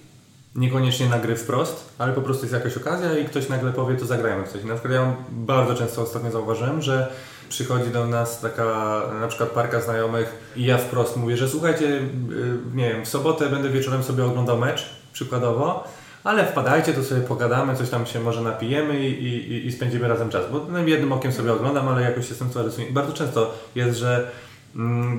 niekoniecznie 0.54 1.08
na 1.08 1.18
gry 1.18 1.36
wprost, 1.36 1.94
ale 1.98 2.12
po 2.12 2.22
prostu 2.22 2.44
jest 2.44 2.54
jakaś 2.54 2.76
okazja 2.76 3.18
i 3.18 3.24
ktoś 3.24 3.48
nagle 3.48 3.72
powie, 3.72 3.96
to 3.96 4.06
zagrajmy 4.06 4.46
w 4.46 4.48
coś. 4.48 4.64
Na 4.64 4.74
przykład 4.74 4.94
ja 4.94 5.14
bardzo 5.30 5.74
często 5.74 6.02
ostatnio 6.02 6.30
zauważyłem, 6.30 6.82
że 6.82 7.12
przychodzi 7.48 7.90
do 7.90 8.06
nas 8.06 8.40
taka 8.40 9.00
na 9.20 9.28
przykład 9.28 9.50
parka 9.50 9.80
znajomych 9.80 10.52
i 10.56 10.64
ja 10.64 10.78
wprost 10.78 11.16
mówię, 11.16 11.36
że 11.36 11.48
słuchajcie, 11.48 11.84
yy, 11.84 12.00
nie 12.74 12.88
wiem, 12.88 13.04
w 13.04 13.08
sobotę 13.08 13.48
będę 13.48 13.70
wieczorem 13.70 14.02
sobie 14.02 14.24
oglądał 14.24 14.58
mecz, 14.58 14.90
przykładowo, 15.12 15.84
ale 16.24 16.46
wpadajcie, 16.46 16.92
to 16.92 17.04
sobie 17.04 17.20
pogadamy, 17.20 17.76
coś 17.76 17.90
tam 17.90 18.06
się 18.06 18.20
może 18.20 18.40
napijemy 18.40 19.08
i, 19.08 19.24
i, 19.24 19.66
i 19.66 19.72
spędzimy 19.72 20.08
razem 20.08 20.30
czas. 20.30 20.42
Bo 20.52 20.66
no, 20.68 20.78
jednym 20.78 21.12
okiem 21.12 21.32
sobie 21.32 21.52
oglądam, 21.52 21.88
ale 21.88 22.02
jakoś 22.02 22.28
jestem 22.28 22.50
coraz 22.50 22.76
bardzo 22.90 23.12
często 23.12 23.54
jest, 23.74 23.98
że 23.98 24.30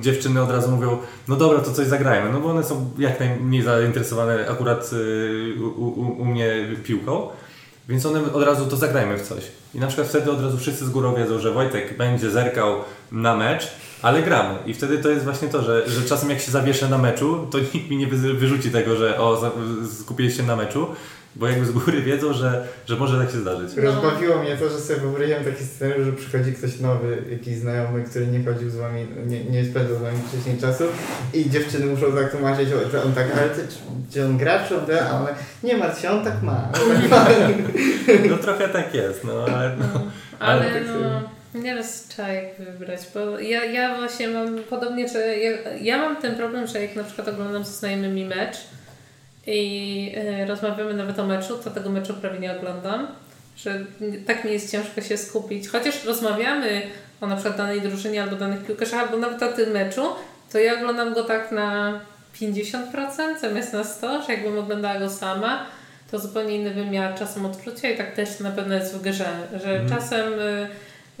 dziewczyny 0.00 0.42
od 0.42 0.50
razu 0.50 0.70
mówią, 0.70 0.98
no 1.28 1.36
dobra, 1.36 1.58
to 1.60 1.72
coś 1.72 1.86
zagrajmy, 1.86 2.32
no 2.32 2.40
bo 2.40 2.48
one 2.50 2.64
są 2.64 2.90
jak 2.98 3.20
najmniej 3.20 3.62
zainteresowane 3.62 4.48
akurat 4.50 4.90
y, 4.92 5.54
u, 5.60 5.82
u, 5.84 6.22
u 6.22 6.24
mnie 6.24 6.50
piłką. 6.84 7.28
Więc 7.88 8.06
one 8.06 8.32
od 8.32 8.42
razu 8.42 8.66
to 8.66 8.76
zagrajmy 8.76 9.18
w 9.18 9.22
coś. 9.28 9.44
I 9.74 9.78
na 9.78 9.86
przykład 9.86 10.08
wtedy 10.08 10.30
od 10.30 10.42
razu 10.42 10.58
wszyscy 10.58 10.84
z 10.86 10.90
górą 10.90 11.14
wiedzą, 11.14 11.38
że 11.38 11.52
Wojtek 11.52 11.96
będzie 11.96 12.30
zerkał 12.30 12.74
na 13.12 13.36
mecz, 13.36 13.68
ale 14.02 14.22
gramy. 14.22 14.58
I 14.66 14.74
wtedy 14.74 14.98
to 14.98 15.08
jest 15.10 15.24
właśnie 15.24 15.48
to, 15.48 15.62
że, 15.62 15.88
że 15.90 16.02
czasem 16.08 16.30
jak 16.30 16.40
się 16.40 16.50
zawieszę 16.50 16.88
na 16.88 16.98
meczu, 16.98 17.46
to 17.50 17.58
nikt 17.74 17.90
mi 17.90 17.96
nie 17.96 18.06
wy- 18.06 18.34
wyrzuci 18.34 18.70
tego, 18.70 18.96
że 18.96 19.18
o, 19.20 19.36
za- 19.40 19.50
skupiłeś 20.00 20.36
się 20.36 20.42
na 20.42 20.56
meczu, 20.56 20.86
bo 21.36 21.48
jakby 21.48 21.66
z 21.66 21.70
góry 21.70 22.02
wiedzą, 22.02 22.32
że, 22.32 22.66
że 22.86 22.96
może 22.96 23.18
tak 23.18 23.30
się 23.30 23.38
zdarzyć. 23.38 23.70
No. 23.76 23.82
Rozbawiło 23.82 24.38
mnie 24.38 24.56
to, 24.56 24.68
że 24.68 24.78
sobie 24.78 25.00
wyobraziłem 25.00 25.44
taki 25.44 25.64
scenariusz, 25.64 26.06
że 26.06 26.12
przychodzi 26.12 26.52
ktoś 26.52 26.80
nowy, 26.80 27.22
jakiś 27.30 27.56
znajomy, 27.56 28.04
który 28.04 28.26
nie 28.26 28.44
chodził 28.44 28.70
z 28.70 28.76
wami, 28.76 29.06
nie, 29.26 29.44
nie 29.44 29.64
spędzał 29.64 29.96
z 29.96 30.02
wami 30.02 30.18
wcześniej 30.28 30.58
czasu 30.58 30.84
i 31.34 31.50
dziewczyny 31.50 31.86
muszą 31.86 32.12
tak 32.12 32.30
tłumaczyć, 32.30 32.68
że 32.68 33.02
on 33.02 33.12
tak, 33.12 33.26
ale 33.36 33.48
ty, 33.48 33.60
czy, 33.68 33.76
czy 34.12 34.24
on 34.24 34.38
gra, 34.38 34.68
czy 34.68 34.78
on 34.78 34.86
gra, 34.86 35.06
a 35.10 35.20
one, 35.20 35.34
nie 35.62 35.76
martw 35.76 36.02
się, 36.02 36.10
on 36.10 36.24
tak 36.24 36.42
ma. 36.42 36.68
Tak 36.72 37.10
ma. 37.10 37.26
No 38.30 38.36
trochę 38.36 38.68
tak 38.68 38.94
jest, 38.94 39.24
no 39.24 39.32
ale 39.56 39.76
no. 39.76 40.02
Ale 40.38 40.62
Ale 40.62 40.72
tak 40.72 40.82
no, 40.86 41.60
nieraz 41.60 42.04
trzeba 42.08 42.28
jak 42.28 42.44
wybrać, 42.58 43.00
bo 43.14 43.38
ja, 43.38 43.64
ja 43.64 43.96
właśnie 43.96 44.28
mam 44.28 44.58
podobnie, 44.58 45.08
że 45.08 45.36
ja, 45.36 45.50
ja 45.80 45.98
mam 45.98 46.16
ten 46.16 46.34
problem, 46.34 46.66
że 46.66 46.82
jak 46.82 46.96
na 46.96 47.04
przykład 47.04 47.28
oglądam 47.28 47.64
ze 47.64 47.72
znajomymi 47.72 48.24
mecz 48.24 48.56
i 49.46 50.12
e, 50.16 50.46
rozmawiamy 50.46 50.94
nawet 50.94 51.18
o 51.18 51.26
meczu, 51.26 51.58
to 51.64 51.70
tego 51.70 51.90
meczu 51.90 52.14
prawie 52.14 52.38
nie 52.38 52.56
oglądam, 52.58 53.06
że 53.56 53.80
tak 54.26 54.44
mi 54.44 54.52
jest 54.52 54.70
ciężko 54.72 55.00
się 55.00 55.16
skupić. 55.16 55.68
Chociaż 55.68 56.04
rozmawiamy 56.04 56.82
o 57.20 57.26
na 57.26 57.36
przykład 57.36 57.56
danej 57.56 57.80
drużynie 57.80 58.22
albo 58.22 58.36
danych 58.36 58.64
piłkarzach, 58.66 59.00
albo 59.00 59.16
nawet 59.16 59.42
o 59.42 59.52
tym 59.52 59.70
meczu, 59.70 60.02
to 60.52 60.58
ja 60.58 60.74
oglądam 60.74 61.14
go 61.14 61.24
tak 61.24 61.52
na 61.52 62.00
50% 62.40 63.40
zamiast 63.40 63.72
na 63.72 63.82
100%, 63.82 64.26
że 64.26 64.32
jakbym 64.32 64.58
oglądała 64.58 64.98
go 64.98 65.10
sama, 65.10 65.66
to 66.10 66.18
zupełnie 66.18 66.56
inny 66.56 66.74
wymiar 66.74 67.18
czasem 67.18 67.46
odczucia 67.46 67.90
i 67.90 67.96
tak 67.96 68.14
też 68.14 68.40
na 68.40 68.50
pewno 68.50 68.74
jest 68.74 68.94
w 68.94 69.02
grze, 69.02 69.28
że 69.64 69.80
Mhm. 69.80 69.88
czasem 69.88 70.32
y, 70.32 70.68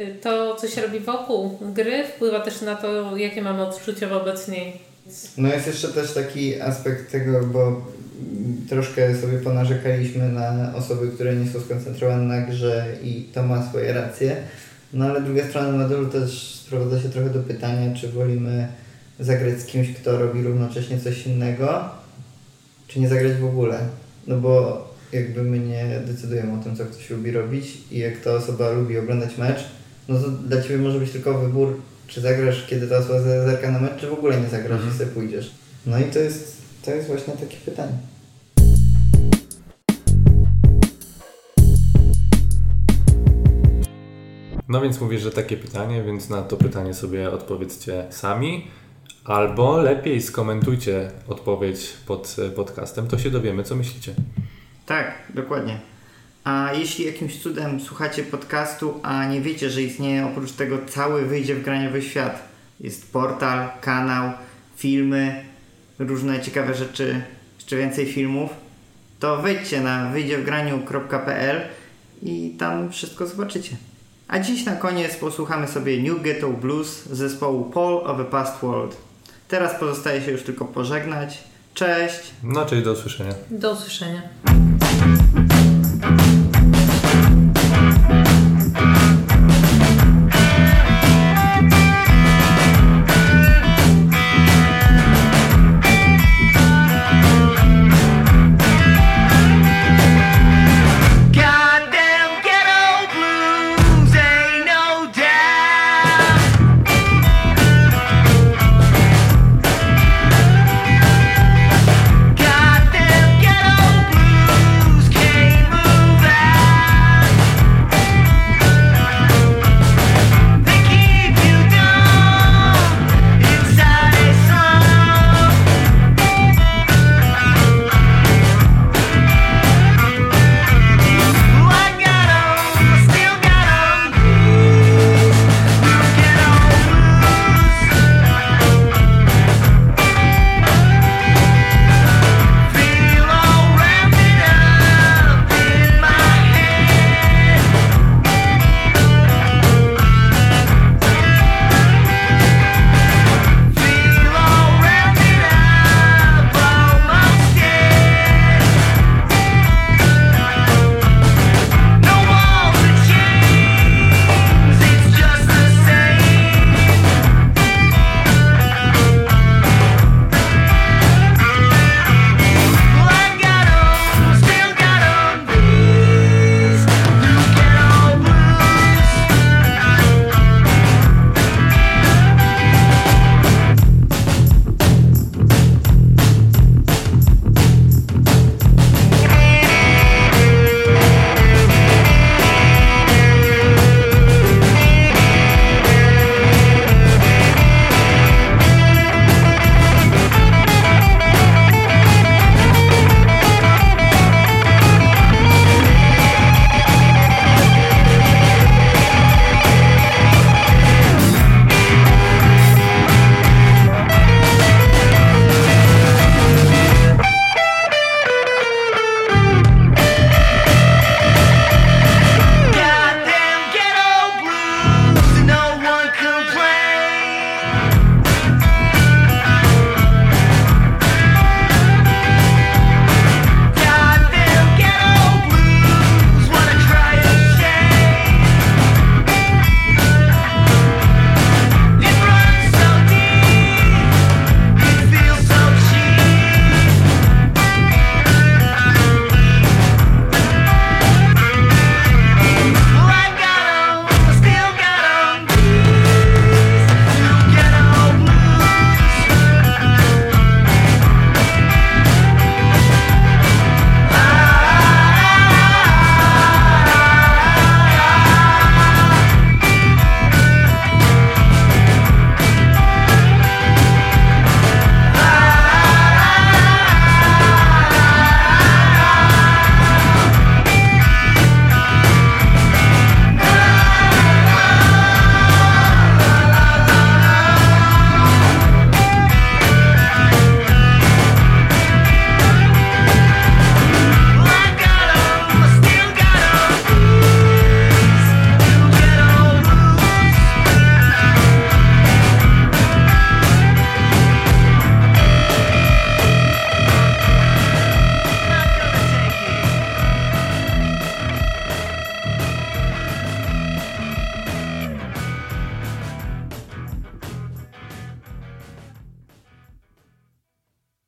y, 0.00 0.14
to, 0.22 0.56
co 0.56 0.68
się 0.68 0.80
robi 0.82 1.00
wokół 1.00 1.58
gry, 1.60 2.04
wpływa 2.04 2.40
też 2.40 2.60
na 2.60 2.74
to, 2.74 3.16
jakie 3.16 3.42
mamy 3.42 3.62
odczucia 3.62 4.08
wobec 4.08 4.48
niej. 4.48 4.80
No 5.38 5.48
jest 5.48 5.66
jeszcze 5.66 5.88
też 5.88 6.12
taki 6.14 6.60
aspekt 6.60 7.12
tego, 7.12 7.40
bo 7.42 7.66
mm, 7.66 7.82
troszkę 8.68 9.16
sobie 9.16 9.38
ponarzekaliśmy 9.38 10.28
na 10.32 10.72
osoby, 10.74 11.08
które 11.08 11.36
nie 11.36 11.50
są 11.50 11.60
skoncentrowane 11.60 12.40
na 12.40 12.46
grze 12.46 12.86
i 13.02 13.28
to 13.34 13.42
ma 13.42 13.68
swoje 13.68 13.92
racje. 13.92 14.36
No 14.92 15.04
ale 15.04 15.22
druga 15.22 15.48
strona 15.48 15.78
medalu 15.78 16.06
też 16.06 16.54
sprowadza 16.64 17.00
się 17.00 17.08
trochę 17.08 17.30
do 17.30 17.40
pytania, 17.40 17.94
czy 17.94 18.08
wolimy 18.08 18.68
zagrać 19.20 19.60
z 19.60 19.66
kimś, 19.66 19.92
kto 19.92 20.18
robi 20.18 20.42
równocześnie 20.42 21.00
coś 21.00 21.26
innego, 21.26 21.84
czy 22.88 23.00
nie 23.00 23.08
zagrać 23.08 23.32
w 23.32 23.44
ogóle. 23.44 23.78
No 24.26 24.36
bo 24.36 24.86
jakby 25.12 25.42
my 25.42 25.58
nie 25.58 26.00
decydujemy 26.06 26.60
o 26.60 26.62
tym, 26.62 26.76
co 26.76 26.84
ktoś 26.84 27.10
lubi 27.10 27.30
robić 27.30 27.78
i 27.90 27.98
jak 27.98 28.20
ta 28.20 28.30
osoba 28.34 28.70
lubi 28.70 28.98
oglądać 28.98 29.38
mecz, 29.38 29.64
no 30.08 30.20
to 30.20 30.30
dla 30.30 30.62
Ciebie 30.62 30.78
może 30.78 30.98
być 30.98 31.10
tylko 31.10 31.38
wybór, 31.38 31.80
czy 32.06 32.20
zagrasz, 32.20 32.66
kiedy 32.66 32.86
ta 32.86 32.96
osoba 32.96 33.20
zerka 33.20 33.70
na 33.70 33.78
mecz, 33.78 33.96
czy 34.00 34.06
w 34.06 34.12
ogóle 34.12 34.40
nie 34.40 34.48
zagrasz 34.48 34.80
Mhm. 34.80 34.94
i 34.94 34.98
sobie 34.98 35.10
pójdziesz. 35.10 35.50
No 35.86 35.98
i 35.98 36.04
to 36.04 36.18
jest, 36.18 36.55
to 36.86 36.94
jest 36.94 37.08
właśnie 37.08 37.34
takie 37.34 37.56
pytanie. 37.56 37.92
No 44.68 44.80
więc 44.80 45.00
mówisz, 45.00 45.22
że 45.22 45.30
takie 45.30 45.56
pytanie, 45.56 46.02
więc 46.02 46.28
na 46.28 46.42
to 46.42 46.56
pytanie 46.56 46.94
sobie 46.94 47.30
odpowiedzcie 47.30 48.06
sami. 48.10 48.66
Albo 49.24 49.76
lepiej 49.76 50.22
skomentujcie 50.22 51.10
odpowiedź 51.28 51.92
pod 52.06 52.36
e, 52.46 52.50
podcastem, 52.50 53.08
to 53.08 53.18
się 53.18 53.30
dowiemy, 53.30 53.64
co 53.64 53.76
myślicie. 53.76 54.14
Tak, 54.86 55.14
dokładnie. 55.34 55.80
A 56.44 56.70
jeśli 56.74 57.06
jakimś 57.06 57.42
cudem 57.42 57.80
słuchacie 57.80 58.22
podcastu, 58.22 59.00
a 59.02 59.26
nie 59.26 59.40
wiecie, 59.40 59.70
że 59.70 59.82
istnieje 59.82 60.26
oprócz 60.26 60.52
tego 60.52 60.78
cały 60.88 61.26
Wyjdzie 61.26 61.54
w 61.54 61.62
graniowy 61.62 62.02
świat, 62.02 62.48
jest 62.80 63.12
portal, 63.12 63.68
kanał, 63.80 64.32
filmy, 64.76 65.44
różne 65.98 66.40
ciekawe 66.40 66.74
rzeczy, 66.74 67.22
jeszcze 67.56 67.76
więcej 67.76 68.06
filmów, 68.06 68.50
to 69.20 69.42
wejdźcie 69.42 69.80
na 69.80 70.10
wyjdziewgraniu.pl 70.10 71.60
i 72.22 72.56
tam 72.58 72.90
wszystko 72.90 73.26
zobaczycie. 73.26 73.76
A 74.28 74.38
dziś 74.38 74.64
na 74.64 74.76
koniec 74.76 75.16
posłuchamy 75.16 75.68
sobie 75.68 76.02
New 76.02 76.22
Ghetto 76.22 76.48
Blues 76.48 77.06
zespołu 77.06 77.64
Paul 77.64 77.94
of 77.94 78.20
a 78.20 78.24
Past 78.24 78.60
World. 78.62 78.96
Teraz 79.48 79.80
pozostaje 79.80 80.22
się 80.22 80.30
już 80.30 80.42
tylko 80.42 80.64
pożegnać. 80.64 81.44
Cześć! 81.74 82.30
No, 82.42 82.66
czyli 82.66 82.82
do 82.82 82.92
usłyszenia. 82.92 83.34
Do 83.50 83.72
usłyszenia. 83.72 84.22